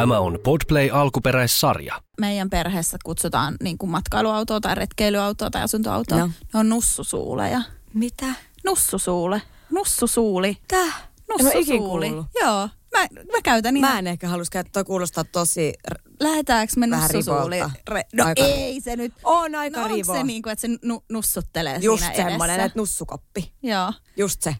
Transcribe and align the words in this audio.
Tämä 0.00 0.18
on 0.18 0.38
Podplay 0.44 0.90
alkuperäissarja. 0.92 2.02
meidän 2.20 2.50
perheessä 2.50 2.96
kutsutaan 3.04 3.56
niin 3.62 3.78
kuin 3.78 3.90
matkailuautoa 3.90 4.60
tai 4.60 4.74
retkeilyautoa 4.74 5.50
tai 5.50 5.62
asuntoautoa. 5.62 6.18
Joo. 6.18 6.28
Ne 6.54 6.60
on 6.60 6.68
nussusuuleja. 6.68 7.62
Mitä? 7.94 8.26
Nussusuule. 8.64 9.42
Nussusuuli. 9.70 10.56
Täh? 10.68 11.08
Nussusuuli. 11.28 12.08
Joo. 12.42 12.68
Mä, 12.98 13.02
mä 13.32 13.42
käytän 13.44 13.74
niin. 13.74 13.80
Mä 13.86 13.98
en 13.98 14.06
ehkä 14.06 14.28
halus 14.28 14.50
käyttää, 14.50 14.84
kuulostaa 14.84 15.24
tosi... 15.24 15.72
r- 15.88 15.98
Lähetäänkö 16.20 16.72
me 16.76 16.86
nussusuuli? 16.86 17.60
Re- 17.90 18.02
no 18.12 18.24
Aika- 18.24 18.42
ei 18.44 18.80
se 18.80 18.96
nyt. 18.96 19.12
On 19.24 19.54
aika 19.54 19.78
no, 19.78 19.84
onko 19.84 19.96
rivo. 19.96 20.12
se 20.14 20.22
niin 20.22 20.42
kuin, 20.42 20.52
että 20.52 20.60
se 20.60 20.68
nu- 20.82 21.04
nussuttelee 21.12 21.78
Just 21.82 22.04
siinä 22.04 22.16
semmonen, 22.16 22.54
edessä? 22.54 22.66
että 22.66 22.78
nussukoppi. 22.78 23.52
Joo. 23.62 23.92
Just 24.16 24.42
se. 24.42 24.56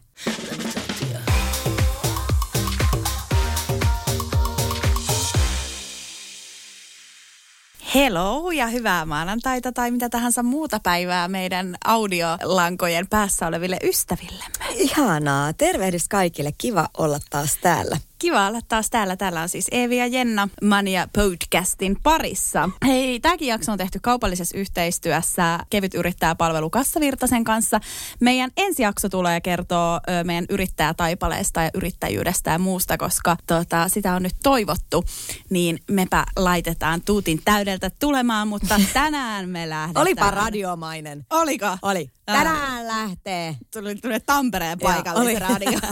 Hello 7.95 8.51
ja 8.51 8.67
hyvää 8.67 9.05
maanantaita 9.05 9.71
tai 9.71 9.91
mitä 9.91 10.09
tahansa 10.09 10.43
muuta 10.43 10.79
päivää 10.83 11.27
meidän 11.27 11.75
audiolankojen 11.85 13.07
päässä 13.07 13.47
oleville 13.47 13.77
ystävillemme. 13.83 14.65
Ihanaa. 14.75 15.53
Tervehdys 15.53 16.07
kaikille. 16.07 16.51
Kiva 16.57 16.89
olla 16.97 17.19
taas 17.29 17.57
täällä. 17.61 17.97
Kiva 18.19 18.47
olla 18.47 18.59
taas 18.67 18.89
täällä. 18.89 19.15
Täällä 19.15 19.41
on 19.41 19.49
siis 19.49 19.67
Eevi 19.71 19.97
ja 19.97 20.07
Jenna 20.07 20.49
Mania 20.63 21.07
podcastin 21.13 21.97
parissa. 22.03 22.69
Hei, 22.85 23.19
tämäkin 23.19 23.47
jakso 23.47 23.71
on 23.71 23.77
tehty 23.77 23.99
kaupallisessa 24.01 24.57
yhteistyössä 24.57 25.59
kevyt 25.69 25.93
yrittäjäpalvelu 25.93 26.69
Kassavirtasen 26.69 27.43
kanssa. 27.43 27.79
Meidän 28.19 28.51
ensi 28.57 28.83
jakso 28.83 29.09
tulee 29.09 29.41
kertoa 29.41 30.01
ö, 30.09 30.23
meidän 30.23 30.45
yrittäjätaipaleesta 30.49 31.61
ja 31.61 31.69
yrittäjyydestä 31.73 32.51
ja 32.51 32.59
muusta, 32.59 32.97
koska 32.97 33.37
tota, 33.47 33.89
sitä 33.89 34.13
on 34.13 34.23
nyt 34.23 34.35
toivottu. 34.43 35.03
Niin 35.49 35.79
mepä 35.91 36.25
laitetaan 36.35 37.01
tuutin 37.01 37.41
täydeltä 37.45 37.91
tulemaan, 37.99 38.47
mutta 38.47 38.81
tänään 38.93 39.49
me 39.49 39.69
lähdetään. 39.69 40.01
Olipa 40.01 40.31
radiomainen. 40.31 41.25
Oliko? 41.29 41.77
Oli. 41.81 42.11
Ää. 42.27 42.37
Tänään 42.37 42.87
lähtee. 42.87 43.57
Tuli, 43.73 43.95
tuli 43.95 44.19
Tampereen 44.19 44.79
oli. 45.15 45.39
radio. 45.39 45.79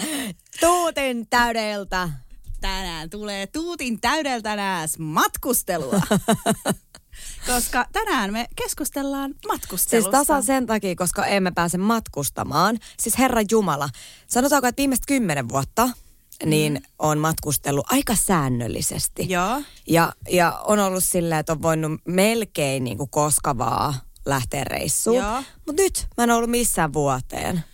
Tuutin 0.60 1.26
täydeltä. 1.30 2.08
tänään 2.60 3.10
tulee 3.10 3.46
tuutin 3.46 4.00
täydeltä 4.00 4.56
nääs 4.56 4.98
matkustelua. 4.98 6.00
Koska 7.46 7.86
tänään 7.92 8.32
me 8.32 8.48
keskustellaan 8.56 9.30
Siis 9.30 9.46
matkustelusta. 9.48 10.10
tasan 10.10 10.42
sen 10.42 10.66
takia, 10.66 10.94
koska 10.94 11.26
emme 11.26 11.50
pääse 11.50 11.78
matkustamaan. 11.78 12.78
Siis 13.00 13.18
Herra 13.18 13.42
Jumala, 13.50 13.88
sanotaanko, 14.26 14.66
että 14.68 14.80
viimeiset 14.80 15.06
kymmenen 15.06 15.48
vuotta 15.48 15.88
niin 16.44 16.82
on 16.98 17.18
matkustellut 17.18 17.86
aika 17.92 18.14
säännöllisesti. 18.14 19.26
Joo. 19.28 19.62
Ja, 19.86 20.12
ja 20.30 20.60
on 20.64 20.78
ollut 20.78 21.04
silleen, 21.04 21.38
että 21.38 21.52
on 21.52 21.62
voinut 21.62 22.00
melkein 22.04 22.84
niin 22.84 22.98
kuin 22.98 23.10
koska 23.10 23.58
vaan 23.58 23.94
lähteä 24.26 24.64
reissuun. 24.64 25.24
Mutta 25.66 25.82
nyt 25.82 26.06
mä 26.16 26.24
en 26.24 26.30
ollut 26.30 26.50
missään 26.50 26.92
vuoteen. 26.92 27.64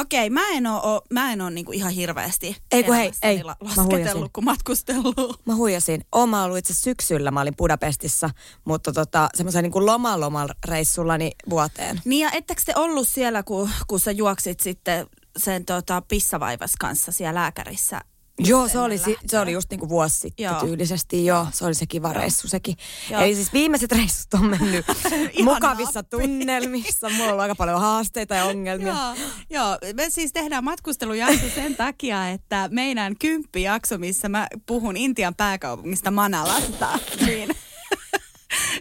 Okei, 0.00 0.30
mä 0.30 0.48
en 0.48 0.66
oo, 0.66 1.02
mä 1.10 1.32
en 1.32 1.40
oo 1.40 1.50
niinku 1.50 1.72
ihan 1.72 1.92
hirveästi 1.92 2.56
Ei 2.72 2.82
kun 2.84 2.94
hei, 2.94 3.10
ei, 3.22 3.44
la- 3.44 3.56
lasketellut, 3.60 4.30
kun 4.32 4.44
matkustellut. 4.44 5.40
Mä 5.46 5.54
huijasin. 5.54 6.04
Oon 6.12 6.28
mä 6.28 6.44
ollut 6.44 6.58
itse 6.58 6.74
syksyllä, 6.74 7.30
mä 7.30 7.40
olin 7.40 7.56
Budapestissa, 7.56 8.30
mutta 8.64 8.92
tota, 8.92 9.28
semmoisen 9.34 9.62
niin 9.62 9.86
loma-lomareissullani 9.86 11.30
vuoteen. 11.50 12.00
Niin 12.04 12.24
ja 12.24 12.30
ettekö 12.30 12.62
te 12.64 12.72
ollut 12.76 13.08
siellä, 13.08 13.42
kun, 13.42 13.70
kun 13.86 14.00
sä 14.00 14.10
juoksit 14.10 14.60
sitten 14.60 15.06
sen 15.36 15.64
tota, 15.64 16.02
pissavaivas 16.08 16.72
kanssa 16.80 17.12
siellä 17.12 17.40
lääkärissä? 17.40 18.00
Joo, 18.38 18.68
se 18.68 18.78
oli, 18.78 18.98
si- 18.98 19.16
se 19.26 19.38
oli 19.38 19.52
just 19.52 19.70
niinku 19.70 19.88
vuosi 19.88 20.18
sitten 20.18 20.44
Joo. 20.44 20.60
tyylisesti. 20.60 21.26
Joo, 21.26 21.46
se 21.52 21.64
oli 21.64 21.74
se 21.74 21.86
kiva 21.86 22.12
reissu 22.12 22.48
sekin. 22.48 22.76
Joo. 23.10 23.20
Eli 23.22 23.34
siis 23.34 23.52
viimeiset 23.52 23.92
reissut 23.92 24.34
on 24.34 24.44
mennyt 24.50 24.86
mukavissa 25.44 25.98
nappi. 25.98 26.16
tunnelmissa. 26.16 27.08
Mulla 27.10 27.32
on 27.32 27.40
aika 27.40 27.54
paljon 27.54 27.80
haasteita 27.80 28.34
ja 28.34 28.44
ongelmia. 28.44 28.88
Joo, 28.92 29.14
joo, 29.50 29.78
me 29.94 30.10
siis 30.10 30.32
tehdään 30.32 30.64
matkustelujakso 30.64 31.48
sen 31.54 31.76
takia, 31.76 32.28
että 32.30 32.68
meidän 32.72 33.16
kymppijakso, 33.18 33.98
missä 33.98 34.28
mä 34.28 34.46
puhun 34.66 34.96
Intian 34.96 35.34
pääkaupungista 35.34 36.10
Manalasta, 36.10 36.98
niin... 37.26 37.48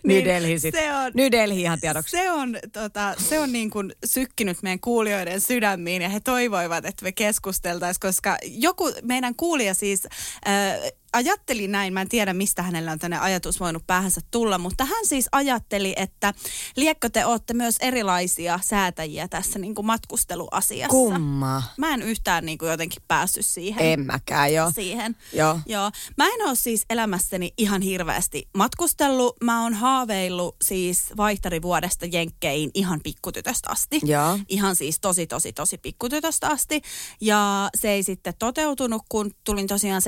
New 0.08 0.26
Delhi 0.26 0.60
sit. 0.60 0.76
Se 0.76 0.94
on, 0.94 1.12
New 1.16 1.32
Delhi 1.32 1.62
ihan 1.62 1.80
tiedoksi. 1.80 2.18
se 2.18 2.32
on, 2.32 2.60
tota, 2.74 3.14
se 3.18 3.40
on 3.40 3.52
niin 3.52 3.70
kuin 3.70 3.94
sykkinyt 4.06 4.58
meidän 4.64 4.80
kuulijoiden 4.80 5.42
sydämiin 5.42 6.02
ja 6.02 6.10
he 6.10 6.20
toivoivat, 6.20 6.86
että 6.86 7.06
me 7.06 7.12
keskusteltaisiin, 7.12 8.02
koska 8.02 8.38
joku 8.44 8.92
meidän 9.04 9.36
kuulija 9.36 9.74
siis 9.74 10.06
äh, 10.06 10.92
ajatteli 11.18 11.68
näin, 11.68 11.94
mä 11.94 12.02
en 12.02 12.10
tiedä 12.10 12.34
mistä 12.34 12.64
hänellä 12.64 12.92
on 12.92 13.00
tänne 13.00 13.20
ajatus 13.20 13.60
voinut 13.60 13.88
päähänsä 13.88 14.22
tulla, 14.32 14.58
mutta 14.58 14.86
hän 14.86 15.06
siis 15.06 15.30
ajatteli, 15.32 15.94
että 15.96 16.34
liekkö 16.76 17.10
te 17.10 17.26
olette 17.26 17.54
myös 17.54 17.76
erilaisia 17.80 18.60
säätäjiä 18.64 19.28
tässä 19.28 19.60
niin 19.60 19.76
kuin 19.76 19.86
matkusteluasiassa. 19.86 20.90
Kumma. 20.90 21.64
Mä 21.78 21.94
en 21.94 22.02
yhtään 22.02 22.46
niin 22.46 22.58
kuin 22.58 22.72
jotenkin 22.72 23.02
päässyt 23.08 23.46
siihen. 23.46 23.86
En 23.86 24.06
mäkään, 24.06 24.54
joo. 24.54 24.72
Siihen. 24.76 25.16
Joo. 25.34 25.60
Joo. 25.66 25.92
Mä 26.18 26.28
en 26.28 26.48
ole 26.48 26.56
siis 26.56 26.86
elämässäni 26.90 27.54
ihan 27.58 27.82
hirveästi 27.82 28.50
matkustellut. 28.58 29.36
Mä 29.44 29.64
oon 29.64 29.74
haaveillut 29.74 30.56
siis 30.64 31.14
vaihtarivuodesta 31.18 32.06
Jenkkeihin 32.06 32.72
ihan 32.74 33.00
pikkutytöstä 33.04 33.70
asti. 33.70 34.00
Joo. 34.04 34.40
Ihan 34.50 34.76
siis 34.76 35.00
tosi, 35.00 35.28
tosi, 35.28 35.54
tosi 35.54 35.78
pikkutytöstä 35.78 36.48
asti. 36.48 36.82
Ja 37.22 37.70
se 37.76 37.90
ei 37.90 38.04
sitten 38.04 38.34
toteutunut, 38.40 39.02
kun 39.10 39.32
tulin 39.44 39.68
tosiaan 39.68 40.02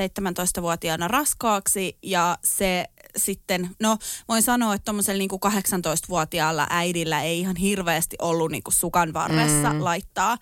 17-vuotiaana 0.58 0.99
raskaaksi. 1.08 1.98
Ja 2.04 2.38
se 2.44 2.86
sitten, 3.18 3.70
no 3.80 3.98
voin 4.28 4.44
sanoa, 4.44 4.74
että 4.74 4.86
tuommoisella 4.86 5.18
niin 5.18 5.30
18-vuotiaalla 5.30 6.68
äidillä 6.70 7.22
ei 7.22 7.40
ihan 7.40 7.56
hirveästi 7.56 8.16
ollut 8.22 8.52
niin 8.52 8.64
kuin 8.64 8.74
sukan 8.74 9.14
varressa 9.14 9.74
mm. 9.74 9.84
laittaa 9.84 10.38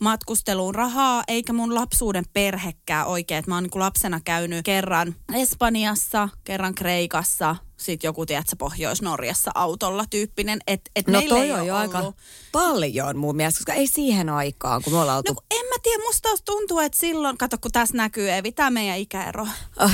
matkusteluun 0.00 0.74
rahaa, 0.74 1.24
eikä 1.28 1.52
mun 1.52 1.74
lapsuuden 1.74 2.24
perhekään 2.32 3.06
oikein. 3.06 3.38
Et 3.38 3.46
mä 3.46 3.54
oon 3.54 3.62
niin 3.62 3.70
kuin 3.70 3.80
lapsena 3.80 4.20
käynyt 4.24 4.64
kerran 4.64 5.14
Espanjassa, 5.34 6.28
kerran 6.44 6.74
Kreikassa, 6.74 7.56
sitten 7.82 8.08
joku, 8.08 8.26
tiedätkö, 8.26 8.56
Pohjois-Norjassa 8.58 9.50
autolla 9.54 10.04
tyyppinen. 10.10 10.58
Et, 10.66 10.90
et 10.96 11.06
No 11.06 11.22
toi 11.28 11.40
ei 11.40 11.52
on 11.52 11.66
jo 11.66 11.76
aika 11.76 12.12
paljon 12.52 13.16
mun 13.16 13.36
mielestä, 13.36 13.58
koska 13.58 13.72
ei 13.72 13.86
siihen 13.86 14.28
aikaan, 14.28 14.82
kun 14.82 14.92
me 14.92 14.98
ollaan 14.98 15.16
oltu... 15.18 15.32
No 15.32 15.34
kun 15.34 15.58
en 15.60 15.66
mä 15.66 15.74
tiedä, 15.82 16.02
musta 16.02 16.28
taas 16.28 16.42
tuntuu, 16.44 16.78
että 16.78 16.98
silloin, 16.98 17.38
kato 17.38 17.56
kun 17.58 17.72
tässä 17.72 17.96
näkyy 17.96 18.30
Evi, 18.30 18.52
tämä 18.52 18.70
meidän 18.70 18.98
ikäero. 18.98 19.46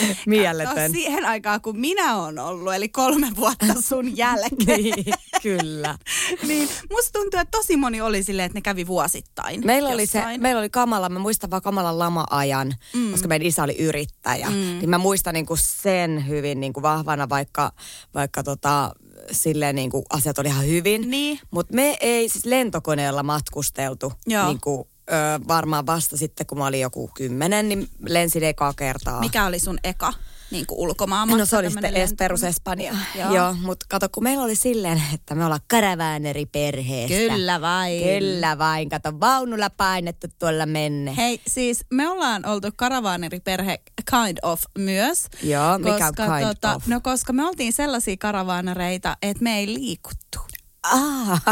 mieletön. 0.26 0.90
No, 0.90 0.98
siihen 0.98 1.24
aikaan, 1.24 1.60
kun 1.60 1.80
minä 1.80 2.16
olen 2.16 2.38
ollut, 2.38 2.74
eli 2.74 2.88
kolme 2.88 3.28
vuotta 3.36 3.74
sun 3.80 4.16
jälkeen. 4.16 4.82
niin, 4.82 5.14
kyllä. 5.42 5.98
niin 6.48 6.68
musta 6.90 7.18
tuntuu, 7.18 7.40
että 7.40 7.58
tosi 7.58 7.76
moni 7.76 8.00
oli 8.00 8.22
silleen, 8.22 8.46
että 8.46 8.56
ne 8.56 8.62
kävi 8.62 8.86
vuosittain. 8.86 9.66
Meillä 9.66 9.88
oli, 9.88 10.06
se, 10.06 10.18
jossain. 10.18 10.42
meillä 10.42 10.58
oli 10.58 10.70
kamala, 10.70 11.08
mä 11.08 11.18
muistan 11.18 11.50
vaan 11.50 11.62
kamalan 11.62 11.98
lama-ajan, 11.98 12.74
mm. 12.94 13.10
koska 13.10 13.28
meidän 13.28 13.46
isä 13.46 13.62
oli 13.62 13.76
yrittäjä. 13.78 14.46
Mm. 14.50 14.54
Niin 14.54 14.90
mä 14.90 14.98
muistan 14.98 15.34
niinku 15.34 15.56
sen 15.56 16.28
hyvin 16.28 16.60
niinku 16.60 16.82
vahvana, 16.82 17.28
vaikka, 17.28 17.72
vaikka 18.14 18.42
tota, 18.42 18.92
silleen 19.30 19.74
niinku 19.74 20.04
asiat 20.10 20.38
oli 20.38 20.48
ihan 20.48 20.66
hyvin. 20.66 21.10
Niin. 21.10 21.38
Mutta 21.50 21.74
me 21.74 21.96
ei 22.00 22.28
siis 22.28 22.44
lentokoneella 22.44 23.22
matkusteltu 23.22 24.12
Joo. 24.26 24.46
niinku, 24.46 24.88
ö, 25.12 25.40
varmaan 25.48 25.86
vasta 25.86 26.16
sitten, 26.16 26.46
kun 26.46 26.58
mä 26.58 26.66
olin 26.66 26.80
joku 26.80 27.10
kymmenen, 27.14 27.68
niin 27.68 27.88
lensin 28.08 28.42
ekaa 28.44 28.72
kertaa. 28.72 29.20
Mikä 29.20 29.46
oli 29.46 29.58
sun 29.58 29.78
eka 29.84 30.12
niin 30.50 30.66
kuin 30.66 30.78
ulkomaanmatka? 30.78 31.38
No 31.38 31.46
se 31.46 31.56
oli 31.56 31.70
sitten 31.70 31.96
es, 31.96 32.14
perus 32.18 32.44
Espanja. 32.44 32.94
Joo. 33.18 33.34
Joo, 33.34 33.54
mutta 33.62 33.86
kato, 33.88 34.08
kun 34.08 34.22
meillä 34.22 34.44
oli 34.44 34.56
silleen, 34.56 35.02
että 35.14 35.34
me 35.34 35.44
ollaan 35.44 35.60
karavaaneriperheestä. 35.68 37.16
Kyllä 37.16 37.60
vain. 37.60 38.02
Kyllä 38.02 38.58
vain. 38.58 38.88
Kato, 38.88 39.20
vaunulla 39.20 39.70
painettu 39.70 40.26
tuolla 40.38 40.66
menne. 40.66 41.16
Hei, 41.16 41.40
siis 41.46 41.84
me 41.90 42.08
ollaan 42.08 42.46
oltu 42.46 42.68
karavaaneriperhe 42.76 43.78
kind 44.10 44.38
of 44.42 44.62
myös. 44.78 45.26
Joo, 45.42 45.78
mikä 45.78 46.06
on 46.06 46.14
koska, 46.16 46.38
kind 46.38 46.48
tota, 46.48 46.74
of? 46.74 46.86
No 46.86 47.00
koska 47.00 47.32
me 47.32 47.46
oltiin 47.46 47.72
sellaisia 47.72 48.16
karavaanereita, 48.16 49.16
että 49.22 49.42
me 49.42 49.58
ei 49.58 49.66
liikuttu. 49.66 50.38
Ah, 50.82 51.42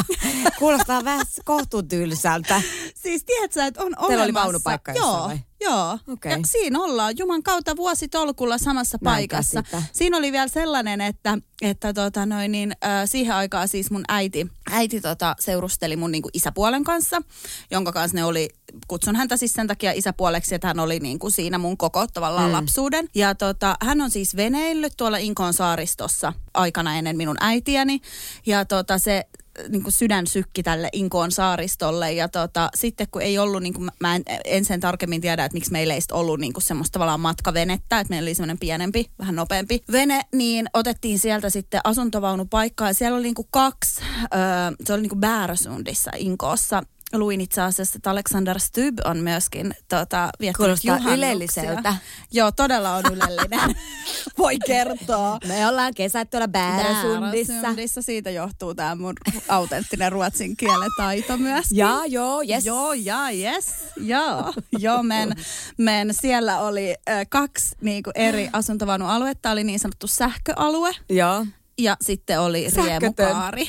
kuulostaa 0.58 1.04
vähän 1.04 1.26
kohtuutylsältä. 1.44 2.62
Siis 2.94 3.24
tiedätkö, 3.24 3.64
että 3.64 3.82
on 3.82 3.94
Teillä 4.06 4.24
oli 4.24 4.34
vaunupaikka 4.34 4.92
jossain 4.92 5.12
Joo, 5.12 5.28
vai? 5.28 5.38
Joo. 5.60 5.98
Okei. 6.08 6.32
Ja 6.32 6.38
siinä 6.44 6.78
ollaan 6.78 7.14
Juman 7.18 7.42
kautta 7.42 7.76
vuositolkulla 7.76 8.58
samassa 8.58 8.98
Mä 9.00 9.10
en 9.10 9.14
paikassa. 9.14 9.62
käsitä. 9.62 9.82
Siinä 9.92 10.16
oli 10.16 10.32
vielä 10.32 10.48
sellainen, 10.48 11.00
että, 11.00 11.38
että 11.62 11.92
tota 11.92 12.26
noin, 12.26 12.52
niin, 12.52 12.72
äh, 12.84 13.02
siihen 13.04 13.34
aikaan 13.34 13.68
siis 13.68 13.90
mun 13.90 14.04
äiti, 14.08 14.46
äiti 14.70 15.00
tota, 15.00 15.36
seurusteli 15.38 15.96
mun 15.96 16.12
niinku 16.12 16.28
isäpuolen 16.32 16.84
kanssa, 16.84 17.22
jonka 17.70 17.92
kanssa 17.92 18.16
ne 18.16 18.24
oli, 18.24 18.48
kutsun 18.88 19.16
häntä 19.16 19.36
siis 19.36 19.52
sen 19.52 19.66
takia 19.66 19.92
isäpuoleksi, 19.92 20.54
että 20.54 20.66
hän 20.68 20.80
oli 20.80 20.98
niinku 20.98 21.30
siinä 21.30 21.58
mun 21.58 21.76
koko 21.76 22.06
tavallaan 22.06 22.50
mm. 22.50 22.52
lapsuuden. 22.52 23.08
Ja 23.14 23.34
tota, 23.34 23.76
hän 23.82 24.00
on 24.00 24.10
siis 24.10 24.36
veneillyt 24.36 24.92
tuolla 24.96 25.16
Inkon 25.16 25.54
saaristossa 25.54 26.32
aikana 26.54 26.96
ennen 26.96 27.16
minun 27.16 27.36
äitiäni. 27.40 28.00
Ja 28.46 28.64
tota, 28.64 28.98
se 28.98 29.24
niin 29.68 29.82
kuin 29.82 29.92
sydän 29.92 30.26
sykki 30.26 30.62
tälle 30.62 30.88
Inkoon 30.92 31.32
saaristolle. 31.32 32.12
Ja 32.12 32.28
tota, 32.28 32.68
sitten 32.74 33.06
kun 33.10 33.22
ei 33.22 33.38
ollut, 33.38 33.62
niin 33.62 33.74
kuin, 33.74 33.90
mä 34.00 34.16
en, 34.16 34.22
en 34.44 34.64
sen 34.64 34.80
tarkemmin 34.80 35.20
tiedä, 35.20 35.44
että 35.44 35.56
miksi 35.56 35.72
meillä 35.72 35.94
ei 35.94 36.00
ollut 36.12 36.40
niin 36.40 36.52
kuin 36.52 36.62
semmoista 36.62 36.92
tavallaan 36.92 37.20
matkavenettä, 37.20 38.00
että 38.00 38.10
meillä 38.10 38.26
oli 38.28 38.34
semmoinen 38.34 38.58
pienempi, 38.58 39.10
vähän 39.18 39.36
nopeampi 39.36 39.80
vene, 39.92 40.20
niin 40.32 40.66
otettiin 40.74 41.18
sieltä 41.18 41.50
sitten 41.50 41.80
asuntovaunupaikkaa. 41.84 42.88
Ja 42.88 42.94
siellä 42.94 43.16
oli 43.16 43.22
niin 43.22 43.34
kuin 43.34 43.48
kaksi, 43.50 44.00
öö, 44.00 44.38
se 44.84 44.92
oli 44.92 45.02
niin 45.02 45.10
kuin 45.10 45.20
Bääräsundissa 45.20 46.10
Inkoossa. 46.16 46.82
Luin 47.12 47.40
itse 47.40 47.60
asiassa, 47.60 47.96
että 47.96 48.10
Alexander 48.10 48.60
Stubb 48.60 48.98
on 49.04 49.18
myöskin 49.18 49.74
tota, 49.88 50.30
viettänyt 50.40 50.78
ylelliseltä. 51.14 51.94
Joo, 52.32 52.52
todella 52.52 52.94
on 52.94 53.04
ylellinen. 53.12 53.76
Voi 54.38 54.58
kertoa. 54.66 55.38
Me 55.48 55.66
ollaan 55.66 55.94
kesät 55.94 56.30
tuolla 56.30 56.48
Bääräsundissa. 56.48 57.52
Bääräsundissa. 57.52 58.02
Siitä 58.02 58.30
johtuu 58.30 58.74
tämä 58.74 58.94
mun 58.94 59.14
autenttinen 59.48 60.12
ruotsin 60.12 60.56
kielen 60.56 60.90
taito 60.96 61.36
myös. 61.36 61.66
Ja 61.72 62.02
joo, 62.06 62.42
yes. 62.48 62.66
Joo, 62.66 62.92
ja 62.92 63.30
yes, 63.30 63.66
joo. 63.96 64.52
joo 64.78 65.02
men, 65.02 65.36
men 65.76 66.14
siellä 66.14 66.60
oli 66.60 66.94
äh, 67.08 67.26
kaksi 67.28 67.76
niinku, 67.80 68.10
eri 68.14 68.48
asuntovaunualuetta. 68.52 69.50
Oli 69.50 69.64
niin 69.64 69.80
sanottu 69.80 70.06
sähköalue 70.06 70.90
Joo. 71.08 71.46
ja 71.78 71.96
sitten 72.00 72.40
oli 72.40 72.70
Sähkötön. 72.70 73.00
riemukaari. 73.00 73.68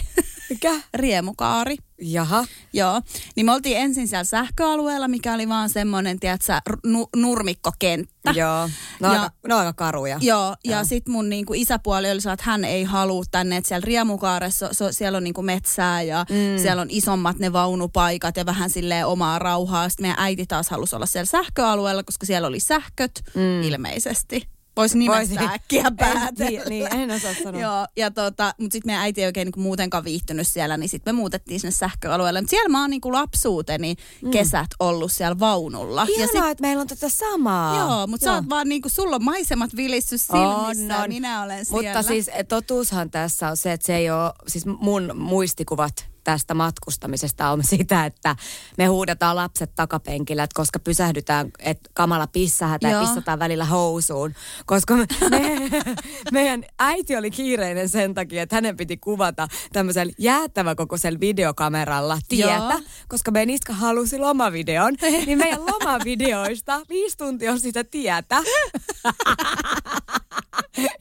Mikä? 0.52 0.82
riemukaari. 0.94 1.76
Jaha. 2.02 2.46
Joo, 2.74 3.02
niin 3.36 3.46
me 3.46 3.52
oltiin 3.52 3.78
ensin 3.78 4.08
siellä 4.08 4.24
sähköalueella, 4.24 5.08
mikä 5.08 5.34
oli 5.34 5.50
vaan 5.50 5.70
semmoinen, 5.70 6.20
tiedätkö, 6.20 6.54
nu- 6.86 7.10
nurmikkokenttä. 7.16 8.32
Joo. 8.32 8.70
No, 9.00 9.14
Ja- 9.14 9.22
aika, 9.22 9.32
no 9.48 9.58
aika 9.58 9.74
karuja. 9.74 10.18
Joo, 10.22 10.56
ja 10.66 10.84
sitten 10.84 11.12
mun 11.12 11.30
niinku 11.30 11.54
isäpuoli 11.54 12.12
oli 12.12 12.18
että 12.34 12.46
hän 12.46 12.66
ei 12.66 12.84
halua 12.84 13.24
tänne, 13.32 13.58
että 13.58 13.68
siellä 13.68 13.86
Riemukaaressa, 13.86 14.70
so, 14.74 14.92
siellä 14.92 15.18
on 15.18 15.24
niinku 15.24 15.42
metsää 15.42 16.02
ja 16.02 16.26
mm. 16.30 16.62
siellä 16.62 16.82
on 16.82 16.90
isommat 16.90 17.40
ne 17.40 17.54
vaunupaikat 17.54 18.38
ja 18.38 18.46
vähän 18.46 18.70
silleen 18.70 19.08
omaa 19.08 19.40
rauhaa. 19.40 19.90
Sitten 19.90 20.04
meidän 20.04 20.24
äiti 20.24 20.46
taas 20.46 20.70
halusi 20.70 20.96
olla 20.96 21.06
siellä 21.06 21.26
sähköalueella, 21.26 22.04
koska 22.04 22.26
siellä 22.26 22.48
oli 22.48 22.60
sähköt 22.60 23.12
mm. 23.36 23.62
ilmeisesti. 23.62 24.48
Voisi 24.82 24.98
nimestä 24.98 25.36
Voisi. 25.40 25.54
äkkiä 25.54 25.84
En- 25.88 25.96
päätellä. 25.98 26.50
niin, 26.50 26.62
niin, 26.70 26.96
en 26.96 27.12
osaa 27.12 27.34
sanoa. 27.44 27.62
Joo, 27.62 27.88
ja 27.98 28.12
tota, 28.12 28.54
mutta 28.58 28.74
sitten 28.74 28.90
meidän 28.90 29.02
äiti 29.04 29.22
ei 29.22 29.26
oikein 29.28 29.46
niinku 29.46 29.60
muutenkaan 29.60 30.04
viihtynyt 30.04 30.48
siellä, 30.48 30.78
niin 30.78 30.90
sitten 30.90 31.16
me 31.16 31.18
muutettiin 31.20 31.60
sinne 31.60 31.72
sähköalueelle. 31.72 32.42
Mutta 32.42 32.50
siellä 32.50 32.70
mä 32.70 32.82
oon 32.82 32.90
niinku 32.90 33.14
lapsuuteni 33.14 33.96
kesät 34.32 34.68
ollut 34.80 35.12
siellä 35.12 35.40
vaunulla. 35.40 36.02
ja 36.02 36.28
Hienoa, 36.28 36.50
että 36.50 36.62
meillä 36.62 36.82
on 36.82 36.88
tätä 36.88 37.10
samaa. 37.10 37.78
Joo, 37.78 38.08
mutta 38.08 38.24
sä 38.26 38.34
oot 38.34 38.50
vaan 38.50 38.70
niinku, 38.70 38.90
sulla 38.90 39.16
on 39.16 39.24
maisemat 39.24 39.76
vilissys 39.76 40.28
silmissä 40.28 40.94
ja 40.94 41.08
minä 41.08 41.44
olen 41.44 41.66
siellä. 41.66 41.88
Mutta 41.88 42.04
siis 42.04 42.30
totuushan 42.48 43.12
tässä 43.12 43.48
on 43.50 43.58
se, 43.58 43.72
että 43.72 43.86
se 43.86 43.96
ei 43.96 44.10
ole, 44.12 44.34
siis 44.48 44.66
mun 44.66 45.12
muistikuvat 45.16 46.11
tästä 46.24 46.54
matkustamisesta 46.54 47.52
on 47.52 47.64
sitä, 47.64 48.06
että 48.06 48.36
me 48.78 48.86
huudetaan 48.86 49.36
lapset 49.36 49.72
takapenkillä, 49.76 50.44
että 50.44 50.56
koska 50.56 50.80
pysähdytään, 50.80 51.52
että 51.60 51.90
kamala 51.94 52.28
pissähätä 52.28 52.88
ja 52.88 53.00
pissataan 53.00 53.40
välillä 53.40 53.66
housuun. 53.66 54.34
Koska 54.66 54.96
me, 54.96 55.06
me, 55.30 55.70
meidän 56.32 56.64
äiti 56.80 57.18
oli 57.18 57.32
kiireinen 57.32 57.90
sen 57.90 58.14
takia, 58.14 58.44
että 58.44 58.56
hänen 58.56 58.78
piti 58.78 58.98
kuvata 58.98 59.48
tämmöisellä 59.74 60.14
jäättävä 60.18 60.76
kokoisella 60.76 61.20
videokameralla 61.20 62.20
tietä, 62.30 62.52
Joo. 62.52 62.82
koska 63.08 63.32
meidän 63.32 63.50
iska 63.50 63.74
halusi 63.74 64.20
lomavideon, 64.20 64.96
niin 65.26 65.38
meidän 65.38 65.66
lomavideoista 65.66 66.82
viisi 66.90 67.18
tuntia 67.18 67.52
on 67.52 67.60
sitä 67.60 67.84
tietä. 67.84 68.42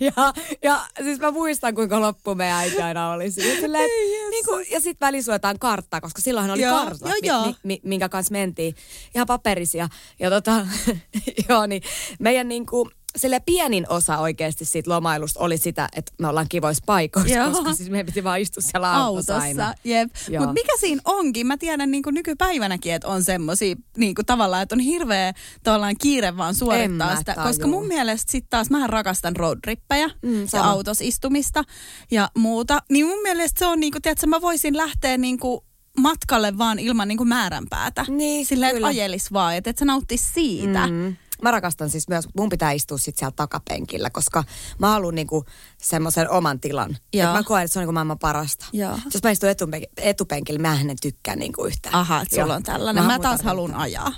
ja, 0.00 0.32
ja 0.62 0.80
siis 1.02 1.20
mä 1.20 1.30
muistan, 1.30 1.74
kuinka 1.74 2.00
loppu 2.00 2.34
meidän 2.34 2.56
äiti 2.56 2.82
aina 2.82 3.12
oli. 3.12 3.30
Silleen, 3.30 3.88
niin 4.30 4.44
kuin, 4.44 4.66
ja 4.70 4.80
sitten 4.80 4.98
välisuojataan 5.10 5.58
karttaa, 5.58 6.00
koska 6.00 6.22
silloinhan 6.22 6.50
oli 6.54 6.62
Joo, 6.62 6.84
kartat, 6.84 7.00
joo, 7.00 7.12
mi- 7.22 7.26
joo. 7.28 7.46
mi- 7.46 7.56
mi- 7.62 7.80
minkä 7.84 8.08
kanssa 8.08 8.32
mentiin. 8.32 8.74
Ihan 9.14 9.26
paperisia. 9.26 9.88
Ja 10.20 10.30
tota, 10.30 10.66
joo, 11.48 11.66
niin 11.66 11.82
meidän 12.18 12.48
niin 12.48 12.66
kuin, 13.12 13.20
sille 13.20 13.40
pienin 13.46 13.86
osa 13.88 14.18
oikeasti 14.18 14.64
siitä 14.64 14.90
lomailusta 14.90 15.40
oli 15.40 15.58
sitä, 15.58 15.88
että 15.96 16.12
me 16.18 16.28
ollaan 16.28 16.46
kivoissa 16.48 16.82
paikoissa, 16.86 17.34
Joo. 17.34 17.50
koska 17.50 17.74
siis 17.74 17.90
meidän 17.90 18.06
piti 18.06 18.24
vaan 18.24 18.40
istua 18.40 18.62
siellä 18.62 18.92
autossa, 18.94 19.36
aina. 19.36 19.66
autossa. 19.66 19.88
Jep. 19.88 20.10
Mutta 20.38 20.52
mikä 20.52 20.72
siinä 20.80 21.02
onkin? 21.04 21.46
Mä 21.46 21.56
tiedän 21.56 21.90
niin 21.90 22.02
nykypäivänäkin, 22.10 22.94
että 22.94 23.08
on 23.08 23.24
semmosia 23.24 23.76
niin 23.96 24.14
tavallaan, 24.26 24.62
että 24.62 24.74
on 24.74 24.80
hirveä 24.80 25.32
tavallaan 25.62 25.94
kiire 26.00 26.36
vaan 26.36 26.54
suorittaa 26.54 27.16
sitä. 27.16 27.34
tajuu. 27.34 27.48
Koska 27.48 27.66
mun 27.66 27.86
mielestä 27.86 28.32
sit 28.32 28.46
taas 28.50 28.70
mä 28.70 28.86
rakastan 28.86 29.36
roadtrippejä 29.36 30.10
Mm, 30.22 30.46
ja 30.52 30.64
autossa 30.64 31.04
istumista 31.04 31.64
ja 32.10 32.28
muuta. 32.36 32.78
Niin 32.90 33.06
mun 33.06 33.22
mielestä 33.22 33.58
se 33.58 33.66
on 33.66 33.80
niin 33.80 33.92
kuin, 33.92 34.02
tiedätkö, 34.02 34.26
mä 34.26 34.40
voisin 34.40 34.76
lähteä 34.76 35.18
niin 35.18 35.38
kuin 35.38 35.60
matkalle 35.98 36.58
vaan 36.58 36.78
ilman 36.78 37.08
niin 37.08 37.18
kuin 37.18 37.28
määränpäätä. 37.28 38.04
Niin, 38.08 38.46
Silleen, 38.46 38.76
että 38.76 38.86
ajelis 38.86 39.32
vaan, 39.32 39.54
että 39.56 39.70
et 39.70 39.78
sä 39.78 39.84
nauttis 39.84 40.34
siitä. 40.34 40.86
Mm. 40.86 41.16
Mä 41.42 41.50
rakastan 41.50 41.90
siis 41.90 42.08
myös, 42.08 42.28
mun 42.36 42.48
pitää 42.48 42.72
istua 42.72 42.98
sit 42.98 43.16
siellä 43.16 43.32
takapenkillä, 43.36 44.10
koska 44.10 44.44
mä 44.78 44.88
haluan 44.88 45.14
niinku 45.14 45.44
semmoisen 45.78 46.30
oman 46.30 46.60
tilan. 46.60 46.96
Et 47.12 47.32
mä 47.32 47.42
koen, 47.42 47.64
että 47.64 47.72
se 47.72 47.78
on 47.78 47.80
niinku 47.80 47.92
maailman 47.92 48.18
parasta. 48.18 48.66
Joo. 48.72 48.98
Jos 49.14 49.22
mä 49.22 49.30
istun 49.30 49.48
etupenkillä, 49.48 49.92
etupenkillä 49.96 50.58
mä 50.58 50.80
en 50.80 50.96
tykkää 51.02 51.36
niinku 51.36 51.64
yhtään. 51.64 51.94
Aha, 51.94 52.22
että 52.22 52.36
sulla 52.36 52.54
on 52.54 52.62
tällainen. 52.62 53.04
Mä, 53.04 53.08
haluan 53.08 53.20
taas 53.20 53.42
haluan 53.42 53.74
ajaa. 53.74 54.12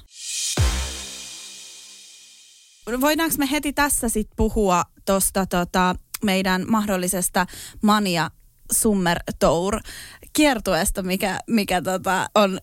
Voidaanko 3.00 3.36
me 3.38 3.50
heti 3.50 3.72
tässä 3.72 4.08
sitten 4.08 4.36
puhua 4.36 4.84
tuosta 5.04 5.46
tota, 5.46 5.94
meidän 6.24 6.64
mahdollisesta 6.68 7.46
Mania 7.82 8.30
Summer 8.72 9.18
Tour 9.38 9.80
kiertueesta, 10.32 11.02
mikä, 11.02 11.38
mikä 11.46 11.82
tota, 11.82 12.28
on 12.34 12.58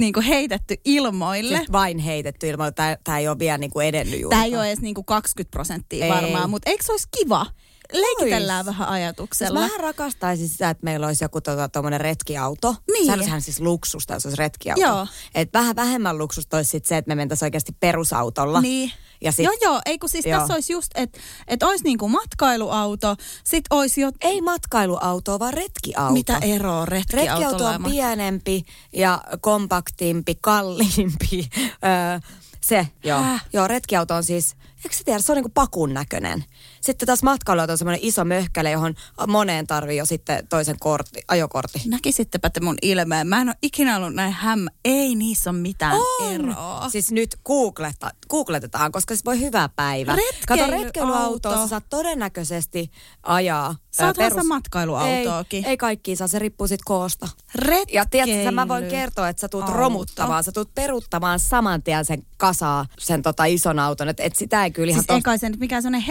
niinku 0.00 0.20
heitetty 0.20 0.74
ilmoille. 0.84 1.56
Siis 1.56 1.72
vain 1.72 1.98
heitetty 1.98 2.48
ilman, 2.48 2.74
tää, 2.74 2.96
tää 3.04 3.18
ei 3.18 3.28
ole 3.28 3.38
vielä 3.38 3.58
niinku 3.58 3.80
edennyt 3.80 4.20
juuri. 4.20 4.34
Tämä 4.34 4.44
ei 4.44 4.56
ole 4.56 4.66
edes 4.66 4.80
niinku 4.80 5.02
20 5.02 5.50
prosenttia 5.50 6.04
Ei. 6.04 6.12
varmaan, 6.12 6.50
mutta 6.50 6.70
eikö 6.70 6.84
se 6.84 6.92
olisi 6.92 7.08
kiva? 7.18 7.46
Leikitellään 7.92 8.66
Ois. 8.66 8.66
vähän 8.66 8.88
Siis 8.88 8.94
ajatuksella. 8.94 9.60
mä 9.60 9.68
rakastaisin 9.78 10.48
sitä, 10.48 10.70
että 10.70 10.84
meillä 10.84 11.06
olisi 11.06 11.24
joku 11.24 11.40
tota, 11.40 11.68
tommonen 11.68 12.00
retkiauto. 12.00 12.76
Niin. 12.92 13.18
Sehän 13.18 13.42
siis 13.42 13.60
luksusta, 13.60 14.14
jos 14.14 14.26
olisi 14.26 14.38
retkiauto. 14.38 14.80
Joo. 14.82 15.06
Et 15.34 15.52
vähän 15.52 15.76
vähemmän 15.76 16.18
luksusta 16.18 16.56
olisi 16.56 16.70
sit 16.70 16.86
se, 16.86 16.96
että 16.96 17.08
me 17.08 17.14
mentäisiin 17.14 17.46
oikeasti 17.46 17.72
perusautolla. 17.80 18.60
Niin. 18.60 18.92
Ja 19.24 19.32
sit, 19.32 19.44
Joo, 19.44 19.54
joo. 19.62 19.80
Ei 19.86 19.98
kun 19.98 20.08
siis 20.08 20.26
Joo. 20.26 20.38
tässä 20.38 20.54
olisi 20.54 20.72
just, 20.72 20.90
että 20.94 21.20
et 21.48 21.62
olisi 21.62 21.84
niinku 21.84 22.08
matkailuauto, 22.08 23.16
sit 23.44 23.64
olisi 23.70 24.00
jo... 24.00 24.10
Ei 24.20 24.40
matkailuautoa, 24.40 25.38
vaan 25.38 25.54
retkiauto. 25.54 26.12
Mitä 26.12 26.38
eroa 26.42 26.86
Retkiauto 26.86 27.16
retkiautolla 27.16 27.70
ja 27.70 27.76
on 27.76 27.84
pienempi 27.84 28.64
ja 28.92 29.22
kompaktimpi, 29.40 30.38
kalliimpi. 30.40 31.50
Öö, 31.64 32.20
se, 32.60 32.88
joo. 33.04 33.22
Häh? 33.22 33.44
Joo, 33.52 33.68
retkiauto 33.68 34.14
on 34.14 34.24
siis, 34.24 34.56
eikö 34.84 34.96
sä 34.96 35.04
tiedä, 35.04 35.18
se 35.18 35.32
on 35.32 35.36
niinku 35.36 35.52
pakun 35.54 35.94
näköinen. 35.94 36.44
Sitten 36.84 37.06
taas 37.06 37.22
matkailuauto 37.22 37.72
on 37.72 37.78
semmoinen 37.78 38.04
iso 38.04 38.24
möhkäle, 38.24 38.70
johon 38.70 38.94
moneen 39.26 39.66
tarvii 39.66 39.96
jo 39.96 40.06
sitten 40.06 40.48
toisen 40.48 40.76
kortti, 40.80 41.22
ajokortti. 41.28 41.82
Näkisittepä 41.86 42.50
te 42.50 42.60
mun 42.60 42.76
ilmeen. 42.82 43.26
Mä 43.26 43.40
en 43.40 43.48
ole 43.48 43.56
ikinä 43.62 43.96
ollut 43.96 44.14
näin 44.14 44.32
häm... 44.32 44.66
Ei 44.84 45.14
niissä 45.14 45.50
ole 45.50 45.58
mitään 45.58 45.96
eroa. 46.30 46.88
Siis 46.88 47.12
nyt 47.12 47.36
googleta, 47.44 48.10
googletetaan, 48.30 48.92
koska 48.92 49.16
se 49.16 49.22
voi 49.24 49.40
hyvä 49.40 49.68
päivä. 49.76 50.12
Kato, 50.12 50.60
Retkeilyauto. 50.60 50.84
retkeilyautoa 50.84 51.56
sä 51.56 51.68
saat 51.68 51.84
todennäköisesti 51.90 52.90
ajaa. 53.22 53.76
Saathan 53.90 54.32
ö, 54.32 54.34
sä 54.34 54.44
matkailuautoakin. 54.44 55.64
Ei, 55.64 55.70
ei 55.70 55.76
kaikki 55.76 56.16
saa, 56.16 56.28
se 56.28 56.38
riippuu 56.38 56.66
sit 56.66 56.80
koosta. 56.84 57.28
Retkeily. 57.54 57.84
Ja 57.92 58.06
tiedätkö, 58.10 58.50
mä 58.50 58.68
voin 58.68 58.88
kertoa, 58.88 59.28
että 59.28 59.40
sä 59.40 59.48
tulet 59.48 59.66
auto. 59.66 59.78
romuttamaan, 59.78 60.44
sä 60.44 60.52
tulet 60.52 60.74
peruuttamaan 60.74 61.40
saman 61.40 61.82
tien 61.82 62.04
sen 62.04 62.26
kasaa, 62.36 62.86
sen 62.98 63.22
tota 63.22 63.44
ison 63.44 63.78
auton, 63.78 64.08
että 64.08 64.22
et 64.22 64.36
sitä 64.36 64.64
ei 64.64 64.70
kyllä 64.70 64.90
ihan 64.90 65.04
Siis 65.04 65.16
ei 65.16 65.22
kai 65.22 65.38
se 65.38 65.48
nyt 65.48 65.60
mikään 65.60 65.82
sellainen 65.82 66.06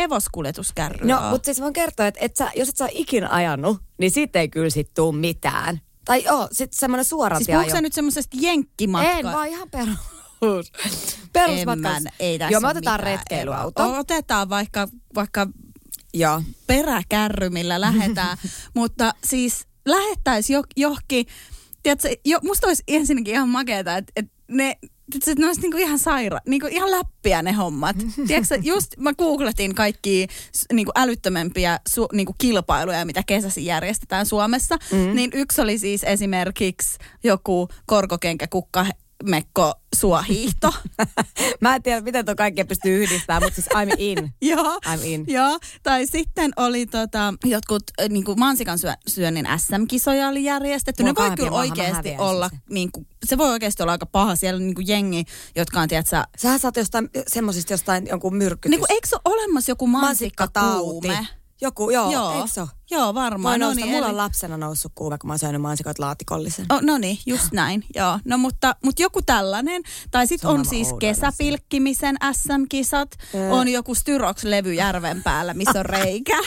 hevoskuljetuskärry 0.63 1.08
No, 1.08 1.29
mutta 1.29 1.46
siis 1.46 1.62
voin 1.62 1.74
kertoa, 1.74 2.08
että 2.08 2.20
et 2.24 2.36
sä, 2.36 2.51
jos 2.55 2.70
et 2.70 2.77
sä 2.77 2.84
ole 2.84 2.91
ikinä 2.96 3.29
ajanut, 3.29 3.77
niin 3.98 4.12
siitä 4.12 4.39
ei 4.39 4.50
kyllä 4.50 4.70
sit 4.70 4.93
tuu 4.93 5.12
mitään. 5.12 5.82
Tai 6.05 6.24
joo, 6.24 6.48
sit 6.51 6.74
semmoinen 6.74 7.05
suora 7.05 7.38
Siis 7.39 7.72
sä 7.72 7.82
nyt 7.82 7.93
semmoisesta 7.93 8.38
jenkkimatka? 8.41 9.12
En, 9.12 9.25
vaan 9.25 9.48
ihan 9.48 9.70
perus. 9.70 10.72
Perusmatka. 11.34 11.96
En 11.98 12.03
mä- 12.03 12.10
ei 12.20 12.39
tässä 12.39 12.51
Joo, 12.51 12.62
me 12.62 12.67
otetaan 12.67 13.00
mitään 13.00 13.20
retkeilyauto. 13.20 13.98
Otetaan 13.98 14.50
vaikka, 14.50 14.88
vaikka 15.15 15.48
Joo. 16.13 16.41
peräkärry, 16.67 17.50
millä 17.50 17.82
lähdetään. 17.82 18.38
Mutta 18.75 19.13
siis 19.24 19.67
lähettäisiin 19.86 20.55
jo, 20.55 20.63
johonkin, 20.77 21.25
tiedätkö, 21.84 22.10
jo, 22.25 22.39
musta 22.43 22.67
olisi 22.67 22.84
ensinnäkin 22.88 23.34
ihan 23.34 23.50
makeeta, 23.50 23.98
että, 23.98 24.13
että 24.15 24.32
ne 24.48 24.77
Tiedätkö, 25.20 25.41
ne 25.41 25.48
olisi 25.48 25.62
niinku 25.62 25.77
ihan 25.77 26.00
saira, 26.00 26.39
niinku 26.48 26.67
ihan 26.72 26.91
läppiä 26.91 27.41
ne 27.41 27.51
hommat. 27.51 27.96
Tiedätkö, 28.27 28.60
just 28.62 28.98
mä 28.98 29.13
googletin 29.13 29.75
kaikki 29.75 30.27
niinku 30.74 30.91
älyttömämpiä 30.96 31.79
su, 31.89 32.08
niinku 32.13 32.36
kilpailuja, 32.38 33.05
mitä 33.05 33.24
kesäsi 33.25 33.65
järjestetään 33.65 34.25
Suomessa. 34.25 34.77
Mm. 34.91 35.15
Niin 35.15 35.32
yksi 35.34 35.62
oli 35.62 35.77
siis 35.77 36.03
esimerkiksi 36.03 36.98
joku 37.24 37.67
korkokenkäkukka 37.86 38.86
mekko 39.23 39.73
suohiihto. 39.95 40.73
Mä 41.61 41.75
en 41.75 41.83
tiedä, 41.83 42.01
miten 42.01 42.25
tuo 42.25 42.35
kaikkea 42.35 42.65
pystyy 42.65 43.03
yhdistämään, 43.03 43.43
mutta 43.43 43.55
siis 43.55 43.67
I'm 43.75 43.95
in. 43.97 44.33
Joo. 44.51 44.79
I'm 44.85 45.03
in. 45.03 45.25
Joo. 45.27 45.59
Tai 45.83 46.07
sitten 46.07 46.51
oli 46.55 46.85
tota, 46.85 47.33
jotkut 47.45 47.83
äh, 48.01 48.09
niinku 48.09 48.35
mansikan 48.35 48.79
syö, 48.79 48.93
syönnin 49.07 49.47
SM-kisoja 49.57 50.27
oli 50.27 50.43
järjestetty. 50.43 51.03
Mulla 51.03 51.23
ne 51.23 51.29
voi 51.29 51.35
kyllä 51.35 51.51
oikeasti 51.51 52.15
olla, 52.17 52.49
sen. 52.49 52.59
niinku, 52.69 53.05
se 53.25 53.37
voi 53.37 53.49
oikeasti 53.49 53.83
olla 53.83 53.91
aika 53.91 54.05
paha. 54.05 54.35
Siellä 54.35 54.57
on 54.57 54.65
niinku 54.65 54.81
jengi, 54.85 55.25
jotka 55.55 55.79
on, 55.79 55.87
tiedätkö, 55.87 56.23
Sähän 56.37 56.59
saat 56.59 56.77
jostain 56.77 57.09
semmoisista 57.27 57.73
jostain 57.73 58.07
jonkun 58.07 58.35
myrkytys. 58.35 58.69
niinku, 58.69 58.85
eikö 58.89 59.07
se 59.07 59.15
ole 59.25 59.35
olemassa 59.35 59.71
joku 59.71 59.87
mansikkakuume? 59.87 61.07
mansikkatauti. 61.07 61.42
Joku, 61.63 61.89
joo, 61.89 62.12
Joo. 62.12 62.32
eikö? 62.32 62.67
Joo, 62.91 63.13
Mä 63.13 63.22
varmaan. 63.22 63.51
oon 63.51 63.60
No 63.70 63.74
niin, 63.74 63.88
mulla 63.89 64.05
eli- 64.05 64.12
on 64.12 64.17
lapsena 64.17 64.58
noussut 64.58 64.91
kuume, 64.96 65.17
kun 65.17 65.27
mä 65.27 65.32
oon 65.34 65.39
syönyt 65.39 65.62
mansikoita 65.62 66.03
laatikollisen. 66.03 66.65
Oh, 66.70 66.82
no 66.82 66.98
niin, 66.98 67.17
just 67.25 67.51
näin, 67.51 67.86
joo. 67.96 68.20
No 68.25 68.38
mutta, 68.38 68.75
mutta 68.84 69.01
joku 69.01 69.22
tällainen. 69.22 69.82
Tai 70.12 70.27
sitten 70.27 70.50
on 70.50 70.65
siis 70.65 70.88
kesäpilkkimisen 71.00 72.15
SM-kisat. 72.32 73.10
Öö. 73.36 73.51
On 73.51 73.67
joku 73.67 73.96
Styrox-levy 73.96 74.74
järven 74.74 75.24
päällä, 75.24 75.53
missä 75.53 75.79
on 75.79 75.86
reikä. 75.86 76.38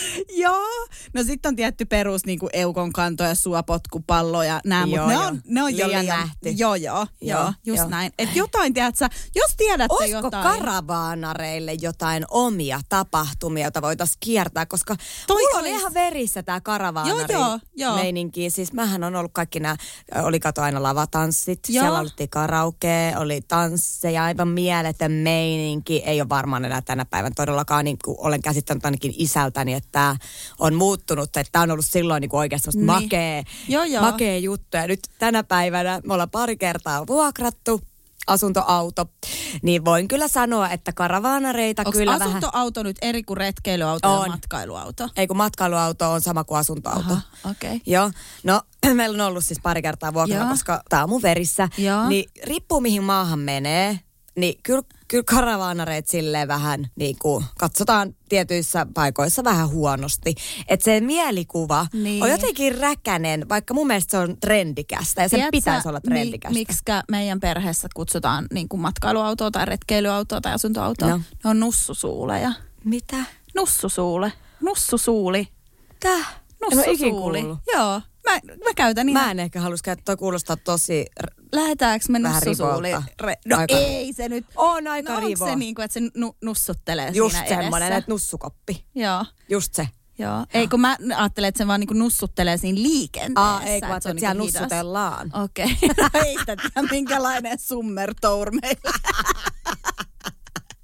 Joo. 0.42 0.86
No 1.14 1.22
sitten 1.22 1.48
on 1.48 1.56
tietty 1.56 1.84
perus 1.84 2.26
niin 2.26 2.38
kuin 2.38 2.50
eukon 2.52 2.92
kanto 2.92 3.24
ja 3.24 3.34
suopotkupallo 3.34 4.42
ja 4.42 4.60
nämä, 4.64 4.86
mutta 4.86 5.06
ne 5.06 5.18
on, 5.18 5.42
ne 5.44 5.62
on 5.62 5.76
jo 5.76 5.88
Liian 5.88 6.06
nähty. 6.06 6.48
Joo, 6.50 6.74
joo, 6.74 7.06
joo, 7.20 7.38
Joo, 7.40 7.52
just 7.66 7.78
joo. 7.78 7.88
näin. 7.88 8.12
Et 8.18 8.36
jotain, 8.36 8.74
tiedätkö, 8.74 9.08
jos 9.34 9.54
tiedätte 9.56 9.94
Olisiko 9.94 10.18
jotain. 10.18 10.42
karavaanareille 10.42 11.72
jotain 11.80 12.24
omia 12.30 12.80
tapahtumia, 12.88 13.64
joita 13.64 13.82
voitaisiin 13.82 14.16
kiertää, 14.20 14.66
koska 14.66 14.96
Toi 15.26 15.42
mulla 15.42 15.58
oli 15.60 15.70
ihan 15.70 15.94
verissä 15.94 16.42
tämä 16.42 16.60
karavaanari 16.60 17.34
Joo, 17.34 17.46
joo, 17.48 17.58
joo. 17.76 17.94
meininki. 17.94 18.50
Siis 18.50 18.72
mähän 18.72 19.04
on 19.04 19.16
ollut 19.16 19.32
kaikki 19.34 19.60
nämä, 19.60 19.76
oli 20.22 20.40
kato 20.40 20.62
aina 20.62 20.82
lavatanssit, 20.82 21.60
Joo. 21.68 21.82
siellä 21.82 21.98
oli 21.98 22.28
karaoke, 22.30 23.12
oli 23.16 23.40
tansseja, 23.48 24.24
aivan 24.24 24.48
mieletön 24.48 25.12
meininki. 25.12 26.02
Ei 26.06 26.20
ole 26.20 26.28
varmaan 26.28 26.64
enää 26.64 26.82
tänä 26.82 27.04
päivänä 27.04 27.32
todellakaan, 27.36 27.84
niin 27.84 27.96
kuin 28.04 28.16
olen 28.20 28.42
käsittänyt 28.42 28.84
ainakin 28.84 29.14
isältäni, 29.16 29.74
että 29.84 29.92
tämä 29.92 30.16
on 30.58 30.74
muuttunut, 30.74 31.24
että 31.24 31.44
tämä 31.52 31.62
on 31.62 31.70
ollut 31.70 31.86
silloin 31.86 32.20
niin 32.20 32.30
kuin 32.30 32.38
oikeasti 32.38 32.70
Niin. 32.74 32.86
makea, 32.86 33.42
Joo, 33.68 33.84
joo. 33.84 34.02
makea 34.02 34.38
juttu. 34.38 34.76
Ja 34.76 34.86
nyt 34.86 35.00
tänä 35.18 35.42
päivänä 35.44 36.00
me 36.04 36.12
ollaan 36.12 36.30
pari 36.30 36.56
kertaa 36.56 37.06
vuokrattu 37.06 37.80
asuntoauto, 38.26 39.06
niin 39.62 39.84
voin 39.84 40.08
kyllä 40.08 40.28
sanoa, 40.28 40.70
että 40.70 40.92
karavaanareita 40.92 41.82
Onko 41.82 41.92
kyllä 41.92 42.12
vähän... 42.12 42.28
asuntoauto 42.28 42.82
nyt 42.82 42.96
eri 43.02 43.22
kuin 43.22 43.36
retkeilyauto 43.36 44.14
On. 44.20 44.26
ja 44.26 44.30
matkailuauto? 44.32 45.08
Ei 45.16 45.26
kun 45.26 45.36
matkailuauto 45.36 46.12
on 46.12 46.20
sama 46.20 46.44
kuin 46.44 46.58
asuntoauto. 46.58 47.18
Okei. 47.50 47.70
Okay. 47.70 47.80
Joo, 47.86 48.10
no 48.44 48.62
meillä 48.94 49.24
on 49.24 49.28
ollut 49.28 49.44
siis 49.44 49.60
pari 49.62 49.82
kertaa 49.82 50.14
vuokralla, 50.14 50.42
Joo. 50.44 50.50
koska 50.50 50.82
tämä 50.88 51.02
on 51.02 51.08
mun 51.08 51.22
verissä. 51.22 51.68
Joo. 51.78 52.08
Niin 52.08 52.30
riippuu 52.44 52.80
mihin 52.80 53.02
maahan 53.02 53.38
menee, 53.38 54.00
niin 54.36 54.54
kyllä, 54.62 54.82
kyllä 55.08 55.24
karavaanareit 55.24 56.08
silleen 56.08 56.48
vähän 56.48 56.86
niin 56.96 57.16
kuin 57.18 57.44
katsotaan 57.58 58.14
tietyissä 58.28 58.86
paikoissa 58.94 59.44
vähän 59.44 59.68
huonosti. 59.68 60.34
Että 60.68 60.84
se 60.84 61.00
mielikuva 61.00 61.86
Niin. 61.92 62.22
on 62.22 62.30
jotenkin 62.30 62.78
räkänen, 62.78 63.48
vaikka 63.48 63.74
mun 63.74 63.86
mielestä 63.86 64.10
se 64.10 64.18
on 64.18 64.36
trendikästä 64.40 65.22
ja 65.22 65.28
sen 65.28 65.36
Tiedätkö, 65.38 65.56
pitäisi 65.56 65.88
olla 65.88 66.00
trendikästä. 66.00 66.52
Mi- 66.54 66.60
miksikä 66.60 67.02
meidän 67.10 67.40
perheessä 67.40 67.88
kutsutaan 67.94 68.46
niin 68.52 68.68
kuin 68.68 68.80
matkailuautoa 68.80 69.50
tai 69.50 69.66
retkeilyautoa 69.66 70.40
tai 70.40 70.52
asuntoautoa? 70.52 71.08
No. 71.08 71.20
Ne 71.44 71.50
on 71.50 71.60
nussusuuleja. 71.60 72.52
Mitä? 72.84 73.16
Nussusuule. 73.54 74.32
Nussusuuli. 74.60 75.40
Ikin 75.40 76.10
Nussusuuli. 76.62 77.40
Joo. 77.74 78.00
Mä, 78.30 78.32
mä 78.64 78.74
käytän 78.76 79.08
ihan... 79.08 79.24
Mä 79.24 79.30
en 79.30 79.40
ehkä 79.40 79.60
halus 79.60 79.82
käyttää, 79.82 80.16
kuulostaa 80.16 80.56
tosi... 80.56 81.06
r- 81.20 81.42
Lähetäänkö 81.52 82.06
me 82.08 82.18
nussusuuli? 82.18 82.92
Re- 83.22 83.36
no 83.46 83.56
Aika- 83.56 83.74
ei 83.76 84.12
se 84.12 84.28
nyt. 84.28 84.46
On 84.56 84.86
aika 84.86 85.12
no, 85.12 85.26
onko 85.26 85.46
se 85.46 85.56
niin 85.56 85.74
kuin, 85.74 85.84
että 85.84 85.92
se 85.94 86.00
nu- 86.14 86.36
nussuttelee 86.42 87.10
Just 87.14 87.36
siinä 87.36 87.48
semmonen, 87.48 87.86
edessä? 87.88 87.98
että 87.98 88.10
nussukoppi. 88.12 88.84
Joo. 88.94 89.24
Just 89.48 89.74
se. 89.74 89.88
Joo. 90.18 90.46
Ei 90.54 90.68
kun 90.68 90.80
mä 90.80 90.96
ajattelen, 91.16 91.48
että 91.48 91.58
se 91.58 91.66
vaan 91.66 91.80
niinku 91.80 91.94
nussuttelee 91.94 92.56
siinä 92.56 92.82
liikenteessä. 92.82 93.50
Aa, 93.50 93.62
ei 93.62 93.80
kun 93.80 93.88
että 93.90 93.96
että 93.96 94.08
on 94.10 94.18
siellä 94.18 94.34
niinku 94.34 94.46
hidas. 94.48 94.60
nussutellaan. 94.62 95.30
Okei. 95.44 95.66
Okay. 95.90 96.22
ei 96.26 96.38
sitä 96.38 96.56
tiedä, 96.56 96.88
minkälainen 96.90 97.58
summer 97.58 98.14
tour 98.20 98.50
meillä. 98.50 98.92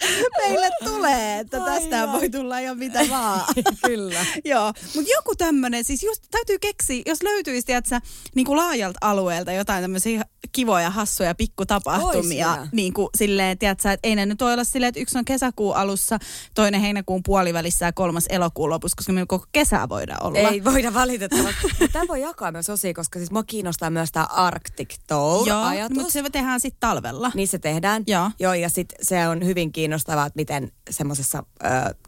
meille 0.39 0.71
tulee, 0.85 1.39
että 1.39 1.61
tästä 1.61 2.01
ai. 2.01 2.13
voi 2.13 2.31
tulla 2.31 2.59
ihan 2.59 2.79
mitä 2.79 3.01
vaan. 3.11 3.55
Kyllä. 3.87 4.27
Joo, 4.45 4.73
mutta 4.95 5.11
joku 5.17 5.35
tämmöinen, 5.37 5.85
siis 5.85 6.03
just 6.03 6.25
täytyy 6.31 6.59
keksiä, 6.59 7.03
jos 7.07 7.23
löytyisi, 7.23 7.67
tiedätkö, 7.67 8.01
niin 8.35 8.47
kuin 8.47 8.57
laajalta 8.57 8.99
alueelta 9.01 9.53
jotain 9.53 9.83
tämmöisiä 9.83 10.25
kivoja, 10.53 10.91
hassuja 10.91 11.35
pikkutapahtumia. 11.35 12.53
Ois 12.53 12.73
Niin 12.73 12.93
kuin 12.93 13.09
silleen, 13.17 13.59
tiedätkö, 13.59 13.91
että 13.91 14.09
ei 14.09 14.17
ne 14.17 14.27
nyt 14.27 14.41
voi 14.41 14.53
olla 14.53 14.65
silleen, 14.65 14.89
että 14.89 15.01
yksi 15.01 15.19
on 15.19 15.25
kesäkuun 15.25 15.77
alussa, 15.77 16.19
toinen 16.55 16.81
heinäkuun 16.81 17.23
puolivälissä 17.23 17.87
ja 17.87 17.93
kolmas 17.93 18.25
elokuun 18.29 18.71
lopussa, 18.71 18.97
koska 18.97 19.13
me 19.13 19.27
koko 19.27 19.47
kesää 19.53 19.89
voidaan 19.89 20.27
olla. 20.27 20.39
Ei 20.39 20.65
voida 20.65 20.95
valitettavasti. 20.95 21.69
Tämä 21.93 22.05
voi 22.09 22.21
jakaa 22.21 22.53
myös 22.53 22.71
osia, 22.71 22.95
koska 22.95 23.19
siis 23.19 23.31
mua 23.31 23.43
kiinnostaa 23.43 23.91
myös 23.91 24.13
tämä 24.13 24.25
Arctic 24.25 24.95
Tour 25.07 25.49
Joo, 25.49 25.65
mutta 25.95 26.13
se 26.13 26.23
tehdään 26.31 26.61
sitten 26.61 26.81
talvella. 26.81 27.33
Niin 27.35 27.49
se 27.49 27.59
tehdään. 27.59 28.03
Joo. 28.07 28.31
Joo 28.41 28.55
ja 28.55 28.69
sitten 28.69 28.99
se 29.03 29.29
on 29.29 29.45
hyvin 29.45 29.73
kiinnostavaa, 29.89 30.27
että 30.27 30.37
miten 30.37 30.73
semmoisessa 30.91 31.43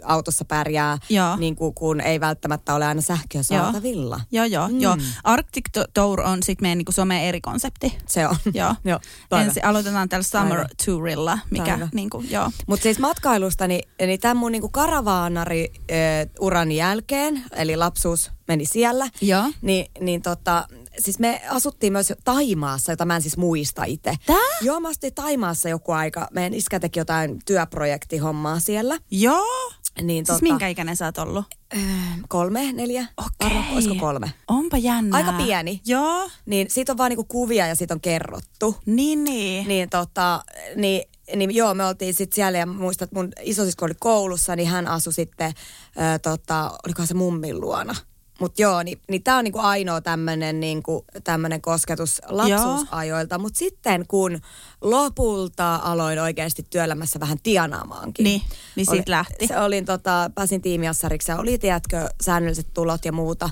autossa 0.05 0.45
pärjää, 0.45 0.99
Joo. 1.09 1.37
niin 1.37 1.57
kuin, 1.57 1.75
kun 1.75 2.01
ei 2.01 2.21
välttämättä 2.21 2.75
ole 2.75 2.87
aina 2.87 3.01
sähköä 3.01 3.43
saatavilla. 3.43 4.21
Joo, 4.31 4.45
joo, 4.45 4.69
mm. 4.69 4.81
joo. 4.81 4.97
Arctic 5.25 5.65
to- 5.73 5.85
Tour 5.95 6.21
on 6.21 6.43
sitten 6.43 6.65
meidän 6.65 6.79
niinku 6.79 6.93
some 6.93 7.29
eri 7.29 7.41
konsepti. 7.41 7.99
Se 8.09 8.27
on. 8.29 8.37
Joo. 8.55 8.75
joo. 8.85 9.01
Ensin 9.45 9.65
aloitetaan 9.65 10.09
tällä 10.09 10.23
Summer 10.23 10.57
Päivä. 10.57 10.69
Tourilla, 10.87 11.39
mikä 11.51 11.65
Päivä. 11.65 11.89
niinku, 11.95 12.25
joo. 12.31 12.51
Mutta 12.67 12.83
siis 12.83 12.99
matkailusta, 12.99 13.67
niin, 13.67 13.89
niin 14.07 14.21
tämän 14.21 14.37
mun 14.37 14.53
niinku 14.53 14.69
karavaanari 14.69 15.73
ö, 15.91 15.95
uran 16.41 16.73
jälkeen, 16.73 17.45
eli 17.53 17.77
lapsuus 17.77 18.31
meni 18.49 18.67
siellä, 18.67 19.09
Joo. 19.21 19.45
niin, 19.63 19.87
niin 20.01 20.23
tota, 20.23 20.69
siis 21.01 21.19
me 21.19 21.43
asuttiin 21.51 21.93
myös 21.93 22.13
Taimaassa, 22.25 22.93
jota 22.93 23.05
mä 23.05 23.17
en 23.17 23.23
siis 23.23 23.37
muista 23.37 23.85
itse. 23.85 24.15
Tää? 24.27 24.37
Joo, 24.61 24.81
mä 24.81 24.89
asutin 24.89 25.15
Taimaassa 25.15 25.69
joku 25.69 25.93
aika. 25.93 26.29
Meidän 26.33 26.55
iskä 26.55 26.81
teki 26.81 27.01
jotain 27.01 27.39
työprojektihommaa 27.47 28.61
siellä. 28.61 28.99
Joo. 29.11 29.73
Niin 30.03 30.27
Siis 30.27 30.43
minkä 30.43 30.69
ikäinen 30.69 30.97
sä 30.97 31.05
oot 31.05 31.19
ollut? 31.19 31.45
Öö, 31.77 31.81
kolme, 32.29 32.73
neljä? 32.73 33.07
Okei. 33.17 33.59
Arvo, 33.59 33.75
olisiko 33.75 33.95
kolme? 33.95 34.33
Onpa 34.49 34.79
jännää. 34.79 35.17
Aika 35.17 35.33
pieni. 35.33 35.81
Joo. 35.87 36.31
Niin 36.47 36.71
siitä 36.71 36.93
on 36.93 36.99
vaan 36.99 37.09
niinku 37.11 37.25
kuvia 37.25 37.67
ja 37.67 37.75
siitä 37.75 37.95
on 37.95 38.01
kerrottu. 38.01 38.77
Niin, 38.87 39.25
niin. 39.25 39.69
Niin 39.69 39.91
tota, 39.91 40.45
niin, 40.77 41.03
niin 41.37 41.55
joo, 41.55 41.75
me 41.75 41.87
oltiin 41.87 42.15
sitten 42.15 42.35
siellä 42.35 42.59
ja 42.59 42.67
muistan, 42.67 43.07
että 43.07 43.17
mun 43.17 43.33
isosisko 43.43 43.85
oli 43.85 43.95
koulussa, 44.01 44.57
niin 44.57 44.69
hän 44.69 44.89
asui 44.89 45.13
sitten, 45.13 45.53
ö, 45.97 46.19
tota, 46.19 46.79
olikohan 46.87 47.07
se 47.07 47.15
mummin 47.15 47.61
luona. 47.61 47.95
Mutta 48.41 48.63
joo, 48.63 48.83
niin, 48.83 49.01
niin 49.09 49.23
tämä 49.23 49.39
on 49.39 49.45
niinku 49.45 49.59
ainoa 49.59 50.01
tämmöinen 50.01 50.61
niinku, 50.61 51.05
tämmönen 51.25 51.61
kosketus 51.61 52.23
lapsuusajoilta. 52.29 53.39
Mutta 53.39 53.59
sitten 53.59 54.07
kun 54.09 54.41
lopulta 54.81 55.77
aloin 55.77 56.19
oikeasti 56.19 56.67
työelämässä 56.71 57.21
vähän 57.21 57.39
tienaamaankin. 57.43 58.25
Niin, 58.25 58.43
niin 58.77 58.87
siitä 58.87 59.03
oli, 59.03 59.11
lähti. 59.11 59.47
Se 59.47 59.61
olin 59.61 59.85
tota, 59.85 60.31
pääsin 60.35 60.63
tiimiassariksi 60.63 61.31
ja 61.31 61.39
oli, 61.39 61.59
tiedätkö, 61.59 62.09
säännölliset 62.23 62.75
tulot 62.75 63.05
ja 63.05 63.13
muuta. 63.13 63.51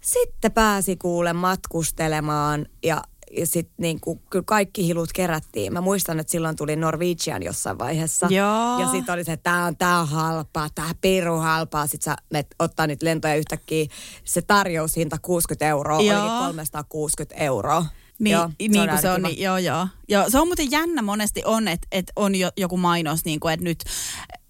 Sitten 0.00 0.52
pääsi 0.52 0.96
kuule 0.96 1.32
matkustelemaan 1.32 2.66
ja, 2.82 3.02
ja 3.36 3.46
sitten 3.46 3.74
niinku, 3.78 4.16
kyllä 4.30 4.44
kaikki 4.46 4.86
hilut 4.86 5.12
kerättiin. 5.12 5.72
Mä 5.72 5.80
muistan, 5.80 6.20
että 6.20 6.30
silloin 6.30 6.56
tuli 6.56 6.76
Norwegian 6.76 7.42
jossain 7.42 7.78
vaiheessa. 7.78 8.26
Joo. 8.30 8.80
Ja 8.80 8.88
sitten 8.90 9.12
oli 9.12 9.24
se, 9.24 9.32
että 9.32 9.50
tää 9.50 9.64
on, 9.64 9.76
tää 9.76 10.00
on 10.00 10.08
halpaa, 10.08 10.68
tää 10.74 10.90
piru 11.00 11.38
halpaa. 11.38 11.86
Sitten 11.86 12.12
sä 12.12 12.16
menet 12.30 12.46
ottaa 12.58 12.86
niitä 12.86 13.06
lentoja 13.06 13.34
yhtäkkiä. 13.34 13.86
Se 14.24 14.42
tarjoushinta 14.42 15.16
60 15.22 15.66
euroa, 15.66 16.00
Joo. 16.00 16.20
olikin 16.22 16.38
360 16.38 17.44
euroa. 17.44 17.86
Niin, 18.18 18.32
Joo, 18.32 18.50
niin 18.58 18.72
kuin 18.72 18.82
se 18.82 18.88
on, 18.88 18.90
äärikiva. 18.90 19.28
niin, 19.28 19.42
joo, 19.42 19.58
joo. 19.58 19.88
joo. 20.08 20.30
Se 20.30 20.38
on 20.38 20.48
muuten 20.48 20.70
jännä 20.70 21.02
monesti 21.02 21.42
on, 21.44 21.68
että, 21.68 21.86
että 21.92 22.12
on 22.16 22.34
jo, 22.34 22.50
joku 22.56 22.76
mainos, 22.76 23.24
niin 23.24 23.40
kuin, 23.40 23.54
että 23.54 23.64
nyt 23.64 23.78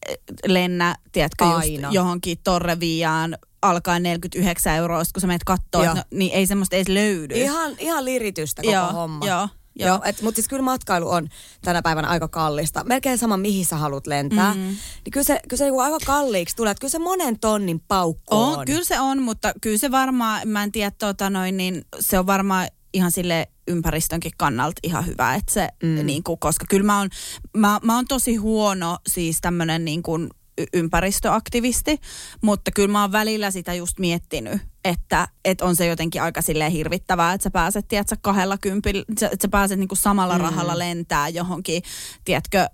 eh, 0.09 0.17
lennä, 0.47 0.97
tiedätkö, 1.13 1.45
just 1.45 1.85
johonkin 1.91 2.39
Torreviaan 2.45 3.39
alkaa 3.65 3.99
49 3.99 4.75
euroa, 4.75 5.03
kun 5.15 5.21
sä 5.21 5.27
menet 5.27 5.45
kattoo, 5.45 5.85
Joo. 5.85 5.95
no, 5.95 6.03
niin 6.11 6.33
ei 6.33 6.47
semmoista 6.47 6.77
edes 6.77 6.89
löydy. 6.89 7.35
Ihan, 7.35 7.73
ihan 7.79 8.05
liritystä 8.05 8.63
koko 8.63 8.75
joo, 8.75 8.93
homma. 8.93 9.27
Joo. 9.27 9.49
joo. 9.77 9.89
Joo, 9.89 10.01
et, 10.05 10.23
mutta 10.23 10.37
siis 10.37 10.49
kyllä 10.49 10.63
matkailu 10.63 11.11
on 11.11 11.29
tänä 11.63 11.83
päivänä 11.83 12.09
aika 12.09 12.29
kallista. 12.29 12.85
Melkein 12.85 13.19
sama, 13.19 13.37
mihin 13.37 13.67
sä 13.67 13.77
haluat 13.77 14.07
lentää. 14.07 14.55
Mm. 14.55 14.61
Niin 14.61 15.13
kyllä 15.13 15.25
se, 15.25 15.41
kyllä 15.49 15.59
se 15.59 15.65
niinku 15.65 15.81
aika 15.81 15.99
kalliiksi 16.07 16.57
tulee. 16.57 16.71
Että 16.71 16.81
kyllä 16.81 16.91
se 16.91 16.99
monen 16.99 17.39
tonnin 17.39 17.81
paukku 17.81 18.37
on. 18.37 18.59
On, 18.59 18.65
kyllä 18.65 18.85
se 18.85 19.01
on, 19.01 19.23
mutta 19.23 19.53
kyllä 19.61 19.79
se 19.79 19.91
varmaan, 19.91 20.49
mä 20.49 20.63
en 20.63 20.73
tiedä, 20.73 20.91
tota 20.91 21.31
noin, 21.31 21.57
niin 21.57 21.85
se 22.01 22.19
on 22.19 22.27
varmaan 22.27 22.69
ihan 22.95 23.11
sille 23.11 23.49
ympäristönkin 23.69 24.33
kannalta 24.37 24.81
ihan 24.83 25.07
hyvä, 25.07 25.35
että 25.35 25.53
se, 25.53 25.69
mm. 25.83 26.07
niin 26.07 26.23
kuin, 26.23 26.39
koska 26.39 26.67
kyllä 26.69 26.87
mä 26.87 26.99
oon, 26.99 27.09
mä, 27.57 27.81
mä 27.83 27.97
oon 27.97 28.05
tosi 28.09 28.37
huono 28.37 28.99
siis 29.09 29.39
tämmönen 29.41 29.85
niin 29.85 30.03
kuin 30.03 30.29
ympäristöaktivisti, 30.73 32.01
mutta 32.43 32.71
kyllä 32.71 32.89
mä 32.89 33.01
oon 33.01 33.13
välillä 33.13 33.51
sitä 33.51 33.75
just 33.75 33.99
miettinyt, 33.99 34.63
että, 34.85 35.29
että 35.45 35.65
on 35.65 35.77
se 35.77 35.87
jotenkin 35.87 36.23
aika 36.23 36.43
silleen 36.43 36.73
hirvittävää, 36.73 37.33
että 37.33 37.43
sä 37.43 37.51
pääset, 37.51 37.89
tiedätkö, 37.89 38.17
kahdella 38.21 38.59
kympillä, 38.59 39.05
että 39.09 39.37
sä 39.43 39.49
pääset 39.51 39.79
niin 39.79 39.89
kuin 39.89 39.99
samalla 39.99 40.39
mm. 40.39 40.45
rahalla 40.45 40.79
lentää 40.79 41.29
johonkin, 41.29 41.83
tiedätkö, 42.25 42.67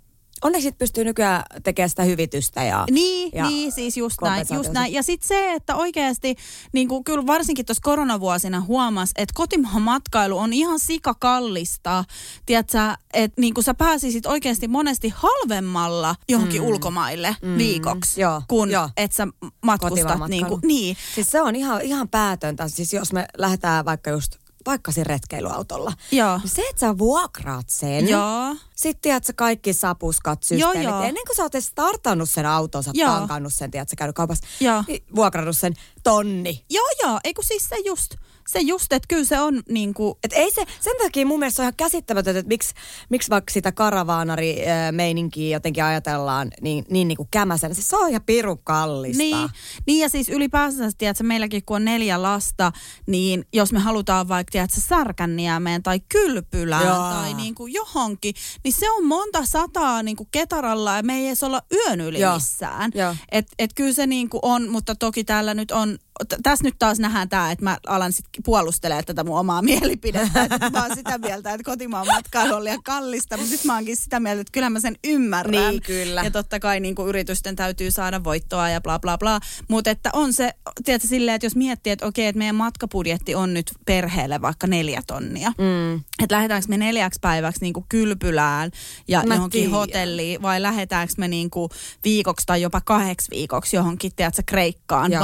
Onneksi 0.44 0.72
pystyy 0.72 1.04
nykyään 1.04 1.42
tekemään 1.62 1.90
sitä 1.90 2.02
hyvitystä 2.02 2.64
ja... 2.64 2.84
Niin, 2.90 3.30
ja 3.34 3.48
niin 3.48 3.72
siis 3.72 3.96
just 3.96 4.16
näin, 4.22 4.46
just 4.54 4.72
näin. 4.72 4.92
Ja 4.92 5.02
sitten 5.02 5.28
se, 5.28 5.52
että 5.52 5.76
oikeasti, 5.76 6.36
niin 6.72 6.88
kuin 6.88 7.04
kyllä 7.04 7.26
varsinkin 7.26 7.66
tuossa 7.66 7.82
koronavuosina 7.82 8.60
huomas, 8.60 9.10
että 9.16 9.32
kotimaan 9.36 9.82
matkailu 9.82 10.38
on 10.38 10.52
ihan 10.52 10.78
sikakallista. 10.78 12.04
Tiedätkö, 12.46 12.78
että 13.14 13.40
niin 13.40 13.54
kuin 13.54 13.64
sä 13.64 13.74
pääsisit 13.74 14.26
oikeasti 14.26 14.68
monesti 14.68 15.12
halvemmalla 15.16 16.14
johonkin 16.28 16.60
mm. 16.62 16.68
ulkomaille 16.68 17.36
mm. 17.42 17.58
viikoksi, 17.58 18.20
Joo, 18.20 18.42
kun 18.48 18.70
joo. 18.70 18.90
et 18.96 19.12
sä 19.12 19.28
matkustat 19.62 20.28
niin 20.28 20.46
kuin, 20.46 20.60
niin. 20.64 20.96
Siis 21.14 21.30
se 21.30 21.40
on 21.40 21.56
ihan, 21.56 21.82
ihan 21.82 22.08
päätöntä. 22.08 22.68
Siis 22.68 22.92
jos 22.92 23.12
me 23.12 23.26
lähdetään 23.38 23.84
vaikka 23.84 24.10
just 24.10 24.36
vaikka 24.66 24.92
siinä 24.92 25.08
retkeilyautolla. 25.08 25.92
Joo. 26.12 26.40
Se, 26.44 26.62
että 26.70 26.80
sä 26.80 26.98
vuokraat 26.98 27.68
sen. 27.68 28.08
Joo. 28.08 28.56
Sitten 28.76 29.02
tiedät 29.02 29.24
sä 29.24 29.32
kaikki 29.32 29.72
sapuskat, 29.72 30.42
systeemit. 30.42 30.82
joo. 30.82 31.02
Ennen 31.02 31.24
kuin 31.26 31.36
sä 31.36 31.42
oot 31.42 31.54
edes 31.54 31.66
startannut 31.66 32.30
sen 32.30 32.46
auton, 32.46 32.82
sä 32.82 32.90
oot 32.90 32.96
Joo. 32.96 33.10
tankannut 33.10 33.52
sen, 33.54 33.70
tiedät 33.70 33.88
sä 33.88 33.96
käynyt 33.96 34.16
kaupassa. 34.16 34.46
Joo. 34.60 34.84
niin 34.88 35.04
Vuokrannut 35.14 35.56
sen 35.56 35.74
tonni. 36.02 36.64
Joo, 36.70 36.86
joo, 37.02 37.20
eikö 37.24 37.42
siis 37.44 37.68
se 37.68 37.76
just, 37.84 38.14
se 38.48 38.60
just, 38.60 38.92
että 38.92 39.06
kyllä 39.08 39.24
se 39.24 39.40
on 39.40 39.62
niin 39.68 39.94
kuin, 39.94 40.14
Et 40.24 40.32
ei 40.32 40.50
se, 40.50 40.64
sen 40.80 40.94
takia 41.02 41.26
mun 41.26 41.38
mielestä 41.38 41.62
on 41.62 41.64
ihan 41.64 41.74
käsittämätöntä, 41.76 42.38
että 42.38 42.48
miksi, 42.48 42.74
miksi 43.08 43.30
vaikka 43.30 43.52
sitä 43.52 43.72
karavaanari-meininkiä 43.72 45.56
jotenkin 45.56 45.84
ajatellaan 45.84 46.50
niin, 46.60 46.84
niin, 46.90 47.08
niin 47.08 47.16
kuin 47.16 47.28
kämäsenä. 47.30 47.74
Siis 47.74 47.88
se 47.88 47.96
on 47.96 48.08
ihan 48.08 48.22
pirun 48.26 48.58
kallista. 48.64 49.22
Niin, 49.22 49.48
niin 49.86 50.02
ja 50.02 50.08
siis 50.08 50.28
ylipäänsä, 50.28 50.90
tiedätkö, 50.98 51.24
meilläkin 51.24 51.62
kun 51.66 51.76
on 51.76 51.84
neljä 51.84 52.22
lasta, 52.22 52.72
niin 53.06 53.44
jos 53.52 53.72
me 53.72 53.78
halutaan 53.78 54.28
vaikka, 54.28 54.50
tiedätkö, 54.52 54.80
Särkänniemeen 54.80 55.82
tai 55.82 56.00
Kylpylään 56.08 56.86
Joo. 56.86 56.96
tai 56.96 57.34
niin 57.34 57.54
kuin 57.54 57.72
johonkin, 57.72 58.34
niin 58.64 58.72
se 58.72 58.90
on 58.90 59.04
monta 59.06 59.46
sataa 59.46 60.02
niin 60.02 60.16
kuin 60.16 60.28
ketaralla 60.30 60.96
ja 60.96 61.02
me 61.02 61.14
ei 61.14 61.26
edes 61.26 61.42
olla 61.42 61.62
yön 61.72 62.00
yli 62.00 62.20
Joo. 62.20 62.34
missään. 62.34 62.90
Joo. 62.94 63.16
Et, 63.32 63.72
kyllä 63.74 63.92
se 63.92 64.06
niin 64.06 64.28
kuin 64.28 64.40
on, 64.42 64.68
mutta 64.68 64.94
toki 64.94 65.24
täällä 65.24 65.54
nyt 65.54 65.70
on, 65.70 65.98
tässä 66.42 66.64
nyt 66.64 66.74
taas 66.78 66.98
nähdään 66.98 67.28
tämä, 67.28 67.50
että 67.50 67.64
mä 67.64 67.78
alan 67.86 68.12
sitten 68.12 68.42
puolustelemaan 68.44 69.04
tätä 69.04 69.24
mun 69.24 69.38
omaa 69.38 69.62
mielipidettä. 69.72 70.42
Että 70.42 70.70
mä 70.70 70.82
oon 70.86 70.96
sitä 70.96 71.18
mieltä, 71.18 71.50
että 71.52 71.64
kotimaan 71.64 72.06
matkailu 72.06 72.54
on 72.54 72.64
liian 72.64 72.82
kallista, 72.82 73.36
mutta 73.36 73.52
nyt 73.52 73.64
mä 73.64 73.74
oonkin 73.74 73.96
sitä 73.96 74.20
mieltä, 74.20 74.40
että 74.40 74.52
kyllä 74.52 74.70
mä 74.70 74.80
sen 74.80 74.96
ymmärrän. 75.04 75.70
Niin, 75.70 75.82
kyllä. 75.82 76.22
Ja 76.22 76.30
totta 76.30 76.60
kai 76.60 76.80
niin 76.80 76.94
kuin 76.94 77.08
yritysten 77.08 77.56
täytyy 77.56 77.90
saada 77.90 78.24
voittoa 78.24 78.68
ja 78.68 78.80
bla 78.80 78.98
bla 78.98 79.18
bla. 79.18 79.40
Mutta 79.68 79.90
että 79.90 80.10
on 80.12 80.32
se, 80.32 80.50
tiedätkö, 80.84 81.08
silleen, 81.08 81.34
että 81.34 81.46
jos 81.46 81.56
miettii, 81.56 81.92
että 81.92 82.06
okei, 82.06 82.26
että 82.26 82.38
meidän 82.38 82.54
matkapudjetti 82.56 83.34
on 83.34 83.54
nyt 83.54 83.72
perheelle 83.86 84.40
vaikka 84.42 84.66
neljä 84.66 85.02
tonnia. 85.06 85.52
Mm. 85.58 85.94
Että 85.94 86.34
lähdetäänkö 86.36 86.68
me 86.68 86.76
neljäksi 86.76 87.20
päiväksi 87.20 87.60
niin 87.60 87.72
kuin 87.72 87.86
kylpylään 87.88 88.70
ja 89.08 89.22
Mä 89.26 89.34
johonkin 89.34 89.60
tiedän. 89.60 89.70
hotelliin 89.72 90.42
vai 90.42 90.62
lähdetäänkö 90.62 91.14
me 91.16 91.28
niin 91.28 91.50
kuin 91.50 91.70
viikoksi 92.04 92.46
tai 92.46 92.62
jopa 92.62 92.80
kahdeksi 92.80 93.30
viikoksi 93.30 93.76
johonkin, 93.76 94.12
tiedätkö, 94.16 94.42
Kreikkaan, 94.46 95.12
Joo. 95.12 95.20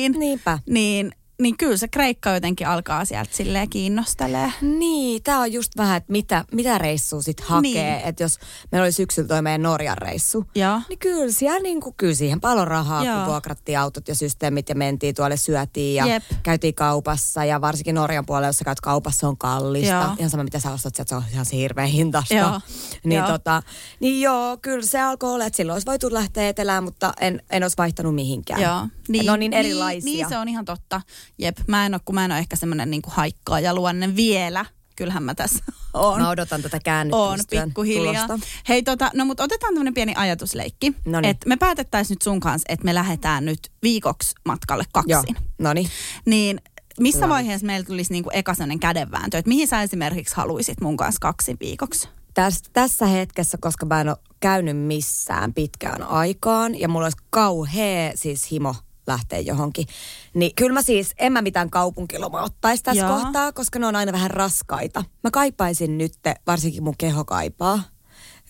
Bamse-hotelliin. 0.00 0.20
Niinpä. 0.20 0.58
Niin, 0.68 1.12
niin 1.40 1.56
kyllä 1.56 1.76
se 1.76 1.88
Kreikka 1.88 2.30
jotenkin 2.30 2.68
alkaa 2.68 3.04
sieltä 3.04 3.30
silleen 3.36 3.70
kiinnostelee. 3.70 4.52
Niin, 4.60 5.22
tämä 5.22 5.40
on 5.40 5.52
just 5.52 5.72
vähän, 5.76 5.96
että 5.96 6.12
mitä, 6.12 6.44
mitä 6.52 6.78
reissua 6.78 7.22
sit 7.22 7.40
hakee. 7.40 7.60
Niin. 7.72 7.84
Niin. 7.84 8.08
Että 8.08 8.22
jos 8.22 8.38
meillä 8.72 8.84
oli 8.84 8.92
syksyllä 8.92 9.28
toi 9.28 9.42
meidän 9.42 9.62
Norjan 9.62 9.98
reissu, 9.98 10.44
Joo. 10.54 10.80
niin 10.88 10.98
kyllä, 10.98 11.32
siellä 11.32 11.60
niin 11.60 11.80
kuin, 11.80 11.94
kyllä 11.96 12.14
siihen 12.14 12.40
paljon 12.40 12.68
rahaa, 12.68 13.04
Joo. 13.04 13.16
kun 13.16 13.26
vuokrattiin 13.26 13.78
autot 13.78 14.08
ja 14.08 14.14
systeemit 14.14 14.68
ja 14.68 14.74
mentiin 14.74 15.14
tuolle 15.14 15.36
syötiin 15.36 15.94
ja 15.94 16.06
Jep. 16.06 16.22
käytiin 16.42 16.74
kaupassa. 16.74 17.44
Ja 17.44 17.60
varsinkin 17.60 17.94
Norjan 17.94 18.26
puolella, 18.26 18.48
jos 18.48 18.56
sä 18.56 18.64
käyt 18.64 18.80
kaupassa, 18.80 19.28
on 19.28 19.36
kallista. 19.36 19.94
Joo. 19.94 20.14
Ihan 20.18 20.30
sama, 20.30 20.44
mitä 20.44 20.58
sä 20.58 20.72
ostat, 20.72 20.94
sieltä, 20.94 21.08
se 21.08 21.14
on 21.14 21.22
ihan 21.32 21.46
hirveän 21.52 21.88
hintasta. 21.88 22.34
Joo. 22.34 22.60
Niin, 23.04 23.18
Joo. 23.18 23.26
Tota, 23.26 23.62
niin 24.00 24.20
joo, 24.20 24.56
kyllä 24.62 24.86
se 24.86 25.00
alkoi 25.00 25.34
olla, 25.34 25.46
että 25.46 25.56
silloin 25.56 25.74
olisi 25.74 25.86
voitu 25.86 26.14
lähteä 26.14 26.48
etelään, 26.48 26.84
mutta 26.84 27.12
en, 27.20 27.42
en 27.50 27.62
olisi 27.62 27.76
vaihtanut 27.76 28.14
mihinkään. 28.14 28.62
Joo. 28.62 28.86
Niin, 29.08 29.26
ne 29.26 29.32
on 29.32 29.40
niin 29.40 29.52
erilaisia. 29.52 30.04
Niin, 30.04 30.16
niin 30.16 30.28
se 30.28 30.38
on 30.38 30.48
ihan 30.48 30.64
totta. 30.64 31.00
Jep, 31.40 31.58
mä 31.66 31.86
en 31.86 31.94
ole, 31.94 32.00
kun 32.04 32.14
mä 32.14 32.24
en 32.24 32.30
ole 32.32 32.38
ehkä 32.38 32.56
semmoinen 32.56 32.90
niin 32.90 33.02
haikkaaja 33.06 33.74
luonne 33.74 34.16
vielä. 34.16 34.64
Kyllähän 34.96 35.22
mä 35.22 35.34
tässä 35.34 35.64
oon. 35.94 36.20
Mä 36.22 36.30
odotan 36.30 36.62
tätä 36.62 36.76
on 36.76 36.80
käännyttämistyön 36.84 37.68
pikkuhiljaa. 37.68 38.26
tulosta. 38.26 38.46
Hei 38.68 38.82
tota, 38.82 39.10
no 39.14 39.24
mutta 39.24 39.42
otetaan 39.44 39.74
tämmöinen 39.74 39.94
pieni 39.94 40.12
ajatusleikki. 40.16 40.94
Noniin. 41.06 41.30
Että 41.30 41.48
me 41.48 41.56
päätettäisiin 41.56 42.14
nyt 42.14 42.22
sun 42.22 42.40
kanssa, 42.40 42.66
että 42.68 42.84
me 42.84 42.94
lähdetään 42.94 43.44
nyt 43.44 43.58
viikoksi 43.82 44.34
matkalle 44.44 44.84
kaksin. 44.92 45.36
no 45.58 45.72
niin. 45.72 45.88
Niin 46.26 46.60
missä 47.00 47.18
Hyvä. 47.18 47.28
vaiheessa 47.34 47.66
meillä 47.66 47.86
tulisi 47.86 48.12
niinku 48.12 48.30
eka 48.32 48.54
sellainen 48.54 48.80
kädenvääntö, 48.80 49.38
että 49.38 49.48
mihin 49.48 49.68
sä 49.68 49.82
esimerkiksi 49.82 50.36
haluaisit 50.36 50.80
mun 50.80 50.96
kanssa 50.96 51.20
kaksin 51.20 51.56
viikoksi? 51.60 52.08
Täs, 52.34 52.62
tässä 52.72 53.06
hetkessä, 53.06 53.58
koska 53.60 53.86
mä 53.86 54.00
en 54.00 54.08
ole 54.08 54.16
käynyt 54.40 54.76
missään 54.76 55.54
pitkään 55.54 56.02
aikaan 56.02 56.80
ja 56.80 56.88
mulla 56.88 57.06
olisi 57.06 57.18
kauhea 57.30 58.12
siis 58.14 58.50
himo 58.50 58.74
lähteä 59.12 59.38
johonkin. 59.38 59.86
Niin 60.34 60.54
kyllä 60.54 60.74
mä 60.74 60.82
siis, 60.82 61.14
en 61.18 61.32
mä 61.32 61.42
mitään 61.42 61.70
kaupunkilomaa 61.70 62.42
ottaisi 62.42 62.82
tässä 62.82 63.04
Joo. 63.04 63.18
kohtaa, 63.18 63.52
koska 63.52 63.78
ne 63.78 63.86
on 63.86 63.96
aina 63.96 64.12
vähän 64.12 64.30
raskaita. 64.30 65.04
Mä 65.24 65.30
kaipaisin 65.30 65.98
nyt, 65.98 66.12
varsinkin 66.46 66.82
mun 66.82 66.94
keho 66.98 67.24
kaipaa. 67.24 67.82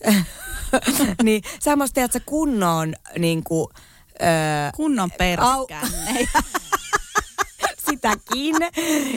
niin 1.23 1.43
semmoista, 1.59 2.01
että 2.01 2.19
se 2.19 2.25
kunnon 2.25 2.93
niin 3.17 3.43
kuin, 3.43 3.67
öö, 4.21 4.27
Kunnon 4.75 5.11
perskännejä. 5.17 6.29
sitäkin. 7.91 8.55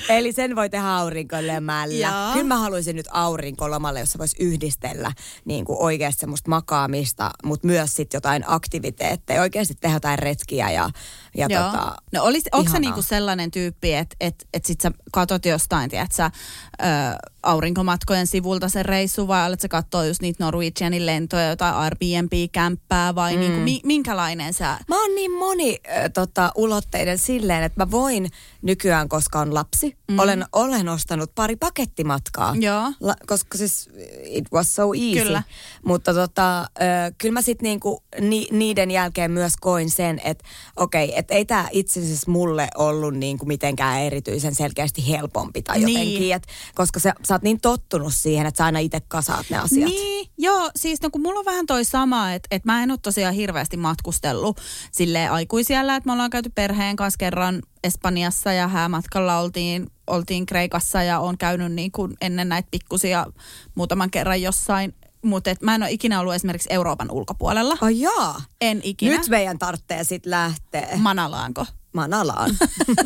Eli 0.09 0.33
sen 0.33 0.57
voi 0.57 0.71
tehdä 0.71 0.97
aurinkolemällä. 0.97 1.95
Joo. 1.95 2.33
Kyllä 2.33 2.47
mä 2.47 2.59
haluaisin 2.59 2.97
nyt 2.97 3.07
aurinkolomalle, 3.11 4.01
jossa 4.01 4.19
voisi 4.19 4.37
yhdistellä 4.41 5.13
niin 5.45 5.65
kuin 5.65 5.79
oikeasti 5.81 6.21
semmoista 6.21 6.51
makaamista, 6.51 7.31
mutta 7.45 7.67
myös 7.67 7.95
sitten 7.95 8.17
jotain 8.17 8.45
aktiviteetteja. 8.47 9.41
Oikeasti 9.41 9.75
tehdä 9.75 9.97
jotain 9.97 10.19
retkiä 10.19 10.71
ja, 10.71 10.91
ja 11.37 11.47
Joo. 11.51 11.63
tota, 11.63 11.97
no 12.13 12.23
olis, 12.23 12.45
onko 12.53 12.63
ihanaa. 12.63 12.81
niinku 12.81 13.03
sellainen 13.03 13.51
tyyppi, 13.51 13.95
että 13.95 14.17
et, 14.21 14.49
et 14.55 14.65
sit 14.65 14.81
sä 14.81 14.91
katot 15.13 15.47
jostain, 15.47 15.91
tiedät 15.91 16.13
sä, 16.13 16.31
ö, 16.81 16.85
aurinkomatkojen 17.45 18.27
sivulta 18.27 18.69
sen 18.69 18.85
reissu 18.85 19.29
vai 19.29 19.47
olet 19.49 19.61
sä 19.61 19.69
katsoa 19.69 20.05
just 20.05 20.23
niitä 20.23 20.45
Norwegianin 20.45 21.07
lentoja, 21.07 21.49
jotain 21.49 21.75
Airbnb-kämppää 21.75 23.15
vai 23.15 23.35
mm. 23.35 23.41
niinku, 23.41 23.61
mi, 23.61 23.81
minkälainen 23.85 24.55
sä... 24.55 24.79
Mä 24.89 25.01
oon 25.01 25.15
niin 25.15 25.33
moni 25.39 25.79
äh, 25.89 26.11
tota, 26.15 26.53
ulotteiden 26.57 27.19
silleen, 27.19 27.63
että 27.63 27.81
mä 27.81 27.91
voin 27.91 28.31
nykyään, 28.63 29.09
koska 29.09 29.41
on 29.41 29.55
lapsi, 29.55 29.97
mm. 30.11 30.19
olen, 30.19 30.45
olen 30.53 30.89
ostanut 30.89 31.35
pari 31.35 31.57
pakettimatkaa. 31.57 32.55
Joo. 32.61 32.93
La, 33.01 33.15
koska 33.27 33.59
siis 33.59 33.91
it 34.25 34.45
was 34.53 34.75
so 34.75 34.93
easy. 34.93 35.23
Kyllä. 35.23 35.43
Mutta 35.85 36.15
tota, 36.15 36.61
äh, 36.61 36.67
kyllä 37.19 37.33
mä 37.33 37.43
sitten 37.43 37.65
niinku, 37.65 38.03
ni, 38.21 38.49
niiden 38.51 38.91
jälkeen 38.91 39.31
myös 39.31 39.57
koin 39.61 39.91
sen, 39.91 40.21
että 40.25 40.45
okei, 40.77 41.19
että 41.19 41.35
ei 41.35 41.45
tämä 41.45 41.69
itse 41.73 42.01
asiassa 42.01 42.31
mulle 42.31 42.69
ollut 42.79 43.15
niinku 43.15 43.47
mitenkään 43.47 44.01
erityisen 44.01 44.55
selkeästi 44.55 45.09
helpompi 45.09 45.63
tai 45.63 45.79
Niin. 45.79 45.99
jotenkin. 45.99 46.35
Et, 46.35 46.47
koska 46.75 47.01
sä, 47.01 47.15
sä 47.35 47.37
oot 47.37 47.43
niin 47.43 47.61
tottunut 47.61 48.15
siihen, 48.15 48.47
että 48.47 48.59
sä 48.59 48.65
aina 48.65 48.79
itse 48.79 49.01
kasaat 49.09 49.47
ne 49.51 49.59
asiat. 49.59 49.91
Niin, 49.91 50.29
joo, 50.39 50.71
siis 50.77 51.03
no 51.03 51.11
kun 51.11 51.23
mulla 51.23 51.39
on 51.39 51.45
vähän 51.45 51.67
toi 51.67 51.85
sama, 51.85 52.33
että, 52.33 52.47
että 52.51 52.73
mä 52.73 52.83
en 52.83 52.91
ole 52.91 52.99
tosiaan 53.03 53.35
hirveästi 53.35 53.77
matkustellut 53.77 54.61
sille 54.93 55.29
aikuisiellä, 55.29 55.97
että 55.97 56.07
me 56.07 56.13
ollaan 56.13 56.31
käyty 56.31 56.51
perheen 56.55 56.97
kanssa 56.97 57.19
kerran 57.19 57.63
Espanjassa 57.85 58.53
ja 58.53 58.69
häämatkalla 58.69 59.39
oltiin, 59.39 59.87
oltiin 60.07 60.47
Kreikassa 60.47 61.03
ja 61.03 61.21
on 61.21 61.39
käynyt 61.39 61.73
niin 61.73 61.93
kuin 61.93 62.15
ennen 62.21 62.49
näitä 62.49 62.69
pikkusia 62.71 63.27
muutaman 63.75 64.11
kerran 64.11 64.43
jossain, 64.43 64.95
mutta 65.23 65.51
et 65.51 65.63
mä 65.63 65.75
en 65.75 65.83
ole 65.83 65.91
ikinä 65.91 66.21
ollut 66.21 66.35
esimerkiksi 66.35 66.73
Euroopan 66.73 67.11
ulkopuolella. 67.11 67.79
Ai 67.81 68.01
jaa. 68.01 68.43
En 68.61 68.81
ikinä. 68.83 69.17
Nyt 69.17 69.29
meidän 69.29 69.59
tarvitsee 69.59 70.05
sitten 70.05 70.31
lähteä 70.31 70.89
Manalaanko? 70.97 71.67
Manalaan. 71.95 72.51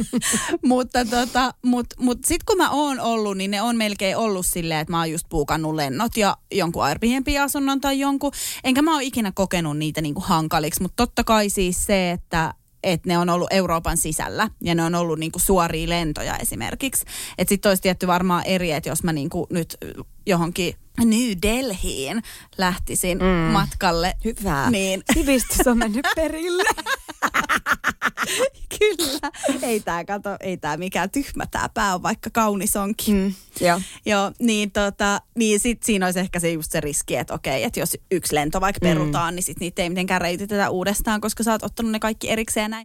mutta 0.64 1.04
tota, 1.04 1.54
mut, 1.62 1.86
mut 1.98 2.18
sit 2.24 2.44
kun 2.44 2.56
mä 2.56 2.70
oon 2.70 3.00
ollut, 3.00 3.36
niin 3.36 3.50
ne 3.50 3.62
on 3.62 3.76
melkein 3.76 4.16
ollut 4.16 4.46
silleen, 4.46 4.80
että 4.80 4.92
mä 4.92 4.98
oon 4.98 5.10
just 5.10 5.26
puukannut 5.28 5.74
lennot 5.74 6.16
ja 6.16 6.36
jonkun 6.52 6.84
Airbnb-asunnon 6.84 7.80
tai 7.80 8.00
jonkun. 8.00 8.32
Enkä 8.64 8.82
mä 8.82 8.92
oon 8.92 9.02
ikinä 9.02 9.32
kokenut 9.32 9.78
niitä 9.78 10.00
niinku 10.00 10.20
hankaliksi, 10.20 10.82
mutta 10.82 11.06
totta 11.06 11.24
kai 11.24 11.50
siis 11.50 11.86
se, 11.86 12.10
että 12.10 12.54
että 12.82 13.08
ne 13.08 13.18
on 13.18 13.28
ollut 13.28 13.52
Euroopan 13.52 13.96
sisällä 13.96 14.50
ja 14.62 14.74
ne 14.74 14.84
on 14.84 14.94
ollut 14.94 15.18
niinku 15.18 15.38
suoria 15.38 15.88
lentoja 15.88 16.36
esimerkiksi. 16.36 17.04
Että 17.38 17.48
sitten 17.48 17.70
olisi 17.70 17.82
tietty 17.82 18.06
varmaan 18.06 18.46
eri, 18.46 18.72
että 18.72 18.88
jos 18.88 19.02
mä 19.02 19.12
niinku 19.12 19.46
nyt 19.50 19.76
johonkin 20.28 20.74
New 21.04 21.32
Delhiin 21.42 22.22
lähtisin 22.58 23.18
mm. 23.18 23.52
matkalle. 23.52 24.14
Hyvä. 24.24 24.70
Niin. 24.70 25.02
Sivistys 25.14 25.66
on 25.66 25.78
mennyt 25.78 26.06
perille. 26.16 26.64
Kyllä. 28.78 29.30
Ei 29.62 29.80
tää, 29.80 30.04
kato, 30.04 30.36
ei 30.40 30.56
tää 30.56 30.76
mikään 30.76 31.10
tyhmä 31.10 31.46
tää 31.46 31.68
pää 31.68 31.94
on, 31.94 32.02
vaikka 32.02 32.30
kaunis 32.32 32.76
onkin. 32.76 33.14
Mm, 33.14 33.34
joo. 33.60 33.80
Joo, 34.06 34.32
niin, 34.40 34.70
tota, 34.70 35.20
niin 35.34 35.60
sit 35.60 35.82
siinä 35.82 36.06
olisi 36.06 36.20
ehkä 36.20 36.40
se 36.40 36.50
just 36.50 36.72
se 36.72 36.80
riski, 36.80 37.16
että 37.16 37.34
okei, 37.34 37.64
että 37.64 37.80
jos 37.80 37.96
yksi 38.10 38.34
lento 38.34 38.60
vaikka 38.60 38.80
perutaan, 38.80 39.34
mm. 39.34 39.36
niin 39.36 39.44
sit 39.44 39.60
niitä 39.60 39.82
ei 39.82 39.88
mitenkään 39.88 40.20
reititetä 40.20 40.70
uudestaan, 40.70 41.20
koska 41.20 41.42
sä 41.42 41.52
oot 41.52 41.62
ottanut 41.62 41.92
ne 41.92 41.98
kaikki 41.98 42.30
erikseen 42.30 42.70
näin. 42.70 42.84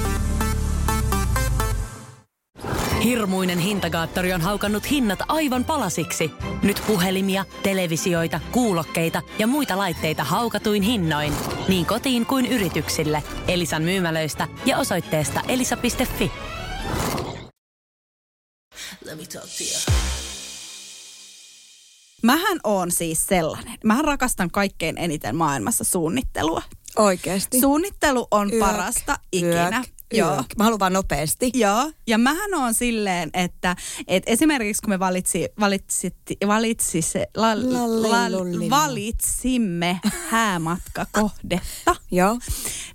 Hirmuinen 3.03 3.59
hintakaattori 3.59 4.33
on 4.33 4.41
haukannut 4.41 4.91
hinnat 4.91 5.19
aivan 5.27 5.65
palasiksi. 5.65 6.31
Nyt 6.63 6.83
puhelimia, 6.87 7.45
televisioita, 7.63 8.39
kuulokkeita 8.51 9.21
ja 9.39 9.47
muita 9.47 9.77
laitteita 9.77 10.23
haukatuin 10.23 10.81
hinnoin. 10.81 11.33
Niin 11.67 11.85
kotiin 11.85 12.25
kuin 12.25 12.45
yrityksille. 12.45 13.23
Elisan 13.47 13.83
myymälöistä 13.83 14.47
ja 14.65 14.77
osoitteesta 14.77 15.41
elisa.fi. 15.47 16.31
Mähän 22.23 22.59
on 22.63 22.91
siis 22.91 23.27
sellainen. 23.27 23.77
Mähän 23.83 24.05
rakastan 24.05 24.51
kaikkein 24.51 24.97
eniten 24.97 25.35
maailmassa 25.35 25.83
suunnittelua. 25.83 26.61
Oikeesti. 26.95 27.59
Suunnittelu 27.59 28.27
on 28.31 28.53
Yök, 28.53 28.59
parasta 28.59 29.19
ikinä. 29.31 29.77
Yök, 29.77 30.00
Joo. 30.11 30.43
Mä 30.57 30.63
haluan 30.63 30.79
vaan 30.79 30.93
nopeasti. 30.93 31.51
Joo, 31.53 31.91
ja 32.07 32.17
mähän 32.17 32.53
on 32.53 32.73
silleen, 32.73 33.29
että, 33.33 33.75
että 34.07 34.31
esimerkiksi 34.31 34.81
kun 34.81 34.89
me 34.89 34.99
valitsi, 34.99 35.49
valitsit, 35.59 36.15
valitsis, 36.47 37.13
la, 37.37 37.55
la, 37.55 38.11
Lallillullilla. 38.11 38.69
valitsimme 38.69 39.99
häämatkakohdetta, 40.29 41.95
Joo. 42.11 42.37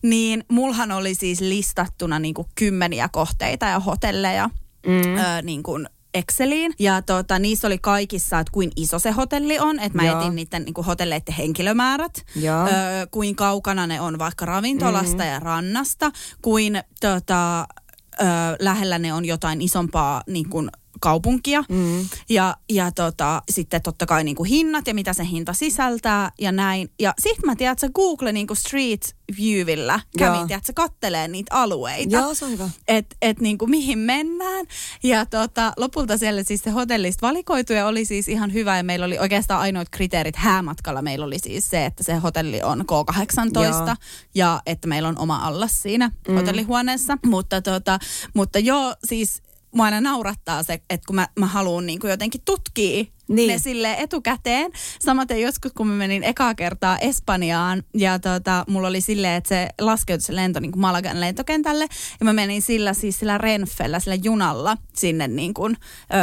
niin 0.02 0.44
mulhan 0.48 0.92
oli 0.92 1.14
siis 1.14 1.40
listattuna 1.40 2.18
niin 2.18 2.34
kuin 2.34 2.48
kymmeniä 2.54 3.08
kohteita 3.12 3.66
ja 3.66 3.80
hotelleja 3.80 4.50
mm. 4.86 5.16
ö, 5.16 5.42
niin 5.42 5.62
kuin 5.62 5.88
Exceliin. 6.16 6.72
Ja 6.78 7.02
tota, 7.02 7.38
niissä 7.38 7.66
oli 7.66 7.78
kaikissa, 7.78 8.38
että 8.38 8.52
kuin 8.52 8.70
iso 8.76 8.98
se 8.98 9.10
hotelli 9.10 9.58
on. 9.58 9.80
Että 9.80 9.98
mä 9.98 10.04
Joo. 10.04 10.20
etin 10.20 10.34
niiden 10.34 10.62
niin 10.64 10.74
kuin 10.74 10.84
hotelleiden 10.84 11.34
henkilömäärät. 11.34 12.24
Joo. 12.36 12.66
Ö, 12.66 12.70
kuin 13.10 13.36
kaukana 13.36 13.86
ne 13.86 14.00
on 14.00 14.18
vaikka 14.18 14.46
ravintolasta 14.46 15.22
mm. 15.22 15.28
ja 15.30 15.40
rannasta. 15.40 16.10
Kuin 16.42 16.82
tota, 17.00 17.60
ö, 17.60 18.24
lähellä 18.60 18.98
ne 18.98 19.14
on 19.14 19.24
jotain 19.24 19.62
isompaa 19.62 20.22
niin 20.26 20.48
kuin 20.48 20.70
kaupunkia. 21.00 21.64
Mm. 21.68 22.08
Ja, 22.28 22.56
ja 22.70 22.92
tota, 22.92 23.42
sitten 23.50 23.82
totta 23.82 24.06
kai 24.06 24.24
niin 24.24 24.36
kuin 24.36 24.48
hinnat 24.48 24.86
ja 24.86 24.94
mitä 24.94 25.12
se 25.12 25.24
hinta 25.24 25.52
sisältää 25.52 26.30
ja 26.40 26.52
näin. 26.52 26.90
Ja 26.98 27.14
sitten 27.20 27.46
mä 27.46 27.56
tiedän, 27.56 27.72
että 27.72 27.88
Google 27.88 28.32
niin 28.32 28.46
kuin 28.46 28.56
Street 28.56 29.16
Viewillä 29.38 30.00
kävin, 30.18 30.38
Joo. 30.38 30.46
tiedätkö, 30.46 30.72
kattelee 30.74 31.28
niitä 31.28 31.54
alueita 31.54 32.16
Joo, 32.16 32.34
se 32.34 32.44
on 32.44 32.50
hyvä. 32.50 32.70
että 32.88 33.16
et 33.22 33.40
niinku 33.40 33.66
mihin 33.66 33.98
mennään. 33.98 34.66
Ja 35.02 35.26
tota, 35.26 35.72
lopulta 35.76 36.18
siellä 36.18 36.42
siis 36.42 36.60
se 36.60 36.70
hotellista 36.70 37.26
valikoitu 37.26 37.72
ja 37.72 37.86
oli 37.86 38.04
siis 38.04 38.28
ihan 38.28 38.52
hyvä. 38.52 38.76
Ja 38.76 38.84
meillä 38.84 39.06
oli 39.06 39.18
oikeastaan 39.18 39.60
ainoat 39.60 39.88
kriteerit 39.88 40.36
häämatkalla. 40.36 41.02
Meillä 41.02 41.26
oli 41.26 41.38
siis 41.38 41.70
se, 41.70 41.86
että 41.86 42.02
se 42.02 42.14
hotelli 42.14 42.62
on 42.62 42.80
K18 42.80 43.62
Joo. 43.62 43.96
ja 44.34 44.62
että 44.66 44.88
meillä 44.88 45.08
on 45.08 45.18
oma 45.18 45.36
allas 45.36 45.82
siinä 45.82 46.10
mm. 46.28 46.34
hotellihuoneessa. 46.34 47.18
Mutta, 47.26 47.62
tota, 47.62 47.98
mutta 48.34 48.58
joo, 48.58 48.94
siis 49.04 49.42
mua 49.76 49.84
aina 49.84 50.00
naurattaa 50.00 50.62
se, 50.62 50.72
että 50.90 51.06
kun 51.06 51.16
mä, 51.16 51.28
mä 51.38 51.46
haluan 51.46 51.86
niinku 51.86 52.06
jotenkin 52.06 52.40
tutkia 52.44 53.04
Niin. 53.28 53.48
ne 53.48 53.58
sille 53.58 53.96
etukäteen. 53.98 54.70
Samaten 55.00 55.40
joskus, 55.40 55.72
kun 55.72 55.86
mä 55.86 55.94
menin 55.94 56.24
ekaa 56.24 56.54
kertaa 56.54 56.98
Espanjaan 56.98 57.82
ja 57.94 58.18
tota, 58.18 58.64
mulla 58.68 58.88
oli 58.88 59.00
silleen, 59.00 59.34
että 59.34 59.48
se 59.48 59.68
laskeutui 59.80 60.22
se 60.22 60.36
lento 60.36 60.60
niin 60.60 60.72
kuin 60.72 60.80
Malagan 60.80 61.20
lentokentälle 61.20 61.86
ja 62.20 62.24
mä 62.24 62.32
menin 62.32 62.62
sillä 62.62 62.94
siis 62.94 63.18
sillä 63.18 63.38
Renfellä, 63.38 64.00
sillä 64.00 64.14
junalla 64.14 64.76
sinne 64.96 65.28
niin 65.28 65.54
kuin, 65.54 65.76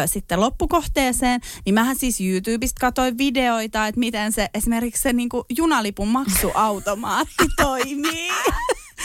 ö, 0.04 0.08
sitten 0.08 0.39
loppukohteeseen. 0.39 1.42
Niin 1.66 1.74
mähän 1.74 1.96
siis 1.96 2.22
YouTubesta 2.22 2.80
katsoin 2.80 3.18
videoita, 3.18 3.88
että 3.88 4.00
miten 4.00 4.32
se 4.32 4.48
esimerkiksi 4.54 5.02
se 5.02 5.13
niin 5.13 5.30
kuin 5.30 5.44
junalipun 5.58 6.08
maksuautomaatti 6.08 7.46
toimii. 7.62 8.30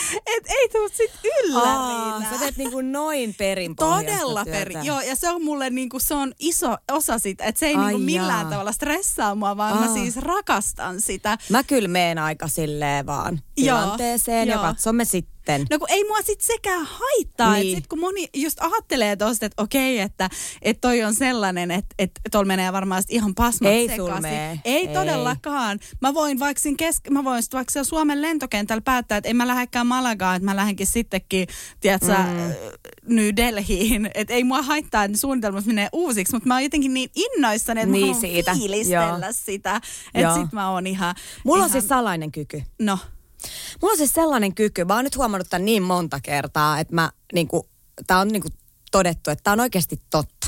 Et 0.37 0.45
ei 0.51 0.69
tuu 0.69 0.89
sit 0.93 1.11
yllärinä. 1.45 2.15
Aa, 2.15 2.23
sä 2.31 2.39
teet 2.39 2.57
niinku 2.57 2.81
noin 2.81 3.35
perin 3.39 3.77
Todella 3.77 4.45
perin. 4.45 4.85
Joo, 4.85 5.01
ja 5.01 5.17
se 5.17 5.31
on 5.31 5.45
mulle 5.45 5.71
niinku, 5.71 5.99
se 5.99 6.15
on 6.15 6.33
iso 6.39 6.77
osa 6.93 7.19
sitä, 7.19 7.45
että 7.45 7.59
se 7.59 7.67
ei 7.67 7.75
Ai 7.75 7.85
niinku 7.85 7.99
millään 7.99 8.41
jaa. 8.41 8.51
tavalla 8.51 8.73
stressaa 8.73 9.35
mua, 9.35 9.57
vaan 9.57 9.77
mä 9.79 9.87
Aa. 9.87 9.93
siis 9.95 10.17
rakastan 10.17 11.01
sitä. 11.01 11.39
Mä 11.51 11.63
kyllä 11.63 11.89
meen 11.89 12.19
aika 12.19 12.49
silleen 12.49 13.07
vaan 13.07 13.41
Joo, 13.57 13.79
tilanteeseen 13.79 14.49
ja 14.49 14.55
joo. 14.55 14.63
katsomme 14.63 15.05
sitten. 15.05 15.38
No 15.71 15.79
kun 15.79 15.91
ei 15.91 16.05
mua 16.05 16.23
sit 16.23 16.41
sekään 16.41 16.87
haittaa. 16.91 17.53
Niin. 17.53 17.63
Niin. 17.63 17.77
Sit 17.77 17.87
kun 17.87 18.01
moni 18.01 18.29
just 18.37 18.59
ajattelee 18.61 19.17
tosta, 19.17 19.47
että 19.47 19.63
okei, 19.63 19.99
että, 19.99 20.31
että 20.63 20.81
toi 20.81 21.03
on 21.05 21.15
sellainen, 21.15 21.71
että, 21.71 21.95
että 21.99 22.21
tuolla 22.31 22.47
menee 22.47 22.73
varmaan 22.73 23.03
ihan 23.09 23.35
pasmat 23.35 23.73
Ei 23.73 23.89
sekaisin. 23.89 24.27
Ei, 24.27 24.59
Ei. 24.65 24.89
todellakaan. 24.89 25.79
Mä 26.01 26.15
voin 26.15 26.39
vaikka 26.39 26.61
kesk- 26.83 27.11
mä 27.11 27.25
voin 27.25 27.43
sit 27.43 27.55
vaikka 27.55 27.73
siellä 27.73 27.89
Suomen 27.89 28.23
lentokentällä 28.23 28.81
päättää, 28.81 29.19
että 29.19 29.29
en 29.31 29.37
mä 29.37 29.47
lähdekään 29.47 29.87
Malagaan, 29.87 30.37
että 30.37 30.45
mä 30.45 30.57
lähdenkin 30.57 30.87
sittenkin, 30.87 31.49
tiedätkö, 31.81 32.07
mm. 32.15 33.15
New 33.15 33.29
Delhiin. 33.37 34.11
Että 34.15 34.35
ei 34.35 34.45
mua 34.45 34.63
haittaa, 34.63 35.05
että 35.05 35.19
suunnitelmat 35.19 35.67
menee 35.67 35.89
uusiksi, 35.93 36.33
mutta 36.35 36.49
mä 36.49 36.55
oon 36.55 36.63
jotenkin 36.63 36.95
niin 36.95 37.11
innoissani, 37.15 37.81
että 37.81 37.93
Niin 37.93 38.07
mä 38.07 38.07
haluan 38.07 38.21
siitä. 38.21 38.55
fiilistellä 38.55 39.19
Joo. 39.27 39.33
sitä. 39.33 39.81
Että 40.15 40.35
sit 40.35 40.53
mä 40.53 40.71
oon 40.71 40.87
ihan... 40.87 41.15
Mulla 41.45 41.65
on 41.65 41.71
ihan, 41.71 41.81
siis 41.81 41.89
salainen 41.89 42.33
kyky. 42.33 42.63
No, 42.79 42.99
Mulla 43.83 43.93
on 43.93 43.99
siis 43.99 44.13
sellainen 44.13 44.55
kyky, 44.55 44.85
mä 44.85 44.95
oon 44.95 45.05
nyt 45.05 45.17
huomannut 45.17 45.49
tämän 45.51 45.65
niin 45.65 45.83
monta 45.83 46.21
kertaa, 46.21 46.81
että 46.81 46.95
mä 46.95 47.11
niinku, 47.33 47.69
tää 48.07 48.19
on 48.19 48.29
niinku 48.29 48.49
todettu, 48.91 49.31
että 49.31 49.43
tää 49.43 49.53
on 49.53 49.61
oikeasti 49.61 50.01
totta. 50.11 50.47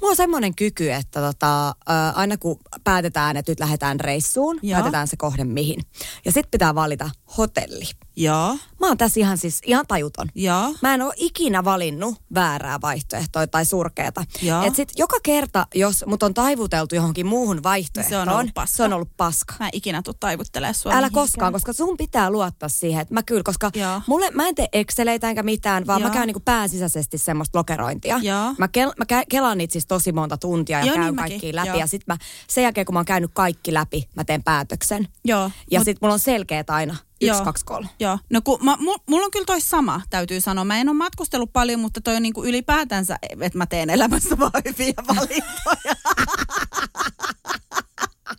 Mulla 0.00 0.10
on 0.10 0.16
semmoinen 0.16 0.54
kyky, 0.54 0.90
että 0.92 1.20
tota, 1.20 1.74
aina 2.14 2.36
kun 2.36 2.58
päätetään, 2.84 3.36
että 3.36 3.52
nyt 3.52 3.60
lähdetään 3.60 4.00
reissuun, 4.00 4.58
Joo. 4.62 4.76
päätetään 4.78 5.08
se 5.08 5.16
kohde 5.16 5.44
mihin. 5.44 5.80
Ja 6.24 6.32
sitten 6.32 6.50
pitää 6.50 6.74
valita 6.74 7.10
hotelli. 7.38 7.84
joo, 8.16 8.56
Mä 8.80 8.86
oon 8.88 8.98
tässä 8.98 9.20
ihan 9.20 9.38
siis 9.38 9.60
ihan 9.66 9.86
tajuton. 9.88 10.28
joo. 10.34 10.74
Mä 10.82 10.94
en 10.94 11.02
ole 11.02 11.14
ikinä 11.16 11.64
valinnut 11.64 12.14
väärää 12.34 12.80
vaihtoehtoa 12.80 13.46
tai 13.46 13.64
surkeata. 13.64 14.24
Joo. 14.42 14.62
Et 14.62 14.74
sit 14.76 14.92
joka 14.96 15.16
kerta, 15.22 15.66
jos 15.74 16.04
mut 16.06 16.22
on 16.22 16.34
taivuteltu 16.34 16.94
johonkin 16.94 17.26
muuhun 17.26 17.62
vaihtoehtoon, 17.62 18.26
Se 18.26 18.30
on 18.30 18.36
ollut 18.38 18.54
paska. 18.54 18.76
se 18.76 18.82
on 18.82 18.92
ollut 18.92 19.16
paska. 19.16 19.54
Mä 19.60 19.66
en 19.66 19.70
ikinä 19.72 20.02
tuu 20.02 20.14
taivuttelemaan 20.20 20.74
sua 20.74 20.92
Älä 20.94 21.10
koskaan, 21.10 21.52
koska 21.52 21.72
sun 21.72 21.96
pitää 21.96 22.30
luottaa 22.30 22.68
siihen, 22.68 23.02
että 23.02 23.14
mä 23.14 23.22
kyllä, 23.22 23.42
koska 23.42 23.70
Joo. 23.74 24.00
mulle, 24.06 24.30
mä 24.30 24.48
en 24.48 24.54
tee 24.54 24.68
exceleitä 24.72 25.28
enkä 25.28 25.42
mitään, 25.42 25.86
vaan 25.86 26.00
Joo. 26.00 26.08
mä 26.08 26.14
käyn 26.14 26.26
niinku 26.26 26.40
pääsisäisesti 26.40 27.18
semmoista 27.18 27.58
lokerointia. 27.58 28.18
Joo. 28.22 28.54
Mä, 28.58 28.68
kel, 28.68 28.92
mä 28.98 29.04
kä, 29.06 29.22
kelaan 29.28 29.58
niitä 29.62 29.72
siis 29.72 29.86
tosi 29.86 30.12
monta 30.12 30.36
tuntia 30.36 30.78
ja 30.78 30.84
Joo, 30.84 30.94
käyn 30.94 31.06
niin 31.06 31.14
mäkin. 31.14 31.32
kaikki 31.32 31.54
läpi. 31.54 31.68
Joo. 31.68 31.76
Ja 31.78 31.86
sit 31.86 32.02
mä, 32.06 32.16
sen 32.48 32.62
jälkeen 32.62 32.86
kun 32.86 32.92
mä 32.94 32.98
oon 32.98 33.04
käynyt 33.04 33.30
kaikki 33.34 33.74
läpi, 33.74 34.08
mä 34.14 34.24
teen 34.24 34.42
päätöksen. 34.42 35.08
Joo. 35.24 35.50
Ja 35.70 35.80
mut- 35.80 35.84
sit 35.84 35.98
mulla 36.00 36.14
on 36.14 36.18
selkeät 36.18 36.70
aina. 36.70 36.92
Yksi, 36.92 37.26
Joo. 37.36 37.44
kaksi, 37.44 37.64
kolme. 37.64 37.88
Joo, 38.00 38.18
no 38.30 38.40
kun 38.44 38.58
mä, 38.64 38.76
mulla, 38.80 39.24
on 39.24 39.30
kyllä 39.30 39.46
toi 39.46 39.60
sama, 39.60 40.00
täytyy 40.10 40.40
sanoa. 40.40 40.64
Mä 40.64 40.78
en 40.80 40.88
ole 40.88 40.96
matkustellut 40.96 41.52
paljon, 41.52 41.80
mutta 41.80 42.00
toi 42.00 42.16
on 42.16 42.22
niinku 42.22 42.44
ylipäätänsä, 42.44 43.18
että 43.40 43.58
mä 43.58 43.66
teen 43.66 43.90
elämässä 43.90 44.38
vaan 44.38 44.52
hyviä 44.64 44.94
valintoja. 45.08 45.94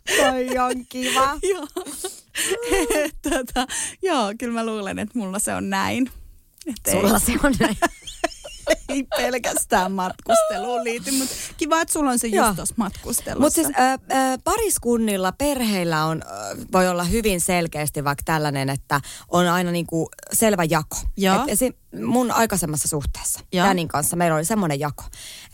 Toi 0.16 0.58
on 0.58 0.86
kiva. 0.88 1.38
joo. 1.54 1.66
tota, 3.30 3.66
joo, 4.02 4.32
kyllä 4.38 4.52
mä 4.54 4.66
luulen, 4.66 4.98
että 4.98 5.18
mulla 5.18 5.38
se 5.38 5.54
on 5.54 5.70
näin. 5.70 6.10
Et 6.66 6.74
ei- 6.86 6.92
Sulla 7.00 7.18
se 7.18 7.32
on 7.42 7.54
näin. 7.60 7.76
ei 8.88 9.02
pelkästään 9.16 9.92
matkusteluun 9.92 10.84
liity, 10.84 11.10
mutta 11.10 11.34
kiva, 11.56 11.80
että 11.80 11.92
sulla 11.92 12.10
on 12.10 12.18
se 12.18 12.26
just 12.26 12.56
tuossa 12.56 12.74
matkustelussa. 12.76 13.40
Mutta 13.40 13.54
siis 13.54 13.68
ö, 13.68 13.92
ö, 13.92 14.38
pariskunnilla, 14.44 15.32
perheillä 15.32 16.04
on, 16.04 16.22
ö, 16.22 16.56
voi 16.72 16.88
olla 16.88 17.04
hyvin 17.04 17.40
selkeästi 17.40 18.04
vaikka 18.04 18.22
tällainen, 18.24 18.70
että 18.70 19.00
on 19.28 19.48
aina 19.48 19.70
niinku 19.70 20.08
selvä 20.32 20.64
jako. 20.64 20.96
Joo. 21.16 21.42
Et 21.42 21.48
esim, 21.48 21.72
mun 22.06 22.30
aikaisemmassa 22.30 22.88
suhteessa, 22.88 23.40
Joo. 23.52 23.66
Danin 23.66 23.88
kanssa, 23.88 24.16
meillä 24.16 24.36
oli 24.36 24.44
semmoinen 24.44 24.80
jako, 24.80 25.04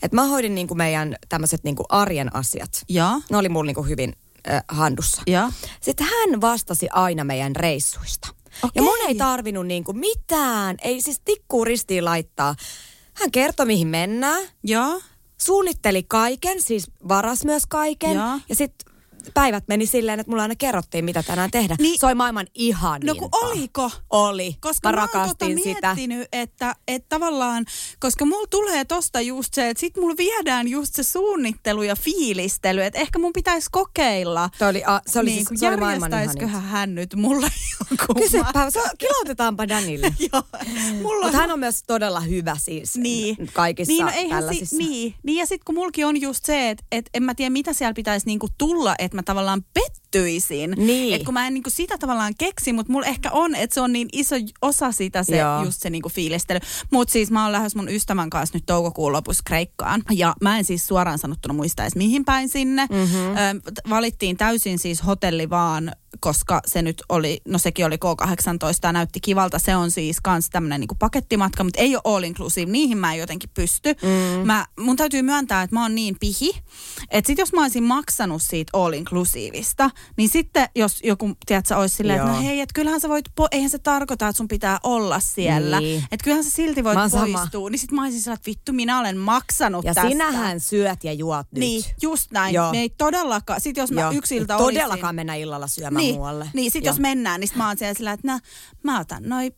että 0.03 0.15
mä 0.15 0.25
hoidin 0.25 0.55
niinku 0.55 0.75
meidän 0.75 1.15
tämmöiset 1.29 1.63
niinku 1.63 1.85
arjen 1.89 2.35
asiat. 2.35 2.69
Joo. 2.89 3.21
Ne 3.29 3.37
oli 3.37 3.49
mulla 3.49 3.67
niinku 3.67 3.83
hyvin 3.83 4.13
ö, 4.47 4.61
handussa. 4.67 5.21
Joo. 5.27 5.51
Sitten 5.81 6.07
hän 6.07 6.41
vastasi 6.41 6.87
aina 6.91 7.23
meidän 7.23 7.55
reissuista. 7.55 8.27
Ja 8.61 8.67
Okei. 8.67 8.81
mun 8.83 8.97
ei 9.07 9.15
tarvinnut 9.15 9.67
niinku 9.67 9.93
mitään, 9.93 10.75
ei 10.81 11.01
siis 11.01 11.21
tikkuu 11.25 11.65
ristiin 11.65 12.05
laittaa. 12.05 12.55
Hän 13.13 13.31
kertoi, 13.31 13.65
mihin 13.65 13.87
mennään 13.87 14.47
Joo. 14.63 15.01
suunnitteli 15.37 16.03
kaiken, 16.03 16.61
siis 16.61 16.91
varas 17.07 17.45
myös 17.45 17.63
kaiken. 17.69 18.15
Joo. 18.15 18.39
Ja 18.49 18.55
sitten 18.55 18.90
päivät 19.33 19.63
meni 19.67 19.85
silleen, 19.85 20.19
että 20.19 20.29
mulla 20.31 20.41
aina 20.41 20.55
kerrottiin, 20.55 21.05
mitä 21.05 21.23
tänään 21.23 21.51
tehdään. 21.51 21.77
Niin- 21.81 21.99
se 21.99 22.05
oli 22.05 22.15
maailman 22.15 22.47
ihaninta. 22.53 23.13
No 23.13 23.19
kun 23.19 23.29
oliko? 23.31 23.91
Oli. 24.09 24.55
Koska 24.61 24.89
mä 24.89 24.95
mä, 24.95 25.01
oon 25.01 25.09
rakastin 25.13 25.55
tota 25.55 25.63
sitä. 25.63 25.95
miettinyt, 25.95 26.27
että, 26.31 26.75
että 26.87 27.09
tavallaan, 27.09 27.65
koska 27.99 28.25
mulla 28.25 28.47
tulee 28.47 28.85
tosta 28.85 29.21
just 29.21 29.53
se, 29.53 29.69
että 29.69 29.81
sit 29.81 29.97
mulla 29.97 30.17
viedään 30.17 30.67
just 30.67 30.95
se 30.95 31.03
suunnittelu 31.03 31.83
ja 31.83 31.95
fiilistely, 31.95 32.81
että 32.81 32.99
ehkä 32.99 33.19
mun 33.19 33.33
pitäisi 33.33 33.67
kokeilla. 33.71 34.49
Se 34.57 34.65
oli, 34.65 34.83
a, 34.85 35.01
se 35.07 35.19
oli, 35.19 35.29
niin, 35.29 35.45
siis, 35.47 35.59
se 35.59 35.67
oli 35.67 35.77
maailman 35.77 36.11
järjestäisiköhän 36.11 36.61
ihaninta. 36.61 36.77
hän 36.77 36.95
nyt 36.95 37.15
mulle 37.15 37.47
jonkun 37.89 38.15
Kysypä, 38.15 38.69
se, 38.69 38.79
kilautetaanpa 38.97 39.67
Danille. 39.67 40.13
Joo, 40.33 40.43
mulla 41.01 41.25
Mutta 41.25 41.37
hän 41.37 41.51
on 41.51 41.59
myös 41.59 41.83
todella 41.87 42.19
hyvä 42.19 42.55
siis 42.59 42.95
niin. 42.95 43.35
kaikissa 43.53 43.93
niin, 43.93 44.29
no 44.29 44.29
tällaisissa. 44.29 44.75
Si, 44.75 44.83
niin, 44.83 45.15
niin, 45.23 45.37
ja 45.37 45.45
sitten 45.45 45.65
kun 45.65 45.75
mulki 45.75 46.03
on 46.03 46.21
just 46.21 46.45
se, 46.45 46.69
että 46.69 46.85
et 46.91 47.09
en 47.13 47.23
mä 47.23 47.35
tiedä 47.35 47.49
mitä 47.49 47.73
siellä 47.73 47.93
pitäisi 47.93 48.25
niinku 48.25 48.47
tulla, 48.57 48.95
että 48.99 49.10
mä 49.17 49.23
tavallaan 49.23 49.63
pettyisin. 49.73 50.73
Niin. 50.77 51.15
Että 51.15 51.25
kun 51.25 51.33
mä 51.33 51.47
en 51.47 51.53
niinku 51.53 51.69
sitä 51.69 51.97
tavallaan 51.97 52.33
keksi, 52.37 52.73
mutta 52.73 52.91
mulla 52.91 53.07
ehkä 53.07 53.31
on, 53.31 53.55
että 53.55 53.73
se 53.73 53.81
on 53.81 53.93
niin 53.93 54.07
iso 54.13 54.35
osa 54.61 54.91
sitä 54.91 55.23
se, 55.23 55.37
Joo. 55.37 55.63
just 55.63 55.81
se 55.81 55.89
niinku 55.89 56.09
fiilistely. 56.09 56.59
Mutta 56.91 57.11
siis 57.11 57.31
mä 57.31 57.43
oon 57.43 57.51
lähes 57.51 57.75
mun 57.75 57.89
ystävän 57.89 58.29
kanssa 58.29 58.57
nyt 58.57 58.65
toukokuun 58.65 59.13
lopussa 59.13 59.43
Kreikkaan. 59.45 60.03
Ja 60.11 60.33
mä 60.41 60.57
en 60.57 60.65
siis 60.65 60.87
suoraan 60.87 61.19
sanottuna 61.19 61.53
muista 61.53 61.83
edes 61.83 61.95
mihin 61.95 62.25
päin 62.25 62.49
sinne. 62.49 62.87
Mm-hmm. 62.89 63.31
Ö, 63.31 63.89
valittiin 63.89 64.37
täysin 64.37 64.79
siis 64.79 65.05
hotelli 65.05 65.49
vaan 65.49 65.91
koska 66.19 66.61
se 66.65 66.81
nyt 66.81 67.03
oli, 67.09 67.41
no 67.47 67.57
sekin 67.57 67.85
oli 67.85 67.95
K18 67.95 68.27
ja 68.83 68.91
näytti 68.93 69.19
kivalta. 69.19 69.59
Se 69.59 69.75
on 69.75 69.91
siis 69.91 70.21
kans 70.21 70.49
tämmönen 70.49 70.79
niinku 70.79 70.95
pakettimatka, 70.95 71.63
mutta 71.63 71.79
ei 71.81 71.95
ole 71.95 72.01
all 72.15 72.23
inclusive. 72.23 72.71
Niihin 72.71 72.97
mä 72.97 73.13
en 73.13 73.19
jotenkin 73.19 73.49
pysty. 73.53 73.93
Mm. 74.01 74.47
Mä, 74.47 74.65
mun 74.79 74.95
täytyy 74.95 75.21
myöntää, 75.21 75.61
että 75.63 75.75
mä 75.75 75.81
oon 75.81 75.95
niin 75.95 76.17
pihi, 76.19 76.51
että 77.11 77.27
sit 77.27 77.37
jos 77.37 77.53
mä 77.53 77.61
olisin 77.61 77.83
maksanut 77.83 78.41
siitä 78.41 78.69
all 78.77 78.93
inclusiveista, 78.93 79.89
niin 80.17 80.29
sitten 80.29 80.69
jos 80.75 80.99
joku, 81.03 81.31
tiedätkö, 81.45 81.75
olisi 81.77 81.95
silleen, 81.95 82.19
että 82.19 82.31
no 82.31 82.41
hei, 82.41 82.61
että 82.61 82.73
kyllähän 82.73 83.01
sä 83.01 83.09
voit, 83.09 83.25
po- 83.41 83.47
eihän 83.51 83.69
se 83.69 83.79
tarkoita, 83.79 84.27
että 84.27 84.37
sun 84.37 84.47
pitää 84.47 84.79
olla 84.83 85.19
siellä. 85.19 85.79
Niin. 85.79 86.03
Että 86.11 86.23
kyllähän 86.23 86.43
sä 86.43 86.49
silti 86.49 86.83
voit 86.83 86.97
oon 86.97 87.09
sama. 87.09 87.37
poistua. 87.37 87.69
Niin 87.69 87.79
sit 87.79 87.91
mä 87.91 88.03
olisin 88.03 88.21
sillä, 88.21 88.33
että 88.33 88.47
vittu, 88.49 88.73
minä 88.73 88.99
olen 88.99 89.17
maksanut 89.17 89.85
Ja 89.85 89.93
tästä. 89.93 90.09
sinähän 90.09 90.59
syöt 90.59 91.03
ja 91.03 91.13
juot 91.13 91.47
nyt. 91.51 91.59
Niin, 91.59 91.83
just 92.01 92.31
näin. 92.31 92.55
Joo. 92.55 92.71
Me 92.71 92.79
ei 92.79 92.89
todellakaan, 92.89 93.61
sit 93.61 93.77
jos 93.77 93.91
mä 93.91 94.01
Joo. 94.01 94.11
yksiltä 94.11 94.57
olisin... 94.57 94.79
Todellakaan 94.79 95.15
mennä 95.15 95.35
illalla 95.35 95.67
syömään 95.67 96.00
niin, 96.01 96.15
muualle. 96.15 96.49
Niin, 96.53 96.71
sit 96.71 96.83
Joo. 96.83 96.91
jos 96.93 96.99
mennään, 96.99 97.39
niin 97.39 97.47
sit 97.47 97.57
mä 97.57 97.67
oon 97.67 97.77
siellä 97.77 97.93
sillä, 97.93 98.11
että 98.11 98.31
no, 98.33 98.39
mä 98.83 98.99
otan 98.99 99.23
noi 99.23 99.51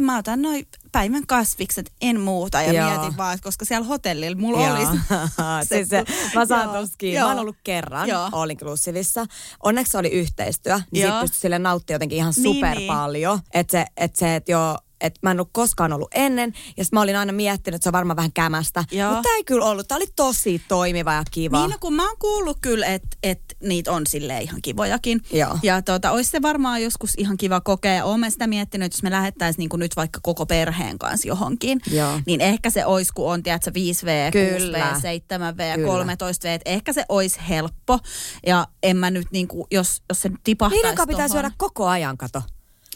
Mä 0.00 0.18
otan 0.18 0.42
noi 0.42 0.66
päivän 0.92 1.26
kasvikset, 1.26 1.92
en 2.00 2.20
muuta. 2.20 2.62
Ja 2.62 2.72
Joo. 2.72 2.90
mietin 2.90 3.16
vaan, 3.16 3.34
että 3.34 3.44
koska 3.44 3.64
siellä 3.64 3.86
hotellilla 3.86 4.36
mulla 4.36 4.66
Joo. 4.66 4.76
olisi... 4.76 4.92
siis 5.68 5.88
se, 5.88 6.04
mä 6.34 6.46
saan 6.46 6.88
kiinni. 6.98 7.18
joo. 7.18 7.26
Mä 7.28 7.32
oon 7.32 7.40
ollut 7.40 7.56
kerran 7.64 8.08
Joo. 8.08 8.28
All 8.32 8.50
Inclusivissa. 8.50 9.26
Onneksi 9.62 9.96
oli 9.96 10.08
yhteistyö, 10.08 10.80
niin 10.90 11.02
Joo. 11.02 11.10
siitä 11.10 11.20
pystyi 11.20 11.40
sille 11.40 11.58
nauttia 11.58 11.94
jotenkin 11.94 12.16
ihan 12.18 12.32
Niin, 12.36 12.54
super 12.56 12.76
niin. 12.78 12.86
paljon. 12.86 13.40
Että 13.54 13.70
se, 13.70 13.86
et 13.96 14.16
se, 14.16 14.36
et 14.36 14.48
joo, 14.48 14.78
että 15.00 15.20
mä 15.22 15.30
en 15.30 15.36
ollut 15.36 15.50
koskaan 15.52 15.92
ollut 15.92 16.10
ennen. 16.14 16.52
Ja 16.76 16.84
sit 16.84 16.92
mä 16.92 17.00
olin 17.00 17.16
aina 17.16 17.32
miettinyt, 17.32 17.74
että 17.74 17.82
se 17.82 17.88
on 17.88 17.92
varmaan 17.92 18.16
vähän 18.16 18.32
kämästä. 18.32 18.80
Mutta 18.80 19.22
tää 19.22 19.36
ei 19.36 19.44
kyllä 19.44 19.66
ollut. 19.66 19.88
Tää 19.88 19.96
oli 19.96 20.06
tosi 20.16 20.62
toimiva 20.68 21.12
ja 21.12 21.22
kiva. 21.30 21.58
Niin, 21.58 21.70
no, 21.70 21.76
kun 21.80 21.94
mä 21.94 22.08
oon 22.08 22.18
kuullut 22.18 22.58
kyllä, 22.60 22.86
että 22.86 23.08
et 23.22 23.40
niitä 23.62 23.92
on 23.92 24.06
sille 24.06 24.40
ihan 24.40 24.62
kivojakin. 24.62 25.20
Joo. 25.32 25.58
Ja 25.62 25.82
tota, 25.82 26.10
olisi 26.10 26.30
se 26.30 26.42
varmaan 26.42 26.82
joskus 26.82 27.14
ihan 27.16 27.36
kiva 27.36 27.60
kokea. 27.60 28.04
Oon 28.04 28.30
sitä 28.30 28.46
miettinyt, 28.46 28.86
että 28.86 28.96
jos 28.96 29.02
me 29.02 29.10
lähettäisiin 29.10 29.68
niin 29.70 29.80
nyt 29.80 29.96
vaikka 29.96 30.20
koko 30.22 30.46
perheen 30.46 30.98
kanssa 30.98 31.28
johonkin, 31.28 31.80
Joo. 31.90 32.20
niin 32.26 32.40
ehkä 32.40 32.70
se 32.70 32.86
olisi, 32.86 33.12
kun 33.14 33.32
on, 33.32 33.42
tiedätkö, 33.42 33.70
5V, 33.70 34.32
Kyllä. 34.32 34.92
6V, 34.92 34.98
7V 34.98 35.62
ja 35.62 35.74
Kyllä. 35.74 36.04
13V, 36.04 36.46
että 36.46 36.70
ehkä 36.70 36.92
se 36.92 37.04
olisi 37.08 37.40
helppo. 37.48 37.98
Ja 38.46 38.66
en 38.82 38.96
mä 38.96 39.10
nyt, 39.10 39.26
niin 39.32 39.48
kuin, 39.48 39.66
jos, 39.70 40.02
jos 40.08 40.22
se 40.22 40.30
tipahtaisi 40.44 40.82
kanssa 40.82 41.06
pitää 41.06 41.28
syödä 41.28 41.50
koko 41.56 41.86
ajan, 41.86 42.16
kato. 42.18 42.42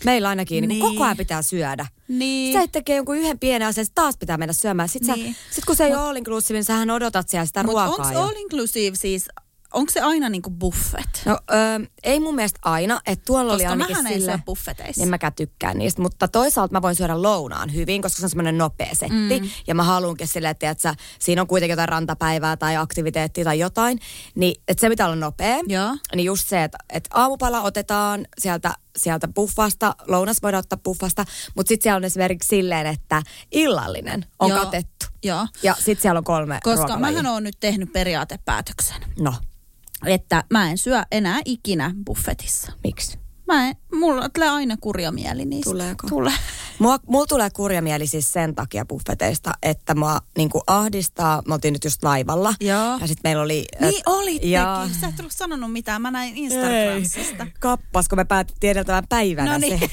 Meillä 0.04 0.28
ainakin 0.28 0.60
niin. 0.60 0.68
Niin. 0.68 0.80
koko 0.80 1.04
ajan 1.04 1.16
pitää 1.16 1.42
syödä. 1.42 1.86
Niin. 2.08 2.52
Sä 2.52 2.62
et 2.62 2.72
tekee 2.72 2.96
jonkun 2.96 3.16
yhden 3.16 3.38
pienen 3.38 3.68
asian, 3.68 3.86
taas 3.94 4.16
pitää 4.16 4.36
mennä 4.38 4.52
syömään. 4.52 4.88
Sitten 4.88 5.14
Niin. 5.14 5.36
sit 5.50 5.64
kun 5.64 5.76
se 5.76 5.84
ei 5.84 5.94
ole 5.94 6.00
all 6.02 6.16
inclusive, 6.16 6.56
niin 6.56 6.64
sähän 6.64 6.90
odotat 6.90 7.28
siellä 7.28 7.46
sitä 7.46 7.62
Mutta 7.62 7.86
ruokaa. 7.86 8.06
onko 8.06 8.20
all 8.20 8.36
inclusive 8.36 8.96
siis, 8.96 9.28
onko 9.72 9.92
se 9.92 10.00
aina 10.00 10.28
niinku 10.28 10.50
buffet? 10.50 11.22
No 11.26 11.38
ö, 11.50 11.86
ei 12.04 12.20
mun 12.20 12.34
mielestä 12.34 12.58
aina, 12.62 13.00
että 13.06 13.24
tuolla 13.24 13.52
oli 13.52 13.62
Koska 13.62 13.70
ainakin 13.70 13.96
mähän 13.96 14.12
en 14.12 14.20
sille, 14.20 14.38
buffeteissa. 14.46 15.02
En 15.02 15.08
mäkään 15.08 15.32
tykkään 15.32 15.78
niistä, 15.78 16.02
mutta 16.02 16.28
toisaalta 16.28 16.72
mä 16.72 16.82
voin 16.82 16.94
syödä 16.94 17.22
lounaan 17.22 17.74
hyvin, 17.74 18.02
koska 18.02 18.18
se 18.18 18.26
on 18.26 18.30
semmoinen 18.30 18.58
nopea 18.58 18.90
setti. 18.92 19.40
Mm. 19.40 19.50
Ja 19.66 19.74
mä 19.74 19.82
haluankin 19.82 20.28
silleen, 20.28 20.50
että 20.50 20.60
tiedätkö, 20.60 21.04
siinä 21.18 21.42
on 21.42 21.48
kuitenkin 21.48 21.72
jotain 21.72 21.88
rantapäivää 21.88 22.56
tai 22.56 22.76
aktiviteettia 22.76 23.44
tai 23.44 23.58
jotain. 23.58 23.98
Niin, 24.34 24.62
että 24.68 24.80
se 24.80 24.88
pitää 24.88 25.06
olla 25.06 25.16
nopea. 25.16 25.56
Joo. 25.66 25.96
Niin 26.14 26.24
just 26.24 26.48
se, 26.48 26.64
että, 26.64 26.78
että 26.92 27.10
aamupala 27.12 27.62
otetaan 27.62 28.26
sieltä, 28.38 28.74
sieltä 28.96 29.28
buffasta, 29.28 29.94
lounas 30.08 30.42
voidaan 30.42 30.58
ottaa 30.58 30.78
buffasta, 30.84 31.24
mutta 31.56 31.68
sitten 31.68 31.82
siellä 31.82 31.96
on 31.96 32.04
esimerkiksi 32.04 32.48
silleen, 32.48 32.86
että 32.86 33.22
illallinen 33.52 34.26
on 34.38 34.50
Joo. 34.50 34.64
katettu. 34.64 35.06
Joo. 35.22 35.46
Ja 35.62 35.74
sitten 35.74 36.02
siellä 36.02 36.18
on 36.18 36.24
kolme 36.24 36.60
Koska 36.64 36.96
mähän 36.96 37.26
oon 37.26 37.42
nyt 37.42 37.56
tehnyt 37.60 37.92
periaatepäätöksen, 37.92 39.02
No, 39.18 39.34
että 40.06 40.44
mä 40.50 40.70
en 40.70 40.78
syö 40.78 41.02
enää 41.12 41.40
ikinä 41.44 41.94
buffetissa. 42.06 42.72
miksi? 42.84 43.18
Mä 43.46 43.68
en, 43.68 43.76
mulla 43.94 44.28
tulee 44.28 44.48
aina 44.48 44.76
kurja 44.80 45.12
mieli 45.12 45.44
niistä. 45.44 45.70
Tuleeko? 45.70 46.06
Tulee. 46.08 46.32
Mua, 46.78 46.98
mulla 47.06 47.26
tulee 47.26 47.50
kurja 47.50 47.82
mieli 47.82 48.06
siis 48.06 48.32
sen 48.32 48.54
takia 48.54 48.84
buffeteista, 48.84 49.52
että 49.62 49.94
mua 49.94 50.18
niinku 50.38 50.62
ahdistaa. 50.66 51.42
Me 51.48 51.54
oltiin 51.54 51.72
nyt 51.72 51.84
just 51.84 52.02
laivalla. 52.04 52.54
Joo. 52.60 52.98
Ja 53.00 53.06
sitten 53.06 53.20
meillä 53.30 53.42
oli... 53.42 53.64
Niin 53.80 54.02
olittekin. 54.06 54.52
Joo. 54.52 54.88
Sä 55.00 55.08
et 55.08 55.20
ollut 55.20 55.32
sanonut 55.32 55.72
mitään. 55.72 56.02
Mä 56.02 56.10
näin 56.10 56.36
Instagramista. 56.36 57.46
Kappas, 57.60 58.08
kun 58.08 58.18
me 58.18 58.24
päätettiin 58.24 58.70
edeltävän 58.70 59.04
päivänä 59.08 59.52
No 59.52 59.58
niin. 59.58 59.78
se. 59.78 59.88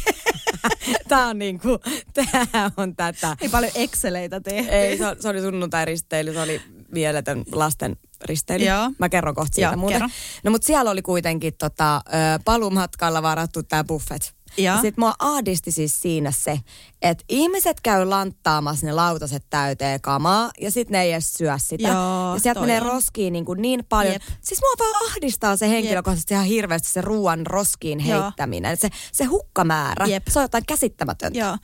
tää 1.10 1.28
on 1.28 1.40
niinku, 1.40 1.80
tää 2.14 2.72
on 2.78 2.96
tätä. 2.96 3.38
Ei 3.42 3.50
paljon 3.50 3.72
Exceleitä 3.76 4.42
tehty. 4.42 4.72
Ei, 4.72 4.98
se, 4.98 5.04
se 5.20 5.30
oli 5.30 5.42
sunnuntai-risteily, 5.42 6.34
se 6.34 6.42
oli 6.42 6.62
mieletön 6.92 7.44
lasten 7.52 7.98
risteily. 8.26 8.66
Joo. 8.66 8.92
Mä 9.00 9.10
kerron 9.10 9.36
kohta 9.36 9.56
siitä 9.56 9.68
Joo, 9.70 9.78
muuten. 9.78 10.00
kerro. 10.00 10.10
No 10.44 10.52
mutta 10.52 10.66
siellä 10.68 10.92
oli 10.92 11.02
kuitenkin 11.02 11.54
tota, 11.60 11.96
ö, 11.96 12.00
paluumatkalla 12.46 13.22
varattu 13.22 13.64
tää 13.64 13.84
buffet. 13.84 14.36
Joo. 14.58 14.76
Ja 14.76 14.82
sit 14.82 14.98
mua 14.98 15.14
ahdisti 15.20 15.72
siis 15.72 16.02
siinä 16.02 16.32
se, 16.32 16.60
että 17.02 17.24
ihmiset 17.30 17.82
käy 17.82 18.06
lanttaamassa 18.06 18.86
ne 18.86 18.92
lautaset 18.92 19.46
täyteen 19.50 20.02
kamaa 20.02 20.52
ja 20.62 20.72
sit 20.72 20.90
ne 20.90 21.02
ei 21.02 21.12
edes 21.12 21.34
syö 21.34 21.54
sitä. 21.58 21.88
Joo, 21.88 22.34
ja 22.34 22.40
sieltä 22.40 22.60
menee 22.60 22.82
on. 22.82 22.88
roskiin 22.88 23.34
niin, 23.34 23.46
kuin 23.46 23.62
niin 23.62 23.86
paljon. 23.90 24.14
Jep. 24.14 24.22
Siis 24.42 24.62
mua 24.62 24.88
vaan 24.88 25.12
ahdistaa 25.12 25.58
se 25.58 25.70
henkilökohtaisesti 25.70 26.34
ihan 26.34 26.46
hirveästi 26.46 26.90
se 26.92 27.02
ruoan 27.02 27.48
roskiin 27.48 28.08
Joo. 28.08 28.24
heittäminen. 28.24 28.78
Se, 28.78 28.90
se 29.12 29.24
hukkamäärä, 29.26 30.06
Jep. 30.06 30.24
se 30.30 30.40
on 30.40 30.44
jotain 30.44 30.66
käsittämätöntä. 30.68 31.40
Joo, 31.40 31.58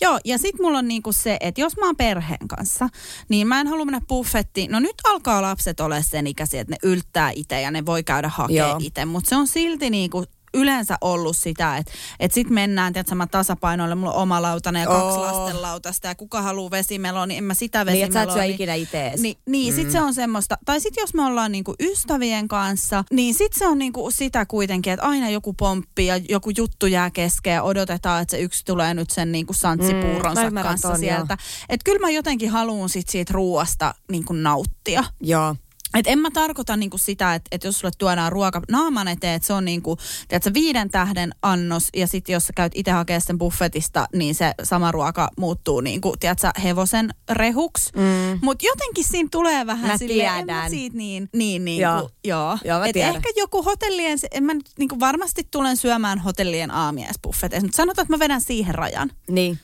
Joo 0.00 0.18
ja 0.24 0.38
sitten 0.38 0.66
mulla 0.66 0.78
on 0.78 0.88
niinku 0.88 1.12
se, 1.12 1.36
että 1.40 1.60
jos 1.60 1.76
mä 1.76 1.86
oon 1.86 1.96
perheen 1.96 2.48
kanssa, 2.48 2.88
niin 3.28 3.46
mä 3.46 3.60
en 3.60 3.66
halua 3.66 3.84
mennä 3.84 4.00
buffettiin. 4.08 4.70
No 4.70 4.80
nyt 4.80 4.94
alkaa 5.04 5.42
lapset 5.42 5.80
olla 5.80 6.02
sen 6.02 6.26
ikäisiä, 6.26 6.60
että 6.60 6.72
ne 6.72 6.90
yltää 6.90 7.30
itse 7.34 7.60
ja 7.60 7.70
ne 7.70 7.86
voi 7.86 8.02
käydä 8.02 8.28
hakemaan 8.28 8.82
itse, 8.84 9.04
mutta 9.04 9.28
se 9.28 9.36
on 9.36 9.46
silti 9.46 9.90
niinku 9.90 10.24
yleensä 10.54 10.98
ollut 11.00 11.36
sitä, 11.36 11.76
että 11.76 11.92
et 12.20 12.32
sit 12.32 12.50
mennään, 12.50 12.92
tiedätkö, 12.92 13.14
mä 13.14 13.26
tasapainoille, 13.26 13.94
mulla 13.94 14.12
on 14.12 14.22
oma 14.22 14.42
lautanen 14.42 14.80
ja 14.80 14.86
kaksi 14.86 15.18
Oo. 15.18 15.22
lasten 15.22 15.62
lautasta 15.62 16.08
ja 16.08 16.14
kuka 16.14 16.42
haluaa 16.42 16.70
vesimeloa, 16.70 17.26
niin 17.26 17.38
en 17.38 17.44
mä 17.44 17.54
sitä 17.54 17.84
Niin, 17.84 18.04
että 18.04 18.14
sä 18.14 18.22
et 18.22 18.28
vesimeloa. 18.28 18.46
syö 18.46 18.54
ikinä. 18.54 18.74
Niin, 19.22 19.36
niin 19.46 19.74
mm. 19.74 19.76
sit 19.76 19.90
se 19.90 20.00
on 20.00 20.14
semmoista, 20.14 20.58
tai 20.64 20.80
sit 20.80 20.94
jos 20.96 21.14
me 21.14 21.22
ollaan 21.26 21.52
niinku 21.52 21.74
ystävien 21.80 22.48
kanssa, 22.48 23.04
niin 23.10 23.34
sit 23.34 23.52
se 23.52 23.66
on 23.68 23.78
niinku 23.78 24.10
sitä 24.10 24.46
kuitenkin, 24.46 24.92
että 24.92 25.06
aina 25.06 25.30
joku 25.30 25.52
pomppii 25.52 26.06
ja 26.06 26.16
joku 26.28 26.50
juttu 26.56 26.86
jää 26.86 27.10
kesken 27.10 27.52
ja 27.54 27.62
odotetaan, 27.62 28.22
että 28.22 28.30
se 28.36 28.42
yksi 28.42 28.64
tulee 28.64 28.94
nyt 28.94 29.10
sen 29.10 29.32
niinku 29.32 29.52
Mm, 29.52 29.58
santsipuuronsa 29.58 30.44
ymmärrän 30.46 30.70
kanssa 30.72 30.88
ton, 30.88 30.98
sieltä. 30.98 31.38
Että 31.68 31.84
kyllä 31.84 31.98
mä 32.00 32.10
jotenkin 32.10 32.50
haluan 32.50 32.88
sit 32.88 33.08
siitä 33.08 33.32
ruoasta 33.34 33.94
niinku 34.10 34.32
nauttia. 34.32 35.04
Joo. 35.20 35.56
Et 35.94 36.06
en 36.06 36.18
mä 36.18 36.30
tarkoita 36.30 36.76
niinku 36.76 36.98
sitä, 36.98 37.34
että, 37.34 37.48
että 37.52 37.68
jos 37.68 37.78
sulle 37.78 37.92
tuodaan 37.98 38.32
ruoka 38.32 38.62
naaman 38.70 39.08
eteen, 39.08 39.34
että 39.34 39.46
se 39.46 39.52
on 39.52 39.64
niinku, 39.64 39.96
tiedätkö, 40.28 40.50
viiden 40.54 40.90
tähden 40.90 41.30
annos 41.42 41.88
ja 41.96 42.06
sitten 42.06 42.32
jos 42.32 42.46
sä 42.46 42.52
käyt 42.56 42.72
itse 42.74 42.90
hakemaan 42.90 43.20
sen 43.20 43.38
buffetista, 43.38 44.06
niin 44.14 44.34
se 44.34 44.54
sama 44.62 44.92
ruoka 44.92 45.28
muuttuu 45.38 45.80
niinku, 45.80 46.14
tiedätkö, 46.20 46.50
hevosen 46.62 47.10
rehuksi. 47.32 47.90
Mm. 47.96 48.38
Mutta 48.42 48.66
jotenkin 48.66 49.04
siinä 49.04 49.28
tulee 49.32 49.66
vähän 49.66 49.90
Mä 49.90 49.98
silleen, 49.98 50.28
en 50.28 50.34
mä 50.46 50.52
tiedän. 50.52 50.70
siitä 50.70 50.96
niin, 50.96 51.28
niin, 51.32 51.64
niin 51.64 51.82
Joo. 51.82 51.96
joo. 51.98 52.10
joo. 52.24 52.58
Joo, 52.64 52.78
mä 52.80 52.86
Et 52.86 52.92
tiedän. 52.92 53.14
ehkä 53.16 53.28
joku 53.36 53.62
hotellien, 53.62 54.18
en 54.30 54.44
mä 54.44 54.54
nyt 54.54 54.70
niinku 54.78 55.00
varmasti 55.00 55.48
tulen 55.50 55.76
syömään 55.76 56.18
hotellien 56.18 56.70
aamiaisbuffeteissa, 56.70 57.66
mutta 57.66 57.76
sanotaan, 57.76 58.04
että 58.04 58.12
mä 58.14 58.18
vedän 58.18 58.40
siihen 58.40 58.74
rajan. 58.74 59.10
Niin. 59.30 59.58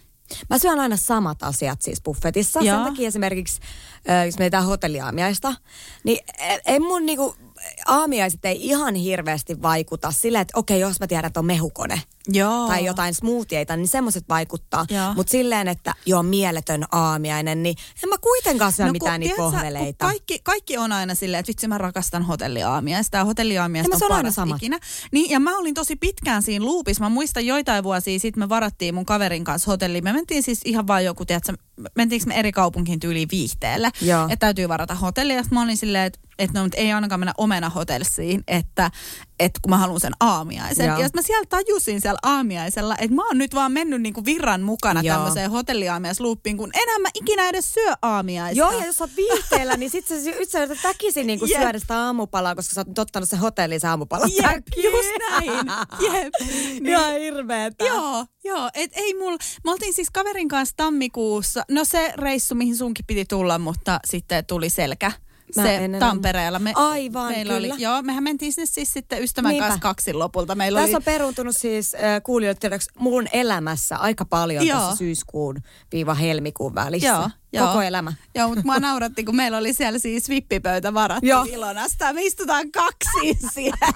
Mä 0.51 0.59
syön 0.59 0.81
aina 0.81 0.97
samat 0.97 1.43
asiat 1.43 1.83
siis 1.83 2.03
buffetissa. 2.03 2.61
Joo. 2.61 2.77
Sen 2.77 2.85
takia 2.85 3.09
esimerkiksi, 3.09 3.61
jos 4.27 4.39
mietitään 4.39 4.65
hotelliaamiaista, 4.65 5.55
niin 6.05 6.19
e- 6.39 6.59
ei 6.67 6.81
mun 6.81 7.07
niinku, 7.07 7.35
aamiaiset 7.87 8.45
ei 8.45 8.67
ihan 8.67 8.95
hirveästi 8.95 9.63
vaikuta 9.63 10.11
silleen, 10.13 10.43
että 10.43 10.59
okei, 10.59 10.81
jos 10.81 11.01
mä 11.01 11.07
tiedän, 11.07 11.27
että 11.27 11.41
on 11.41 11.47
mehukone 11.47 12.03
Joo. 12.29 12.67
tai 12.67 12.85
jotain 12.85 13.15
smoothieita, 13.15 13.77
niin 13.77 13.89
semmoiset 13.89 14.25
vaikuttaa. 14.29 14.87
Mutta 15.15 15.31
silleen, 15.31 15.69
että 15.69 15.95
joo, 16.07 16.23
mieletön 16.23 16.85
aamiainen, 16.93 17.63
niin 17.63 17.77
en 18.03 18.09
mä 18.09 18.19
kuitenkaan 18.19 18.73
syö 18.73 18.87
no, 18.87 18.93
mitään 18.93 19.21
niitä 19.21 19.37
pohveleita. 19.37 20.07
Kaikki, 20.07 20.41
kaikki 20.43 20.79
on 20.79 20.93
aina 20.93 21.15
silleen, 21.15 21.41
että 21.41 21.49
vitsi 21.51 21.69
mä 21.69 21.79
rakastan 21.79 22.23
hotelliaamiaista 22.23 23.17
ja 23.17 23.25
hotelliaamiaista 23.25 23.97
Ja 23.97 23.97
on 23.97 24.03
aina 24.13 24.17
paras 24.17 24.35
samat. 24.35 24.57
ikinä. 24.57 24.79
Niin, 25.13 25.31
ja 25.31 25.41
mä 25.41 25.59
olin 25.59 25.75
tosi 25.75 25.97
pitkään 25.97 26.43
siinä 26.43 26.65
loopissa. 26.65 27.05
Mä 27.05 27.09
muistan 27.09 27.47
joitain 27.47 27.85
vuosia 27.85 28.19
sitten 28.19 28.43
me 28.43 28.49
varattiin 28.49 28.95
mun 28.95 29.07
kaverin 29.07 29.45
kanssa 29.45 29.71
hotelliin. 29.71 30.05
Me 30.05 30.13
mentiin 30.13 30.43
siis 30.43 30.61
ihan 30.65 30.87
vaan 30.87 31.05
joku, 31.05 31.25
tiedätkö, 31.25 31.53
mentiinkö 31.95 32.27
me 32.27 32.35
eri 32.35 32.53
kaupunkiin 32.53 33.01
tyyliin 33.01 33.29
viihteelle. 33.33 33.91
Että 34.23 34.37
täytyy 34.37 34.69
varata 34.69 34.95
hotelli. 34.95 35.35
Ja 35.35 35.43
mä 35.51 35.63
olin 35.63 35.77
silleen, 35.77 36.07
että 36.07 36.19
että 36.41 36.61
no, 36.61 36.69
ei 36.77 36.93
ainakaan 36.93 37.21
mennä 37.21 37.35
omena 37.39 37.69
hotellisiin, 37.69 38.45
että, 38.49 38.91
että 39.41 39.61
kun 39.63 39.71
mä 39.71 39.79
haluan 39.79 40.01
sen 40.01 40.13
aamiaisen. 40.21 40.87
Joo. 40.87 40.99
Ja 40.99 41.07
sit 41.07 41.15
mä 41.15 41.23
siellä 41.23 41.47
tajusin 41.49 42.01
siellä 42.01 42.19
aamiaisella, 42.23 42.97
että 42.99 43.17
mä 43.17 43.27
oon 43.27 43.39
nyt 43.39 43.55
vaan 43.55 43.73
mennyt 43.73 44.03
niinku 44.03 44.25
virran 44.25 44.63
mukana 44.63 45.01
Joo. 45.01 45.17
tämmöiseen 45.17 45.51
hotelliaamiaisluuppiin, 45.51 46.57
kun 46.57 46.71
enää 46.75 46.99
mä 46.99 47.09
ikinä 47.15 47.49
edes 47.49 47.75
syö 47.75 47.93
aamiaista. 48.03 48.59
Joo, 48.59 48.81
ja 48.81 48.87
jos 48.87 48.97
sä 48.97 49.05
oot 49.05 49.17
viihteellä, 49.17 49.77
niin 49.77 49.91
sit 49.91 50.07
sä, 50.07 50.21
sit 50.21 50.51
sä 50.51 50.65
yrität 50.65 50.85
väkisin 50.85 51.27
niinku 51.27 51.45
Jep. 51.45 51.61
syödä 51.61 51.79
sitä 51.79 51.99
aamupalaa, 51.99 52.55
koska 52.55 52.75
sä 52.75 52.85
oot 52.87 52.99
ottanut 52.99 53.29
sen 53.29 53.39
hotellin 53.39 53.81
se 53.81 53.89
aamupala. 53.89 54.27
Jep, 54.27 54.67
just 54.77 55.09
näin. 55.31 55.53
Jep. 56.01 56.35
Niin. 56.71 56.87
Ihan 56.87 57.13
hirveetä. 57.21 57.85
Joo, 57.85 58.27
joo. 58.45 58.71
Et 58.75 58.91
ei 58.95 59.15
mul, 59.15 59.37
me 59.65 59.71
oltiin 59.71 59.95
siis 59.95 60.11
kaverin 60.11 60.49
kanssa 60.49 60.77
tammikuussa, 60.77 61.65
no 61.71 61.85
se 61.85 62.13
reissu, 62.17 62.55
mihin 62.55 62.77
sunkin 62.77 63.05
piti 63.07 63.25
tulla, 63.25 63.59
mutta 63.59 64.01
sitten 64.07 64.47
tuli 64.47 64.71
selkä. 64.71 65.13
Mä 65.57 65.63
se 65.63 65.77
en 65.77 65.97
Tampereella. 65.99 66.59
Me, 66.59 66.73
Aivan, 66.75 67.33
meillä 67.33 67.55
kyllä. 67.55 67.75
Oli, 67.75 67.83
joo, 67.83 68.03
mehän 68.03 68.25
mentiin 68.25 68.53
sinne 68.53 68.67
siis 68.67 68.93
sitten 68.93 69.23
ystävän 69.23 69.51
Niinpä. 69.51 69.67
kanssa 69.67 69.81
kaksin 69.83 70.19
lopulta. 70.19 70.55
Meillä 70.55 70.81
Tässä 70.81 70.97
oli, 70.97 71.01
on 71.01 71.05
peruuntunut 71.05 71.57
siis 71.59 71.95
äh, 71.95 72.01
kuulijoille 72.23 72.59
tiedoksi 72.61 72.91
mun 72.99 73.27
elämässä 73.33 73.97
aika 73.97 74.25
paljon 74.25 74.67
Joo. 74.67 74.79
tässä 74.79 74.97
syyskuun 74.97 75.57
viiva 75.93 76.15
helmikuun 76.15 76.75
välissä. 76.75 77.09
Joo, 77.09 77.31
joo. 77.53 77.67
Koko 77.67 77.83
elämä. 77.83 78.13
Joo, 78.35 78.49
mutta 78.49 78.63
mua 78.65 78.79
nauratti, 78.79 79.25
kun 79.25 79.37
meillä 79.37 79.59
oli 79.59 79.73
siellä 79.73 79.99
siis 79.99 80.29
vippipöytä 80.29 80.95
varattu 80.95 81.27
Joo. 81.27 81.47
Ilonasta. 81.49 82.13
Me 82.13 82.23
istutaan 82.23 82.71
kaksi 82.73 83.39
siellä. 83.55 83.87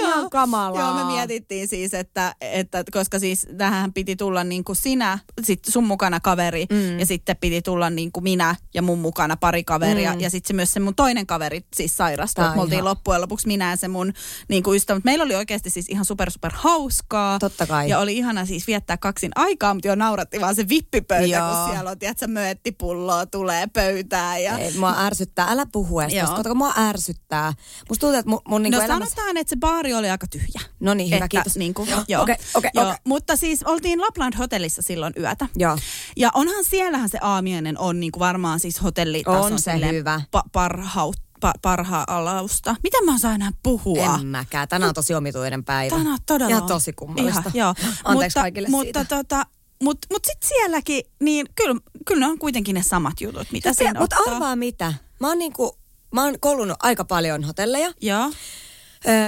Ihan 0.00 0.30
kamalaa. 0.30 0.82
Joo, 0.82 0.94
me 0.94 1.04
mietittiin 1.04 1.68
siis, 1.68 1.94
että, 1.94 2.34
että 2.40 2.84
koska 2.92 3.18
siis 3.18 3.46
tähän 3.58 3.92
piti 3.92 4.16
tulla 4.16 4.44
niin 4.44 4.64
kuin 4.64 4.76
sinä, 4.76 5.18
sit 5.42 5.60
sun 5.68 5.84
mukana 5.84 6.20
kaveri 6.20 6.66
mm. 6.70 6.98
ja 6.98 7.06
sitten 7.06 7.36
piti 7.36 7.62
tulla 7.62 7.90
niin 7.90 8.12
kuin 8.12 8.24
minä 8.24 8.54
ja 8.74 8.82
mun 8.82 8.98
mukana 8.98 9.36
pari 9.36 9.64
kaveria 9.64 10.14
mm. 10.14 10.20
ja 10.20 10.30
sitten 10.30 10.48
se 10.48 10.54
myös 10.54 10.72
se 10.72 10.80
mun 10.80 10.94
toinen 10.94 11.26
kaveri 11.26 11.60
siis 11.76 11.96
sairastui. 11.96 12.44
Me 12.54 12.60
oltiin 12.60 12.84
loppujen 12.84 13.20
lopuksi 13.20 13.46
minä 13.46 13.70
ja 13.70 13.76
se 13.76 13.88
mun 13.88 14.12
niin 14.48 14.62
kuin 14.62 14.76
ystävä. 14.76 14.96
Mutta 14.96 15.08
Meillä 15.08 15.24
oli 15.24 15.34
oikeasti 15.34 15.70
siis 15.70 15.88
ihan 15.88 16.04
super 16.04 16.30
super 16.30 16.52
hauskaa. 16.54 17.38
Totta 17.38 17.66
kai. 17.66 17.88
Ja 17.88 17.98
oli 17.98 18.16
ihana 18.16 18.46
siis 18.46 18.66
viettää 18.66 18.96
kaksin 18.96 19.32
aikaa, 19.34 19.74
mutta 19.74 19.88
jo 19.88 19.94
nauratti 19.94 20.40
vaan 20.40 20.54
se 20.54 20.68
vippipöytä, 20.68 21.36
Joo. 21.36 21.54
kun 21.54 21.70
siellä 21.72 21.90
on, 21.90 21.98
tiedätkö, 21.98 22.26
mööttipulloa 22.26 23.26
tulee 23.26 23.66
pöytään. 23.66 24.42
Ja... 24.42 24.58
Ei, 24.58 24.78
mua 24.78 24.94
ärsyttää. 24.98 25.46
Älä 25.50 25.66
puhu 25.72 26.00
edes 26.00 26.30
koska 26.30 26.54
mua 26.54 26.72
ärsyttää. 26.78 27.52
Musta 27.88 28.00
tuntuu, 28.00 28.18
että 28.18 28.30
mun, 28.30 28.40
mun 28.48 28.62
niinku 28.62 28.78
No 28.78 28.84
elämässä... 28.84 29.16
sanotaan, 29.38 29.40
että 29.40 29.50
se 29.50 29.56
baari 29.74 29.94
oli 29.94 30.10
aika 30.10 30.26
tyhjä. 30.26 30.60
No 30.80 30.94
niin, 30.94 31.10
hyvä, 31.10 31.16
että, 31.16 31.28
kiitos. 31.28 31.56
Niin 31.56 31.74
kuin, 31.74 31.90
Joo. 31.90 32.04
joo. 32.08 32.22
Okei, 32.22 32.36
okei, 32.54 32.70
joo. 32.74 32.84
okei. 32.84 32.98
Mutta 33.04 33.36
siis 33.36 33.62
oltiin 33.62 34.00
Lapland 34.00 34.34
hotellissa 34.38 34.82
silloin 34.82 35.12
yötä. 35.18 35.46
Joo. 35.56 35.78
Ja 36.16 36.30
onhan 36.34 36.64
siellähän 36.64 37.08
se 37.08 37.18
aamiainen 37.20 37.78
on 37.78 38.00
niin 38.00 38.12
kuin 38.12 38.20
varmaan 38.20 38.60
siis 38.60 38.82
hotellitason 38.82 39.52
On 39.52 39.58
se 39.58 39.90
hyvä. 39.92 40.20
Pa- 40.36 40.48
parhaut, 40.52 41.16
pa- 41.46 41.58
parha-alausta. 41.62 42.76
Miten 42.82 43.04
mä 43.04 43.14
osaan 43.14 43.34
enää 43.34 43.50
puhua? 43.62 44.18
En 44.20 44.26
mäkään. 44.26 44.68
Tänään 44.68 44.88
on 44.88 44.94
tosi 44.94 45.14
omituinen 45.14 45.64
päivä. 45.64 45.96
Tänään 45.96 46.12
on 46.12 46.18
todella 46.26 46.56
on. 46.56 46.66
tosi 46.66 46.92
kummallista. 46.92 47.40
Ihan, 47.40 47.52
joo. 47.54 47.68
Anteeksi 48.04 48.04
mutta, 48.12 48.40
kaikille 48.40 48.68
mutta, 48.68 48.84
siitä. 48.84 49.04
Tota, 49.04 49.46
mutta 49.82 50.08
mut 50.10 50.24
sitten 50.24 50.48
sielläkin, 50.48 51.02
niin 51.20 51.46
kyllä, 51.54 51.80
kyllä 52.06 52.26
ne 52.26 52.32
on 52.32 52.38
kuitenkin 52.38 52.74
ne 52.74 52.82
samat 52.82 53.20
jutut, 53.20 53.52
mitä 53.52 53.72
siinä 53.72 54.00
Mutta 54.00 54.16
arvaa 54.26 54.56
mitä. 54.56 54.94
Mä 55.20 55.28
oon, 55.28 55.38
niinku, 55.38 55.78
mä 56.14 56.24
oon 56.24 56.40
koulunut 56.40 56.76
aika 56.82 57.04
paljon 57.04 57.44
hotelleja. 57.44 57.92
Joo. 58.00 58.30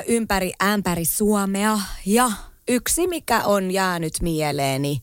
Ympäri 0.06 0.52
ämpäri 0.62 1.04
Suomea. 1.04 1.80
Ja 2.06 2.30
yksi, 2.68 3.06
mikä 3.06 3.44
on 3.44 3.70
jäänyt 3.70 4.12
mieleeni, 4.22 5.02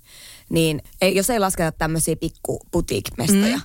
niin 0.49 0.81
ei, 1.01 1.15
jos 1.15 1.29
ei 1.29 1.39
lasketa 1.39 1.71
tämmöisiä 1.71 2.15
pikku 2.15 2.59
boutique-mestoja, 2.71 3.57
mm. 3.57 3.61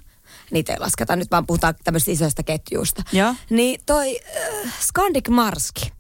niitä 0.51 0.73
ei 0.73 0.79
lasketa, 0.79 1.17
nyt 1.17 1.31
vaan 1.31 1.47
puhutaan 1.47 1.75
tämmöisistä 1.85 2.13
isoista 2.13 2.43
ketjuista. 2.43 3.03
Joo. 3.13 3.35
Niin 3.51 3.81
toi 3.87 4.19
äh, 4.37 4.75
Scandic 4.81 5.29
Marski. 5.29 5.93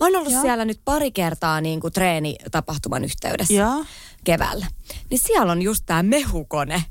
Mä 0.00 0.06
oon 0.06 0.16
ollut 0.16 0.32
Joo. 0.32 0.42
siellä 0.42 0.64
nyt 0.64 0.80
pari 0.84 1.10
kertaa 1.10 1.60
niin 1.60 1.80
kuin 1.80 1.92
treenitapahtuman 1.92 3.04
yhteydessä 3.04 3.54
Joo. 3.54 3.84
keväällä. 4.24 4.66
Niin 5.10 5.20
siellä 5.26 5.52
on 5.52 5.62
just 5.62 5.82
tää 5.86 6.02
mehukone. 6.02 6.84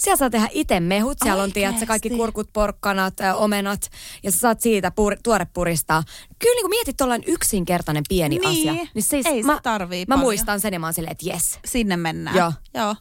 Siellä 0.00 0.16
saa 0.16 0.30
tehdä 0.30 0.48
itse 0.52 0.80
mehut. 0.80 1.18
Siellä 1.22 1.42
on, 1.42 1.52
tiedätkö, 1.52 1.86
kaikki 1.86 2.10
kurkut, 2.10 2.52
porkkanat, 2.52 3.14
omenat. 3.36 3.90
Ja 4.22 4.30
sä 4.32 4.38
saat 4.38 4.60
siitä 4.60 4.90
pur, 4.90 5.16
tuore 5.22 5.46
puristaa. 5.54 6.02
Kyllä 6.38 6.54
niin 6.54 6.62
kun 6.62 6.70
mietit 6.70 6.96
tuollainen 6.96 7.28
yksinkertainen 7.28 8.02
pieni 8.08 8.38
Niin. 8.38 8.48
asia. 8.48 8.72
Niin 8.94 9.02
siis 9.02 9.26
Ei 9.26 9.42
se 9.42 9.46
mä, 9.46 9.60
tarvii 9.62 10.04
Mä 10.08 10.14
paljon. 10.14 10.26
muistan 10.26 10.60
sen 10.60 10.72
ja 10.72 10.80
mä 10.80 10.86
oon 10.86 10.94
silleen, 10.94 11.12
että 11.12 11.28
jes. 11.28 11.58
Sinne 11.64 11.96
mennään. 11.96 12.36
Joo. 12.36 12.52
Joo. 12.74 12.94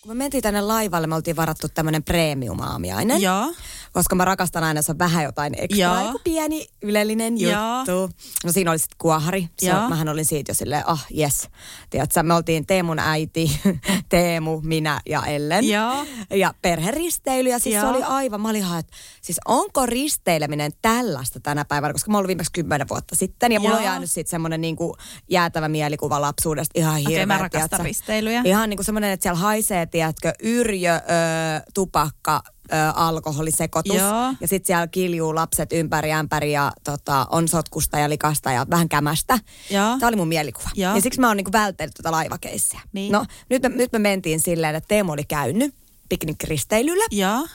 Kun 0.00 0.10
me 0.10 0.14
mentiin 0.14 0.42
tänne 0.42 0.60
laivalle, 0.60 1.06
me 1.06 1.14
oltiin 1.14 1.36
varattu 1.36 1.68
tämmöinen 1.68 2.02
premium-aamiainen. 2.02 3.20
Joo. 3.22 3.52
Koska 3.92 4.14
mä 4.14 4.24
rakastan 4.24 4.64
aina, 4.64 4.78
jos 4.78 4.90
on 4.90 4.98
vähän 4.98 5.24
jotain 5.24 5.54
ekstraa, 5.58 6.00
Joo. 6.00 6.06
joku 6.06 6.20
pieni 6.24 6.66
ylellinen 6.82 7.40
Joo. 7.40 7.78
juttu. 7.78 8.16
No 8.44 8.52
siinä 8.52 8.70
oli 8.70 8.78
sitten 8.78 8.96
kuohari. 8.98 9.48
Se, 9.58 9.66
Joo. 9.66 9.88
mähän 9.88 10.08
olin 10.08 10.24
siitä 10.24 10.50
jo 10.50 10.54
silleen, 10.54 10.88
ah 10.88 11.06
yes. 11.18 11.48
Tiedätkö, 11.90 12.22
me 12.22 12.34
oltiin 12.34 12.66
Teemun 12.66 12.98
äiti, 12.98 13.60
Teemu, 14.08 14.60
minä 14.60 15.00
ja 15.06 15.22
Ellen. 15.26 15.68
Joo. 15.68 16.06
Ja 16.30 16.54
perheristeily. 16.62 17.48
Ja 17.48 17.58
siis 17.58 17.74
se 17.74 17.80
Joo. 17.80 17.90
oli 17.90 18.02
aivan, 18.02 18.40
mä 18.40 18.48
olin 18.48 18.60
ihan, 18.60 18.78
että 18.80 18.96
siis 19.20 19.40
onko 19.48 19.86
risteileminen 19.86 20.72
tällaista 20.82 21.40
tänä 21.40 21.64
päivänä? 21.64 21.92
Koska 21.92 22.10
mä 22.10 22.18
olin 22.18 22.28
viimeksi 22.28 22.52
kymmenen 22.52 22.88
vuotta 22.88 23.16
sitten. 23.16 23.52
Ja 23.52 23.60
mulla 23.60 23.76
on 23.76 23.82
Joo. 23.82 23.90
jäänyt 23.92 24.10
sitten 24.10 24.30
semmoinen 24.30 24.60
niinku 24.60 24.96
jäätävä 25.30 25.68
mielikuva 25.68 26.20
lapsuudesta. 26.20 26.72
Ihan 26.78 26.92
Okei, 26.94 27.04
hirveä, 27.04 27.26
mä 27.26 27.38
rakastan 27.38 27.68
tiedätkö? 27.68 27.82
risteilyjä. 27.88 28.42
Ihan 28.44 28.70
niin 28.70 28.78
kuin 28.78 28.84
semmoinen, 28.84 29.10
että 29.10 29.22
siellä 29.22 29.38
haisee, 29.40 29.86
tiedätkö, 29.86 30.32
yrjö, 30.42 30.94
ö, 30.94 31.00
tupakka, 31.74 32.42
ö, 32.72 32.76
alkoholisekoitus. 32.94 33.96
Joo. 33.96 34.34
Ja 34.40 34.48
sitten 34.48 34.66
siellä 34.66 34.86
kiljuu 34.86 35.34
lapset 35.34 35.72
ympäri 35.72 36.12
ämpäri 36.12 36.52
ja 36.52 36.72
tota, 36.84 37.26
on 37.30 37.48
sotkusta 37.48 37.98
ja 37.98 38.08
likasta 38.08 38.52
ja 38.52 38.66
vähän 38.70 38.88
kämästä. 38.88 39.38
Joo. 39.70 39.98
Tämä 39.98 40.08
oli 40.08 40.16
mun 40.16 40.28
mielikuva. 40.28 40.70
Joo. 40.74 40.94
Ja 40.94 41.00
siksi 41.00 41.20
mä 41.20 41.28
oon 41.28 41.36
niinku 41.36 41.52
vältellyt 41.52 41.94
tuota 41.94 42.12
laivakeissiä. 42.12 42.80
Niin. 42.92 43.12
No, 43.12 43.24
nyt 43.50 43.62
me, 43.62 43.68
nyt 43.68 43.92
me 43.92 43.98
mentiin 43.98 44.40
silleen, 44.40 44.74
että 44.74 44.88
Teemu 44.88 45.12
oli 45.12 45.24
käynyt 45.24 45.74
piknikristeilyllä 46.08 47.04
Joo. 47.10 47.46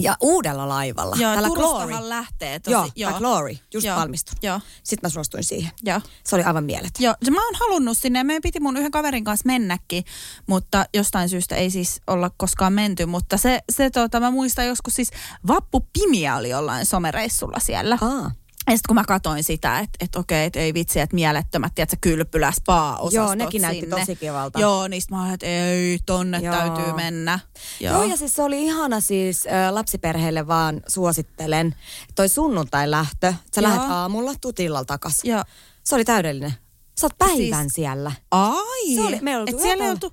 Ja 0.00 0.16
uudella 0.20 0.68
laivalla. 0.68 1.16
Joo, 1.18 1.34
tällä 1.34 1.48
Glory. 1.48 2.08
lähtee 2.08 2.58
tosi. 2.58 2.72
Joo, 2.72 2.88
joo. 2.96 3.18
Glory, 3.18 3.56
just 3.74 3.86
Joo. 3.86 3.96
valmistunut. 3.96 4.42
Joo. 4.42 4.60
Sitten 4.82 5.08
mä 5.08 5.08
suostuin 5.08 5.44
siihen. 5.44 5.72
Joo. 5.82 6.00
Se 6.24 6.36
oli 6.36 6.44
aivan 6.44 6.64
mieletön. 6.64 7.04
Joo, 7.04 7.14
mä 7.30 7.44
oon 7.44 7.54
halunnut 7.60 7.98
sinne. 7.98 8.24
Meidän 8.24 8.42
piti 8.42 8.60
mun 8.60 8.76
yhden 8.76 8.90
kaverin 8.90 9.24
kanssa 9.24 9.46
mennäkin, 9.46 10.04
mutta 10.46 10.86
jostain 10.94 11.28
syystä 11.28 11.56
ei 11.56 11.70
siis 11.70 12.00
olla 12.06 12.30
koskaan 12.36 12.72
menty. 12.72 13.06
Mutta 13.06 13.36
se, 13.36 13.60
se 13.72 13.90
tota, 13.90 14.20
mä 14.20 14.30
muistan 14.30 14.66
joskus 14.66 14.94
siis 14.94 15.10
Vappu 15.46 15.86
Pimiä 15.92 16.36
oli 16.36 16.48
jollain 16.48 16.86
somereissulla 16.86 17.58
siellä. 17.60 17.98
Aa. 18.00 18.30
Ja 18.66 18.72
sitten 18.72 18.88
kun 18.88 18.94
mä 18.94 19.04
katsoin 19.04 19.44
sitä, 19.44 19.78
että 19.78 19.96
et 20.04 20.16
okei, 20.16 20.44
että 20.44 20.60
ei 20.60 20.74
vitsi, 20.74 21.00
että 21.00 21.14
mielettömät, 21.14 21.72
tiedätkö, 21.74 21.96
kylpylä, 22.00 22.52
spa-osastot 22.52 23.12
Joo, 23.12 23.34
nekin 23.34 23.62
näytti 23.62 23.80
sinne. 23.80 23.96
tosi 24.00 24.16
kivalta. 24.16 24.60
Joo, 24.60 24.88
niistä 24.88 25.14
mä 25.14 25.32
että 25.32 25.46
ei, 25.46 25.98
tonne 26.06 26.38
Joo. 26.38 26.54
täytyy 26.56 26.92
mennä. 26.92 27.38
Joo. 27.80 27.94
Joo, 27.94 28.04
ja 28.04 28.16
siis 28.16 28.32
se 28.34 28.42
oli 28.42 28.62
ihana 28.64 29.00
siis 29.00 29.46
ä, 29.46 29.74
lapsiperheille 29.74 30.46
vaan 30.46 30.80
suosittelen. 30.88 31.74
Toi 32.14 32.28
sunnuntai 32.28 32.90
lähtö, 32.90 33.34
sä 33.54 33.60
Joo. 33.60 33.70
lähdet 33.70 33.90
aamulla, 33.90 34.32
tuut 34.40 34.60
illalla 34.60 34.84
takas. 34.84 35.14
Joo. 35.24 35.44
Se 35.84 35.94
oli 35.94 36.04
täydellinen. 36.04 36.54
Sä 37.00 37.06
oot 37.06 37.18
päivän 37.18 37.36
Siis- 37.64 37.74
siellä. 37.74 38.12
Ai, 38.30 38.94
Se 38.94 39.00
oli- 39.02 39.18
me 39.22 39.30
ei 39.30 39.36
oltu 39.36 39.56
et 39.56 39.62
siellä 39.62 39.84
ei 39.84 39.90
oltu, 39.90 40.12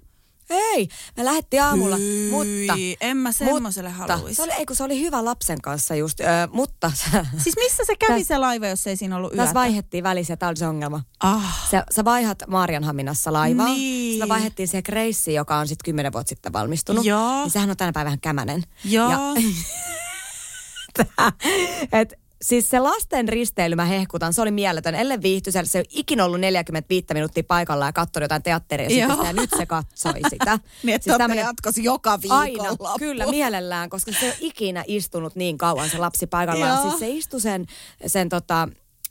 Ei, 0.54 0.88
me 1.18 1.26
lähdettiin 1.26 1.64
aamulla, 1.64 1.96
Hyi, 1.96 2.30
mutta... 2.32 2.74
en 3.02 3.18
mä 3.18 3.32
semmoselle 3.32 3.90
mutta, 3.98 4.16
haluisi. 4.18 4.36
Se 4.36 4.44
oli, 4.44 4.52
ei 4.52 4.66
kun 4.66 4.76
se 4.76 4.84
oli 4.84 5.00
hyvä 5.02 5.26
lapsen 5.26 5.62
kanssa 5.62 5.96
just, 5.96 6.20
ö, 6.20 6.24
mutta 6.52 6.92
Siis 7.38 7.56
missä 7.56 7.84
se 7.86 7.96
kävi 7.96 8.20
Täs- 8.22 8.28
se 8.28 8.38
laiva, 8.38 8.68
jos 8.68 8.88
ei 8.88 8.96
siinä 8.98 9.16
ollut 9.18 9.32
yötä? 9.32 9.42
tässä 9.44 9.54
vaihettiin 9.54 10.04
välissä, 10.04 10.38
tämä 10.38 10.50
oli 10.50 10.58
se 10.58 10.68
ongelma. 10.68 11.02
Ah, 11.20 11.68
Sä, 11.72 11.86
sä 11.96 12.06
vaihat 12.06 12.38
Maarianhaminassa 12.48 13.34
laivaa. 13.34 13.68
Niin. 13.68 14.14
Sitä 14.14 14.28
vaihettiin 14.28 14.68
siihen 14.68 14.84
Gracein, 14.86 15.36
joka 15.36 15.58
on 15.58 15.68
sitten 15.68 15.86
kymmenen 15.86 16.14
vuotta 16.14 16.30
sitten 16.30 16.54
valmistunut. 16.54 17.06
Joo. 17.06 17.42
Niin 17.42 17.52
sehän 17.52 17.70
on 17.70 17.78
tänä 17.78 17.92
päivänä 17.92 18.18
kämänen. 18.22 18.64
joo. 18.86 19.12
Ja, 19.12 19.20
et, 22.00 22.14
siis 22.44 22.70
se 22.70 22.80
lasten 22.80 23.30
risteily, 23.30 23.76
mä 23.76 23.86
hehkutan, 23.86 24.34
se 24.34 24.42
oli 24.42 24.52
mieletön. 24.52 24.96
Ellen 24.96 25.22
viihtyisellä, 25.22 25.68
se 25.68 25.80
ei 25.80 25.86
ikinä 25.90 26.26
ollut 26.26 26.40
45 26.40 27.08
minuuttia 27.14 27.44
paikalla 27.48 27.86
ja 27.86 27.94
katsonut 27.94 28.24
jotain 28.26 28.44
teatteria 28.44 29.08
ja 29.26 29.34
nyt 29.34 29.50
se 29.58 29.66
katsoi 29.66 30.14
sitä. 30.30 30.60
niin, 30.84 31.00
Siis 31.04 31.18
tämmönen- 31.18 31.44
jatkosi 31.46 31.84
joka 31.84 32.20
Aina, 32.30 32.44
viikonloppu. 32.44 33.00
kyllä, 33.00 33.26
mielellään, 33.26 33.90
koska 33.90 34.12
se 34.12 34.26
ei 34.26 34.28
ole 34.32 34.38
ikinä 34.40 34.84
istunut 34.88 35.36
niin 35.36 35.58
kauan 35.58 35.90
se 35.90 35.98
lapsi 35.98 36.28
paikallaan. 36.28 36.82
Siis 36.82 37.00
se 37.00 37.10
istui 37.10 37.42
sen, 37.42 37.66
sen, 38.08 38.30
tota, 38.30 38.68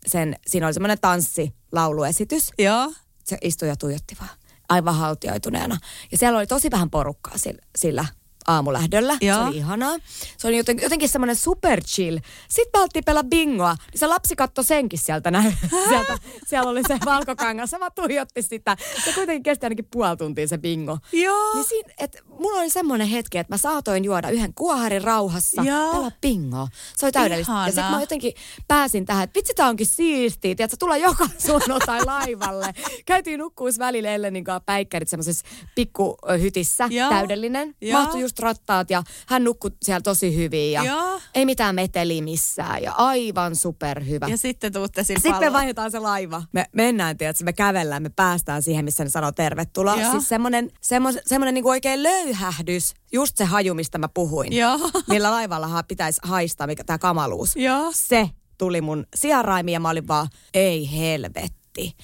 sen 0.07 0.37
siinä 0.47 0.67
oli 0.67 0.75
semmoinen 0.75 0.99
tanssilauluesitys. 1.01 2.51
Joo. 2.59 2.93
Se 3.25 3.39
istui 3.43 3.69
ja 3.69 3.77
tuijotti 3.77 4.17
vaan, 4.21 4.31
aivan 4.69 4.95
haltioituneena. 4.95 5.79
Ja 6.13 6.19
siellä 6.19 6.39
oli 6.39 6.47
tosi 6.47 6.71
vähän 6.71 6.91
porukkaa 6.91 7.39
sillä, 7.39 7.63
sillä 7.77 8.05
aamulähdöllä. 8.47 9.19
Joo. 9.21 9.37
Se 9.39 9.45
oli 9.45 9.57
ihanaa. 9.57 9.97
Se 10.39 10.49
oli 10.49 10.57
joten, 10.57 10.79
jotenkin 10.83 11.09
semmoinen 11.09 11.37
super 11.37 11.85
chill. 11.85 12.19
Sitten 12.49 12.79
me 12.79 12.81
alettiin 12.81 13.05
pelaa 13.05 13.25
bingoa. 13.25 13.77
Niin 13.93 13.99
se 13.99 14.07
lapsi 14.07 14.37
katsoi 14.37 14.65
senkin 14.65 14.99
sieltä 14.99 15.31
näin. 15.31 15.57
sieltä, 15.89 16.19
siellä 16.47 16.71
oli 16.71 16.83
se 16.89 16.99
valkokangas. 17.05 17.71
Se 17.71 17.81
vaan 17.81 17.93
tuijotti 17.95 18.43
sitä. 18.43 18.77
Se 19.05 19.13
kuitenkin 19.13 19.43
kesti 19.43 19.67
ainakin 19.67 19.89
puoli 19.93 20.17
tuntia 20.17 20.49
se 20.49 20.59
bingo. 20.59 20.99
Joo. 21.13 21.55
Niin 21.55 21.65
siinä, 21.65 21.95
että 21.99 22.19
mulla 22.29 22.61
oli 22.61 22.71
semmoinen 22.71 23.09
hetki, 23.09 23.39
että 23.39 23.53
mä 23.53 23.57
saatoin 23.57 24.05
juoda 24.05 24.31
yhden 24.31 24.55
kuoharin 24.55 25.05
rauhassa, 25.05 25.63
Joo. 25.63 25.93
pelaa 25.93 26.11
bingoa. 26.21 26.69
Se 26.97 27.07
oli 27.07 27.13
täydellistä. 27.13 27.53
Ihanaa. 27.53 27.69
Ja 27.69 27.73
sitten 27.73 27.91
mä 27.91 28.01
jotenkin 28.01 28.33
pääsin 28.69 29.07
tähän, 29.07 29.25
että 29.25 29.39
vitsi 29.39 29.53
tää 29.57 29.69
onkin 29.69 29.87
siistiä. 29.87 30.55
Tiedätkö, 30.55 30.77
tulla 30.79 30.97
joka 30.97 31.29
sunnuntai 31.47 32.05
laivalle. 32.07 32.75
Käytiin 33.07 33.41
nukkuus 33.41 33.79
välillä 33.79 34.11
Ellenin 34.11 34.45
kanssa 34.45 34.61
päikkärit 34.67 35.09
semmoisessa 35.09 35.47
pikkuhytissä. 35.75 36.89
Joo. 36.91 37.09
Täydellinen. 37.11 37.75
Joo. 37.81 38.01
Mahtui 38.01 38.21
just 38.33 38.39
rattaat 38.39 38.91
ja 38.91 39.03
hän 39.27 39.45
nukkui 39.45 39.71
siellä 39.83 40.01
tosi 40.01 40.37
hyvin. 40.37 40.73
Ja 40.73 40.85
Joo. 40.85 41.21
ei 41.35 41.45
mitään 41.45 41.75
meteliä 41.75 42.23
missään 42.23 42.83
ja 42.83 42.93
aivan 42.93 43.57
superhyvä. 43.57 44.27
Ja 44.29 44.37
sitten 44.37 44.73
tuutte 44.73 45.05
sillä 45.05 45.21
Sitten 45.21 45.41
me 45.41 45.53
vaihdetaan 45.53 45.91
se 45.91 45.99
laiva. 45.99 46.43
Me 46.53 46.67
mennään, 46.73 47.17
tiedätkö, 47.17 47.45
me 47.45 47.53
kävellään, 47.53 48.03
me 48.03 48.09
päästään 48.09 48.63
siihen, 48.63 48.85
missä 48.85 49.05
ne 49.05 49.11
sanoo 49.11 49.33
tervetuloa. 49.33 49.97
Joo. 49.97 50.11
Siis 50.11 50.29
semmoinen, 50.29 50.71
semmoinen, 50.81 51.23
semmoinen 51.27 51.55
niin 51.55 51.67
oikein 51.67 52.03
löyhähdys, 52.03 52.95
just 53.13 53.37
se 53.37 53.45
haju, 53.45 53.75
mistä 53.75 53.99
mä 53.99 54.09
puhuin. 54.09 54.53
Joo. 54.53 54.79
Millä 55.09 55.31
laivallahan 55.31 55.85
pitäisi 55.89 56.21
haistaa, 56.25 56.67
mikä 56.67 56.85
tämä 56.85 56.99
kamaluus. 56.99 57.57
Joo. 57.57 57.91
Se 57.95 58.31
tuli 58.59 58.81
mun 58.81 59.07
sijaraimiin 59.15 59.73
ja 59.73 59.81
mä 59.81 59.91
olin 59.91 60.09
vaan, 60.09 60.29
ei 60.55 60.99
helvetti. 60.99 61.97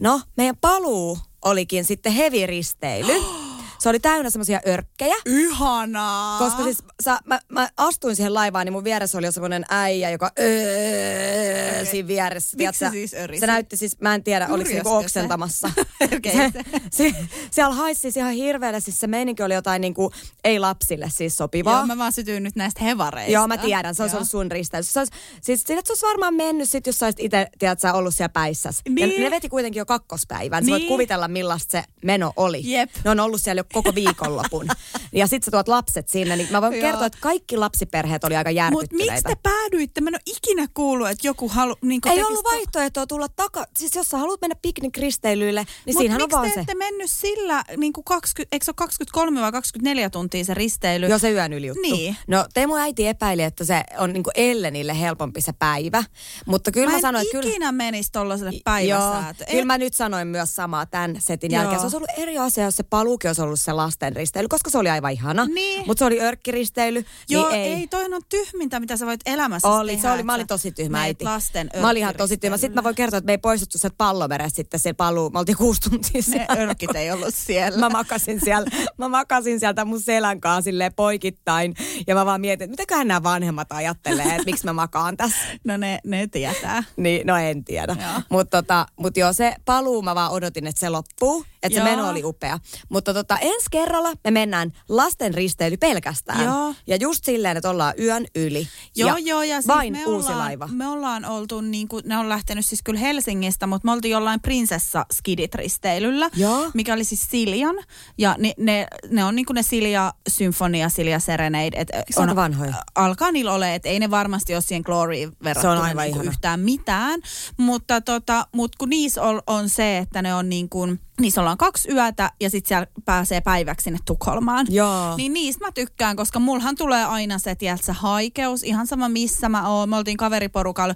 No, 0.00 0.20
meidän 0.36 0.56
paluu 0.60 1.18
olikin 1.44 1.84
sitten 1.84 2.12
heavy-risteily. 2.12 3.24
Se 3.84 3.88
oli 3.88 4.00
täynnä 4.00 4.30
semmoisia 4.30 4.60
örkkejä. 4.68 5.14
Ihanaa. 5.26 6.38
Koska 6.38 6.62
siis 6.62 6.78
sä, 7.04 7.18
mä, 7.24 7.40
mä 7.48 7.68
astuin 7.76 8.16
siihen 8.16 8.34
laivaan, 8.34 8.66
niin 8.66 8.72
mun 8.72 8.84
vieressä 8.84 9.18
oli 9.18 9.26
jo 9.26 9.32
semmoinen 9.32 9.64
äijä, 9.70 10.10
joka 10.10 10.30
öö, 10.38 11.70
Okei. 11.72 11.86
siinä 11.86 12.08
vieressä. 12.08 12.56
Miksi 12.56 12.78
se 12.78 12.90
siis 12.90 13.14
örisi? 13.14 13.40
Se 13.40 13.46
näytti 13.46 13.76
siis, 13.76 14.00
mä 14.00 14.14
en 14.14 14.24
tiedä, 14.24 14.46
oliko 14.50 14.68
se 14.68 14.74
niinku 14.74 14.94
oksentamassa. 14.94 15.70
Okei, 16.16 16.32
se, 16.32 16.50
se- 16.54 16.80
se, 16.90 17.14
siellä 17.50 17.74
haisi 17.74 18.00
siis 18.00 18.16
ihan 18.16 18.32
hirveällä, 18.32 18.80
siis 18.80 19.00
se 19.00 19.06
meininki 19.06 19.42
oli 19.42 19.54
jotain 19.54 19.80
niinku, 19.80 20.10
ei 20.44 20.58
lapsille 20.58 21.06
siis 21.10 21.36
sopivaa. 21.36 21.78
Joo, 21.78 21.86
mä 21.86 21.98
vaan 21.98 22.12
sytyin 22.12 22.42
nyt 22.42 22.56
näistä 22.56 22.84
hevareista. 22.84 23.32
Joo, 23.32 23.48
mä 23.48 23.58
tiedän. 23.58 23.94
Se 23.94 24.02
olisi 24.02 24.14
Joo. 24.16 24.18
ollut 24.18 24.30
sun 24.30 24.50
risteys. 24.50 24.92
Se 24.92 24.98
olisi, 24.98 25.12
siis 25.42 25.62
sille, 25.66 25.78
että 25.78 25.86
se 25.86 25.92
olisi 25.92 26.06
varmaan 26.06 26.34
mennyt 26.34 26.70
sit, 26.70 26.86
jos 26.86 26.98
sä 26.98 27.06
olisit 27.06 27.20
itse, 27.24 27.48
tiedätkö, 27.58 27.92
ollut 27.92 28.14
siellä 28.14 28.28
päissäs. 28.32 28.80
Ja 28.86 29.06
Niin. 29.06 29.22
ne 29.22 29.30
veti 29.30 29.48
kuitenkin 29.48 29.80
jo 29.80 29.86
kakkospäivän. 29.86 30.64
Sä 30.64 30.70
voit 30.70 30.80
Niin. 30.82 30.88
kuvitella, 30.88 31.28
millaista 31.28 31.72
se 31.72 31.84
meno 32.04 32.32
oli. 32.36 32.60
Jep. 32.64 32.90
Ne 33.04 33.10
on 33.10 33.20
ollut 33.20 33.40
siellä 33.42 33.60
jo 33.60 33.64
koko 33.74 33.94
viikonlopun. 33.94 34.68
ja 35.12 35.26
sit 35.26 35.42
sä 35.42 35.50
tuot 35.50 35.68
lapset 35.68 36.08
sinne, 36.08 36.36
niin 36.36 36.48
mä 36.50 36.62
voin 36.62 36.72
Joo. 36.72 36.82
kertoa, 36.82 37.06
että 37.06 37.18
kaikki 37.20 37.56
lapsiperheet 37.56 38.24
oli 38.24 38.36
aika 38.36 38.50
Mutta 38.50 38.56
järkyttyneitä. 38.56 39.12
miksi 39.12 39.24
te 39.24 39.36
päädyitte? 39.42 40.00
Mä 40.00 40.08
en 40.08 40.14
ole 40.14 40.36
ikinä 40.36 40.66
kuullut, 40.74 41.08
että 41.08 41.26
joku 41.26 41.48
halu... 41.48 41.76
Niin 41.82 42.00
Ei 42.06 42.22
ollut 42.22 42.44
vaihtoehtoa 42.44 43.06
tulla 43.06 43.28
taka... 43.28 43.66
Siis 43.78 43.94
jos 43.94 44.08
sä 44.08 44.18
haluat 44.18 44.40
mennä 44.40 44.56
piknikristeilyille, 44.62 45.66
niin 45.86 45.94
Mut 45.94 46.00
siinähän 46.00 46.22
on 46.22 46.30
vaan 46.30 46.48
te 46.48 46.54
se. 46.54 46.60
ette 46.60 46.74
mennyt 46.74 47.10
sillä, 47.10 47.64
niin 47.76 47.92
kuin 47.92 48.04
20, 48.04 48.56
eikö 48.56 48.64
se 48.64 48.70
ole 48.70 48.74
23 48.74 49.40
vai 49.40 49.52
24 49.52 50.10
tuntia 50.10 50.44
se 50.44 50.54
risteily? 50.54 51.06
Joo, 51.06 51.18
se 51.18 51.30
yön 51.30 51.52
yli 51.52 51.66
juttu. 51.66 51.82
Niin. 51.82 52.16
No, 52.26 52.44
Teemu 52.54 52.74
äiti 52.74 53.06
epäili, 53.06 53.42
että 53.42 53.64
se 53.64 53.82
on 53.98 54.12
niinku 54.12 54.30
Ellenille 54.34 55.00
helpompi 55.00 55.40
se 55.40 55.52
päivä. 55.52 56.04
Mutta 56.46 56.70
kyllä 56.70 56.86
mä 56.86 56.92
mä, 56.96 57.00
sanoin, 57.00 57.26
että 57.26 57.50
kyllä... 57.50 57.72
menisi 57.72 58.12
tollaiselle 58.12 58.52
Joo, 58.52 58.60
päiväsäätö. 58.64 59.44
kyllä 59.50 59.64
mä 59.64 59.78
nyt 59.78 59.94
sanoin 59.94 60.28
myös 60.28 60.54
samaa 60.54 60.86
tämän 60.86 61.16
setin 61.18 61.52
Joo. 61.52 61.62
jälkeen. 61.62 61.80
Se 61.80 61.84
olisi 61.84 61.96
ollut 61.96 62.10
eri 62.16 62.38
asia, 62.38 62.64
jos 62.64 62.76
se 62.76 62.82
paluukin 62.82 63.28
olisi 63.28 63.42
ollut 63.42 63.53
se 63.56 63.72
lasten 63.72 64.16
risteily, 64.16 64.48
koska 64.48 64.70
se 64.70 64.78
oli 64.78 64.90
aivan 64.90 65.12
ihana. 65.12 65.44
Niin. 65.44 65.84
Mutta 65.86 65.98
se 65.98 66.04
oli 66.04 66.20
örkkiristeily. 66.20 67.04
Joo, 67.28 67.48
niin 67.48 67.60
ei. 67.60 67.72
ei. 67.72 67.86
toihan 67.86 68.14
on 68.14 68.22
tyhmintä, 68.28 68.80
mitä 68.80 68.96
sä 68.96 69.06
voit 69.06 69.20
elämässä 69.26 69.68
Oli, 69.68 69.90
tehdä. 69.90 70.02
se 70.02 70.10
oli, 70.10 70.22
mä 70.22 70.34
olin 70.34 70.46
tosi 70.46 70.72
tyhmä 70.72 71.00
äiti. 71.00 71.24
lasten 71.24 71.70
Mä 71.80 71.90
olin 71.90 72.00
ihan 72.00 72.14
tosi 72.16 72.36
tyhmä. 72.36 72.56
Sitten 72.56 72.74
mä 72.74 72.84
voin 72.84 72.94
kertoa, 72.94 73.18
että 73.18 73.26
me 73.26 73.32
ei 73.32 73.38
poistuttu 73.38 73.78
sieltä 73.78 73.94
pallomerestä 73.98 74.56
sitten 74.56 74.80
siellä 74.80 74.96
paluu. 74.96 75.30
Me 75.30 75.38
oltiin 75.38 75.56
kuusi 75.56 75.80
tuntia 75.80 76.10
Ne 76.14 76.22
siellä. 76.22 76.62
örkit 76.62 76.94
ei 76.94 77.10
ollut 77.10 77.34
siellä. 77.34 77.78
Mä 77.78 77.88
makasin 77.88 78.40
siellä, 78.44 78.70
mä 78.98 79.08
makasin 79.08 79.60
sieltä 79.60 79.84
mun 79.84 80.00
selän 80.00 80.40
kanssa 80.40 80.70
poikittain. 80.96 81.74
Ja 82.06 82.14
mä 82.14 82.26
vaan 82.26 82.40
mietin, 82.40 82.64
että 82.64 82.72
mitäköhän 82.72 83.08
nämä 83.08 83.22
vanhemmat 83.22 83.72
ajattelee, 83.72 84.24
että 84.24 84.44
miksi 84.44 84.64
mä 84.64 84.72
makaan 84.72 85.16
tässä. 85.16 85.38
No 85.64 85.76
ne, 85.76 85.98
ne 86.04 86.26
tietää. 86.26 86.82
Niin, 86.96 87.26
no 87.26 87.36
en 87.36 87.64
tiedä. 87.64 87.96
Mutta 88.28 88.62
tota, 88.62 88.86
mut 88.96 89.16
joo, 89.16 89.32
se 89.32 89.54
paluu 89.64 90.02
mä 90.02 90.14
vaan 90.14 90.30
odotin, 90.30 90.66
että 90.66 90.80
se 90.80 90.88
loppuu. 90.88 91.44
Että 91.62 91.78
se 91.78 91.84
meno 91.84 92.08
oli 92.08 92.24
upea. 92.24 92.58
Mutta 92.88 93.14
tota, 93.14 93.38
ensi 93.44 93.66
kerralla 93.70 94.12
me 94.24 94.30
mennään 94.30 94.72
lasten 94.88 95.34
risteily 95.34 95.76
pelkästään. 95.76 96.44
Joo. 96.44 96.74
Ja 96.86 96.96
just 96.96 97.24
silleen, 97.24 97.56
että 97.56 97.70
ollaan 97.70 97.94
yön 97.98 98.26
yli. 98.34 98.68
Joo, 98.96 99.08
ja 99.10 99.18
joo, 99.18 99.42
ja 99.42 99.56
siis 99.56 99.66
vain 99.68 99.92
me 99.92 100.06
uusi 100.06 100.28
ollaan, 100.28 100.38
laiva. 100.38 100.68
Me 100.72 100.86
ollaan 100.88 101.24
oltu, 101.24 101.60
niin 101.60 101.88
kuin, 101.88 102.02
ne 102.06 102.18
on 102.18 102.28
lähtenyt 102.28 102.66
siis 102.66 102.82
kyllä 102.82 103.00
Helsingistä, 103.00 103.66
mutta 103.66 103.86
me 103.88 103.92
oltiin 103.92 104.12
jollain 104.12 104.40
prinsessa 104.40 105.06
skidit 105.12 105.54
risteilyllä, 105.54 106.30
Joo. 106.36 106.70
mikä 106.74 106.92
oli 106.94 107.04
siis 107.04 107.26
Siljan. 107.30 107.76
Ja 108.18 108.36
ne, 108.38 108.52
ne, 108.58 108.86
ne 109.10 109.24
on 109.24 109.36
niin 109.36 109.46
kuin 109.46 109.54
ne 109.54 109.62
Silja 109.62 110.12
Symfonia, 110.28 110.88
Silja 110.88 111.18
Serenade. 111.20 111.70
Et 111.74 111.88
Se 112.10 112.20
on 112.20 112.36
vanhoja. 112.36 112.74
Alkaa 112.94 113.32
niillä 113.32 113.52
ole, 113.52 113.74
että 113.74 113.88
ei 113.88 113.98
ne 114.00 114.10
varmasti 114.10 114.54
ole 114.54 114.60
siihen 114.62 114.82
Glory 114.86 115.32
verrattuna 115.44 115.82
aivan 115.82 116.02
niin 116.02 116.12
kuin 116.12 116.22
ihana. 116.22 116.30
yhtään 116.30 116.60
mitään. 116.60 117.20
Mutta 117.56 118.00
tota, 118.00 118.46
mut 118.52 118.76
kun 118.76 118.90
niissä 118.90 119.22
on, 119.22 119.42
on 119.46 119.68
se, 119.68 119.98
että 119.98 120.22
ne 120.22 120.34
on 120.34 120.48
niin 120.48 120.68
kuin, 120.68 121.00
niissä 121.20 121.40
ollaan 121.40 121.58
kaksi 121.58 121.88
yötä 121.92 122.30
ja 122.40 122.50
sitten 122.50 122.68
siellä 122.68 122.86
pääsee 123.04 123.40
päiväksi 123.40 123.84
sinne 123.84 123.98
Tukholmaan. 124.04 124.66
Joo. 124.70 125.16
Niin 125.16 125.32
niistä 125.32 125.64
mä 125.64 125.72
tykkään, 125.72 126.16
koska 126.16 126.38
mulhan 126.38 126.76
tulee 126.76 127.04
aina 127.04 127.38
se, 127.38 127.54
tiedätkö, 127.54 127.92
haikeus, 127.92 128.62
ihan 128.62 128.86
sama 128.86 129.08
missä 129.08 129.48
mä 129.48 129.68
oon. 129.68 129.88
Me 129.88 129.96
oltiin 129.96 130.16
kaveriporukalla 130.16 130.94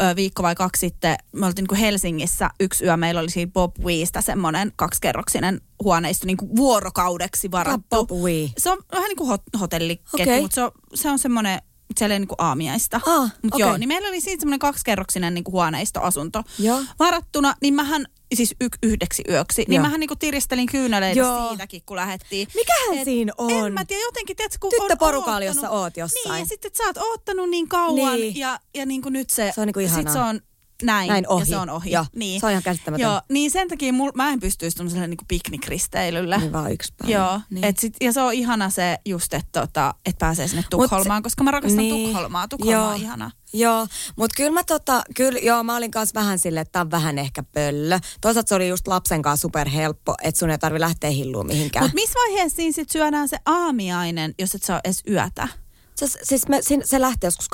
ö, 0.00 0.16
viikko 0.16 0.42
vai 0.42 0.54
kaksi 0.54 0.80
sitten, 0.80 1.16
me 1.32 1.46
oltiin 1.46 1.62
niin 1.62 1.68
kuin 1.68 1.78
Helsingissä 1.78 2.50
yksi 2.60 2.84
yö, 2.84 2.96
meillä 2.96 3.20
oli 3.20 3.30
siinä 3.30 3.52
Bob 3.52 3.78
Weesta 3.78 4.20
semmoinen 4.20 4.72
kaksikerroksinen 4.76 5.60
huoneisto 5.84 6.26
niin 6.26 6.36
kuin 6.36 6.56
vuorokaudeksi 6.56 7.50
varattu. 7.50 7.86
Bob 8.06 8.10
Wee? 8.10 8.48
Se 8.58 8.70
on 8.70 8.78
vähän 8.92 9.08
niin 9.08 9.16
kuin 9.16 9.30
hot- 9.30 9.58
hotelliketju, 9.60 10.22
Okei. 10.22 10.40
mutta 10.40 10.54
se 10.54 10.62
on, 10.62 10.70
se 10.94 11.10
on 11.10 11.18
semmoinen, 11.18 11.62
siellä 11.98 12.12
ei 12.14 12.18
niin 12.18 12.28
kuin 12.28 12.40
aamiaista. 12.40 13.00
Ah, 13.06 13.32
Mut 13.42 13.54
okei. 13.54 13.66
joo, 13.66 13.76
niin 13.76 13.88
meillä 13.88 14.08
oli 14.08 14.20
siitä 14.20 14.40
semmoinen 14.40 14.58
kaksikerroksinen 14.58 15.34
niin 15.34 15.44
kuin 15.44 15.52
huoneistoasunto 15.52 16.42
Joo. 16.58 16.80
varattuna, 16.98 17.54
niin 17.62 17.74
mähän 17.74 18.06
siis 18.34 18.54
y- 18.60 18.68
yhdeksi 18.88 19.22
yöksi, 19.30 19.64
niin 19.68 19.76
Joo. 19.76 19.82
mähän 19.82 20.00
niinku 20.00 20.16
tiristelin 20.16 20.66
kyyneleitä 20.66 21.18
Joo. 21.18 21.48
siitäkin, 21.48 21.82
kun 21.86 21.96
lähdettiin. 21.96 22.48
Mikähän 22.54 23.04
siinä 23.04 23.32
on? 23.38 23.66
En 23.66 23.72
mä 23.72 23.84
tiedä, 23.84 24.02
jotenkin, 24.02 24.36
tiedätkö, 24.36 24.58
kun 24.60 24.70
Tyttöporukalla, 24.80 25.36
on 25.36 25.44
jossa 25.44 25.70
oot 25.70 25.96
jossain. 25.96 26.32
Niin, 26.32 26.40
ja 26.40 26.46
sitten 26.46 26.70
sä 26.74 26.84
oot 26.84 26.96
oottanut 26.96 27.50
niin 27.50 27.68
kauan, 27.68 28.16
Niin. 28.20 28.36
ja, 28.36 28.60
ja 28.74 28.86
niinku 28.86 29.08
nyt 29.08 29.30
se, 29.30 29.52
Se 29.54 29.60
on 29.60 29.66
niinku 29.66 29.80
ihanaa. 29.80 30.02
sit 30.02 30.12
se 30.12 30.18
on 30.18 30.40
näin, 30.82 31.08
Näin 31.08 31.28
ohi. 31.28 31.42
ja 31.42 31.46
se 31.46 31.56
on 31.56 31.70
ohi. 31.70 31.90
Joo, 31.90 32.04
niin. 32.16 32.40
se 32.40 32.46
on 32.46 32.52
ihan 32.52 32.62
käsittämätön. 32.62 33.02
Joo, 33.04 33.20
niin 33.28 33.50
sen 33.50 33.68
takia 33.68 33.92
mul, 33.92 34.10
mä 34.14 34.30
en 34.30 34.40
pystyisi 34.40 34.76
tämmöiselle 34.76 35.06
niinku 35.06 35.24
piknikristeilylle. 35.28 36.38
Niin 36.38 36.52
vaan 36.52 36.72
yksi 36.72 36.94
päivä. 36.98 37.12
Joo, 37.14 37.40
Niin. 37.50 37.64
et 37.64 37.78
sit, 37.78 37.96
ja 38.00 38.12
se 38.12 38.20
on 38.20 38.32
ihana 38.34 38.70
se 38.70 38.98
just, 39.04 39.34
että 39.34 39.60
tota, 39.60 39.94
et 40.06 40.18
pääsee 40.18 40.48
sinne 40.48 40.64
Tukholmaan, 40.70 41.22
koska 41.22 41.44
mä 41.44 41.50
rakastan 41.50 41.84
Tukholmaa. 41.88 42.48
Tukholma 42.48 42.78
on 42.88 42.92
Niin. 42.92 43.00
joo, 43.02 43.06
ihana. 43.08 43.30
Joo, 43.52 43.86
mutta 44.16 44.34
kyllä 44.36 44.50
mä 44.50 44.64
tota, 44.64 45.02
kyllä, 45.16 45.38
joo, 45.38 45.62
mä 45.62 45.76
olin 45.76 45.90
kanssa 45.90 46.20
vähän 46.20 46.38
silleen, 46.38 46.62
että 46.62 46.72
tää 46.72 46.82
on 46.82 46.90
vähän 46.90 47.18
ehkä 47.18 47.42
pöllö. 47.42 47.98
Toisaalta 48.20 48.48
se 48.48 48.54
oli 48.54 48.68
just 48.68 48.88
lapsen 48.88 49.22
kanssa 49.22 49.42
superhelppo, 49.42 50.14
että 50.22 50.38
sun 50.38 50.50
ei 50.50 50.58
tarvi 50.58 50.80
lähteä 50.80 51.10
hilluun 51.10 51.46
mihinkään. 51.46 51.84
Mutta 51.84 51.94
missä 51.94 52.14
vaiheessa 52.14 52.56
siinä 52.56 52.72
sit 52.72 52.90
syödään 52.90 53.28
se 53.28 53.38
aamiainen, 53.46 54.34
jos 54.38 54.54
et 54.54 54.62
saa 54.62 54.80
edes 54.84 55.02
yötä? 55.10 55.48
se, 55.94 56.06
siis 56.22 56.48
me, 56.48 56.60
se 56.84 57.00
lähti 57.00 57.26
joskus 57.26 57.48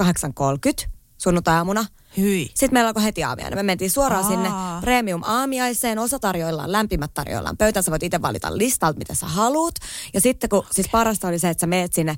8.30 0.85 0.89
sunnuntai-aamuna. 1.18 1.85
Hyi. 2.17 2.51
Sitten 2.55 2.73
meillä 2.73 2.89
alkoi 2.89 3.05
heti 3.05 3.25
aamiainen. 3.25 3.59
Me 3.59 3.62
mentiin 3.62 3.91
suoraan 3.91 4.25
Aa. 4.25 4.31
sinne 4.31 4.51
premium 4.81 5.23
aamiaiseen. 5.25 5.99
Osa 5.99 6.19
tarjoillaan, 6.19 6.73
lämpimät 6.73 7.11
tarjoillaan 7.15 7.57
pöytään. 7.57 7.85
Sä 7.85 7.91
voit 7.91 8.03
itse 8.03 8.23
valita 8.23 8.59
listalta, 8.59 8.99
mitä 8.99 9.15
sä 9.15 9.27
haluut. 9.27 9.75
Ja 10.15 10.21
sitten 10.21 10.51
kun, 10.51 10.67
siis 10.73 10.89
parasta 10.93 11.29
oli 11.29 11.39
se, 11.39 11.49
että 11.49 11.61
sä 11.61 11.67
meet 11.67 11.93
sinne, 11.93 12.15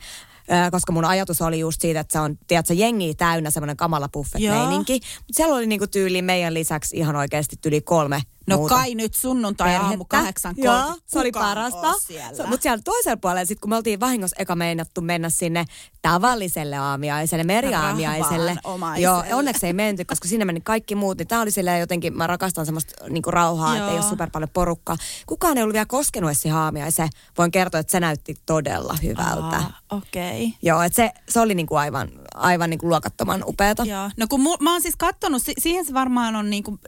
koska 0.70 0.92
mun 0.92 1.04
ajatus 1.04 1.42
oli 1.42 1.58
just 1.58 1.80
siitä, 1.80 2.00
että 2.00 2.12
se 2.12 2.20
on, 2.20 2.38
tiedätkö, 2.46 2.74
jengiä 2.74 3.14
täynnä 3.14 3.50
semmoinen 3.50 3.76
kamala 3.76 4.08
buffet-meininki. 4.08 4.92
Mutta 4.94 5.32
siellä 5.34 5.54
oli 5.54 5.66
niinku 5.66 5.86
tyyli 5.86 6.22
meidän 6.22 6.54
lisäksi 6.54 6.96
ihan 6.96 7.16
oikeasti 7.16 7.56
tyyli 7.60 7.80
kolme 7.80 8.22
No 8.46 8.56
muuta 8.56 8.74
kai 8.74 8.94
nyt 8.94 9.14
sunnuntai 9.14 9.76
aamu 9.76 10.04
perhettä. 10.04 10.48
8.30. 10.48 10.64
Joo, 10.64 10.96
se 11.06 11.18
oli 11.18 11.32
parasta. 11.32 11.92
siellä. 11.92 12.46
Mutta 12.46 12.62
siellä 12.62 12.82
toisella 12.84 13.16
puolella, 13.16 13.44
sit 13.44 13.60
kun 13.60 13.70
me 13.70 13.76
oltiin 13.76 14.00
vahingossa 14.00 14.36
eka 14.38 14.56
meinattu 14.56 15.00
mennä 15.00 15.30
sinne 15.30 15.64
tavalliselle 16.02 16.76
aamiaiselle, 16.76 17.44
meriaamiaiselle. 17.44 18.56
Joo, 18.98 19.24
onneksi 19.32 19.66
ei 19.66 19.72
menty, 19.72 20.04
koska 20.04 20.28
sinne 20.28 20.44
meni 20.44 20.60
kaikki 20.60 20.94
muut. 20.94 21.18
Niin 21.18 21.28
tää 21.28 21.40
oli 21.40 21.50
silleen 21.50 21.80
jotenkin, 21.80 22.16
mä 22.16 22.26
rakastan 22.26 22.66
semmoista 22.66 23.04
niinku 23.08 23.30
rauhaa, 23.30 23.76
että 23.76 23.90
ei 23.90 23.96
ole 23.96 24.02
super 24.02 24.30
paljon 24.30 24.50
porukkaa. 24.52 24.96
Kukaan 25.26 25.56
ei 25.56 25.62
ollut 25.62 25.74
vielä 25.74 25.86
koskenut 25.86 26.28
edes 26.28 26.42
siihen 26.42 26.58
aamiaiseen. 26.58 27.08
Voin 27.38 27.50
kertoa, 27.50 27.80
että 27.80 27.90
se 27.90 28.00
näytti 28.00 28.36
todella 28.46 28.96
hyvältä. 29.02 29.64
Okei. 29.90 30.44
Okay. 30.44 30.58
Joo, 30.62 30.82
että 30.82 30.96
se, 30.96 31.10
se 31.28 31.40
oli 31.40 31.54
niinku 31.54 31.76
aivan, 31.76 32.08
aivan 32.36 32.70
niinku 32.70 32.88
luokattoman 32.88 33.42
upeata. 33.46 33.84
Joo. 33.84 34.10
No 34.16 34.26
kun 34.30 34.40
mu, 34.40 34.56
mä 34.60 34.72
oon 34.72 34.82
siis 34.82 34.96
kattonut, 34.96 35.42
si- 35.42 35.54
siihen 35.58 35.84
se 35.84 35.94
varmaan 35.94 36.36
on 36.36 36.50
niinku 36.50 36.78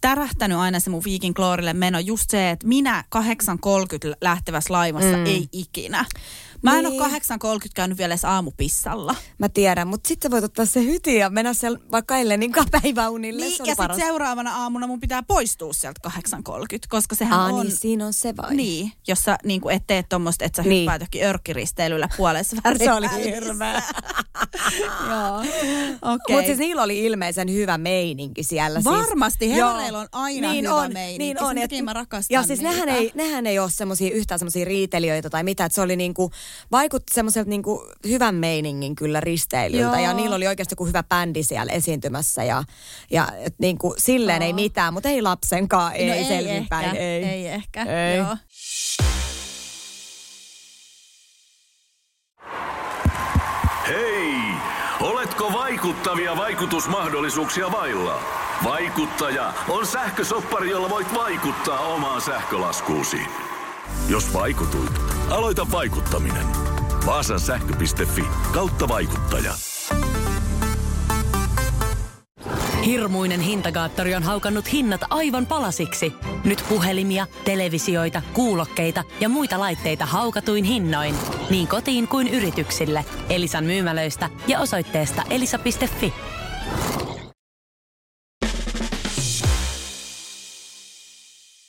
tärähtänyt 0.00 0.58
aina 0.58 0.80
se 0.80 0.90
mun 0.90 1.04
Viikin 1.04 1.32
Gloorille 1.36 1.72
meno 1.72 1.98
just 1.98 2.30
se, 2.30 2.50
että 2.50 2.66
minä 2.66 3.04
8.30 3.16 4.16
lähtevässä 4.20 4.72
laivassa 4.72 5.16
mm. 5.16 5.26
ei 5.26 5.48
ikinä. 5.52 6.04
Mä 6.62 6.78
en 6.78 6.84
Niin. 6.84 7.02
ole 7.02 7.10
8.30 7.10 7.68
käynyt 7.74 7.98
vielä 7.98 8.12
edes 8.14 8.24
aamupissalla. 8.24 9.14
Mä 9.38 9.48
tiedän, 9.48 9.88
mutta 9.88 10.08
sitten 10.08 10.30
voit 10.30 10.44
ottaa 10.44 10.64
se 10.66 10.84
hyti 10.84 11.16
ja 11.16 11.30
mennä 11.30 11.54
siellä 11.54 11.78
vaikka 11.92 12.16
eilen 12.16 12.40
niin 12.40 12.52
päiväunille. 12.82 13.44
Niin, 13.44 13.56
se 13.56 13.62
on 13.62 13.68
ja 13.68 13.74
sitten 13.74 13.96
seuraavana 14.06 14.56
aamuna 14.56 14.86
mun 14.86 15.00
pitää 15.00 15.22
poistua 15.22 15.72
sieltä 15.72 16.00
8.30, 16.08 16.78
koska 16.88 17.14
sehän 17.14 17.40
Aa, 17.40 17.46
on... 17.46 17.66
niin 17.66 17.76
siinä 17.76 18.06
on 18.06 18.12
se 18.12 18.36
vai? 18.36 18.54
Niin, 18.54 18.92
jos 19.08 19.24
sä 19.24 19.38
niin 19.44 19.60
et 19.70 19.86
tee 19.86 20.02
tuommoista, 20.02 20.44
että 20.44 20.62
sä 20.62 20.68
Niin. 20.68 20.80
hyppäät 20.80 21.00
jokin 21.00 21.24
örkkiristeilyllä 21.24 22.08
puolessa. 22.16 22.56
Se 22.78 22.92
oli 22.92 23.06
hirveä. 23.24 23.82
Joo, 25.08 25.38
okei. 26.02 26.36
Mutta 26.36 26.46
siis 26.46 26.58
niillä 26.58 26.82
oli 26.82 27.04
ilmeisen 27.04 27.52
hyvä 27.52 27.78
meininki 27.78 28.42
siellä. 28.42 28.80
Siis, 28.80 28.94
Varmasti, 28.94 29.52
hevoreilla 29.54 29.98
on 29.98 30.08
aina 30.12 30.50
niin 30.52 30.64
hyvä 30.64 30.74
on, 30.74 30.92
meininki. 30.92 31.18
Niin 31.18 31.42
on, 31.42 31.58
et- 31.58 31.70
mä 31.84 31.92
rakastan 31.92 32.34
Ja 32.34 32.42
siis 32.42 32.60
nehän 32.60 32.88
ei, 32.88 33.12
nehän 33.14 33.46
ei 33.46 33.58
ole 33.58 33.70
semmosia, 33.70 34.10
yhtään 34.14 34.38
semmoisia 34.38 34.64
riitelijöitä 34.64 35.30
tai 35.30 35.44
mitä. 35.44 35.64
Et 35.64 35.72
se 35.72 35.80
oli 35.80 35.96
niinku, 35.96 36.30
vaikutti 36.72 37.14
semmoiselta 37.14 37.50
niinku 37.50 37.86
hyvän 38.08 38.34
meiningin 38.34 38.94
kyllä 38.94 39.20
risteilyltä. 39.20 39.96
Joo. 39.96 40.04
Ja 40.04 40.12
niillä 40.12 40.36
oli 40.36 40.46
oikeasti 40.46 40.72
joku 40.72 40.86
hyvä 40.86 41.02
bändi 41.02 41.42
siellä 41.42 41.72
esiintymässä. 41.72 42.44
Ja, 42.44 42.64
ja 43.10 43.28
et 43.38 43.54
niinku, 43.58 43.94
silleen 43.98 44.42
ei 44.42 44.52
mitään, 44.52 44.94
mutta 44.94 45.08
ei 45.08 45.22
lapsenkaan, 45.22 45.92
ei, 45.92 46.06
no 46.06 46.12
ei 46.14 46.18
ei 46.18 46.24
selvinpäin. 46.24 46.84
ehkä, 46.84 46.98
Ei. 46.98 47.24
ei 47.24 47.46
ehkä. 47.46 47.82
Ei. 47.82 48.16
Joo. 48.16 48.36
Hei! 53.88 54.32
Oletko 55.00 55.52
vaikuttavia 55.52 56.36
vaikutusmahdollisuuksia 56.36 57.72
vailla? 57.72 58.20
Vaikuttaja 58.64 59.52
on 59.68 59.86
sähkösoppari, 59.86 60.70
jolla 60.70 60.90
voit 60.90 61.14
vaikuttaa 61.14 61.78
omaan 61.78 62.20
sähkölaskuusi. 62.20 63.20
Jos 64.08 64.32
vaikutuit, 64.34 64.92
aloita 65.32 65.66
vaikuttaminen. 65.72 66.46
Vaasan 67.06 67.40
sähkö.fi 67.40 68.24
kautta 68.52 68.88
vaikuttaja. 68.88 69.54
Hirmuinen 72.84 73.40
hintakaattori 73.40 74.14
on 74.14 74.22
haukannut 74.22 74.72
hinnat 74.72 75.00
aivan 75.10 75.46
palasiksi. 75.46 76.12
Nyt 76.44 76.64
puhelimia, 76.68 77.26
televisioita, 77.44 78.22
kuulokkeita 78.32 79.04
ja 79.20 79.28
muita 79.28 79.60
laitteita 79.60 80.06
haukatuin 80.06 80.64
hinnoin. 80.64 81.14
Niin 81.50 81.68
kotiin 81.68 82.08
kuin 82.08 82.28
yrityksille. 82.28 83.04
Elisan 83.28 83.64
myymälöistä 83.64 84.30
ja 84.46 84.60
osoitteesta 84.60 85.22
elisa.fi. 85.30 86.14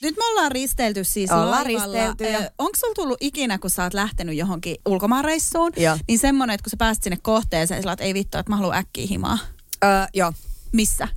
Nyt 0.04 0.16
me 0.16 0.26
ollaan 0.30 0.52
risteilty 0.52 1.04
siis 1.04 1.30
Ollaan 1.30 1.50
laivalla. 1.50 1.84
risteilty 1.84 2.24
ja- 2.24 2.38
Ö, 2.38 2.50
Onko 2.58 2.72
sulla 2.76 2.94
tullut 2.94 3.18
ikinä, 3.20 3.58
kun 3.58 3.70
sä 3.70 3.82
oot 3.84 3.94
lähtenyt 3.94 4.36
johonkin 4.36 4.76
ulkomaanreissuun, 4.86 5.72
Joo. 5.76 5.98
niin 6.08 6.18
semmoinen, 6.18 6.54
että 6.54 6.64
kun 6.64 6.70
sä 6.70 6.76
pääsit 6.76 7.02
sinne 7.04 7.18
kohteeseen, 7.22 7.82
sä 7.82 7.88
oot, 7.90 8.00
ei 8.00 8.14
vittu, 8.14 8.38
että 8.38 8.50
mä 8.52 8.56
haluan 8.56 8.76
äkkiä 8.78 9.06
himaa. 9.10 9.38
Öö, 9.84 9.90
joo. 10.14 10.32
Missä? 10.72 11.08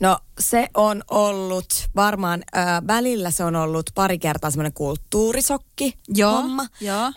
No 0.00 0.18
se 0.40 0.68
on 0.74 1.02
ollut 1.10 1.88
varmaan, 1.96 2.42
ö, 2.56 2.60
välillä 2.86 3.30
se 3.30 3.44
on 3.44 3.56
ollut 3.56 3.90
pari 3.94 4.18
kertaa 4.18 4.50
semmoinen 4.50 4.72
kulttuurisokki 4.72 5.98
Joo, 6.08 6.32
homma. 6.32 6.66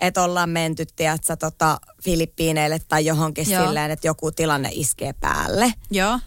Että 0.01 0.23
ollaan 0.23 0.49
menty, 0.49 0.85
tiedätkö, 0.95 1.35
tota, 1.35 1.79
Filippiineille 2.03 2.79
tai 2.87 3.05
johonkin 3.05 3.49
Joo. 3.51 3.65
silleen, 3.65 3.91
että 3.91 4.07
joku 4.07 4.31
tilanne 4.31 4.69
iskee 4.71 5.13
päälle. 5.13 5.73
Joo. 5.91 6.19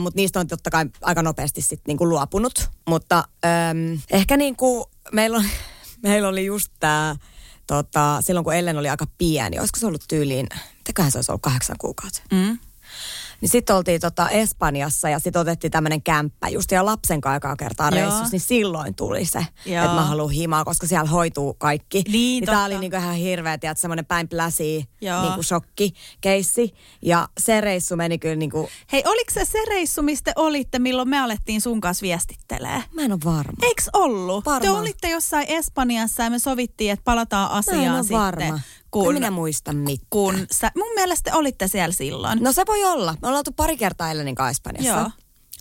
Mutta 0.00 0.16
niistä 0.16 0.40
on 0.40 0.46
totta 0.46 0.70
kai 0.70 0.86
aika 1.02 1.22
nopeasti 1.22 1.60
sitten 1.60 1.82
niinku 1.86 2.08
luopunut. 2.08 2.70
Mutta 2.88 3.24
öm, 3.44 4.00
ehkä 4.10 4.36
niinku 4.36 4.90
meillä, 5.12 5.36
on, 5.36 5.44
meillä 6.02 6.28
oli 6.28 6.46
just 6.46 6.72
tämä, 6.80 7.16
tota, 7.66 8.18
silloin 8.20 8.44
kun 8.44 8.54
Ellen 8.54 8.78
oli 8.78 8.88
aika 8.88 9.06
pieni, 9.18 9.58
olisiko 9.58 9.78
se 9.78 9.86
ollut 9.86 10.04
tyyliin, 10.08 10.46
mitäköhän 10.78 11.12
se 11.12 11.18
olisi 11.18 11.32
ollut 11.32 11.42
kahdeksan 11.42 11.76
kuukautta. 11.78 12.22
Mm. 12.32 12.58
Niin 13.40 13.48
sitten 13.48 13.76
oltiin 13.76 14.00
tota 14.00 14.28
Espanjassa 14.28 15.08
ja 15.08 15.18
sitten 15.18 15.40
otettiin 15.40 15.70
tämmöinen 15.70 16.02
kämppä 16.02 16.48
just 16.48 16.70
ja 16.70 16.84
lapsen 16.84 17.20
kanssa 17.20 17.32
aikaa 17.34 17.56
kertaa 17.56 17.88
Joo. 17.90 18.00
reissussa, 18.00 18.28
niin 18.32 18.40
silloin 18.40 18.94
tuli 18.94 19.24
se, 19.24 19.46
Joo. 19.66 19.84
että 19.84 19.94
mä 19.96 20.04
haluan 20.04 20.30
himaa, 20.30 20.64
koska 20.64 20.86
siellä 20.86 21.10
hoituu 21.10 21.54
kaikki. 21.54 22.02
Niin, 22.08 22.44
tää 22.44 22.54
totta. 22.54 22.64
oli 22.66 22.78
niinku 22.78 22.96
ihan 22.96 23.14
hirveä, 23.14 23.54
että 23.54 23.74
semmoinen 23.76 24.06
päin 24.06 24.28
pläsi, 24.28 24.84
niinku 25.22 25.42
shokki, 25.42 25.92
keissi. 26.20 26.74
Ja 27.02 27.28
se 27.40 27.60
reissu 27.60 27.96
meni 27.96 28.18
kyllä 28.18 28.36
niinku, 28.36 28.68
Hei, 28.92 29.02
oliko 29.06 29.30
se 29.34 29.44
se 29.44 29.58
reissu, 29.68 30.02
mistä 30.02 30.32
olitte, 30.36 30.78
milloin 30.78 31.08
me 31.08 31.20
alettiin 31.20 31.60
sun 31.60 31.80
kanssa 31.80 32.02
viestittelee? 32.02 32.82
mä 32.94 33.02
en 33.02 33.12
ole 33.12 33.20
varma. 33.24 33.52
Eiks 33.62 33.88
ollut? 33.92 34.44
Te 34.44 34.50
Varmaan. 34.50 34.76
olitte 34.80 35.08
jossain 35.10 35.46
Espanjassa 35.48 36.22
ja 36.22 36.30
me 36.30 36.38
sovittiin, 36.38 36.92
että 36.92 37.04
palataan 37.04 37.50
asiaan 37.50 38.04
sitten. 38.04 38.18
varma. 38.18 38.60
Kun, 38.90 39.14
minä 39.14 39.30
muista 39.30 39.72
mitään. 39.72 40.06
kun 40.10 40.46
sä, 40.52 40.70
mun 40.76 40.94
mielestä 40.94 41.30
te 41.30 41.36
olitte 41.36 41.68
siellä 41.68 41.92
silloin. 41.92 42.38
No 42.42 42.52
se 42.52 42.62
voi 42.66 42.84
olla. 42.84 43.12
Me 43.12 43.28
ollaan 43.28 43.38
oltu 43.38 43.52
pari 43.52 43.76
kertaa 43.76 44.10
Ellenin 44.10 44.34
kanssa 44.34 44.50
Espanjassa. 44.50 45.00
Joo. 45.00 45.10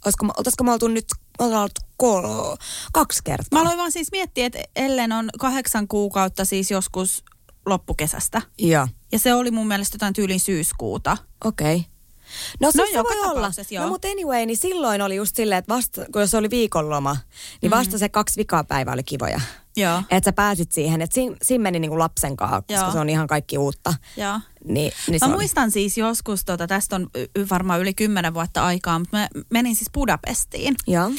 Olisiko, 0.06 0.26
oltaisiko 0.38 0.64
me 0.64 0.72
oltu 0.72 0.88
nyt, 0.88 1.06
me 1.40 1.46
ollaan 1.46 1.64
oltu 1.64 1.82
kol, 1.98 2.56
kaksi 2.94 3.24
kertaa. 3.24 3.60
Mä 3.60 3.62
aloin 3.62 3.78
vaan 3.78 3.92
siis 3.92 4.12
miettiä, 4.12 4.46
että 4.46 4.60
Ellen 4.76 5.12
on 5.12 5.30
kahdeksan 5.40 5.88
kuukautta 5.88 6.46
siis 6.46 6.72
joskus 6.72 7.24
loppukesästä. 7.66 8.42
Joo. 8.58 8.88
Ja 9.12 9.20
se 9.20 9.34
oli 9.34 9.52
mun 9.52 9.68
mielestä 9.68 9.96
jotain 9.96 10.14
tyylin 10.14 10.40
syyskuuta. 10.40 11.18
Okei. 11.46 11.76
Okay. 11.76 11.90
No, 12.60 12.68
No 12.68 12.72
se 12.72 12.98
joka 12.98 13.10
voi 13.10 13.32
olla. 13.32 13.52
joo. 13.72 13.84
No 13.84 13.90
mutta 13.90 14.08
anyway, 14.08 14.46
niin 14.46 14.58
silloin 14.58 15.02
oli 15.02 15.16
just 15.16 15.36
silleen, 15.36 15.60
että 15.60 15.76
vasta, 15.76 16.06
kun 16.14 16.28
se 16.28 16.38
oli 16.38 16.50
viikonloma, 16.50 17.18
niin 17.62 17.70
vasta 17.70 17.98
se 17.98 18.10
kaksi 18.10 18.40
vikaa 18.40 18.64
päivää 18.64 18.94
oli 18.94 19.04
kivoja. 19.04 19.42
Joo. 19.80 20.02
Että 20.10 20.28
sä 20.28 20.34
pääsit 20.34 20.72
siihen, 20.72 21.02
että 21.02 21.14
siinä, 21.14 21.36
siinä 21.42 21.62
meni 21.62 21.80
niinku 21.80 22.00
lapsen 22.00 22.38
kanssa, 22.38 22.62
koska 22.62 22.74
Joo. 22.84 22.92
se 22.92 23.00
on 23.00 23.10
ihan 23.10 23.28
kaikki 23.28 23.58
uutta. 23.58 23.94
Joo. 24.18 24.40
Niin, 24.66 24.92
niin 25.08 25.20
Mä 25.28 25.34
muistan 25.34 25.72
siis 25.72 25.98
joskus, 25.98 26.46
tota, 26.46 26.68
tästä 26.68 26.96
on 26.96 27.08
varmaan 27.50 27.80
yli 27.80 27.94
kymmenen 27.94 28.34
vuotta 28.34 28.66
aikaa, 28.66 29.00
mutta 29.00 29.18
mä 29.18 29.28
menin 29.50 29.76
siis 29.76 29.90
Budapestiin. 29.94 30.76
Joo. 30.88 31.12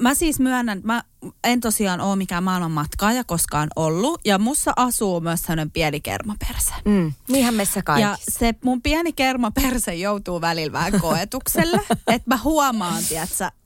Mä 0.00 0.14
siis 0.14 0.40
myönnän, 0.40 0.80
mä 0.84 1.02
en 1.44 1.60
tosiaan 1.60 2.00
ole 2.00 2.16
mikään 2.16 2.44
maailman 2.44 2.70
matkaaja 2.70 3.24
koskaan 3.24 3.68
ollut. 3.76 4.20
Ja 4.24 4.38
mussa 4.38 4.72
asuu 4.76 5.20
myös 5.20 5.40
sellainen 5.40 5.70
pieni 5.70 6.00
kermaperse. 6.00 6.72
Mm. 6.84 7.12
Niinhän 7.28 7.54
meissä 7.54 7.82
kaikki. 7.82 8.02
Ja 8.02 8.16
se 8.30 8.54
mun 8.64 8.82
pieni 8.82 9.12
kermaperse 9.12 9.94
joutuu 9.94 10.40
välillä 10.40 10.72
vähän 10.72 11.00
koetukselle. 11.00 11.80
että 12.14 12.30
mä 12.30 12.36
huomaan, 12.36 13.02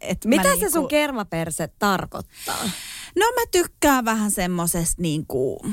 että 0.01 0.29
Mitä 0.29 0.43
mä 0.43 0.49
se 0.49 0.55
niinku, 0.55 0.73
sun 0.73 0.89
kermaperse 0.89 1.69
tarkoittaa? 1.79 2.71
No 3.17 3.25
mä 3.35 3.47
tykkään 3.51 4.05
vähän 4.05 4.31
semmosesta 4.31 5.03
niinku, 5.03 5.67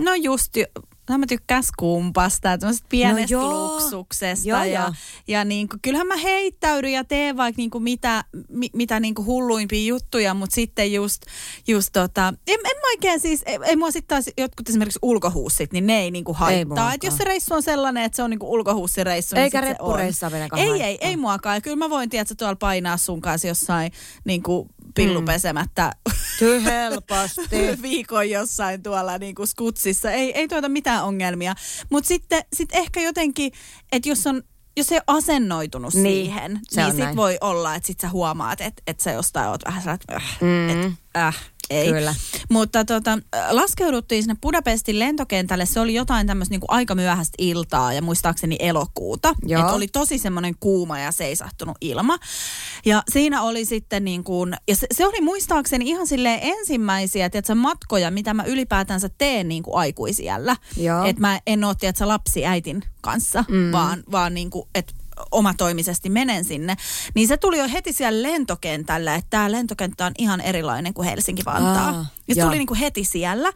no 0.00 0.14
just, 0.14 0.56
ju- 0.56 0.84
no 1.10 1.18
mä 1.18 1.26
tykkään 1.26 1.62
skumpasta 1.62 2.48
ja 2.48 2.58
tämmöisestä 2.58 2.86
pienestä 2.88 3.34
joo. 3.34 3.72
luksuksesta. 3.72 4.48
Joo, 4.48 4.64
ja 4.64 4.80
joo. 4.80 4.92
ja 5.28 5.44
niinku, 5.44 5.76
kyllähän 5.82 6.06
mä 6.06 6.16
heittäydyn 6.16 6.92
ja 6.92 7.04
teen 7.04 7.36
vaikka 7.36 7.58
niinku 7.60 7.80
mitä, 7.80 8.24
mi, 8.48 8.70
mitä 8.72 9.00
niinku 9.00 9.24
hulluimpia 9.24 9.86
juttuja, 9.86 10.34
mutta 10.34 10.54
sitten 10.54 10.92
just, 10.92 11.22
just 11.68 11.90
tota, 11.92 12.28
en, 12.46 12.54
en 12.64 12.76
mä 12.76 12.88
oikein 12.90 13.20
siis, 13.20 13.42
ei, 13.46 13.58
ei 13.64 13.76
mua 13.76 13.90
sitten 13.90 14.16
taas 14.16 14.34
jotkut 14.38 14.68
esimerkiksi 14.68 14.98
ulkohuussit, 15.02 15.72
niin 15.72 15.86
ne 15.86 15.98
ei 16.00 16.10
niinku 16.10 16.32
haittaa. 16.32 16.64
muakaan. 16.66 16.94
Et 16.94 17.04
jos 17.04 17.16
se 17.16 17.24
reissu 17.24 17.54
on 17.54 17.62
sellainen, 17.62 18.02
että 18.04 18.16
se 18.16 18.22
on 18.22 18.30
niinku 18.30 18.52
ulkohuussireissu, 18.52 19.36
Eikä 19.36 19.60
niin 19.60 19.68
on. 19.70 19.76
reppureissa 19.78 20.30
Ei, 20.56 20.62
ei, 20.62 20.78
haittaa. 20.80 21.08
ei 21.08 21.16
muakaan. 21.16 21.56
Ja 21.56 21.60
kyllä 21.60 21.76
mä 21.76 21.90
voin, 21.90 22.10
tiedätkö, 22.10 22.34
tuolla 22.38 22.56
painaa 22.56 22.96
sun 22.96 23.20
kanssa 23.20 23.48
jossain 23.48 23.92
niinku 24.86 24.92
pillupesemättä 24.94 25.92
Kyllä 26.38 26.60
helposti. 26.60 27.56
viikon 27.82 28.30
jossain 28.30 28.82
tuolla 28.82 29.18
niin 29.18 29.34
kuin 29.34 29.46
skutsissa. 29.46 30.10
Ei, 30.10 30.32
ei 30.38 30.48
tuota 30.48 30.68
mitään 30.68 31.04
ongelmia. 31.04 31.54
Mutta 31.90 32.08
sitten 32.08 32.42
sit 32.52 32.68
ehkä 32.72 33.00
jotenkin, 33.00 33.52
että 33.92 34.08
jos 34.08 34.26
on 34.26 34.42
jos 34.78 34.92
ei 34.92 34.98
ole 35.06 35.16
asennoitunut 35.16 35.94
Niin, 35.94 36.02
siihen, 36.26 36.60
niin 36.74 36.84
on 36.84 36.90
sit 36.90 37.00
näin. 37.00 37.16
voi 37.16 37.38
olla, 37.40 37.74
että 37.74 37.86
sit 37.86 38.00
sä 38.00 38.08
huomaat, 38.08 38.60
että 38.60 38.82
et 38.86 39.00
sä 39.00 39.12
jostain 39.12 39.48
oot 39.48 39.60
vähän 39.66 39.82
sellainen, 39.82 40.00
että 40.02 40.16
äh, 40.16 40.38
mm. 40.40 40.86
et, 40.86 40.92
äh, 41.16 41.36
ei. 41.70 41.92
Kyllä. 41.92 42.14
Mutta 42.50 42.84
tota, 42.84 43.18
laskeuduttiin 43.50 44.22
sinne 44.22 44.36
Budapestin 44.42 44.98
lentokentälle. 44.98 45.66
Se 45.66 45.80
oli 45.80 45.94
jotain 45.94 46.26
tämmöistä 46.26 46.52
niinku 46.52 46.66
aika 46.70 46.94
myöhäistä 46.94 47.34
iltaa 47.38 47.92
ja 47.92 48.02
muistaakseni 48.02 48.56
elokuuta. 48.58 49.34
Joo. 49.46 49.66
Et 49.66 49.74
oli 49.74 49.88
tosi 49.88 50.18
semmoinen 50.18 50.54
kuuma 50.60 50.98
ja 50.98 51.12
seisahtunut 51.12 51.76
ilma. 51.80 52.18
Ja 52.84 53.02
siinä 53.12 53.42
oli 53.42 53.64
sitten 53.64 54.04
niin 54.04 54.24
kuin, 54.24 54.56
ja 54.68 54.76
se, 54.76 54.86
se 54.92 55.06
oli 55.06 55.20
muistaakseni 55.20 55.88
ihan 55.88 56.06
silleen 56.06 56.40
ensimmäisiä 56.42 57.30
tiedätkö, 57.30 57.54
matkoja, 57.54 58.10
mitä 58.10 58.34
mä 58.34 58.44
ylipäätänsä 58.44 59.10
teen 59.18 59.48
niin 59.48 59.62
kuin 59.62 59.76
aikuisiällä. 59.76 60.56
Joo. 60.76 61.04
Että 61.04 61.20
mä 61.20 61.40
en 61.46 61.64
ole 61.64 61.74
tiedätkö, 61.80 62.08
lapsi 62.08 62.46
äitin 62.46 62.82
kanssa, 63.00 63.44
mm. 63.48 63.72
vaan, 63.72 64.02
vaan 64.12 64.34
niin 64.34 64.50
kuin, 64.50 64.68
että 64.74 64.92
omatoimisesti 65.30 66.10
menen 66.10 66.44
sinne, 66.44 66.76
niin 67.14 67.28
se 67.28 67.36
tuli 67.36 67.58
jo 67.58 67.68
heti 67.72 67.92
siellä 67.92 68.22
lentokentällä, 68.22 69.14
että 69.14 69.30
tämä 69.30 69.52
lentokenttä 69.52 70.06
on 70.06 70.12
ihan 70.18 70.40
erilainen 70.40 70.94
kuin 70.94 71.08
Helsinki-Vantaa. 71.08 71.88
Aa, 71.88 72.06
ja 72.28 72.34
se 72.34 72.40
joo. 72.40 72.48
tuli 72.48 72.58
niin 72.58 72.66
kuin 72.66 72.78
heti 72.78 73.04
siellä. 73.04 73.52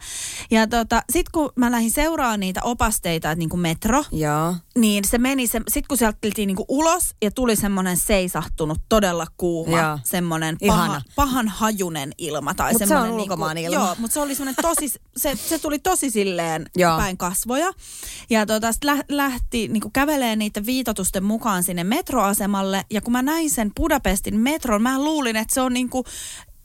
Ja 0.51 0.67
tota, 0.67 1.01
sitten 1.09 1.31
kun 1.31 1.51
mä 1.55 1.71
lähdin 1.71 1.91
seuraamaan 1.91 2.39
niitä 2.39 2.61
opasteita, 2.63 3.31
että 3.31 3.39
niin 3.39 3.49
kuin 3.49 3.59
metro, 3.59 4.03
Joo. 4.11 4.55
Niin 4.77 5.05
se 5.07 5.17
meni, 5.17 5.47
se, 5.47 5.61
sit 5.67 5.87
kun 5.87 5.97
sieltä 5.97 6.17
tultiin 6.21 6.47
niinku 6.47 6.65
ulos 6.67 7.15
ja 7.21 7.31
tuli 7.31 7.55
semmoinen 7.55 7.97
seisahtunut, 7.97 8.77
todella 8.89 9.27
kuuma, 9.37 9.79
Joo. 9.79 9.99
semmoinen 10.03 10.57
paha, 10.67 11.01
pahan 11.15 11.47
hajunen 11.47 12.11
ilma. 12.17 12.53
Tai 12.53 12.71
Mut 12.71 12.77
se 12.77 12.83
on 12.83 12.87
semmoinen 12.87 13.13
ulkomaan 13.13 13.55
niinku, 13.55 13.73
ilma. 13.73 13.85
Joo, 13.85 13.95
mutta 13.97 14.13
se 14.13 14.19
oli 14.19 14.35
semmoinen 14.35 14.63
tosi, 14.63 14.93
se, 15.17 15.35
se 15.35 15.59
tuli 15.59 15.79
tosi 15.79 16.09
silleen 16.09 16.65
Joo. 16.75 16.97
päin 16.97 17.17
kasvoja. 17.17 17.71
Ja 18.29 18.45
tota, 18.45 18.71
lä, 18.83 19.03
lähti 19.09 19.67
niinku 19.67 19.89
kävelee 19.89 20.35
niitä 20.35 20.65
viitotusten 20.65 21.23
mukaan 21.23 21.63
sinne 21.63 21.83
metroasemalle. 21.83 22.85
Ja 22.89 23.01
kun 23.01 23.11
mä 23.11 23.21
näin 23.21 23.49
sen 23.49 23.71
Budapestin 23.75 24.39
metron, 24.39 24.81
mä 24.81 25.03
luulin, 25.03 25.35
että 25.35 25.53
se 25.53 25.61
on 25.61 25.73
niinku 25.73 26.03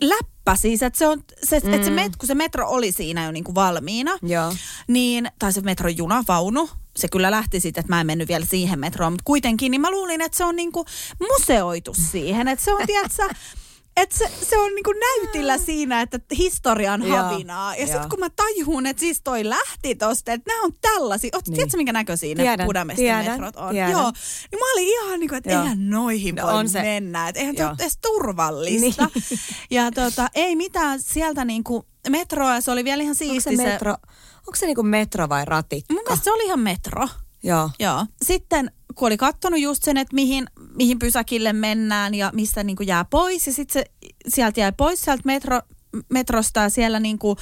läppä 0.01 0.57
siis, 0.57 0.83
että 0.83 0.99
se, 0.99 1.07
on, 1.07 1.23
se, 1.45 1.61
mm. 1.65 1.75
että 1.75 1.85
se 1.85 1.91
met, 1.91 2.17
kun 2.17 2.27
se 2.27 2.35
metro 2.35 2.69
oli 2.69 2.93
siinä 2.93 3.25
jo 3.25 3.33
niinku 3.33 3.55
valmiina, 3.55 4.19
Joo. 4.23 4.53
niin, 4.89 5.31
tai 5.39 5.53
se 5.53 5.61
metron 5.61 5.97
junavaunu, 5.97 6.71
se 6.97 7.09
kyllä 7.09 7.31
lähti 7.31 7.61
sitten, 7.61 7.81
että 7.81 7.93
mä 7.93 8.01
en 8.01 8.07
mennyt 8.07 8.29
vielä 8.29 8.47
siihen 8.47 8.79
metroon, 8.79 9.13
mutta 9.13 9.25
kuitenkin, 9.25 9.71
niin 9.71 9.81
mä 9.81 9.91
luulin, 9.91 10.21
että 10.21 10.39
se 10.39 10.45
on 10.45 10.57
niinku 10.57 10.85
museoitu 11.31 11.95
siihen, 12.11 12.49
että 12.49 12.65
se 12.65 12.75
on, 12.75 12.87
tiedätkö, 12.87 13.23
että 13.97 14.19
se, 14.19 14.31
se 14.43 14.59
on 14.59 14.75
niinku 14.75 14.93
näytillä 14.93 15.59
siinä, 15.59 16.01
että 16.03 16.19
historian 16.39 17.03
havinaa. 17.09 17.75
Ja 17.75 17.81
joo. 17.81 17.87
sitten 17.93 18.09
kun 18.09 18.21
mä 18.21 18.31
tajun, 18.31 18.87
että 18.87 19.01
siis 19.01 19.21
toi 19.25 19.49
lähti 19.49 19.95
tosta, 19.95 20.33
että 20.33 20.51
nämä 20.53 20.63
on 20.63 20.73
tällaisia. 20.81 21.31
Oot, 21.35 21.49
Niin. 21.49 21.55
Tiedätkö, 21.57 21.77
minkä 21.77 21.93
näköisiä 21.93 22.35
ne 22.35 22.43
Tiedän, 22.43 22.67
Budapestin 22.67 23.05
tiedän, 23.05 23.27
metrot 23.27 23.57
on? 23.57 23.71
tiedän. 23.71 23.91
Joo. 23.91 24.13
Niin 24.53 24.59
mä 24.59 24.73
olin 24.73 24.89
ihan 24.89 25.21
niin 25.21 25.29
kuin, 25.29 25.37
että 25.39 25.51
Joo. 25.53 25.63
eihän 25.63 25.91
noihin 25.91 26.35
No 26.35 26.43
voi 26.47 26.53
on 26.55 26.69
se. 26.69 26.83
mennä. 26.83 27.29
Että 27.29 27.41
eihän 27.41 27.57
se 27.57 27.67
ole 27.67 27.75
edes 27.81 27.99
turvallista. 28.03 29.09
Niin. 29.15 29.31
Ja 29.71 29.91
tota, 29.91 30.29
ei 30.35 30.57
mitään 30.57 31.03
sieltä 31.03 31.45
niinku 31.45 31.87
metroa, 32.09 32.61
se 32.61 32.71
oli 32.71 32.85
vielä 32.85 33.03
ihan 33.03 33.11
Onko 33.13 33.19
siisti 33.19 33.57
se 33.57 33.63
metro, 33.65 33.93
onko 34.39 34.57
se 34.57 34.67
niinku 34.67 34.83
metro 34.83 35.29
vai 35.29 35.45
ratikka? 35.45 35.95
Mun 35.95 36.03
mielestä 36.05 36.25
se 36.25 36.33
oli 36.33 36.45
ihan 36.45 36.61
metro. 36.61 37.09
Joo. 37.43 37.71
Joo. 37.79 38.07
Sitten 38.25 38.71
kun 38.97 39.07
oli 39.07 39.17
kattonut 39.17 39.61
just 39.61 39.83
sen, 39.83 39.97
että 39.97 40.15
mihin, 40.15 40.47
mihin 40.75 40.99
pysäkille 40.99 41.53
mennään 41.53 42.15
ja 42.15 42.31
mistä 42.35 42.65
niin 42.65 42.77
kuin 42.77 42.87
jää 42.87 43.05
pois. 43.05 43.47
Ja 43.47 43.53
sitten 43.53 43.85
sieltä 44.29 44.61
jäi 44.61 44.73
pois 44.73 45.03
sieltä 45.03 45.23
metro, 45.25 45.61
metrosta 46.09 46.61
ja 46.61 46.69
siellä 46.71 47.01
niin 47.01 47.19
kuin 47.19 47.37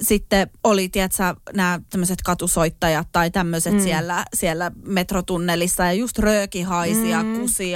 sitten 0.00 0.50
oli, 0.64 0.88
tiedätkö, 0.88 1.34
nämä 1.54 1.80
tämmöiset 1.90 2.22
katusoittajat 2.22 3.08
tai 3.12 3.30
tämmöiset 3.30 3.72
mm. 3.72 3.80
siellä, 3.80 4.24
siellä 4.34 4.70
metrotunnelissa 4.86 5.84
ja 5.84 5.92
just 5.92 6.18
rööki 6.18 6.62
haisi 6.62 7.10
ja 7.10 7.24
kusi 7.40 7.70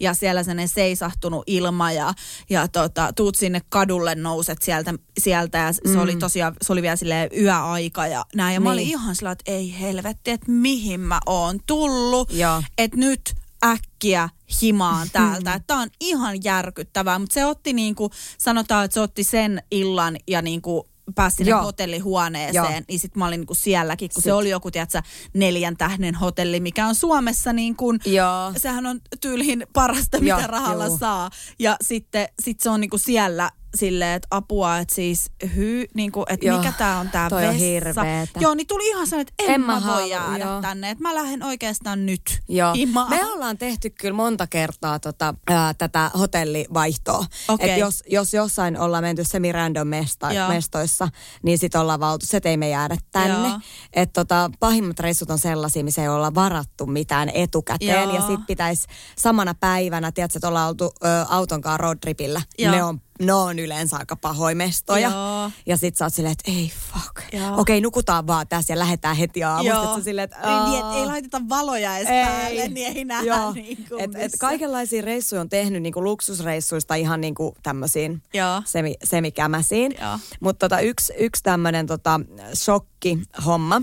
ja 0.00 0.14
siellä 0.14 0.42
sellainen 0.42 0.68
seisahtunut 0.68 1.42
ilma 1.46 1.92
ja, 1.92 2.14
ja 2.50 2.68
tota, 2.68 3.12
tuut 3.16 3.34
sinne 3.34 3.60
kadulle 3.68 4.14
nouset 4.14 4.62
sieltä, 4.62 4.94
sieltä 5.20 5.58
ja 5.58 5.72
se 5.72 5.98
oli 5.98 6.16
tosiaan, 6.16 6.54
se 6.62 6.72
oli 6.72 6.82
vielä 6.82 6.96
silleen 6.96 7.30
yöaika 7.40 8.06
ja 8.06 8.24
näin 8.34 8.54
ja 8.54 8.60
mä 8.60 8.70
olin 8.70 8.76
Niin. 8.76 8.88
ihan 8.88 9.16
sillä, 9.16 9.30
että 9.30 9.52
ei 9.52 9.80
helvetti, 9.80 10.30
että 10.30 10.50
mihin 10.50 11.00
mä 11.00 11.18
oon 11.26 11.60
tullut, 11.66 12.32
että 12.78 12.96
nyt 12.96 13.34
äkkiä 13.64 14.28
himaan 14.62 15.08
täältä. 15.12 15.54
Että 15.54 15.66
Tämä 15.66 15.80
on 15.80 15.88
ihan 16.00 16.44
järkyttävää, 16.44 17.18
mutta 17.18 17.34
se 17.34 17.44
otti 17.44 17.72
niin 17.72 17.94
kuin, 17.94 18.10
sanotaan, 18.38 18.84
että 18.84 18.94
se 18.94 19.00
otti 19.00 19.24
sen 19.24 19.62
illan 19.70 20.16
ja 20.26 20.42
niin 20.42 20.62
kuin 20.62 20.82
pääsi 21.14 21.36
sinne 21.36 21.50
Joo. 21.50 21.62
hotellihuoneeseen, 21.62 22.54
Joo. 22.72 22.82
niin 22.88 23.00
sitten 23.00 23.18
mä 23.18 23.26
olin 23.26 23.40
niin 23.40 23.46
kuin 23.46 23.56
sielläkin, 23.56 24.10
kun 24.14 24.22
se 24.22 24.26
Sit. 24.26 24.32
oli 24.32 24.50
joku, 24.50 24.70
tiedätkö, 24.70 25.02
neljän 25.34 25.76
tähden 25.76 26.14
hotelli, 26.14 26.60
mikä 26.60 26.86
on 26.86 26.94
Suomessa 26.94 27.52
niin 27.52 27.76
kuin, 27.76 28.00
Joo. 28.04 28.52
sehän 28.56 28.86
on 28.86 29.00
tyyliin 29.20 29.66
parasta, 29.72 30.20
mitä 30.20 30.38
Joo, 30.38 30.46
rahalla 30.46 30.86
juu. 30.86 30.98
saa. 30.98 31.30
Ja 31.58 31.76
sitten 31.80 32.28
sit 32.42 32.60
se 32.60 32.70
on 32.70 32.80
niinku 32.80 32.98
siellä 32.98 33.50
silleen, 33.76 34.14
että 34.16 34.28
apua, 34.30 34.78
että 34.78 34.94
siis 34.94 35.30
hy, 35.56 35.84
niinku, 35.94 36.24
että 36.28 36.46
Joo, 36.46 36.58
mikä 36.58 36.72
tää 36.72 36.98
on 36.98 37.10
tää 37.10 37.30
toi 37.30 37.42
on 37.42 37.48
vessa. 37.48 37.64
hirveetä. 37.64 38.40
Joo, 38.40 38.54
niin 38.54 38.66
tuli 38.66 38.88
ihan 38.88 39.06
sellainen, 39.06 39.28
että 39.38 39.44
en, 39.44 39.54
En 39.54 39.60
mä, 39.60 39.80
mä 39.80 39.86
voi 39.86 40.10
jäädä 40.10 40.44
joo. 40.44 40.60
tänne, 40.60 40.90
että 40.90 41.02
mä 41.02 41.14
lähden 41.14 41.42
oikeastaan 41.42 42.06
nyt 42.06 42.42
Joo. 42.48 42.72
himaan. 42.74 43.10
Me 43.10 43.26
ollaan 43.26 43.58
tehty 43.58 43.90
kyllä 43.90 44.16
monta 44.16 44.46
kertaa 44.46 44.98
tota, 44.98 45.34
ää, 45.46 45.74
tätä 45.74 46.10
hotellivaihtoa. 46.18 47.24
Okei. 47.48 47.70
Et 47.70 47.78
jos, 47.78 48.02
jos 48.10 48.34
jossain 48.34 48.78
ollaan 48.78 49.04
menty 49.04 49.24
semi-random 49.24 49.88
mesta, 49.88 50.32
Joo. 50.32 50.48
mestoissa, 50.48 51.08
niin 51.42 51.58
sitten 51.58 51.80
ollaan 51.80 52.00
valtu, 52.00 52.26
se 52.26 52.40
ei 52.44 52.56
me 52.56 52.68
jäädä 52.68 52.96
tänne. 53.12 53.48
Joo. 53.48 53.60
Et 53.92 54.12
tota, 54.12 54.50
pahimmat 54.60 55.00
reissut 55.00 55.30
on 55.30 55.38
sellaisia, 55.38 55.84
missä 55.84 56.02
ei 56.02 56.08
olla 56.08 56.34
varattu 56.34 56.86
mitään 56.86 57.30
etukäteen. 57.34 58.04
Joo. 58.04 58.14
Ja 58.14 58.20
sitten 58.20 58.46
pitäisi 58.46 58.86
samana 59.18 59.54
päivänä, 59.54 60.12
tiedätkö, 60.12 60.38
että 60.38 60.48
ollaan 60.48 60.68
oltu 60.68 60.84
ö, 60.84 61.08
autonkaan 61.28 61.80
roadtripillä. 61.80 62.42
Joo. 62.58 62.72
Ne 62.74 62.84
on, 62.84 63.00
ne 63.20 63.32
on 63.32 63.58
yleensä 63.58 63.96
aika 63.96 64.16
pahoja 64.16 64.56
mestoja. 64.56 65.10
Joo. 65.10 65.50
Ja 65.66 65.76
sit 65.76 65.96
sä 65.96 66.04
oot 66.04 66.14
silleen, 66.14 66.32
että 66.32 66.50
ei 66.50 66.72
fuck. 66.92 67.34
Okei, 67.56 67.80
nukutaan 67.80 68.26
vaan 68.26 68.48
tässä 68.48 68.72
ja 68.72 68.78
lähdetään 68.78 69.16
heti 69.16 69.44
aamusta. 69.44 69.96
Sä 69.96 70.04
silleen, 70.04 70.24
että 70.24 70.36
Ei, 70.36 70.70
niin, 70.70 70.86
et 70.86 70.94
ei 70.94 71.06
laiteta 71.06 71.40
valoja 71.48 71.96
edes 71.96 72.08
päälle, 72.08 72.68
niin 72.68 72.96
ei 72.96 73.04
nähdä 73.04 73.26
Joo. 73.26 73.52
niin 73.54 73.86
kuin 73.88 74.00
et, 74.00 74.10
et 74.14 74.32
kaikenlaisia 74.40 75.02
reissuja 75.02 75.40
on 75.40 75.48
tehnyt 75.48 75.82
niinku 75.82 76.04
luksusreissuista 76.04 76.94
ihan 76.94 77.20
niinku 77.20 77.56
tämmöisiin 77.62 78.22
Joo. 78.34 78.62
semi, 78.64 78.94
semikämäsiin. 79.04 79.94
Mutta 80.40 80.68
tota, 80.68 80.80
yksi, 80.80 81.12
yksi 81.18 81.42
tämmöinen 81.42 81.86
tota, 81.86 82.20
shokkihomma 82.54 83.82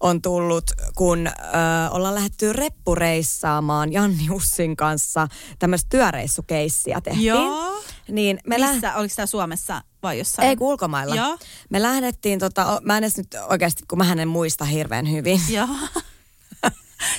on 0.00 0.22
tullut, 0.22 0.64
kun 0.96 1.26
ö, 1.26 1.30
ollaan 1.90 2.14
lähdetty 2.14 2.52
reppureissaamaan 2.52 3.92
Janni 3.92 4.30
Ussin 4.30 4.76
kanssa 4.76 5.28
tämmöistä 5.58 5.88
työreissukeissiä 5.90 7.00
tehtiin. 7.00 7.26
Joo. 7.26 7.82
Niin 8.08 8.40
me 8.46 8.60
lä- 8.60 8.72
Missä, 8.72 8.94
oliko 8.94 9.14
tämä 9.16 9.26
Suomessa 9.26 9.82
vai 10.02 10.18
jossain? 10.18 10.48
ei 10.48 10.56
kun 10.56 10.68
ulkomailla. 10.68 11.14
Joo. 11.14 11.38
Me 11.70 11.82
lähdettiin, 11.82 12.38
tota, 12.38 12.66
o- 12.72 12.80
mä 12.82 12.96
en 12.96 13.04
edes 13.04 13.16
nyt 13.16 13.34
oikeasti, 13.48 13.82
kun 13.88 13.98
mä 13.98 14.12
en 14.18 14.28
muista 14.28 14.64
hirveän 14.64 15.10
hyvin. 15.12 15.40
Joo. 15.56 15.68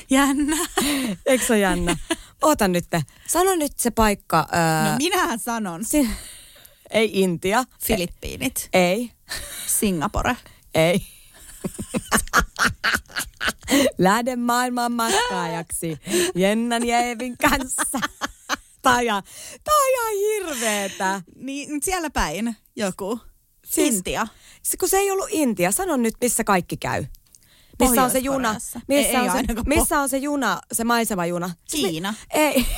Jännä. 0.10 0.56
Eikö 1.26 1.46
se 1.46 1.54
ole 1.54 1.60
jännä? 1.60 1.98
Oota 2.42 2.68
nyt. 2.68 2.86
Sano 3.28 3.56
nyt 3.56 3.72
se 3.80 3.92
paikka. 3.92 4.48
Öö, 4.54 4.92
No 4.92 4.98
minähän 4.98 5.40
sanon. 5.40 5.86
si- 5.86 6.10
ei 6.90 7.10
Intia. 7.22 7.64
Filippiinit, 7.86 8.70
Ei. 8.74 9.12
Singapore. 9.68 10.38
Ei. 10.76 11.02
Lähden 13.98 14.40
maailman 14.40 14.92
matkaajaksi 14.92 16.00
Jennan 16.36 16.88
ja 16.88 16.98
Eevin 17.00 17.38
kanssa. 17.38 18.00
On 18.94 19.04
ihan, 19.04 19.24
tää 19.64 19.76
on 19.76 19.92
ihan 19.92 20.14
hirveetä. 20.32 21.22
Niin 21.36 21.84
siellä 21.84 22.10
päin 22.10 22.56
joku. 22.76 23.20
Siis- 23.66 23.96
Intia. 23.96 24.28
Se, 24.64 24.78
kun 24.78 24.90
se 24.90 24.98
ei 24.98 25.12
ollut 25.12 25.28
Intia, 25.32 25.72
sano 25.72 25.98
nyt, 25.98 26.14
missä 26.22 26.44
kaikki 26.44 26.78
käy. 26.78 27.06
Missä 27.80 28.04
on 28.04 28.12
se 28.12 28.20
juna? 28.20 28.54
Missä, 28.54 28.80
Ei- 28.90 29.06
ei 29.06 29.16
on, 29.16 29.32
se, 29.32 29.38
ainakaan 29.38 29.68
missä 29.68 30.00
on 30.00 30.10
se 30.10 30.18
juna, 30.18 30.62
se 30.74 30.84
maisemajuna? 30.84 31.50
Siis 31.68 31.86
Kiina. 31.90 32.14
Ei. 32.34 32.66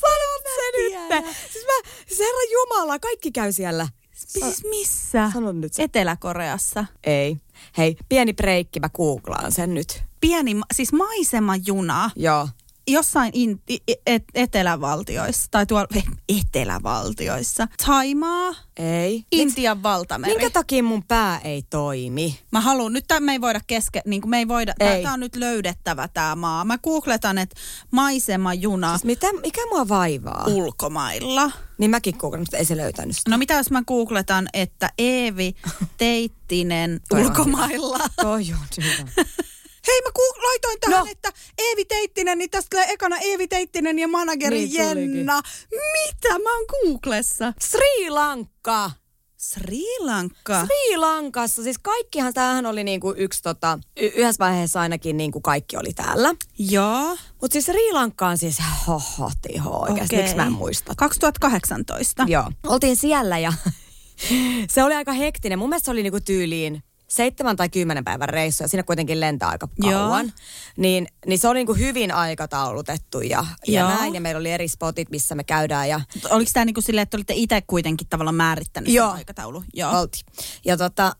Sano 0.00 0.32
se 0.44 0.78
nyt. 0.78 1.24
Siis 1.52 1.64
mä, 1.64 1.90
siis 2.06 2.20
herra 2.20 2.40
Jumala, 2.52 2.98
kaikki 2.98 3.32
käy 3.32 3.52
siellä. 3.52 3.88
Siis 4.14 4.64
missä? 4.70 5.30
Sano 5.34 5.52
nyt 5.52 5.72
se. 5.72 5.82
Etelä-Koreassa. 5.82 6.84
Ei. 7.04 7.36
Hei, 7.78 7.96
pieni 8.08 8.32
breikki, 8.32 8.80
mä 8.80 8.88
googlaan 8.88 9.52
sen 9.52 9.74
nyt. 9.74 10.02
Pieni, 10.20 10.56
siis 10.74 10.92
maisemajuna 10.92 12.10
Joo. 12.16 12.48
Jossain 12.88 13.30
in, 13.32 13.62
et, 14.06 14.24
etelävaltioissa, 14.34 15.46
tai 15.50 15.66
tuolla 15.66 15.88
etelävaltioissa. 16.38 17.68
Taimaa, 17.86 18.54
Ei. 18.76 19.24
Intian 19.32 19.82
valtameri. 19.82 20.32
Minkä 20.32 20.50
takia 20.50 20.82
mun 20.82 21.02
pää 21.04 21.38
ei 21.44 21.62
toimi? 21.70 22.40
Mä 22.52 22.60
haluan, 22.60 22.92
nyt 22.92 23.04
tämän 23.08 23.22
me 23.22 23.32
ei 23.32 23.40
voida 23.40 23.60
keske, 23.66 24.02
niin 24.06 24.20
kuin 24.20 24.30
me 24.30 24.38
ei 24.38 24.48
voida, 24.48 24.74
Ei. 24.80 25.02
tämä 25.02 25.14
on 25.14 25.20
nyt 25.20 25.36
löydettävä 25.36 26.08
tämä 26.08 26.36
maa. 26.36 26.64
Mä 26.64 26.78
googletan, 26.78 27.38
että 27.38 27.56
maisemajuna 27.90 28.90
Siis 28.90 29.04
mitä, 29.04 29.26
mikä 29.42 29.60
mua 29.68 29.88
vaivaa? 29.88 30.44
ulkomailla. 30.46 31.50
Niin 31.78 31.90
mäkin 31.90 32.14
googlaan, 32.18 32.42
mutta 32.42 32.56
ei 32.56 32.64
se 32.64 32.76
löytänyt 32.76 33.16
sitä. 33.16 33.30
No 33.30 33.38
mitä 33.38 33.54
jos 33.54 33.70
mä 33.70 33.82
googletan, 33.82 34.48
että 34.52 34.90
Eevi 34.98 35.54
Teittinen 35.98 37.00
ulkomailla. 37.12 37.98
Toi 38.22 38.46
on 38.52 38.84
hyvä. 38.84 39.24
Hei 39.86 40.02
mä 40.02 40.10
ku- 40.14 40.42
laitoin 40.46 40.80
tähän, 40.80 40.98
No. 41.06 41.06
että 41.12 41.32
Eevi 41.58 41.84
Teittinen, 41.84 42.38
niin 42.38 42.50
tästä 42.50 42.68
tulee 42.70 42.86
ekana 42.92 43.16
Eevi 43.18 43.48
Teittinen 43.48 43.98
ja 43.98 44.08
manageri 44.08 44.58
Niin 44.58 44.70
niin 44.72 44.88
tulikin. 44.88 45.16
Jenna. 45.16 45.40
Mitä? 45.70 46.38
Mä 46.38 46.56
oon 46.56 46.64
Googlessa. 46.68 47.52
Sri 47.60 48.10
Lanka. 48.10 48.90
Sri 49.36 49.82
Lanka. 49.98 50.64
Sri 50.64 50.96
Lankassa, 50.96 51.62
siis 51.62 51.78
kaikkihan 51.78 52.34
tämähän 52.34 52.66
oli 52.66 52.84
niinku 52.84 53.14
yksi 53.16 53.42
tota, 53.42 53.78
y- 53.96 54.06
yhdessä 54.06 54.44
vaiheessa 54.44 54.80
ainakin 54.80 55.16
niinku 55.16 55.40
kaikki 55.40 55.76
oli 55.76 55.92
täällä. 55.92 56.34
Joo. 56.58 57.16
Mutta 57.40 57.52
siis 57.52 57.64
Sri 57.64 57.92
Lanka 57.92 58.26
on 58.26 58.38
siis 58.38 58.56
hoho 58.86 59.30
tiho 59.42 59.70
oikeasti, 59.70 60.14
Okei. 60.14 60.18
miksi 60.22 60.36
mä 60.36 60.46
en 60.46 60.52
muista. 60.52 60.92
2018. 60.96 62.24
Joo. 62.28 62.50
Oltiin 62.66 62.96
siellä 62.96 63.38
ja 63.38 63.52
se 64.72 64.84
oli 64.84 64.94
aika 64.94 65.12
hektinen. 65.12 65.58
Mun 65.58 65.68
mielestä 65.68 65.84
se 65.84 65.90
oli 65.90 66.02
niinku 66.02 66.20
tyyliin 66.20 66.82
seitsemän 67.08 67.56
tai 67.56 67.68
kymmenen 67.68 68.04
päivän 68.04 68.28
reissu 68.28 68.64
ja 68.64 68.68
siinä 68.68 68.82
kuitenkin 68.82 69.20
lentää 69.20 69.48
aika 69.48 69.68
Joo. 69.78 69.92
kauan. 69.92 70.32
Niin, 70.76 71.08
niin 71.26 71.38
se 71.38 71.48
oli 71.48 71.58
niinku 71.58 71.74
hyvin 71.74 72.12
aikataulutettu 72.12 73.20
ja, 73.20 73.46
ja 73.66 73.80
Joo. 73.80 73.88
näin. 73.88 74.14
Ja 74.14 74.20
meillä 74.20 74.38
oli 74.38 74.50
eri 74.50 74.68
spotit, 74.68 75.10
missä 75.10 75.34
me 75.34 75.44
käydään 75.44 75.88
ja 75.88 76.00
Oliko 76.30 76.50
tämä 76.54 76.64
niinku 76.64 76.80
silleen, 76.80 77.02
että 77.02 77.16
olitte 77.16 77.34
itse 77.36 77.62
kuitenkin 77.66 78.06
tavallaan 78.08 78.34
määrittänyt 78.34 78.92
Joo. 78.92 79.08
sen 79.08 79.16
aikataulu? 79.16 79.64
Joo. 79.74 80.00
oltiin. 80.00 80.26
Ja 80.64 80.76
tota, 80.76 81.16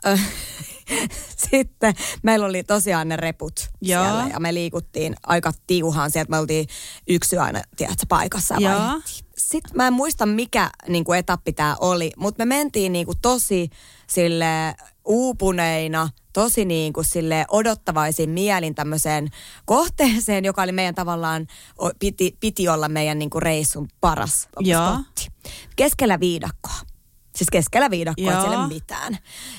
sitten 1.51 1.95
meillä 2.23 2.47
oli 2.47 2.65
tosiaan 2.65 3.09
ne 3.09 3.17
reput 3.17 3.69
Joo. 3.81 4.05
siellä 4.05 4.29
ja 4.33 4.41
me 4.41 4.55
liikuttiin 4.55 5.17
aika 5.23 5.53
tiuhaan 5.67 6.11
sieltä. 6.11 6.31
Me 6.31 6.39
oltiin 6.39 6.67
yksi 7.09 7.39
aina, 7.39 7.63
tiedätkö, 7.77 8.07
paikassa 8.09 8.57
ja. 8.59 9.01
Sitten 9.39 9.77
mä 9.77 9.87
en 9.87 9.93
muista 9.93 10.27
mikä 10.27 10.71
niin 10.89 11.05
kuin 11.05 11.19
etappi 11.19 11.53
tämä 11.53 11.77
oli, 11.81 12.13
mutta 12.17 12.45
me 12.45 12.55
mentiin 12.55 12.93
niin 12.93 13.07
kuin 13.07 13.19
tosi 13.23 13.71
sille 14.07 14.75
uupuneina, 15.07 16.09
tosi 16.33 16.65
niin 16.65 16.93
kuin 16.93 17.05
sille 17.05 17.45
odottavaisin 17.49 18.31
mielin 18.31 18.75
tämmöiseen 18.75 19.29
kohteeseen, 19.65 20.45
joka 20.45 20.63
oli 20.63 20.73
meidän 20.73 20.95
tavallaan, 20.95 21.47
piti, 21.99 22.37
piti 22.41 22.69
olla 22.69 22.89
meidän 22.89 23.19
niin 23.19 23.31
kuin 23.31 23.43
reissun 23.43 23.89
paras 24.01 24.43
spotti. 24.43 25.27
Keskellä 25.77 26.21
viidakkoa. 26.21 26.75
Siis 27.37 27.51
keskellä 27.51 27.91
viidakkoa, 27.91 28.41
siellä 28.41 28.51
ei 28.51 28.57
ole 28.57 28.69
mitään. 28.69 29.19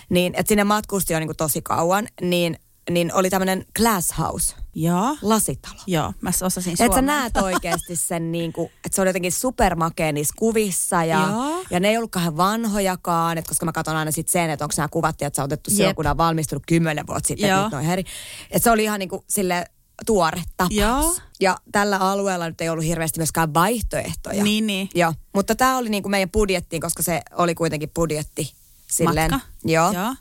Niin, 0.09 0.33
että 0.35 0.49
sinne 0.49 0.63
matkusti 0.63 1.13
jo 1.13 1.19
niin 1.19 1.27
kuin 1.27 1.37
tosi 1.37 1.61
kauan, 1.61 2.07
niin, 2.21 2.59
niin 2.89 3.13
oli 3.13 3.29
tämmöinen 3.29 3.65
glass 3.75 4.17
house, 4.17 4.55
Joo. 4.79 5.17
lasitalo. 5.21 5.81
Joo, 5.87 6.13
mä 6.21 6.31
osasin 6.43 6.73
Että 6.79 6.95
sä 6.95 7.01
näet 7.01 7.37
oikeasti 7.37 7.95
sen, 7.95 8.31
niin 8.37 8.53
kuin, 8.53 8.65
että 8.85 8.95
se 8.95 9.01
oli 9.01 9.09
jotenkin 9.09 9.31
supermakea 9.31 10.11
niissä 10.11 10.33
kuvissa 10.37 11.03
ja, 11.03 11.27
Joo. 11.31 11.63
ja 11.69 11.79
ne 11.79 11.89
ei 11.89 11.97
ollut 11.97 12.11
kauhean 12.11 12.37
vanhojakaan, 12.37 13.37
että 13.37 13.49
koska 13.49 13.65
mä 13.65 13.71
katson 13.71 13.95
aina 13.95 14.11
sitten 14.11 14.31
sen, 14.31 14.49
että 14.49 14.65
onko 14.65 14.73
nämä 14.77 14.87
kuvat, 14.87 15.21
että 15.21 15.35
sä 15.35 15.41
oot 15.41 15.51
otettu 15.51 15.71
silloin, 15.71 15.95
kun 15.95 16.07
on 16.07 16.17
valmistunut 16.17 16.63
kymmenen 16.67 17.07
vuotta 17.07 17.27
sitten, 17.27 17.49
Joo. 17.49 17.65
että 17.65 17.81
heri. 17.81 18.03
Että 18.51 18.63
se 18.63 18.71
oli 18.71 18.83
ihan 18.83 18.99
niin 18.99 19.09
kuin 19.09 19.23
sille 19.29 19.65
tuore 20.05 20.43
tapaus. 20.57 20.75
Joo. 20.75 21.15
Ja 21.39 21.57
tällä 21.71 21.97
alueella 21.97 22.47
nyt 22.47 22.61
ei 22.61 22.69
ollut 22.69 22.85
hirveästi 22.85 23.19
myöskään 23.19 23.53
vaihtoehtoja. 23.53 24.43
Niin, 24.43 24.67
niin. 24.67 24.89
Joo, 24.95 25.13
mutta 25.33 25.55
tämä 25.55 25.77
oli 25.77 25.89
niin 25.89 26.03
kuin 26.03 26.11
meidän 26.11 26.29
budjettiin, 26.29 26.81
koska 26.81 27.03
se 27.03 27.21
oli 27.31 27.55
kuitenkin 27.55 27.89
budjetti 27.89 28.53
silleen. 28.91 29.31
Matka. 29.31 29.47
Joo. 29.65 29.91
Joo. 29.91 30.15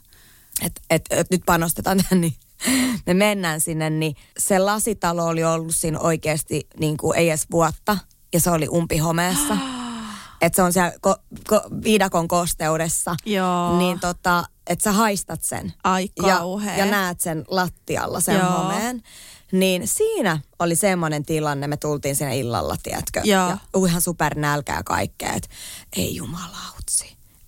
Että 0.61 0.81
et, 0.89 1.05
et 1.09 1.27
nyt 1.31 1.41
panostetaan 1.45 1.97
tähän, 1.97 2.21
niin 2.21 2.33
me 3.07 3.13
mennään 3.13 3.61
sinne, 3.61 3.89
niin 3.89 4.15
se 4.37 4.59
lasitalo 4.59 5.25
oli 5.25 5.43
ollut 5.43 5.75
siinä 5.75 5.99
oikeasti 5.99 6.67
niin 6.79 6.97
kuin 6.97 7.17
ei 7.17 7.29
edes 7.29 7.47
vuotta 7.51 7.97
ja 8.33 8.39
se 8.39 8.51
oli 8.51 8.67
umpihomeessa. 8.71 9.57
että 10.41 10.55
se 10.55 10.61
on 10.61 10.73
siellä 10.73 10.91
ko- 11.07 11.37
ko- 11.53 11.83
viidakon 11.83 12.27
kosteudessa. 12.27 13.15
Joo. 13.25 13.77
Niin 13.77 13.99
tota, 13.99 14.43
että 14.67 14.83
sä 14.83 14.91
haistat 14.91 15.43
sen. 15.43 15.73
Ai 15.83 16.09
ja, 16.27 16.37
kauhea. 16.37 16.77
ja 16.77 16.85
näet 16.85 17.19
sen 17.19 17.43
lattialla, 17.47 18.19
sen 18.19 18.35
Joo. 18.35 18.49
homeen. 18.49 19.03
Niin 19.51 19.87
siinä 19.87 20.39
oli 20.59 20.75
semmoinen 20.75 21.25
tilanne, 21.25 21.67
me 21.67 21.77
tultiin 21.77 22.15
sinne 22.15 22.37
illalla, 22.37 22.75
tiedätkö? 22.83 23.21
Joo. 23.23 23.49
Ja 23.49 23.57
uu, 23.75 23.85
ihan 23.85 24.01
super 24.01 24.39
nälkä 24.39 24.73
ja 24.73 24.83
kaikkea, 24.83 25.33
että 25.33 25.49
ei 25.95 26.15
jumalautsi. 26.15 26.76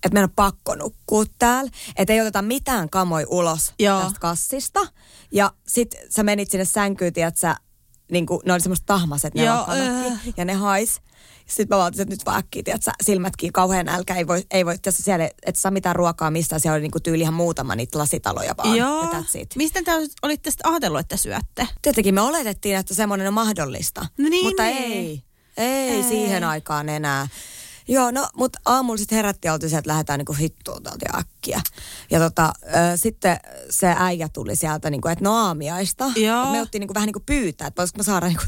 Että 0.04 0.14
meidän 0.14 0.30
on 0.30 0.34
pakko 0.36 0.74
nukkua 0.74 1.24
täällä. 1.38 1.70
Että 1.96 2.12
ei 2.12 2.20
oteta 2.20 2.42
mitään 2.42 2.90
kamoi 2.90 3.26
ulos 3.28 3.74
Joo. 3.78 4.02
tästä 4.02 4.20
kassista. 4.20 4.80
Ja 5.32 5.52
sit 5.68 5.94
sä 6.10 6.22
menit 6.22 6.50
sinne 6.50 6.64
sänkyyn, 6.64 7.12
tiedätkö, 7.12 7.54
niin 8.10 8.26
kuin, 8.26 8.40
ne 8.44 8.52
oli 8.52 8.60
semmoista 8.60 8.86
tahmaset 8.86 9.34
ne 9.34 9.44
Joo, 9.44 9.66
äh. 9.70 10.20
ja 10.36 10.44
ne 10.44 10.54
hais. 10.54 11.00
Sitten 11.46 11.76
mä 11.76 11.78
valtin, 11.78 12.00
että 12.00 12.12
nyt 12.14 12.26
vaan 12.26 12.38
äkkiä, 12.38 12.62
tiedätkö, 12.62 12.90
silmätkin 13.02 13.52
kauhean 13.52 13.86
nälkä, 13.86 14.14
ei 14.14 14.26
voi, 14.26 14.44
ei 14.50 14.66
voi 14.66 14.78
tässä 14.78 15.02
siellä, 15.02 15.30
et 15.46 15.56
saa 15.56 15.70
mitään 15.70 15.96
ruokaa 15.96 16.30
mistään, 16.30 16.60
siellä 16.60 16.74
oli 16.74 16.82
niinku 16.82 17.00
tyyli 17.00 17.22
ihan 17.22 17.34
muutama 17.34 17.76
niitä 17.76 17.98
lasitaloja 17.98 18.54
vaan. 18.56 18.76
Joo. 18.76 19.08
Mistä 19.56 19.82
te 19.82 19.92
olitte 20.22 20.50
sitten 20.50 20.70
ajatellut, 20.70 21.00
että 21.00 21.16
syötte? 21.16 21.68
Tietenkin 21.82 22.14
me 22.14 22.20
oletettiin, 22.20 22.76
että 22.76 22.94
semmoinen 22.94 23.28
on 23.28 23.34
mahdollista. 23.34 24.06
No 24.18 24.28
niin, 24.28 24.46
mutta 24.46 24.62
niin. 24.62 24.92
ei, 24.92 25.22
ei, 25.56 25.90
Ei. 25.90 26.02
siihen 26.02 26.44
aikaan 26.44 26.88
enää. 26.88 27.28
Joo, 27.88 28.10
no, 28.10 28.28
mutta 28.34 28.60
aamulla 28.64 28.98
sitten 28.98 29.16
herättiin 29.16 29.48
ja 29.48 29.52
oltiin 29.52 29.70
se, 29.70 29.78
että 29.78 29.88
lähdetään 29.90 30.18
niinku 30.18 30.32
hittuun 30.32 30.82
täältä 30.82 31.06
äkkiä. 31.18 31.60
Ja 32.10 32.18
tota, 32.18 32.52
ö, 32.64 32.96
sitten 32.96 33.36
se 33.70 33.94
äijä 33.98 34.28
tuli 34.28 34.56
sieltä, 34.56 34.90
niinku, 34.90 35.08
että 35.08 35.24
no 35.24 35.36
aamiaista. 35.36 36.12
Joo. 36.16 36.52
Me 36.52 36.62
ottiin 36.62 36.80
niinku, 36.80 36.94
vähän 36.94 37.06
niinku 37.06 37.22
pyytää, 37.26 37.66
että 37.66 37.80
voisiko 37.80 37.98
me 37.98 38.02
saada 38.04 38.26
niinku 38.26 38.44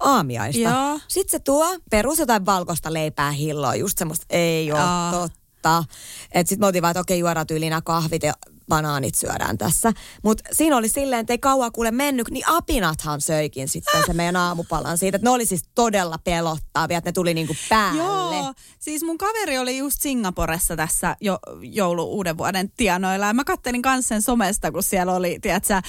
aamiaista. 0.00 0.60
Joo. 0.62 1.00
Sitten 1.08 1.30
se 1.30 1.38
tuo 1.38 1.76
perus 1.90 2.18
jotain 2.18 2.46
valkoista 2.46 2.92
leipää 2.92 3.30
hilloa, 3.30 3.74
just 3.74 3.98
semmoista, 3.98 4.26
ei 4.30 4.72
ole 4.72 4.80
totta. 5.10 5.84
Että 6.32 6.48
sitten 6.48 6.60
me 6.60 6.66
oltiin 6.66 6.82
vaan, 6.82 6.90
että 6.90 7.00
okei, 7.00 7.18
juodaan 7.18 7.46
tyyliin 7.46 7.70
nämä 7.70 7.82
kahvit 7.82 8.22
ja 8.22 8.34
banaanit 8.70 9.14
syödään 9.14 9.58
tässä. 9.58 9.92
Mutta 10.22 10.44
siinä 10.52 10.76
oli 10.76 10.88
silleen, 10.88 11.20
että 11.20 11.32
ei 11.32 11.38
kauan 11.38 11.72
kuule 11.72 11.90
mennyt, 11.90 12.30
niin 12.30 12.48
apinathan 12.48 13.20
söikin 13.20 13.68
sitten 13.68 14.02
se 14.06 14.12
meidän 14.12 14.36
aamupalan 14.36 14.98
siitä. 14.98 15.16
Että 15.16 15.26
ne 15.26 15.30
oli 15.30 15.46
siis 15.46 15.62
todella 15.74 16.18
pelottavia, 16.24 16.98
että 16.98 17.08
ne 17.08 17.12
tuli 17.12 17.34
niinku 17.34 17.54
päälle. 17.68 18.02
Joo, 18.02 18.52
siis 18.78 19.02
mun 19.02 19.18
kaveri 19.18 19.58
oli 19.58 19.78
just 19.78 20.02
Singaporessa 20.02 20.76
tässä 20.76 21.16
jo, 21.20 21.38
joulu 21.60 22.04
uuden 22.04 22.38
vuoden 22.38 22.70
tienoilla. 22.76 23.26
Ja 23.26 23.34
mä 23.34 23.44
kattelin 23.44 23.82
kanssa 23.82 24.08
sen 24.08 24.22
somesta, 24.22 24.72
kun 24.72 24.82
siellä 24.82 25.14
oli, 25.14 25.38
tiedätkö, 25.42 25.82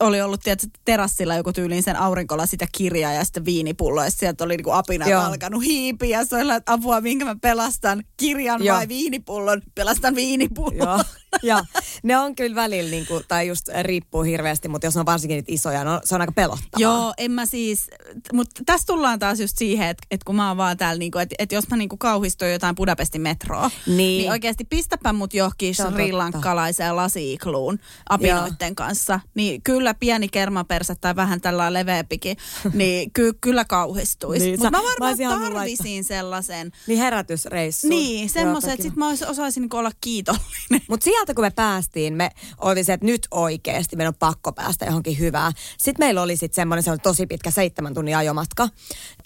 oli 0.00 0.20
ollut 0.20 0.40
tiedätkö, 0.40 0.66
terassilla 0.84 1.36
joku 1.36 1.52
tyyliin 1.52 1.82
sen 1.82 1.96
aurinkolasi 1.96 2.56
ja 2.60 2.66
kirja 2.72 3.12
ja 3.12 3.24
sitten 3.24 3.44
viinipullo. 3.44 4.04
Ja 4.04 4.10
sieltä 4.10 4.44
oli 4.44 4.56
niinku 4.56 4.70
apina 4.70 5.08
Joo. 5.08 5.22
alkanut 5.22 5.64
hiipiä. 5.64 6.18
Ja 6.18 6.24
se 6.24 6.36
oli, 6.36 6.52
että 6.52 6.72
apua, 6.72 7.00
minkä 7.00 7.24
mä 7.24 7.36
pelastan, 7.42 8.02
kirjan 8.16 8.64
Joo. 8.64 8.76
vai 8.76 8.88
viinipullon? 8.88 9.62
Pelastan 9.74 10.14
viinipullon. 10.14 10.88
Joo. 10.88 11.04
ja 11.42 11.64
ne 12.02 12.16
on 12.18 12.34
kyllä 12.34 12.54
välillä, 12.56 12.90
niinku, 12.90 13.20
tai 13.28 13.48
just 13.48 13.68
riippuu 13.82 14.22
hirveästi, 14.22 14.68
mutta 14.68 14.86
jos 14.86 14.94
ne 14.94 15.00
on 15.00 15.06
varsinkin 15.06 15.34
niitä 15.36 15.52
isoja, 15.52 15.84
no, 15.84 16.00
se 16.04 16.14
on 16.14 16.20
aika 16.20 16.32
pelottavaa. 16.32 16.78
Joo, 16.78 17.14
en 17.18 17.30
mä 17.30 17.46
siis, 17.46 17.90
mutta 18.32 18.62
tässä 18.66 18.86
tullaan 18.86 19.18
taas 19.18 19.40
just 19.40 19.58
siihen, 19.58 19.88
että 19.88 20.06
et 20.10 20.24
kun 20.24 20.36
mä 20.36 20.48
oon 20.48 20.56
vaan 20.56 20.76
täällä, 20.76 20.98
niinku, 20.98 21.18
että 21.18 21.34
et 21.38 21.52
jos 21.52 21.68
mä 21.68 21.76
niinku 21.76 21.96
kauhistun 21.96 22.50
jotain 22.52 22.74
Budapestin 22.74 23.20
metroa, 23.20 23.70
Niin. 23.86 23.96
niin 23.96 24.30
oikeasti 24.30 24.64
pistäpä 24.64 25.12
mut 25.12 25.34
johonkin 25.34 25.74
Sri. 25.74 26.12
Lankalaiseen 26.12 26.96
lasiikluun 26.96 27.78
apinoitten 28.08 28.74
kanssa. 28.74 29.20
Niin 29.34 29.62
kyllä 29.62 29.94
pieni 29.94 30.28
kermapersä 30.28 30.94
tai 31.00 31.16
vähän 31.16 31.40
tällä 31.40 31.72
leveäpikin, 31.72 32.36
niin 32.72 33.10
ky, 33.12 33.32
kyllä 33.40 33.64
kauhistuisi. 33.64 34.44
Niin, 34.44 34.58
Mutta 34.60 34.70
mä 34.70 34.78
mä 34.78 34.88
varmaan 34.88 35.10
olisin 35.10 35.26
halunnut 35.26 35.52
tarvisin 35.54 36.04
sellaisen, 36.04 36.72
Niin 36.86 36.98
herätysreissu. 36.98 37.88
niin 37.88 38.30
semmoisen, 38.30 38.70
että 38.70 38.82
sit 38.82 38.96
mä 38.96 39.06
osaisin 39.28 39.60
niinku 39.60 39.76
olla 39.76 39.90
kiitollinen. 40.00 40.82
Mutta 40.88 41.04
sieltä 41.22 41.34
kun 41.34 41.44
me 41.44 41.50
päästiin, 41.50 42.14
me 42.14 42.30
oltiin 42.58 42.84
se, 42.84 42.92
että 42.92 43.06
nyt 43.06 43.26
oikeasti 43.30 43.96
meidän 43.96 44.08
on 44.08 44.18
pakko 44.18 44.52
päästä 44.52 44.84
johonkin 44.84 45.18
hyvään. 45.18 45.52
Sitten 45.78 46.06
meillä 46.06 46.22
oli 46.22 46.36
sitten 46.36 46.54
semmoinen, 46.54 46.82
se 46.82 46.90
oli 46.90 46.98
tosi 46.98 47.26
pitkä 47.26 47.50
seitsemän 47.50 47.94
tunnin 47.94 48.16
ajomatka. 48.16 48.68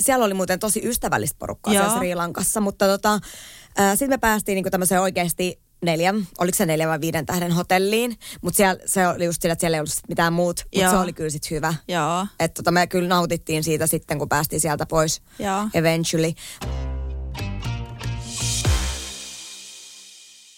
Siellä 0.00 0.24
oli 0.24 0.34
muuten 0.34 0.58
tosi 0.58 0.80
ystävällistä 0.84 1.36
porukkaa 1.38 1.74
Joo. 1.74 1.82
siellä 1.82 1.98
Sri 1.98 2.14
Lankassa, 2.14 2.60
mutta 2.60 2.86
tota, 2.86 3.18
sitten 3.90 4.10
me 4.10 4.18
päästiin 4.18 4.56
niinku 4.56 4.70
tämmöiseen 4.70 5.00
oikeasti 5.00 5.60
neljän, 5.82 6.26
oliko 6.38 6.56
se 6.56 6.66
neljän 6.66 6.88
vai 6.88 7.00
viiden 7.00 7.26
tähden 7.26 7.52
hotelliin, 7.52 8.18
mutta 8.42 8.56
siellä, 8.56 8.82
se 8.86 9.08
oli 9.08 9.24
just 9.24 9.42
sillä, 9.42 9.52
että 9.52 9.60
siellä 9.60 9.76
ei 9.76 9.80
ollut 9.80 9.92
mitään 10.08 10.32
muut, 10.32 10.66
mutta 10.74 10.90
se 10.90 10.96
oli 10.96 11.12
kyllä 11.12 11.30
sitten 11.30 11.56
hyvä. 11.56 11.74
Että 12.40 12.62
tota, 12.62 12.70
me 12.70 12.86
kyllä 12.86 13.08
nautittiin 13.08 13.64
siitä 13.64 13.86
sitten, 13.86 14.18
kun 14.18 14.28
päästiin 14.28 14.60
sieltä 14.60 14.86
pois 14.86 15.22
Joo. 15.38 15.68
eventually. 15.74 16.32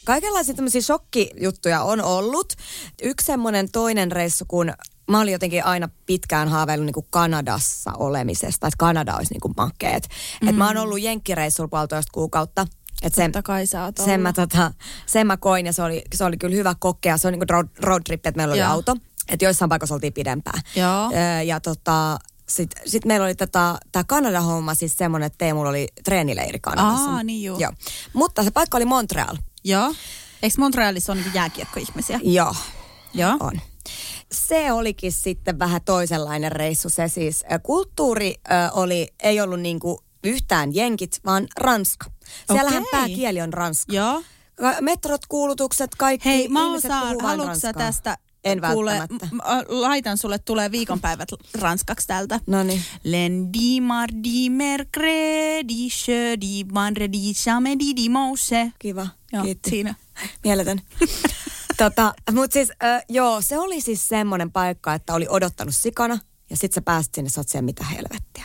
Kaikenlaisia 0.09 0.55
tämmöisiä 0.55 0.81
shokkijuttuja 0.81 1.83
on 1.83 2.01
ollut. 2.01 2.53
Yksi 3.03 3.27
semmoinen 3.27 3.71
toinen 3.71 4.13
reissu, 4.13 4.45
kun 4.49 4.73
mä 5.11 5.21
olin 5.21 5.33
jotenkin 5.33 5.65
aina 5.65 5.89
pitkään 6.07 6.49
haaveillut 6.49 6.87
niin 6.87 6.95
kuin 6.95 7.07
Kanadassa 7.11 7.93
olemisesta, 7.99 8.67
että 8.67 8.79
Kanada 8.79 9.17
olisi 9.17 9.35
niin 9.35 9.41
kuin 9.41 9.55
makeet. 9.57 10.09
Mm. 10.43 10.49
Et 10.49 10.57
mä 10.57 10.67
oon 10.67 10.77
ollut 10.77 11.01
jenkkireissulla 11.01 11.69
puolitoista 11.69 12.11
kuukautta. 12.13 12.67
Et 13.03 13.15
sen, 13.15 13.33
Totta 13.33 13.43
kai 13.47 13.67
sä 13.67 13.85
oot 13.85 13.97
sen, 13.97 14.21
mä, 14.21 14.33
tota, 14.33 14.73
sen 15.07 15.27
mä 15.27 15.37
koin 15.37 15.67
ja 15.67 15.73
se 15.73 15.83
oli, 15.83 16.03
se 16.15 16.25
oli 16.25 16.37
kyllä 16.37 16.57
hyvä 16.57 16.75
kokea. 16.79 17.17
Se 17.17 17.29
on 17.29 17.33
niin 17.33 17.41
kuin 17.41 17.51
road, 17.51 17.69
road 17.81 18.03
trip, 18.03 18.27
että 18.27 18.37
meillä 18.37 18.53
oli 18.53 18.61
Joo. 18.61 18.71
auto. 18.71 18.97
Että 19.29 19.45
joissain 19.45 19.69
paikoissa 19.69 19.95
oltiin 19.95 20.13
pidempään. 20.13 20.61
Joo. 20.77 21.11
Öö, 21.13 21.43
ja 21.43 21.61
tota, 21.61 22.19
sitten 22.49 22.83
sit 22.87 23.05
meillä 23.05 23.25
oli 23.25 23.35
tätä, 23.35 23.79
tämä 23.93 24.05
Kanada-homma 24.05 24.75
siis 24.75 24.97
semmoinen, 24.97 25.27
että 25.27 25.39
Teemulla 25.39 25.71
oli 25.71 25.89
treenileiri 26.05 26.59
Kanadassa. 26.59 27.11
Aa, 27.11 27.23
niin 27.23 27.45
juu. 27.45 27.59
Joo. 27.59 27.73
Mutta 28.13 28.43
se 28.43 28.51
paikka 28.51 28.77
oli 28.77 28.85
Montreal. 28.85 29.37
Joo. 29.69 29.95
Eikö 30.43 30.55
Montrealissa 30.59 31.13
ole 31.13 31.21
niinku 31.21 31.37
jääkiekkoihmisiä? 31.37 32.21
Joo, 32.23 32.55
Joo. 33.15 33.37
on. 33.41 33.61
Se 34.33 34.73
olikin 34.73 35.13
sitten 35.13 35.59
vähän 35.59 35.81
toisenlainen 35.85 36.53
reissu. 36.53 36.89
Se 36.91 37.09
siis 37.09 37.45
kulttuuri 37.63 38.35
ö, 38.51 38.73
oli, 38.73 39.09
ei 39.23 39.41
ollut 39.41 39.61
niinku 39.61 40.01
yhtään 40.25 40.75
jenkit, 40.75 41.21
vaan 41.25 41.47
ranska. 41.57 42.11
Siellähän 42.53 42.83
Okei. 42.83 43.01
pääkieli 43.01 43.41
on 43.41 43.53
ranska. 43.53 43.93
Joo. 43.93 44.23
Metrot, 44.81 45.27
kuulutukset, 45.27 45.95
kaikki 45.95 46.29
Hei, 46.29 46.49
mä 46.49 46.67
ihmiset 46.67 46.91
osaan, 46.91 47.17
puhuu 47.17 47.47
ranskaa. 47.47 47.73
tästä? 47.73 48.19
En 48.45 48.61
kuule, 48.73 48.91
välttämättä. 48.99 49.27
m- 49.37 49.41
laitan 49.69 50.19
sulle, 50.19 50.39
tulee 50.39 50.71
viikonpäivät 50.71 51.29
ranskaksi 51.61 52.07
täältä. 52.07 52.41
No 52.47 52.63
niin. 52.63 52.83
Lundi, 53.05 53.81
mardi, 53.81 54.51
mercredi, 54.51 55.89
jeudi, 56.09 56.75
vendredi, 56.75 57.35
samedi, 57.35 57.97
dimanche. 57.97 58.73
Kiva. 58.79 59.07
Joo, 59.33 59.45
Kiitti. 59.45 59.71
siinä. 59.71 59.95
Mieletön. 60.45 60.81
tota, 61.79 62.15
mutta 62.33 62.53
siis, 62.55 62.73
äh, 62.85 63.03
joo, 63.09 63.41
se 63.41 63.59
oli 63.59 63.81
siis 63.81 64.09
semmoinen 64.09 64.53
paikka, 64.53 64.95
että 64.95 65.15
oli 65.15 65.27
odottanut 65.29 65.75
sikana 65.75 66.19
ja 66.51 66.57
sit 66.57 66.73
sä 66.73 66.83
pääsit 66.83 67.15
sinne, 67.15 67.31
sä 67.31 67.41
oot 67.41 67.49
siellä 67.49 67.65
mitä 67.65 67.85
helvettiä. 67.85 68.45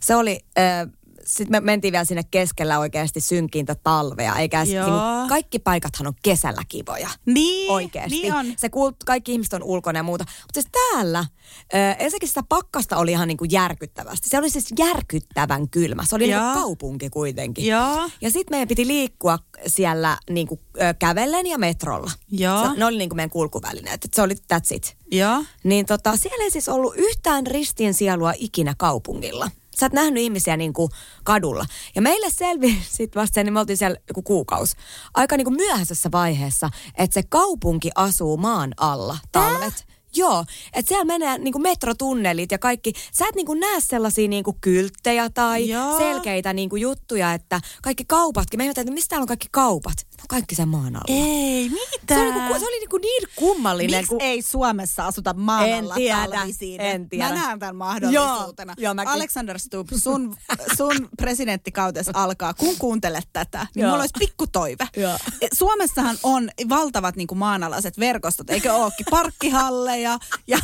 Se 0.00 0.16
oli, 0.16 0.40
äh, 0.58 0.88
sitten 1.26 1.50
me 1.52 1.60
mentiin 1.60 1.92
vielä 1.92 2.04
sinne 2.04 2.22
keskellä 2.30 2.78
oikeasti 2.78 3.20
synkintä 3.20 3.74
talvea, 3.74 4.36
eikä 4.36 4.64
sit 4.64 4.74
niinku, 4.74 4.90
kaikki 5.28 5.58
paikathan 5.58 6.06
on 6.06 6.14
kesällä 6.22 6.62
kivoja. 6.68 7.08
Niin, 7.26 7.70
Oikeesti. 7.70 8.22
niin 8.22 8.34
on. 8.34 8.46
Se 8.56 8.68
kuul, 8.68 8.92
kaikki 9.06 9.32
ihmiset 9.32 9.52
on 9.52 9.62
ulkona 9.62 9.98
ja 9.98 10.02
muuta. 10.02 10.24
Mutta 10.24 10.60
siis 10.60 10.72
täällä, 10.72 11.24
ensinnäkin 11.98 12.28
sitä 12.28 12.42
pakkasta 12.48 12.96
oli 12.96 13.12
ihan 13.12 13.28
niinku 13.28 13.44
järkyttävästi. 13.44 14.28
Se 14.28 14.38
oli 14.38 14.50
siis 14.50 14.68
järkyttävän 14.78 15.68
kylmä. 15.68 16.04
Se 16.06 16.14
oli 16.14 16.30
Joo. 16.30 16.40
niinku 16.42 16.60
kaupunki 16.60 17.10
kuitenkin. 17.10 17.66
Joo. 17.66 18.08
Ja 18.20 18.30
sitten 18.30 18.54
meidän 18.54 18.68
piti 18.68 18.86
liikkua 18.86 19.38
siellä 19.66 20.18
niinku, 20.30 20.60
ö, 20.80 20.94
kävellen 20.98 21.46
ja 21.46 21.58
metrolla. 21.58 22.10
Joo. 22.30 22.62
Se, 22.62 22.78
ne 22.78 22.84
oli 22.84 22.98
niinku 22.98 23.14
meidän 23.14 23.30
kulkuvälineet. 23.30 24.04
Et 24.04 24.14
se 24.14 24.22
oli 24.22 24.34
that's 24.34 24.74
it. 24.74 24.96
Joo. 25.10 25.44
Niin 25.64 25.86
tota, 25.86 26.16
siellä 26.16 26.44
ei 26.44 26.50
siis 26.50 26.68
ollut 26.68 26.94
yhtään 26.96 27.46
ristin 27.46 27.94
sielua 27.94 28.32
ikinä 28.36 28.74
kaupungilla. 28.78 29.50
Sä 29.78 29.86
oot 29.86 29.92
nähnyt 29.92 30.22
ihmisiä 30.22 30.56
niinku 30.56 30.90
kadulla. 31.24 31.64
Ja 31.94 32.02
meille 32.02 32.30
selvisi 32.30 32.78
sitten 32.96 33.20
vasta 33.20 33.34
sen, 33.34 33.46
niin 33.46 33.52
me 33.52 33.60
oltiin 33.60 33.76
siellä 33.76 33.96
joku 34.08 34.22
kuukausi. 34.22 34.76
Aika 35.14 35.36
niinku 35.36 35.50
myöhäisessä 35.50 36.08
vaiheessa, 36.12 36.70
että 36.98 37.14
se 37.14 37.22
kaupunki 37.28 37.90
asuu 37.94 38.36
maan 38.36 38.74
alla 38.76 39.18
talvet. 39.32 39.86
Joo, 40.14 40.44
että 40.72 40.88
siellä 40.88 41.04
menee 41.04 41.38
niinku 41.38 41.58
metrotunnelit 41.58 42.52
ja 42.52 42.58
kaikki. 42.58 42.92
Sä 43.12 43.26
et 43.28 43.34
niinku 43.34 43.54
näe 43.54 43.80
sellaisia 43.80 44.28
niinku 44.28 44.56
kylttejä 44.60 45.30
tai 45.30 45.68
Joo. 45.68 45.98
selkeitä 45.98 46.52
niinku 46.52 46.76
juttuja, 46.76 47.32
että 47.32 47.60
kaikki 47.82 48.04
kaupatkin. 48.04 48.58
Me 48.58 48.64
ihmettelin, 48.64 48.88
että 48.88 48.94
mistä 48.94 49.08
täällä 49.08 49.22
on 49.22 49.28
kaikki 49.28 49.48
kaupat. 49.50 50.06
No 50.22 50.26
kaikki 50.28 50.54
sen 50.54 50.68
maan 50.68 50.96
alla. 50.96 51.04
Ei, 51.08 51.68
mitä? 51.68 52.14
Se 52.14 52.20
oli, 52.20 52.32
niinku, 52.32 52.58
se 52.58 52.66
oli 52.66 52.78
niinku 52.78 52.98
niin 52.98 53.22
kummallinen. 53.36 53.98
Miksi 54.00 54.08
kun- 54.08 54.20
ei 54.20 54.42
Suomessa 54.42 55.06
asuta 55.06 55.34
maan 55.34 55.68
En 55.68 55.84
alla 55.84 55.94
tiedä, 55.94 56.28
talvisin? 56.32 56.80
en 56.80 57.08
tiedä. 57.08 57.28
Mä 57.28 57.34
näen 57.34 57.58
tämän 57.58 57.76
mahdollisuutena. 57.76 58.74
Joo, 58.76 58.84
joo, 58.84 58.94
mäkin. 58.94 59.12
Alexander 59.12 59.58
Stubb, 59.58 59.88
sun, 59.96 60.36
sun 60.78 61.08
presidenttikautes 61.16 62.10
alkaa, 62.14 62.54
kun 62.54 62.76
kuuntelet 62.78 63.28
tätä, 63.32 63.66
niin 63.74 63.82
Joo. 63.82 63.90
mulla 63.90 64.02
olisi 64.02 64.14
pikku 64.18 64.46
toive. 64.46 64.88
Joo. 64.96 65.18
Suomessahan 65.54 66.16
on 66.22 66.50
valtavat 66.68 67.16
niin 67.16 67.26
kuin 67.28 67.38
maanalaiset 67.38 67.98
verkostot, 67.98 68.50
eikö 68.50 68.72
ookin? 68.72 69.06
Parkkihalleja 69.10 70.18
ja 70.46 70.58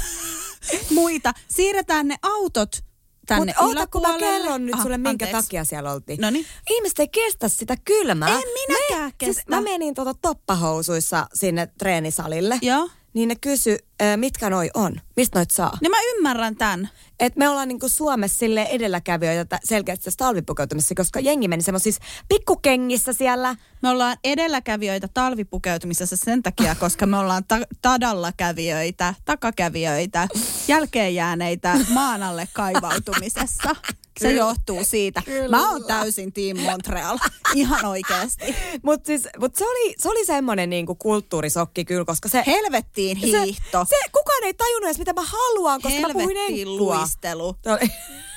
muita. 0.95 1.33
Siirretään 1.49 2.09
ne 2.09 2.17
autot 2.23 2.85
tänne 3.29 3.53
Mutta 3.57 3.65
oota, 3.65 3.87
kun 3.87 4.03
mä 4.03 4.19
kerron 4.19 4.67
nyt 4.67 4.75
Aha, 4.75 4.83
sulle, 4.83 4.99
minkä 4.99 5.11
anteeksi. 5.11 5.33
takia 5.43 5.65
siellä 5.65 5.93
oltiin. 5.93 6.21
Noniin. 6.21 6.47
Ihmiset 6.71 6.99
ei 6.99 7.09
kestä 7.09 7.49
sitä 7.49 7.75
kylmää. 7.85 8.29
En 8.29 8.43
minäkään 8.69 9.13
Siis 9.23 9.37
kestä. 9.37 9.57
mä 9.57 9.61
menin 9.61 9.95
tuota 9.95 10.15
toppahousuissa 10.23 11.27
sinne 11.35 11.69
treenisalille. 11.79 12.59
Joo. 12.63 12.89
Niin 13.15 13.29
ne 13.29 13.37
kysy, 13.41 13.79
"Ö, 14.03 14.17
mitkä 14.17 14.51
noi 14.51 14.71
on, 14.75 15.01
mistä 15.17 15.39
noit 15.39 15.51
saa. 15.51 15.79
Niin 15.81 15.91
mä 15.91 15.97
ymmärrän 16.17 16.57
tämän. 16.57 16.89
Et 17.21 17.37
me 17.37 17.49
ollaan 17.49 17.69
niinku 17.69 17.89
Suomessa 17.89 18.39
sille 18.39 18.63
edelläkävijöitä 18.63 19.45
tä- 19.45 19.59
selkeästi 19.65 20.05
tässä 20.05 20.19
talvipukeutumisessa, 20.19 20.95
koska 20.95 21.21
jengi 21.21 21.49
meni 21.49 21.63
semmoisissa 21.63 22.03
pikkukengissä 22.29 23.13
siellä. 23.13 23.57
Me 23.83 23.89
ollaan 23.89 24.17
edelläkävijöitä 24.25 25.09
talvipukeutumisessa 25.15 26.17
sen 26.17 26.43
takia, 26.43 26.75
koska 26.85 27.07
me 27.07 27.17
ollaan 27.19 27.45
ta- 27.45 27.67
tadalla 27.83 28.33
kävijöitä, 28.37 29.15
takakävijöitä, 29.25 30.29
jälkeenjääneitä 30.69 31.77
maan 31.93 32.23
alle 32.23 32.49
kaivautumisessa. 32.53 33.77
Se 34.21 34.33
johtuu 34.33 34.85
siitä. 34.85 35.23
Mä 35.49 35.71
oon 35.71 35.85
täysin 35.85 36.33
Team 36.33 36.59
Montreal. 36.59 37.19
Ihan 37.55 37.85
oikeasti. 37.85 38.55
Mutta 38.83 39.07
siis, 39.07 39.29
mut 39.39 39.57
se 39.57 39.65
oli, 39.65 39.95
se 39.99 40.09
oli 40.09 40.27
semmoinen 40.27 40.71
niinku 40.71 40.95
kulttuurisokki 40.95 41.85
kyllä, 41.85 42.05
koska 42.05 42.29
se... 42.29 42.43
Helvettiin 42.47 43.17
hiihto. 43.17 43.85
Se, 43.85 43.89
se, 43.89 44.11
kukaan 44.13 44.45
ei 44.45 44.55
tajunnut 44.55 44.87
edes, 44.87 44.99
mitä 44.99 45.13
mä 45.13 45.23
haluan, 45.25 45.81
koska 45.83 46.01
mä 46.01 46.09
puhuin 46.13 46.37
Helvettiin 46.37 46.77
luistelu. 46.77 47.55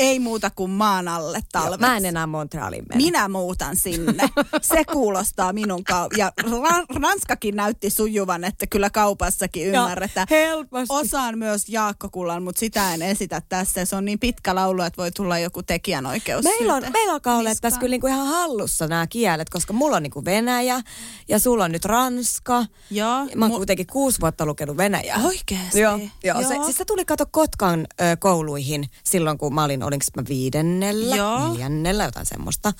Se 0.00 0.04
Ei 0.06 0.18
muuta 0.18 0.50
kuin 0.50 0.70
maan 0.70 1.08
alle 1.08 1.40
talveksi. 1.52 1.80
Mä 1.86 1.96
en 1.96 2.04
enää 2.04 2.26
Montrealiin 2.26 2.84
mene. 2.88 2.96
Minä 3.04 3.28
muutan 3.28 3.76
sinne. 3.76 4.28
Se 4.62 4.84
kuulostaa 4.84 5.52
minun 5.52 5.80
kau- 5.92 6.18
Ja 6.18 6.32
Ra- 6.42 7.00
Ranskakin 7.02 7.56
näytti 7.56 7.90
sujuvan, 7.90 8.44
että 8.44 8.66
kyllä 8.66 8.90
kaupassakin 8.90 9.66
ymmärretään. 9.66 10.26
helposti. 10.30 10.86
Osaan 10.88 11.38
myös 11.38 11.68
Jaakko 11.68 12.08
Kullan, 12.12 12.42
mutta 12.42 12.58
sitä 12.58 12.94
en 12.94 13.02
esitä 13.02 13.42
tässä. 13.48 13.84
Se 13.84 13.96
on 13.96 14.04
niin 14.04 14.18
pitkä 14.18 14.54
laulu, 14.54 14.82
että 14.82 14.96
voi 15.02 15.10
tulla 15.12 15.38
joku 15.38 15.62
tekijänoikeus. 15.62 16.44
Meillä, 16.44 16.74
on, 16.74 16.82
meillä 16.92 17.12
alkaa 17.12 17.36
olla 17.36 17.50
tässä 17.60 17.80
kyllä 17.80 17.90
niinku 17.90 18.06
ihan 18.06 18.26
hallussa 18.26 18.86
nämä 18.86 19.06
kielet, 19.06 19.50
koska 19.50 19.72
mulla 19.72 19.96
on 19.96 20.02
niinku 20.02 20.24
Venäjä 20.24 20.80
ja 21.28 21.38
sulla 21.38 21.64
on 21.64 21.72
nyt 21.72 21.84
Ranska. 21.84 22.64
Joo. 22.90 23.26
Mä 23.34 23.44
oon 23.44 23.52
Mu- 23.52 23.56
kuitenkin 23.56 23.86
kuusi 23.86 24.20
vuotta 24.20 24.46
lukenut 24.46 24.76
Venäjää. 24.76 25.20
Oikeesti? 25.24 25.80
Joo. 25.80 25.98
joo. 26.24 26.42
Se, 26.42 26.54
Joo. 26.54 26.64
siis 26.64 26.76
se 26.76 26.84
tuli 26.84 27.04
kato 27.04 27.24
Kotkan 27.30 27.80
ö, 27.80 28.16
kouluihin 28.18 28.84
silloin, 29.04 29.38
kun 29.38 29.54
mä 29.54 29.64
olin, 29.64 29.82
olinko 29.90 30.04
mä 30.16 30.22
viidennellä, 30.28 31.16
Joo. 31.16 31.48
neljännellä, 31.48 32.04
jotain 32.04 32.26
semmoista. 32.26 32.72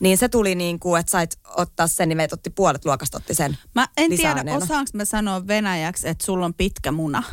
Niin 0.00 0.18
se 0.18 0.28
tuli 0.28 0.54
niin 0.54 0.80
kuin, 0.80 1.00
että 1.00 1.10
sait 1.10 1.38
ottaa 1.56 1.86
sen, 1.86 2.08
niin 2.08 2.16
meitä 2.16 2.34
otti 2.34 2.50
puolet 2.50 2.84
luokasta 2.84 3.16
otti 3.18 3.34
sen 3.34 3.58
Mä 3.74 3.88
en 3.96 4.10
tiedä, 4.16 4.44
osaanko 4.56 4.90
mä 4.94 5.04
sanoa 5.04 5.46
venäjäksi, 5.46 6.08
että 6.08 6.24
sulla 6.24 6.44
on 6.46 6.54
pitkä 6.54 6.92
muna. 6.92 7.22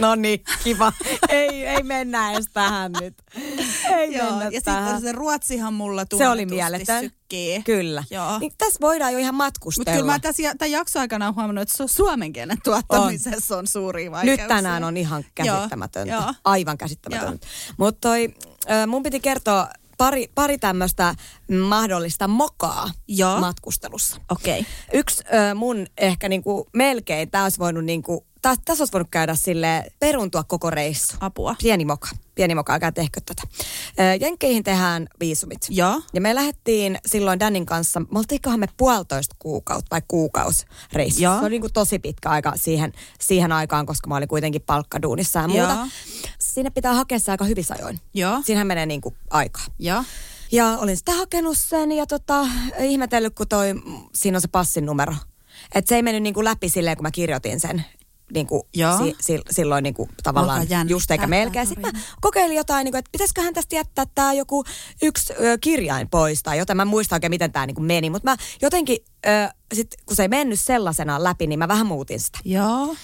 No 0.00 0.14
niin, 0.14 0.44
kiva. 0.64 0.92
ei, 1.28 1.66
ei 1.66 1.82
mennä 1.82 2.32
edes 2.32 2.46
tähän 2.52 2.92
nyt. 2.92 3.14
Ei 3.84 4.14
Joo, 4.14 4.30
mennä 4.30 4.44
ja 4.44 4.50
sitten 4.50 5.00
se 5.00 5.12
Ruotsihan 5.12 5.74
mulla 5.74 6.04
Se 6.18 6.28
oli 6.28 6.46
mieletön. 6.46 7.00
sykkii. 7.02 7.62
Kyllä. 7.62 8.04
Joo. 8.10 8.38
Niin 8.38 8.52
tässä 8.58 8.78
voidaan 8.80 9.12
jo 9.12 9.18
ihan 9.18 9.34
Mutta 9.34 9.44
matkustella. 9.44 9.96
kyllä 9.96 10.12
mä 10.12 10.18
tässä, 10.18 10.42
tämän 10.58 10.70
jakson 10.70 11.00
aikana 11.00 11.24
olen 11.26 11.34
huomannut, 11.34 11.62
että 11.62 11.84
su- 11.84 11.88
suomen 11.88 12.32
kielen 12.32 12.58
tuottamisessa 12.64 13.54
on, 13.54 13.58
on 13.58 13.66
suuria 13.66 14.10
vaikeuksia. 14.10 14.44
Nyt 14.44 14.48
tänään 14.56 14.84
on 14.84 14.96
ihan 14.96 15.24
käsittämätöntä. 15.34 16.12
Joo, 16.14 16.22
joo. 16.22 16.34
Aivan 16.44 16.78
käsittämätöntä. 16.78 17.46
Mutta 17.76 18.08
mun 18.86 19.02
piti 19.02 19.20
kertoa 19.20 19.68
pari, 19.98 20.30
pari 20.34 20.58
tämmöistä 20.58 21.14
mahdollista 21.68 22.28
mokaa 22.28 22.90
Joo. 23.08 23.40
matkustelussa. 23.40 24.20
Okei. 24.30 24.60
Okay. 24.60 24.72
Yksi 24.92 25.24
ö, 25.50 25.54
mun 25.54 25.86
ehkä 25.98 26.28
niinku 26.28 26.68
melkein, 26.72 27.30
tää 27.30 27.42
olisi 27.42 27.58
voinut 27.58 27.84
niinku, 27.84 28.26
tässä 28.42 28.82
olisi 28.82 28.92
voinut 28.92 29.10
käydä 29.10 29.34
sille 29.34 29.84
peruntua 29.98 30.44
koko 30.44 30.70
reissu. 30.70 31.16
Apua. 31.20 31.54
Pieni 31.62 31.84
moka. 31.84 32.08
Pieni 32.34 32.54
moka, 32.54 32.72
älkää 32.72 32.92
tehkö 32.92 33.20
tätä. 33.26 33.42
Ö, 34.00 34.02
Jenkkeihin 34.20 34.64
tehdään 34.64 35.08
viisumit. 35.20 35.66
Joo. 35.68 36.00
Ja 36.12 36.20
me 36.20 36.34
lähdettiin 36.34 36.98
silloin 37.06 37.40
Danin 37.40 37.66
kanssa, 37.66 38.00
me 38.00 38.18
oltiinkohan 38.18 38.60
me 38.60 38.66
puolitoista 38.76 39.36
kuukautta 39.38 39.88
vai 39.90 40.02
kuukaus 40.08 40.66
reissu. 40.92 41.22
Joo. 41.22 41.34
Se 41.34 41.40
oli 41.40 41.50
niin 41.50 41.60
kuin 41.60 41.72
tosi 41.72 41.98
pitkä 41.98 42.28
aika 42.28 42.52
siihen, 42.56 42.92
siihen 43.20 43.52
aikaan, 43.52 43.86
koska 43.86 44.08
mä 44.08 44.16
olin 44.16 44.28
kuitenkin 44.28 44.62
palkkaduunissa 44.62 45.40
ja 45.40 45.48
muuta. 45.48 45.72
Joo. 45.72 45.86
Sinne 46.54 46.70
pitää 46.70 46.94
hakea 46.94 47.18
se 47.18 47.30
aika 47.30 47.44
hyvissä 47.44 47.74
ajoin. 47.78 48.00
Joo. 48.14 48.42
Siinähän 48.44 48.66
menee 48.66 48.86
niin 48.86 49.00
kuin 49.00 49.14
aikaa. 49.30 49.64
Joo. 49.78 50.04
Ja 50.52 50.78
olin 50.78 50.96
sitä 50.96 51.12
hakenut 51.12 51.58
sen 51.58 51.92
ja 51.92 52.06
tota, 52.06 52.46
ihmetellyt, 52.78 53.34
kun 53.34 53.48
toi, 53.48 53.74
siinä 54.14 54.36
on 54.36 54.40
se 54.40 54.48
passin 54.48 54.86
numero. 54.86 55.14
Että 55.74 55.88
se 55.88 55.96
ei 55.96 56.02
mennyt 56.02 56.22
niin 56.22 56.34
kuin 56.34 56.44
läpi 56.44 56.68
silleen, 56.68 56.96
kun 56.96 57.02
mä 57.02 57.10
kirjoitin 57.10 57.60
sen. 57.60 57.84
Niin 58.34 58.46
kuin 58.46 58.62
Joo. 58.74 58.98
si, 58.98 59.16
si, 59.20 59.40
silloin 59.50 59.82
niin 59.82 59.94
kuin 59.94 60.10
tavallaan 60.22 60.66
just 60.88 61.10
eikä 61.10 61.26
melkein. 61.26 61.66
Sitten 61.66 61.92
mä 61.94 62.00
kokeilin 62.20 62.56
jotain, 62.56 62.84
niin 62.84 62.92
kuin, 62.92 62.98
että 62.98 63.12
pitäisiköhän 63.12 63.54
tästä 63.54 63.76
jättää 63.76 64.04
tämä 64.14 64.32
joku 64.32 64.64
yksi 65.02 65.32
ö, 65.32 65.58
kirjain 65.60 66.08
pois 66.08 66.42
tai 66.42 66.58
jotain. 66.58 66.76
Mä 66.76 66.82
en 66.82 66.88
muista 66.88 67.16
oikein, 67.16 67.30
miten 67.30 67.52
tämä 67.52 67.66
niin 67.66 67.74
kuin 67.74 67.84
meni. 67.84 68.10
Mutta 68.10 68.30
mä 68.30 68.36
jotenkin, 68.62 68.98
ö, 69.26 69.48
sit, 69.74 69.94
kun 70.06 70.16
se 70.16 70.22
ei 70.22 70.28
mennyt 70.28 70.60
sellaisenaan 70.60 71.24
läpi, 71.24 71.46
niin 71.46 71.58
mä 71.58 71.68
vähän 71.68 71.86
muutin 71.86 72.20
sitä. 72.20 72.38
Joo. 72.44 72.96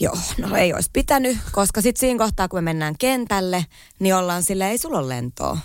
Joo, 0.00 0.18
no 0.38 0.56
ei 0.56 0.74
olisi 0.74 0.90
pitänyt, 0.92 1.38
koska 1.52 1.80
sitten 1.80 2.00
siinä 2.00 2.18
kohtaa, 2.18 2.48
kun 2.48 2.56
me 2.56 2.62
mennään 2.62 2.94
kentälle, 2.98 3.66
niin 3.98 4.14
ollaan 4.14 4.42
silleen, 4.42 4.70
ei 4.70 4.78
sulla 4.78 4.98
ole 4.98 5.08
lentoa. 5.08 5.58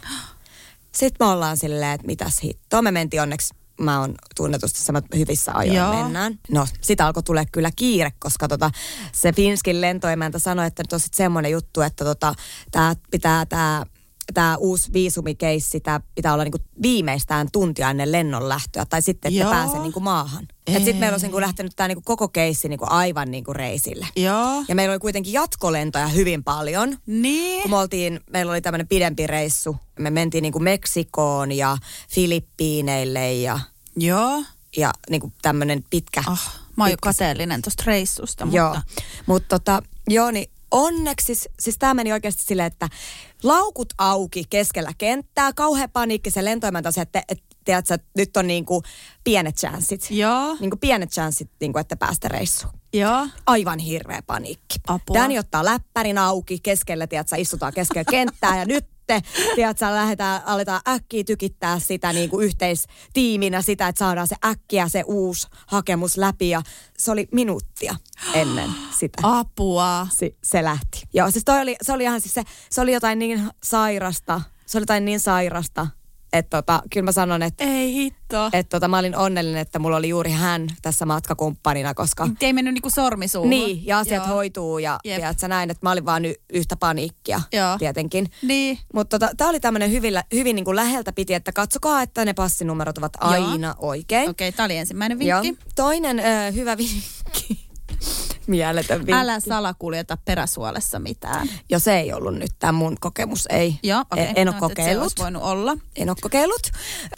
Sitten 0.96 1.28
me 1.28 1.32
ollaan 1.32 1.58
silleen, 1.58 1.92
että 1.92 2.08
mitäs 2.08 2.44
hittoa. 2.44 2.82
Me 2.82 2.92
mentiin 2.92 3.22
onneksi, 3.22 3.54
mä 3.82 4.00
oon 4.00 4.16
tunnetusti 4.36 4.80
sama 4.80 5.02
hyvissä 5.16 5.52
ajoin 5.56 5.78
Joo. 5.78 6.04
mennään. 6.04 6.40
No, 6.52 6.68
sitä 6.82 7.06
alkoi 7.06 7.24
tulla 7.24 7.44
kyllä 7.52 7.72
kiire, 7.76 8.12
koska 8.20 8.48
tota, 8.48 8.72
se 9.12 9.34
Finskin 9.34 9.82
lentoimäntä 9.82 10.40
sanoi, 10.40 10.68
että 10.68 10.84
nyt 10.84 10.94
on 10.94 11.00
sitten 11.00 11.18
semmoinen 11.18 11.52
juttu, 11.52 11.82
että 11.82 12.06
tota, 12.06 12.34
tää 12.72 12.96
pitää 13.12 13.46
tämä 13.46 13.86
tämä 14.34 14.58
uusi 14.58 14.94
viisumikeissi, 14.94 15.80
tämä 15.80 16.00
pitää 16.16 16.34
olla 16.34 16.44
niinku 16.44 16.60
viimeistään 16.82 17.48
tuntia 17.52 17.90
ennen 17.90 18.12
lennon 18.12 18.50
lähtöä, 18.50 18.86
tai 18.86 19.02
sitten, 19.02 19.30
että 19.30 19.44
Joo. 19.44 19.52
pääsee 19.52 19.80
niinku 19.80 20.00
maahan. 20.00 20.48
Sitten 20.74 20.96
meillä 20.96 21.14
olisi 21.14 21.26
niinku 21.26 21.42
lähtenyt 21.42 21.74
tämä 21.76 21.88
niinku 21.88 22.02
koko 22.06 22.28
keissi 22.28 22.70
niinku 22.70 22.86
aivan 22.90 23.32
niinku 23.32 23.54
reisille. 23.54 24.08
Joo. 24.16 24.64
Ja 24.68 24.76
meillä 24.76 24.94
oli 24.94 25.00
kuitenkin 25.00 25.34
jatkolentoja 25.34 26.08
hyvin 26.08 26.44
paljon. 26.44 26.98
Niin. 27.06 27.62
Kun 27.62 27.72
me 27.72 27.78
oltiin, 27.78 28.20
meillä 28.30 28.52
oli 28.52 28.62
tämmöinen 28.62 28.88
pidempi 28.88 29.28
reissu. 29.28 29.78
Me 30.00 30.10
mentiin 30.10 30.42
niinku 30.42 30.60
Meksikoon 30.60 31.52
ja 31.52 31.78
Filippiineille 32.10 33.34
ja, 33.34 33.60
Joo. 33.96 34.44
ja 34.78 34.94
niinku 35.10 35.32
tämmöinen 35.42 35.84
pitkä. 35.90 36.24
Oh, 36.32 36.40
mä 36.76 36.84
oon 36.84 36.92
jo 36.92 36.98
kateellinen 37.02 37.62
tuosta 37.62 37.84
reissusta, 37.86 38.46
mutta... 38.46 38.58
Joo, 38.58 38.78
mutta 39.26 39.60
tota, 39.60 39.84
joo, 40.08 40.32
niin 40.32 40.50
onneksi, 40.72 41.36
siis, 41.60 41.78
tämä 41.80 41.94
meni 41.94 42.14
oikeasti 42.14 42.44
silleen, 42.44 42.68
että 42.68 42.90
laukut 43.44 43.94
auki 43.98 44.44
keskellä 44.50 44.92
kenttää, 44.98 45.54
kauhea 45.54 45.88
paniikki, 45.88 46.32
se 46.32 46.46
lentoimäntä 46.46 46.92
se, 46.92 47.02
että, 47.02 47.24
että 47.30 47.44
tiedätkö, 47.66 47.98
nyt 48.18 48.38
on 48.38 48.48
niinku 48.48 48.84
pienet 49.24 49.56
chanssit. 49.56 50.08
Joo. 50.10 50.58
Niinku 50.60 50.78
pienet 50.78 51.12
chanssit, 51.12 51.52
niinku, 51.62 51.80
että 51.80 51.96
päästä 51.96 52.28
reissuun. 52.28 52.74
Joo. 52.94 53.28
Aivan 53.46 53.80
hirveä 53.80 54.22
paniikki. 54.28 54.80
Apua. 54.88 55.14
Dani 55.14 55.40
ottaa 55.40 55.66
läppärin 55.66 56.18
auki 56.18 56.60
keskellä, 56.64 57.08
tiedätkö, 57.08 57.36
istutaan 57.38 57.74
keskellä 57.74 58.04
kenttää 58.12 58.58
ja 58.58 58.66
nyt 58.66 58.86
tiedätkö, 59.56 59.86
lähdetään, 59.86 60.42
aletaan 60.46 60.82
äkkiä 60.88 61.24
tykittää 61.24 61.80
sitä 61.80 62.14
niin 62.14 62.30
kuin 62.30 62.46
yhteistiiminä 62.46 63.62
sitä, 63.62 63.88
että 63.88 64.00
saadaan 64.00 64.28
se 64.28 64.36
äkkiä 64.46 64.90
se 64.90 65.04
uusi 65.08 65.48
hakemus 65.68 66.18
läpi 66.18 66.50
ja 66.50 66.62
se 66.98 67.12
oli 67.12 67.28
minuuttia 67.32 67.96
ennen 68.34 68.70
sitä. 69.00 69.18
Apua. 69.24 70.08
Se, 70.12 70.32
se 70.44 70.64
lähti. 70.64 71.02
Joo, 71.14 71.32
siis 71.32 71.46
toi 71.46 71.62
oli, 71.62 71.76
se 71.82 71.94
oli 71.94 72.04
ihan 72.04 72.22
siis 72.22 72.34
se, 72.34 72.44
se 72.70 72.82
oli 72.82 72.94
jotain 72.94 73.20
niin 73.20 73.50
sairasta, 73.64 74.42
se 74.66 74.78
oli 74.78 74.84
jotain 74.84 75.06
niin 75.06 75.20
sairasta, 75.20 75.88
että 76.34 76.58
tota, 76.58 76.82
kyllä 76.94 77.06
mä 77.06 77.12
sanon, 77.12 77.44
että 77.44 77.64
Ei 77.64 77.94
hitto. 77.94 78.50
et 78.54 78.70
tota, 78.70 78.88
mä 78.88 78.98
olin 79.00 79.18
onnellinen, 79.18 79.62
että 79.62 79.80
mulla 79.80 79.98
oli 79.98 80.10
juuri 80.10 80.32
hän 80.32 80.68
tässä 80.82 81.06
matkakumppanina, 81.06 81.94
koska 81.94 82.26
Nyt 82.28 82.44
ei 82.44 82.54
mennyt 82.54 82.74
niinku 82.74 82.90
sormi 82.90 83.28
suuhun. 83.28 83.50
niin, 83.50 83.86
ja 83.86 84.00
asiat 84.00 84.26
Joo. 84.28 84.36
hoituu 84.36 84.80
ja 84.80 85.00
tiedätkö, 85.04 85.48
näin, 85.48 85.70
että 85.70 85.86
mä 85.86 85.92
olin 85.92 86.06
vaan 86.06 86.26
y- 86.26 86.34
yhtä 86.54 86.76
paniikkia 86.76 87.42
Joo. 87.54 87.78
tietenkin. 87.78 88.28
Niin. 88.42 88.80
Mutta 88.94 89.20
tota, 89.20 89.32
tämä 89.38 89.50
oli 89.50 89.60
tämmöinen 89.60 89.92
hyvin, 89.92 90.14
hyvin 90.34 90.56
niin 90.56 90.66
kuin 90.66 90.76
läheltä 90.76 91.12
piti, 91.14 91.34
että 91.34 91.52
katsokaa, 91.52 92.02
että 92.02 92.26
ne 92.26 92.34
passinumerot 92.34 92.98
ovat 92.98 93.12
Joo. 93.22 93.32
aina 93.32 93.76
oikein. 93.80 94.30
Okei, 94.30 94.48
okay, 94.50 94.58
tää 94.58 94.66
oli 94.66 94.78
ensimmäinen 94.78 95.22
Joo. 95.22 95.42
vinkki. 95.42 95.66
Toinen 95.76 96.20
ö, 96.20 96.52
hyvä 96.52 96.78
vinkki. 96.78 97.69
Mieletön 98.48 98.98
vinkki. 98.98 99.14
Älä 99.14 99.40
salakuljeta 99.40 100.18
peräsuolessa 100.26 101.00
mitään. 101.00 101.50
Jo 101.70 101.80
se 101.80 102.00
ei 102.00 102.14
ollut 102.14 102.36
nyt 102.36 102.52
tämä 102.60 102.72
mun 102.72 102.98
kokemus, 103.00 103.48
ei. 103.50 103.80
Joo, 103.84 104.02
okei. 104.12 104.26
En, 104.26 104.34
en 104.36 104.48
ole 104.48 104.56
No, 104.56 104.68
Se 104.68 104.76
kokeillut. 104.76 105.02
olisi 105.04 105.16
voinut 105.20 105.44
olla. 105.44 105.78
En 105.96 106.10
ole 106.10 106.18
kokeillut. 106.22 106.62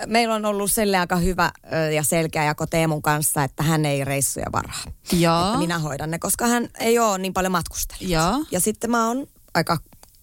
Meillä 0.05 0.35
on 0.35 0.45
ollut 0.45 0.71
sille 0.71 0.97
aika 0.97 1.15
hyvä 1.15 1.51
ja 1.95 2.03
selkeä 2.03 2.43
jako 2.43 2.65
Teemun 2.67 3.01
kanssa, 3.01 3.43
että 3.43 3.63
hän 3.63 3.85
ei 3.85 4.05
reissuja 4.05 4.45
varaa. 4.51 4.81
Joo. 5.11 5.45
Että 5.45 5.57
minä 5.57 5.79
hoidan 5.79 6.11
ne, 6.11 6.19
koska 6.19 6.47
hän 6.47 6.67
ei 6.79 6.99
ole 6.99 7.17
niin 7.17 7.33
paljon 7.33 7.51
matkustellut. 7.51 8.09
Joo. 8.11 8.45
Ja 8.51 8.59
sitten 8.59 8.91
mä 8.91 9.07
oon 9.07 9.27
aika 9.53 9.77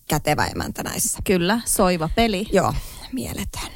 kätevä 0.09 0.47
emäntä 0.47 0.83
näissä. 0.83 1.19
Kyllä, 1.25 1.61
soiva 1.65 2.11
peli. 2.17 2.47
Joo, 2.53 2.75
mieletön. 3.13 3.71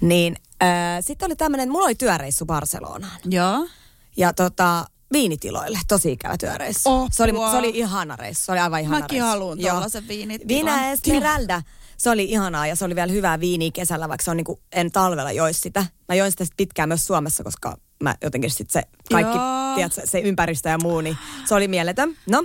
Niin, 0.00 0.36
äh, 0.62 0.68
sitten 1.00 1.26
oli 1.26 1.36
tämmöinen, 1.36 1.70
mulla 1.70 1.84
oli 1.84 1.94
työreissu 1.94 2.46
Barcelonaan. 2.46 3.20
Joo. 3.24 3.68
Ja 4.16 4.32
tota, 4.32 4.84
viinitiloille, 5.12 5.78
tosi 5.88 6.12
ikävä 6.12 6.36
työreissu. 6.38 6.88
Apua. 6.88 7.08
Se 7.10 7.22
oli, 7.22 7.32
se 7.32 7.56
oli 7.56 7.70
ihana 7.74 8.16
reissu, 8.16 8.44
se 8.44 8.52
oli 8.52 8.60
aivan 8.60 8.80
ihana 8.80 8.98
Mäkin 9.00 9.16
reissu. 9.20 9.28
haluan 9.28 9.60
Joo. 9.60 9.74
tollasen 9.74 10.08
viinitilan. 10.08 10.48
Vina 10.48 10.86
Esmeralda. 10.90 11.62
Se 11.96 12.10
oli 12.10 12.24
ihanaa 12.24 12.66
ja 12.66 12.76
se 12.76 12.84
oli 12.84 12.94
vielä 12.94 13.12
hyvää 13.12 13.40
viiniä 13.40 13.70
kesällä, 13.74 14.08
vaikka 14.08 14.24
se 14.24 14.30
on 14.30 14.36
niinku, 14.36 14.60
en 14.72 14.92
talvella 14.92 15.32
jois 15.32 15.60
sitä. 15.60 15.86
Mä 16.08 16.14
join 16.14 16.30
sitä 16.30 16.44
sit 16.44 16.54
pitkään 16.56 16.88
myös 16.88 17.06
Suomessa, 17.06 17.44
koska 17.44 17.76
mä 18.02 18.14
jotenkin 18.22 18.50
sit 18.50 18.70
se 18.70 18.82
kaikki, 19.12 19.38
Joo. 19.38 19.74
tiedätkö, 19.74 20.00
se 20.04 20.18
ympäristö 20.20 20.68
ja 20.68 20.78
muu, 20.78 21.00
niin 21.00 21.16
se 21.44 21.54
oli 21.54 21.68
mieletön. 21.68 22.16
No, 22.26 22.44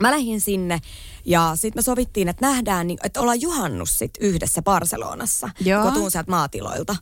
mä 0.00 0.10
lähdin 0.10 0.40
sinne 0.40 0.80
ja 1.24 1.52
sitten 1.54 1.78
me 1.78 1.82
sovittiin, 1.82 2.28
että 2.28 2.46
nähdään, 2.46 2.86
niin, 2.86 2.98
että 3.04 3.20
ollaan 3.20 3.40
juhannus 3.40 3.98
sit 3.98 4.10
yhdessä 4.20 4.62
Barcelonassa, 4.62 5.50
Joo. 5.60 5.82
kun 5.82 5.92
tuun 5.92 6.10
sieltä 6.10 6.30
maatiloilta. 6.30 6.96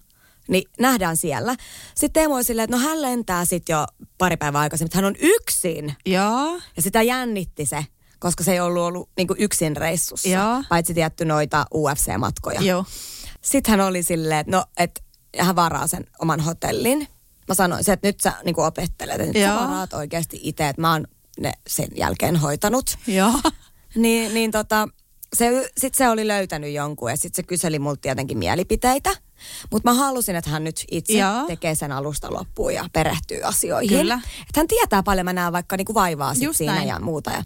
Niin 0.48 0.70
nähdään 0.80 1.16
siellä. 1.16 1.56
Sitten 1.94 2.12
Teemu 2.12 2.34
oli 2.34 2.44
silleen, 2.44 2.64
että 2.64 2.76
no 2.76 2.82
hän 2.82 3.02
lentää 3.02 3.44
sitten 3.44 3.74
jo 3.74 3.86
pari 4.18 4.36
päivää 4.36 4.60
aikaisemmin, 4.60 4.88
että 4.88 4.98
hän 4.98 5.04
on 5.04 5.16
yksin. 5.18 5.94
Joo. 6.06 6.60
Ja 6.76 6.82
sitä 6.82 7.02
jännitti 7.02 7.66
se, 7.66 7.86
koska 8.18 8.44
se 8.44 8.52
ei 8.52 8.60
ollut 8.60 8.82
ollut 8.82 9.10
niin 9.16 9.28
yksin 9.38 9.76
reissussa. 9.76 10.28
Joo. 10.28 10.62
Paitsi 10.68 10.94
tietty 10.94 11.24
noita 11.24 11.66
UFC-matkoja. 11.74 12.60
Joo. 12.62 12.84
Sitten 13.42 13.70
hän 13.70 13.86
oli 13.88 14.02
silleen, 14.02 14.40
että 14.40 14.56
no, 14.56 14.64
että 14.76 15.00
hän 15.38 15.56
varaa 15.56 15.86
sen 15.86 16.04
oman 16.18 16.40
hotellin. 16.40 17.08
Mä 17.48 17.54
sanoin 17.54 17.84
se, 17.84 17.92
että 17.92 18.08
nyt 18.08 18.20
sä 18.20 18.32
niin 18.44 18.60
opettelet, 18.60 19.20
että 19.20 19.32
nyt 19.32 19.46
sä 19.46 19.54
varaat 19.54 19.92
oikeasti 19.92 20.40
itse, 20.42 20.68
että 20.68 20.80
mä 20.80 20.92
oon 20.92 21.06
ne 21.40 21.52
sen 21.66 21.88
jälkeen 21.96 22.36
hoitanut. 22.36 22.98
Joo. 23.06 23.32
Niin, 23.94 24.34
niin 24.34 24.50
tota, 24.50 24.88
se, 25.36 25.70
sit 25.78 25.94
se 25.94 26.08
oli 26.08 26.28
löytänyt 26.28 26.72
jonkun 26.72 27.10
ja 27.10 27.16
sitten 27.16 27.36
se 27.36 27.46
kyseli 27.46 27.78
multa 27.78 28.00
tietenkin 28.00 28.38
mielipiteitä. 28.38 29.10
Mutta 29.70 29.90
mä 29.90 29.94
halusin, 29.94 30.36
että 30.36 30.50
hän 30.50 30.64
nyt 30.64 30.84
itse 30.90 31.12
Joo. 31.12 31.46
tekee 31.46 31.74
sen 31.74 31.92
alusta 31.92 32.32
loppuun 32.32 32.74
ja 32.74 32.84
perehtyy 32.92 33.42
asioihin. 33.42 33.98
Kyllä. 33.98 34.14
Että 34.24 34.60
hän 34.60 34.68
tietää 34.68 35.02
paljon, 35.02 35.24
mä 35.24 35.32
näen 35.32 35.52
vaikka 35.52 35.76
niinku 35.76 35.94
vaivaa 35.94 36.34
sit 36.34 36.42
Just 36.42 36.56
siinä 36.58 36.74
näin. 36.74 36.88
ja 36.88 37.00
muuta. 37.00 37.30
Ja 37.30 37.44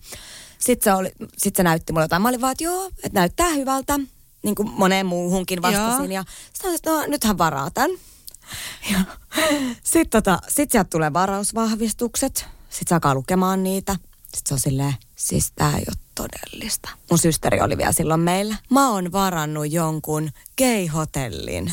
sitten 0.58 0.92
se, 0.92 0.96
oli, 0.96 1.12
sit 1.38 1.56
se 1.56 1.62
näytti 1.62 1.92
mulle 1.92 2.04
jotain. 2.04 2.22
Mä 2.22 2.28
olin 2.28 2.40
vaan, 2.40 2.52
että 2.52 2.64
joo, 2.64 2.86
että 2.86 3.20
näyttää 3.20 3.48
hyvältä. 3.48 4.00
Niin 4.42 4.54
kuin 4.54 4.70
moneen 4.70 5.06
muuhunkin 5.06 5.62
vastasin. 5.62 6.12
Joo. 6.12 6.22
Ja 6.22 6.24
sitten 6.52 6.74
että 6.74 6.90
no 6.90 7.04
nyt 7.06 7.24
hän 7.24 7.38
varaa 7.38 7.70
tämän. 7.70 7.90
Ja 8.92 8.98
sitten 9.84 10.22
tota, 10.22 10.38
sit 10.48 10.70
sieltä 10.70 10.88
tulee 10.90 11.12
varausvahvistukset. 11.12 12.36
Sitten 12.70 12.88
se 12.88 12.94
alkaa 12.94 13.14
lukemaan 13.14 13.62
niitä. 13.62 13.96
Sitten 14.34 14.48
se 14.48 14.54
on 14.54 14.60
silleen, 14.60 14.94
siis 15.16 15.52
tää 15.56 15.76
ei 15.76 15.84
ole 15.88 15.96
todellista. 16.14 16.88
Mun 17.10 17.18
systeri 17.18 17.60
oli 17.60 17.76
vielä 17.76 17.92
silloin 17.92 18.20
meillä. 18.20 18.56
Mä 18.70 18.90
oon 18.90 19.12
varannut 19.12 19.72
jonkun 19.72 20.30
gay-hotellin. 20.58 21.72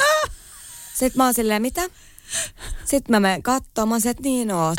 Sitten 0.93 1.17
mä 1.17 1.23
oon 1.23 1.33
silleen, 1.33 1.61
mitä? 1.61 1.81
Sitten 2.85 3.11
mä 3.15 3.19
menen 3.19 3.43
katsomaan, 3.43 4.01
että 4.07 4.23
niin 4.23 4.51
oot. 4.51 4.77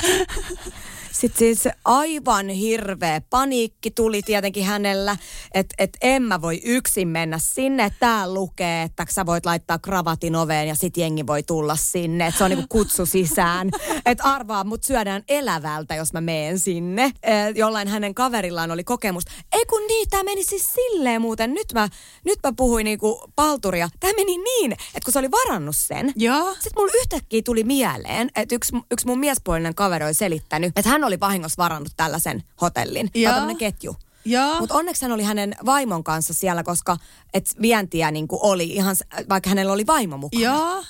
Sitten 1.12 1.38
siis 1.38 1.68
aivan 1.84 2.48
hirveä 2.48 3.20
paniikki 3.30 3.90
tuli 3.90 4.22
tietenkin 4.22 4.64
hänellä, 4.64 5.16
että 5.54 5.74
et 5.78 5.96
en 6.00 6.22
mä 6.22 6.42
voi 6.42 6.60
yksin 6.64 7.08
mennä 7.08 7.38
sinne. 7.38 7.92
Tää 8.00 8.34
lukee, 8.34 8.82
että 8.82 9.06
sä 9.10 9.26
voit 9.26 9.46
laittaa 9.46 9.78
kravatin 9.78 10.36
oveen 10.36 10.68
ja 10.68 10.74
sit 10.74 10.96
jengi 10.96 11.26
voi 11.26 11.42
tulla 11.42 11.76
sinne. 11.76 12.26
Että 12.26 12.38
se 12.38 12.44
on 12.44 12.50
niinku 12.50 12.66
kutsu 12.68 13.06
sisään. 13.06 13.70
Että 14.06 14.24
arvaa, 14.24 14.64
mut 14.64 14.84
syödään 14.84 15.22
elävältä, 15.28 15.94
jos 15.94 16.12
mä 16.12 16.20
meen 16.20 16.58
sinne. 16.58 17.04
Eh, 17.04 17.54
jollain 17.54 17.88
hänen 17.88 18.14
kaverillaan 18.14 18.70
oli 18.70 18.84
kokemus. 18.84 19.24
Ei 19.52 19.66
kun 19.66 19.86
niin, 19.88 20.08
tää 20.10 20.22
meni 20.22 20.44
siis 20.44 20.72
silleen 20.72 21.20
muuten. 21.20 21.54
Nyt 21.54 21.72
mä, 21.74 21.88
nyt 22.24 22.38
mä 22.42 22.52
puhuin 22.56 22.84
niinku 22.84 23.22
palturia. 23.36 23.88
Tää 24.00 24.12
meni 24.16 24.36
niin, 24.38 24.72
että 24.72 25.00
kun 25.04 25.12
se 25.12 25.18
oli 25.18 25.30
varannut 25.30 25.76
sen, 25.76 26.12
Joo. 26.16 26.52
sitten 26.54 26.72
mulla 26.76 26.92
yhtäkkiä 27.00 27.42
tuli 27.44 27.64
mieleen, 27.64 28.30
että 28.36 28.54
yksi, 28.54 28.76
yksi 28.90 29.06
mun 29.06 29.18
miespuolinen 29.18 29.74
kaveri 29.74 30.04
oli 30.04 30.14
selittänyt, 30.14 30.72
että 30.76 30.90
hän 30.90 30.99
oli 31.04 31.20
vahingossa 31.20 31.62
varannut 31.62 31.92
tällaisen 31.96 32.42
hotellin. 32.60 33.10
Joo. 33.14 33.32
Tämmöinen 33.32 33.56
ketju. 33.56 33.96
Mutta 34.60 34.74
onneksi 34.74 35.04
hän 35.04 35.12
oli 35.12 35.22
hänen 35.22 35.54
vaimon 35.66 36.04
kanssa 36.04 36.34
siellä, 36.34 36.62
koska 36.62 36.96
et 37.34 37.54
vientiä 37.62 38.10
niinku 38.10 38.38
oli 38.42 38.64
ihan, 38.64 38.96
s- 38.96 39.04
vaikka 39.28 39.48
hänellä 39.50 39.72
oli 39.72 39.86
vaimo 39.86 40.16
mukana. 40.16 40.44
Joo. 40.44 40.84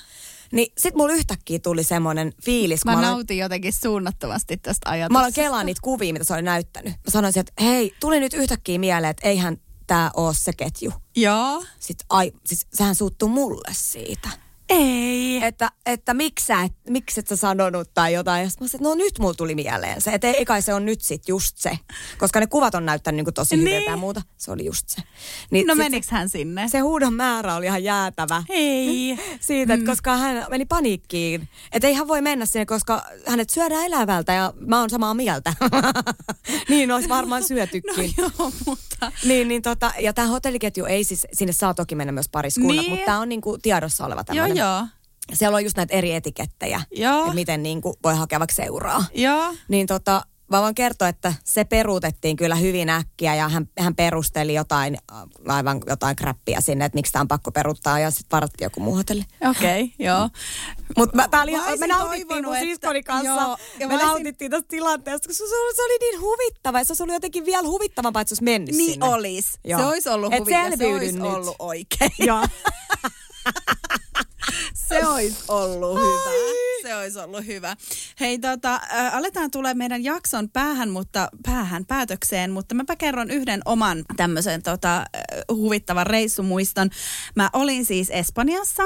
Niin 0.51 0.73
sit 0.77 0.95
mulla 0.95 1.13
yhtäkkiä 1.13 1.59
tuli 1.59 1.83
semmoinen 1.83 2.33
fiilis. 2.45 2.85
Mä 2.85 2.91
aloin- 2.91 3.05
nautin 3.05 3.37
jotenkin 3.37 3.73
suunnattomasti 3.73 4.57
tästä 4.57 4.89
Mä 4.89 4.93
aloin 4.95 5.01
ajatuksesta. 5.13 5.41
kelaa 5.41 5.63
niitä 5.63 5.81
kuvia, 5.83 6.13
mitä 6.13 6.25
se 6.25 6.33
oli 6.33 6.41
näyttänyt. 6.41 6.93
Mä 6.93 7.11
sanoisin, 7.11 7.39
että 7.39 7.63
hei, 7.63 7.93
tuli 7.99 8.19
nyt 8.19 8.33
yhtäkkiä 8.33 8.79
mieleen, 8.79 9.11
että 9.11 9.27
eihän 9.27 9.57
tää 9.87 10.11
oo 10.13 10.33
se 10.33 10.53
ketju. 10.53 10.93
Joo. 11.15 11.63
Sitten 11.79 12.05
ai, 12.09 12.31
siis 12.45 12.67
sehän 12.73 12.95
suuttuu 12.95 13.29
mulle 13.29 13.69
siitä. 13.71 14.29
Ei. 14.71 15.39
että, 15.43 15.71
että 15.85 16.13
miksi 16.13 16.45
sä, 16.45 16.61
et, 16.61 16.73
miksi 16.89 17.19
et 17.19 17.27
sä 17.27 17.35
sanonut 17.35 17.93
tai 17.93 18.13
jotain. 18.13 18.39
Ja 18.39 18.45
mä 18.45 18.49
sanoin, 18.49 18.69
että 18.75 18.83
no 18.89 18.95
nyt 18.95 19.19
mulla 19.19 19.33
tuli 19.33 19.55
mieleen 19.55 20.01
se. 20.01 20.11
Että 20.11 20.27
ei 20.27 20.45
kai 20.45 20.61
se 20.61 20.73
on 20.73 20.85
nyt 20.85 21.01
sit 21.01 21.27
just 21.27 21.57
se. 21.57 21.79
Koska 22.17 22.39
ne 22.39 22.47
kuvat 22.47 22.75
on 22.75 22.85
näyttänyt 22.85 23.25
niin 23.25 23.33
tosi 23.33 23.55
Niin. 23.57 23.67
hyviltä 23.67 23.91
ja 23.91 23.97
muuta. 23.97 24.21
Se 24.37 24.51
oli 24.51 24.65
just 24.65 24.89
se. 24.89 25.01
Niin 25.51 25.67
No 25.67 25.75
meniks 25.75 26.09
hän 26.09 26.29
sinne? 26.29 26.67
se, 26.67 26.79
huudon 26.79 27.13
määrä 27.13 27.55
oli 27.55 27.65
ihan 27.65 27.83
jäätävä. 27.83 28.43
Ei. 28.49 29.17
Siitä, 29.39 29.73
että 29.73 29.85
koska 29.85 30.17
hän 30.17 30.45
meni 30.49 30.65
paniikkiin. 30.65 31.49
Että 31.71 31.87
ei 31.87 31.93
hän 31.93 32.07
voi 32.07 32.21
mennä 32.21 32.45
sinne, 32.45 32.65
koska 32.65 33.03
hänet 33.27 33.49
syödään 33.49 33.85
elävältä 33.85 34.33
ja 34.33 34.53
mä 34.67 34.79
oon 34.79 34.89
samaa 34.89 35.13
mieltä. 35.13 35.53
niin 36.69 36.91
olisi 36.91 37.09
varmaan 37.09 37.43
syötykin. 37.43 38.13
No 38.21 38.29
joo, 38.39 38.51
mutta... 38.65 39.11
Niin, 39.25 39.47
niin 39.47 39.61
tota, 39.61 39.91
ja 39.99 40.13
tämä 40.13 40.27
hotelliketju 40.27 40.85
ei 40.85 41.03
siis, 41.03 41.27
sinne 41.33 41.53
saa 41.53 41.73
toki 41.73 41.95
mennä 41.95 42.11
myös 42.11 42.29
pariskunnat, 42.29 42.75
Niin. 42.77 42.89
mutta 42.89 43.05
tämä 43.05 43.19
on 43.19 43.29
niinku 43.29 43.57
tiedossa 43.61 44.05
oleva 44.05 44.23
tämmöinen. 44.23 44.49
Joo. 44.61 44.87
Siellä 45.33 45.55
on 45.55 45.63
just 45.63 45.77
näitä 45.77 45.93
eri 45.95 46.13
etikettejä, 46.13 46.81
Joo. 46.91 47.19
että 47.21 47.33
miten 47.33 47.63
niinku 47.63 47.95
voi 48.03 48.15
hakea 48.15 48.39
vaikka 48.39 48.55
seuraa. 48.55 49.05
Joo. 49.13 49.53
Niin 49.67 49.87
tota, 49.87 50.21
mä 50.51 50.61
voin 50.61 50.75
kertoa, 50.75 51.07
että 51.07 51.33
se 51.43 51.63
peruutettiin 51.63 52.35
kyllä 52.35 52.55
hyvin 52.55 52.89
äkkiä 52.89 53.35
ja 53.35 53.49
hän, 53.49 53.69
hän 53.79 53.95
perusteli 53.95 54.53
jotain, 54.53 54.97
äh, 55.11 55.21
aivan 55.55 55.81
jotain 55.87 56.15
kräppiä 56.15 56.61
sinne, 56.61 56.85
että 56.85 56.95
miksi 56.97 57.11
tämä 57.11 57.21
on 57.21 57.27
pakko 57.27 57.51
peruuttaa 57.51 57.99
ja 57.99 58.11
sitten 58.11 58.29
varattiin 58.37 58.65
joku 58.65 58.79
muu 58.79 58.95
hotelli. 58.95 59.23
Okei, 59.49 59.83
okay, 59.83 59.95
joo. 60.07 60.29
Mutta 60.97 61.15
mä, 61.15 61.27
tää 61.27 61.41
oli, 61.41 61.51
Mä 61.51 61.75
me 61.79 61.87
nautittiin 61.87 62.45
mun 62.45 62.55
siskoni 62.59 63.03
kanssa. 63.03 63.27
joo, 63.41 63.57
ja 63.79 63.87
me 63.87 63.93
olisin- 63.93 64.07
nautittiin 64.07 64.51
tästä 64.51 64.67
tilanteesta, 64.67 65.27
koska 65.29 65.43
se, 65.43 65.49
se, 65.49 65.75
se 65.75 65.81
oli 65.83 65.97
niin 65.99 66.21
huvittava. 66.21 66.77
Ja 66.79 66.85
se 66.85 66.91
olisi 66.91 67.03
ollut 67.03 67.13
jotenkin 67.15 67.45
vielä 67.45 67.67
huvittavampaa, 67.67 68.21
että 68.21 68.29
se 68.29 68.33
olisi 68.33 68.43
mennyt 68.43 68.75
Niin 68.75 68.91
sinne. 68.91 69.05
olis. 69.07 69.45
Joo. 69.63 69.79
Se 69.79 69.85
olisi 69.85 70.09
ollut 70.09 70.33
Et 70.33 70.39
huvi 70.39 70.51
ja 70.51 70.77
se 70.77 70.85
olisi 70.95 71.11
nyt. 71.19 71.23
ollut 71.33 71.55
oikein. 71.59 72.11
Joo. 72.19 72.45
Se 74.99 75.07
olisi 75.07 75.43
ollut 75.47 75.99
hyvä. 75.99 76.61
Se 76.81 76.95
olisi 76.95 77.19
ollut 77.19 77.45
hyvä. 77.45 77.75
Hei, 78.19 78.39
tota, 78.39 78.75
äh, 78.75 79.15
aletaan 79.15 79.51
tulee 79.51 79.73
meidän 79.73 80.03
jakson 80.03 80.49
päähän, 80.49 80.89
mutta 80.89 81.29
päähän 81.43 81.85
päätökseen, 81.85 82.51
mutta 82.51 82.75
mäpä 82.75 82.95
kerron 82.95 83.31
yhden 83.31 83.61
oman 83.65 84.05
tämmöisen 84.17 84.63
tota, 84.63 84.97
äh, 84.97 85.05
huvittavan 85.49 86.07
reissumuiston. 86.07 86.89
Mä 87.35 87.49
olin 87.53 87.85
siis 87.85 88.09
Espanjassa 88.09 88.83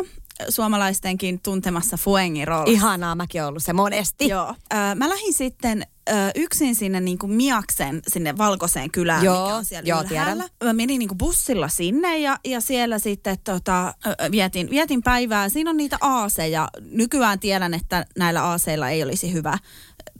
suomalaistenkin 0.49 1.41
tuntemassa 1.41 1.97
Fuengirolla. 1.97 2.71
Ihanaa, 2.71 3.15
mäkin 3.15 3.41
olen 3.41 3.49
ollut 3.49 3.63
se 3.63 3.73
monesti. 3.73 4.27
Joo. 4.27 4.55
Äh, 4.73 4.95
mä 4.95 5.09
lähdin 5.09 5.33
sitten 5.33 5.87
äh, 6.09 6.31
yksin 6.35 6.75
sinne 6.75 6.99
niin 6.99 7.17
kuin 7.17 7.31
Miaksen, 7.31 8.01
sinne 8.07 8.37
valkoiseen 8.37 8.91
kylään, 8.91 9.23
Joo, 9.23 9.43
mikä 9.43 9.55
on 9.55 9.65
siellä 9.65 9.87
joo, 9.87 10.01
ylhäällä. 10.01 10.43
tiedän. 10.43 10.49
Mä 10.63 10.73
menin 10.73 10.99
niin 10.99 11.09
kuin 11.09 11.17
bussilla 11.17 11.67
sinne 11.67 12.17
ja, 12.17 12.39
ja 12.45 12.61
siellä 12.61 12.99
sitten 12.99 13.37
tota, 13.43 13.93
vietin, 14.31 14.69
vietin 14.69 15.03
päivää. 15.03 15.49
Siinä 15.49 15.69
on 15.69 15.77
niitä 15.77 15.97
aaseja. 16.01 16.67
Nykyään 16.81 17.39
tiedän, 17.39 17.73
että 17.73 18.05
näillä 18.17 18.43
aaseilla 18.43 18.89
ei 18.89 19.03
olisi 19.03 19.33
hyvä 19.33 19.57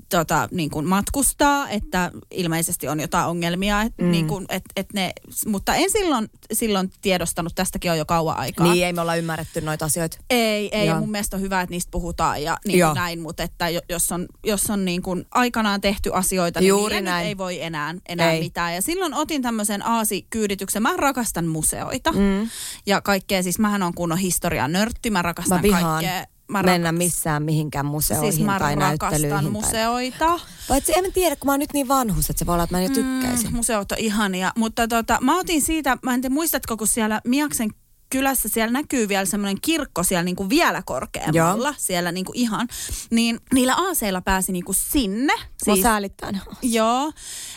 tota, 0.09 0.47
niin 0.51 0.69
kuin 0.69 0.87
matkustaa, 0.87 1.69
että 1.69 2.11
ilmeisesti 2.31 2.87
on 2.87 2.99
jotain 2.99 3.27
ongelmia, 3.27 3.81
et, 3.81 3.93
mm. 3.97 4.11
niin 4.11 4.27
kuin, 4.27 4.45
et, 4.49 4.63
et 4.75 4.93
ne, 4.93 5.13
mutta 5.47 5.75
en 5.75 5.91
silloin, 5.91 6.29
silloin 6.53 6.91
tiedostanut, 7.01 7.55
tästäkin 7.55 7.91
on 7.91 7.97
jo 7.97 8.05
kauan 8.05 8.37
aikaa. 8.37 8.73
Niin, 8.73 8.85
ei 8.85 8.93
me 8.93 9.01
olla 9.01 9.15
ymmärretty 9.15 9.61
noita 9.61 9.85
asioita. 9.85 10.17
Ei, 10.29 10.69
ei. 10.77 10.87
Joo. 10.87 10.99
mun 10.99 11.11
mielestä 11.11 11.35
on 11.35 11.41
hyvä, 11.41 11.61
että 11.61 11.71
niistä 11.71 11.91
puhutaan 11.91 12.43
ja 12.43 12.57
niin 12.67 12.85
kuin 12.85 12.95
näin, 12.95 13.21
mutta 13.21 13.43
että 13.43 13.69
jo- 13.69 13.81
jos 13.89 14.11
on, 14.11 14.25
jos 14.45 14.69
on 14.69 14.85
niin 14.85 15.01
kuin 15.01 15.25
aikanaan 15.31 15.81
tehty 15.81 16.11
asioita, 16.13 16.59
niin 16.59 16.67
Juuri 16.67 16.95
nyt 16.95 17.05
näin. 17.05 17.27
ei 17.27 17.37
voi 17.37 17.61
enää, 17.61 17.95
enää 18.09 18.31
Ei. 18.31 18.39
mitään. 18.39 18.75
Ja 18.75 18.81
silloin 18.81 19.13
otin 19.13 19.41
tämmöisen 19.41 19.85
aasikyydityksen. 19.85 20.81
Mä 20.83 20.97
rakastan 20.97 21.45
museoita 21.45 22.11
mm. 22.11 22.49
ja 22.85 23.01
kaikkea. 23.01 23.43
Siis 23.43 23.59
mähän 23.59 23.83
on 23.83 23.93
kunnon 23.93 24.17
historian 24.17 24.71
nörtti. 24.71 25.09
Mä 25.09 25.21
rakastan 25.21 25.57
Mä 25.57 25.61
vihaan 25.61 25.83
kaikkea. 25.83 26.34
Mä 26.47 26.63
mennä 26.63 26.91
rakas- 26.91 26.97
missään 26.97 27.43
mihinkään 27.43 27.85
museoihin 27.85 28.33
Siis 28.33 28.45
mä 28.45 28.59
tai 28.59 28.75
näyttelyihin. 28.75 29.31
rakastan 29.31 29.53
Tai... 29.53 29.61
museoita. 29.61 30.39
Paitsi 30.67 30.93
en 30.95 31.13
tiedä, 31.13 31.35
kun 31.35 31.47
mä 31.47 31.51
oon 31.53 31.59
nyt 31.59 31.73
niin 31.73 31.87
vanhus, 31.87 32.29
että 32.29 32.39
se 32.39 32.45
voi 32.45 32.53
olla, 32.53 32.63
että 32.63 32.75
mä 32.75 32.81
en 32.81 32.87
jo 32.87 32.93
tykkäisin. 32.93 33.49
Mm, 33.49 33.55
museot 33.55 33.91
on 33.91 33.97
ihania, 33.97 34.51
mutta 34.57 34.87
tota, 34.87 35.17
mä 35.21 35.39
otin 35.39 35.61
siitä, 35.61 35.97
mä 36.03 36.13
en 36.13 36.21
tiedä 36.21 36.33
muistatko, 36.33 36.77
kun 36.77 36.87
siellä 36.87 37.21
Miaksen 37.27 37.69
kylässä 38.09 38.49
siellä 38.49 38.71
näkyy 38.71 39.07
vielä 39.07 39.25
semmoinen 39.25 39.57
kirkko 39.61 40.03
siellä 40.03 40.23
niinku 40.23 40.49
vielä 40.49 40.81
korkeammalla, 40.85 41.67
Joo. 41.67 41.75
siellä 41.77 42.11
niinku 42.11 42.31
ihan, 42.35 42.67
niin 43.11 43.39
niillä 43.53 43.75
aaseilla 43.75 44.21
pääsi 44.21 44.51
niinku 44.51 44.73
sinne. 44.73 45.33
Siis... 45.63 45.77
Mä 45.77 45.83
säälittää 45.83 46.31
ne. 46.31 46.39
Joo, 46.61 47.11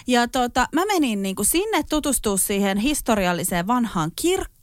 ja 0.06 0.28
tota, 0.28 0.68
mä 0.74 0.86
menin 0.86 1.22
niinku 1.22 1.44
sinne 1.44 1.82
tutustua 1.90 2.36
siihen 2.36 2.78
historialliseen 2.78 3.66
vanhaan 3.66 4.10
kirkkoon. 4.22 4.57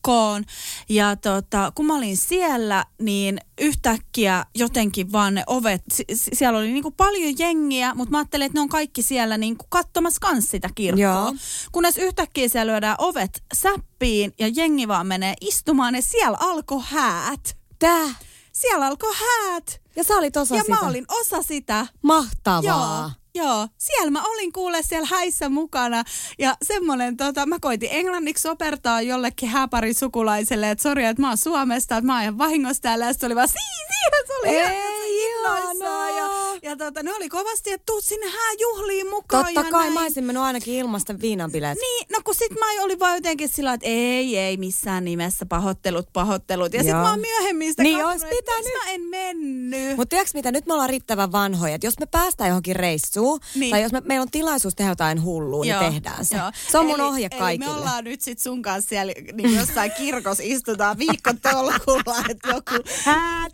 Ja 0.89 1.15
tota, 1.15 1.71
kun 1.75 1.85
mä 1.85 1.95
olin 1.95 2.17
siellä, 2.17 2.85
niin 3.01 3.39
yhtäkkiä 3.61 4.45
jotenkin 4.55 5.11
vaan 5.11 5.33
ne 5.33 5.43
ovet, 5.47 5.81
si- 5.93 6.05
siellä 6.33 6.59
oli 6.59 6.71
niinku 6.71 6.91
paljon 6.91 7.33
jengiä, 7.39 7.93
mutta 7.95 8.11
mä 8.11 8.17
ajattelin, 8.17 8.45
että 8.45 8.57
ne 8.57 8.61
on 8.61 8.69
kaikki 8.69 9.01
siellä 9.01 9.37
niinku 9.37 9.65
katsomassa 9.69 10.19
kans 10.21 10.45
sitä 10.51 10.69
kirkkoa. 10.75 11.01
Joo. 11.03 11.33
Kunnes 11.71 11.97
yhtäkkiä 11.97 12.49
siellä 12.49 12.71
lyödään 12.71 12.95
ovet 12.99 13.43
säppiin 13.53 14.33
ja 14.39 14.47
jengi 14.47 14.87
vaan 14.87 15.07
menee 15.07 15.33
istumaan 15.41 15.95
ja 15.95 16.01
siellä 16.01 16.37
alkoi 16.41 16.81
häät. 16.85 17.57
Tää. 17.79 18.07
Siellä 18.51 18.85
alkoi 18.87 19.13
häät. 19.13 19.81
Ja 19.95 20.03
sä 20.03 20.13
olit 20.13 20.37
osa 20.37 20.55
ja 20.55 20.61
sitä. 20.63 20.75
mä 20.81 20.87
olin 20.89 21.05
osa 21.09 21.41
sitä. 21.43 21.87
Mahtavaa. 22.01 22.61
Joo, 23.05 23.11
joo. 23.36 23.67
Siellä 23.77 24.11
mä 24.11 24.23
olin 24.23 24.51
kuule 24.51 24.81
siellä 24.81 25.07
häissä 25.11 25.49
mukana 25.49 26.03
ja 26.39 26.57
semmonen, 26.61 27.17
tota, 27.17 27.45
mä 27.45 27.57
koitin 27.61 27.89
englanniksi 27.91 28.41
sopertaa 28.41 29.01
jollekin 29.01 29.49
hääparin 29.49 29.95
sukulaiselle, 29.95 30.71
että 30.71 30.81
sori, 30.81 31.05
että 31.05 31.21
mä 31.21 31.27
oon 31.27 31.38
Suomesta, 31.38 31.97
että 31.97 32.05
mä 32.05 32.13
oon 32.13 32.21
ihan 32.21 32.38
vahingossa 32.38 32.81
täällä. 32.81 33.05
Ja 33.05 33.13
se 33.13 33.25
oli 33.25 33.36
vaan, 33.36 33.47
sii, 33.47 33.55
sii, 33.88 34.27
se 34.27 34.33
oli 34.33 34.49
Ei, 34.49 34.57
ihan 34.57 35.55
innoissaan. 35.55 36.17
Ja, 36.17 36.44
ja 36.80 36.86
tota, 36.86 37.03
ne 37.03 37.13
oli 37.13 37.30
kovasti, 37.30 37.71
että 37.71 37.86
tuut 37.86 38.03
sinne 38.03 38.30
hääjuhliin 38.30 39.09
mukaan. 39.09 39.45
Totta 39.45 39.59
ja 39.59 39.71
kai 39.71 39.82
näin. 39.82 39.93
mä 39.93 40.01
olisin 40.01 40.23
mennyt 40.23 40.43
ainakin 40.43 40.73
ilmasta 40.73 41.21
viinanbileet. 41.21 41.78
Niin, 41.82 42.07
no 42.11 42.19
kun 42.26 42.36
sit 42.36 42.51
mä 42.51 42.84
olin 42.84 42.99
vaan 42.99 43.15
jotenkin 43.15 43.49
sillä, 43.49 43.73
että 43.73 43.88
ei, 43.88 44.38
ei 44.38 44.57
missään 44.57 45.05
nimessä 45.05 45.45
pahoittelut, 45.45 46.13
pahoittelut. 46.13 46.73
Ja 46.73 46.80
sit 46.84 46.91
Joo. 46.91 47.01
mä 47.01 47.09
oon 47.09 47.19
myöhemmin 47.19 47.71
sitä 47.71 47.84
Niin 47.84 47.99
katsonut, 47.99 48.34
että 48.39 48.51
mä 48.86 48.91
en 48.91 49.01
mennyt. 49.01 49.97
Mutta 49.97 50.09
tiedätkö 50.09 50.32
mitä, 50.38 50.51
nyt 50.51 50.65
me 50.65 50.73
ollaan 50.73 50.89
riittävän 50.89 51.32
vanhoja, 51.32 51.76
että 51.76 51.88
jos 51.88 51.99
me 51.99 52.05
päästään 52.05 52.47
johonkin 52.47 52.76
reissuun, 52.76 53.39
Niin. 53.55 53.71
tai 53.71 53.82
jos 53.82 53.91
me, 53.91 54.01
meillä 54.05 54.23
on 54.23 54.32
tilaisuus 54.32 54.76
tehdä 54.76 54.91
jotain 54.91 55.23
hullua, 55.23 55.63
niin 55.63 55.80
tehdään 55.80 56.26
se. 56.26 56.36
joo. 56.36 56.51
Se 56.71 56.78
on 56.78 56.86
mun 56.86 56.99
eli, 56.99 57.07
ohje 57.07 57.28
eli 57.32 57.39
kaikille. 57.39 57.71
me 57.71 57.78
ollaan 57.80 58.03
nyt 58.03 58.21
sit 58.21 58.39
sun 58.39 58.61
kanssa 58.61 58.89
siellä 58.89 59.13
niin 59.34 59.55
jossain 59.55 59.91
kirkossa 59.97 60.43
istutaan 60.45 60.97
viikko 60.97 61.32
tolkulla, 61.41 62.15
että 62.30 62.47
joku... 62.47 62.89
Häät, 63.03 63.53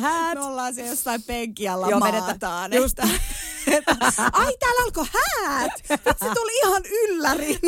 häät. 0.00 0.38
Me 0.38 0.44
ollaan 0.44 0.74
siellä 0.74 0.90
jossain 0.92 1.22
penkin 1.22 1.70
alla 1.70 1.90
Joo, 1.90 1.98
maataan. 2.00 2.38
Että, 2.44 2.76
Just. 2.76 2.98
että, 3.66 3.96
ai 4.32 4.56
täällä 4.60 4.82
alkoi 4.84 5.06
häät! 5.12 5.72
Vitsi 5.90 6.24
tuli 6.34 6.58
ihan 6.64 6.82
yllärin. 6.90 7.58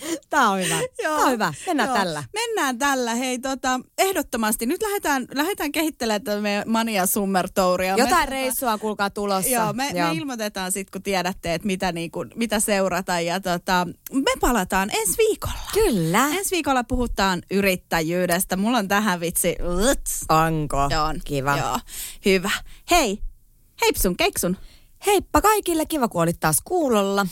Tää 0.30 0.50
on 0.50 0.58
hyvä. 0.58 0.80
Tää 1.02 1.14
on 1.14 1.30
hyvä. 1.30 1.54
Mennään 1.66 1.88
Joo. 1.88 1.98
tällä. 1.98 2.24
Mennään 2.34 2.78
tällä. 2.78 3.14
Hei, 3.14 3.38
tota, 3.38 3.80
ehdottomasti. 3.98 4.66
Nyt 4.66 4.82
lähdetään, 4.82 5.26
lähdetään 5.34 5.72
kehittelemään 5.72 6.22
tätä 6.22 6.40
meidän 6.40 6.64
Mania 6.66 7.06
Summer 7.06 7.48
Touria. 7.54 7.96
Me, 7.96 8.00
Jotain 8.00 8.24
tota, 8.24 8.30
reissua 8.30 8.78
kuulkaa 8.78 9.10
tulossa. 9.10 9.50
Joo, 9.50 9.72
me, 9.72 9.90
me 9.92 10.12
ilmoitetaan 10.14 10.72
sitten, 10.72 10.92
kun 10.92 11.02
tiedätte, 11.02 11.54
että 11.54 11.66
mitä, 11.66 11.92
niinku, 11.92 12.24
mitä 12.34 12.60
seurata. 12.60 13.20
Ja 13.20 13.40
tota, 13.40 13.86
me 14.12 14.32
palataan 14.40 14.90
ensi 14.92 15.14
viikolla. 15.18 15.70
Kyllä. 15.74 16.28
Ensi 16.28 16.50
viikolla 16.50 16.84
puhutaan 16.84 17.42
yrittäjyydestä. 17.50 18.56
Mulla 18.56 18.78
on 18.78 18.88
tähän 18.88 19.20
vitsi. 19.20 19.56
Uts. 19.90 20.24
Onko? 20.28 20.76
On. 20.78 21.20
Kiva. 21.24 21.56
Joo, 21.56 21.78
hyvä. 22.24 22.50
Hei, 22.90 23.18
heipsun 23.80 24.16
keksun. 24.16 24.56
Heippa 25.06 25.40
kaikille, 25.40 25.86
kiva 25.86 26.08
kun 26.08 26.22
olit 26.22 26.40
taas 26.40 26.60
kuulolla. 26.64 27.26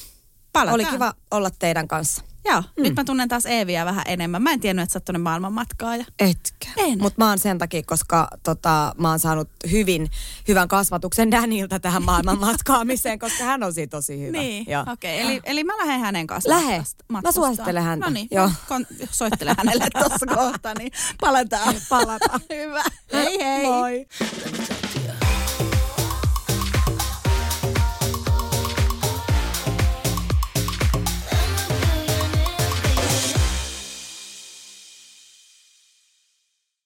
Palataan. 0.53 0.75
Oli 0.75 0.85
kiva 0.85 1.15
olla 1.31 1.51
teidän 1.59 1.89
kanssa. 1.89 2.25
Joo, 2.45 2.63
mm. 2.77 2.83
nyt 2.83 2.95
mä 2.97 3.05
tunnen 3.05 3.29
taas 3.29 3.47
Eeviä 3.47 3.85
vähän 3.85 4.05
enemmän. 4.07 4.43
Mä 4.43 4.53
en 4.53 4.61
tiennyt, 4.61 4.83
että 4.83 4.93
sä 4.93 4.97
oot 4.97 5.05
tuonne 5.05 5.19
maailmanmatkaaja. 5.19 6.05
Etkö? 6.19 6.67
En. 6.77 6.99
Mutta 6.99 7.25
mä 7.25 7.29
oon 7.29 7.39
sen 7.39 7.59
takia, 7.59 7.83
koska 7.87 8.29
tota, 8.43 8.95
mä 8.99 9.09
oon 9.11 9.19
saanut 9.19 9.49
hyvin, 9.71 10.11
hyvän 10.49 10.69
kasvatuksen 10.69 11.31
Danilta 11.31 11.81
tähän 11.81 12.03
maailman 12.03 12.41
matkaamiseen, 12.41 13.19
koska 13.19 13.45
hän 13.45 13.63
on 13.63 13.73
siinä 13.73 13.91
tosi 13.91 14.21
hyvä. 14.21 14.39
Niin, 14.39 14.67
okei. 14.93 15.23
Okay. 15.23 15.33
Eli, 15.33 15.41
eli 15.45 15.65
mä 15.65 15.79
lähden 15.79 16.01
hänen 16.01 16.27
kanssaan. 16.27 16.61
Lähe. 16.61 16.83
Mä 17.23 17.33
suosittelen 17.33 17.83
häntä. 17.83 18.07
No 18.07 18.13
niin, 18.13 18.29
Joo. 18.31 18.51
kon, 18.69 18.87
soittele 19.11 19.55
hänelle 19.59 19.87
tuossa 19.99 20.27
kohtaa, 20.27 20.75
niin 20.79 20.93
palataan. 21.21 21.75
Palataan. 21.89 22.41
Hyvä. 22.55 22.83
Hei 23.13 23.39
hei. 23.41 23.67
Moi. 23.67 24.07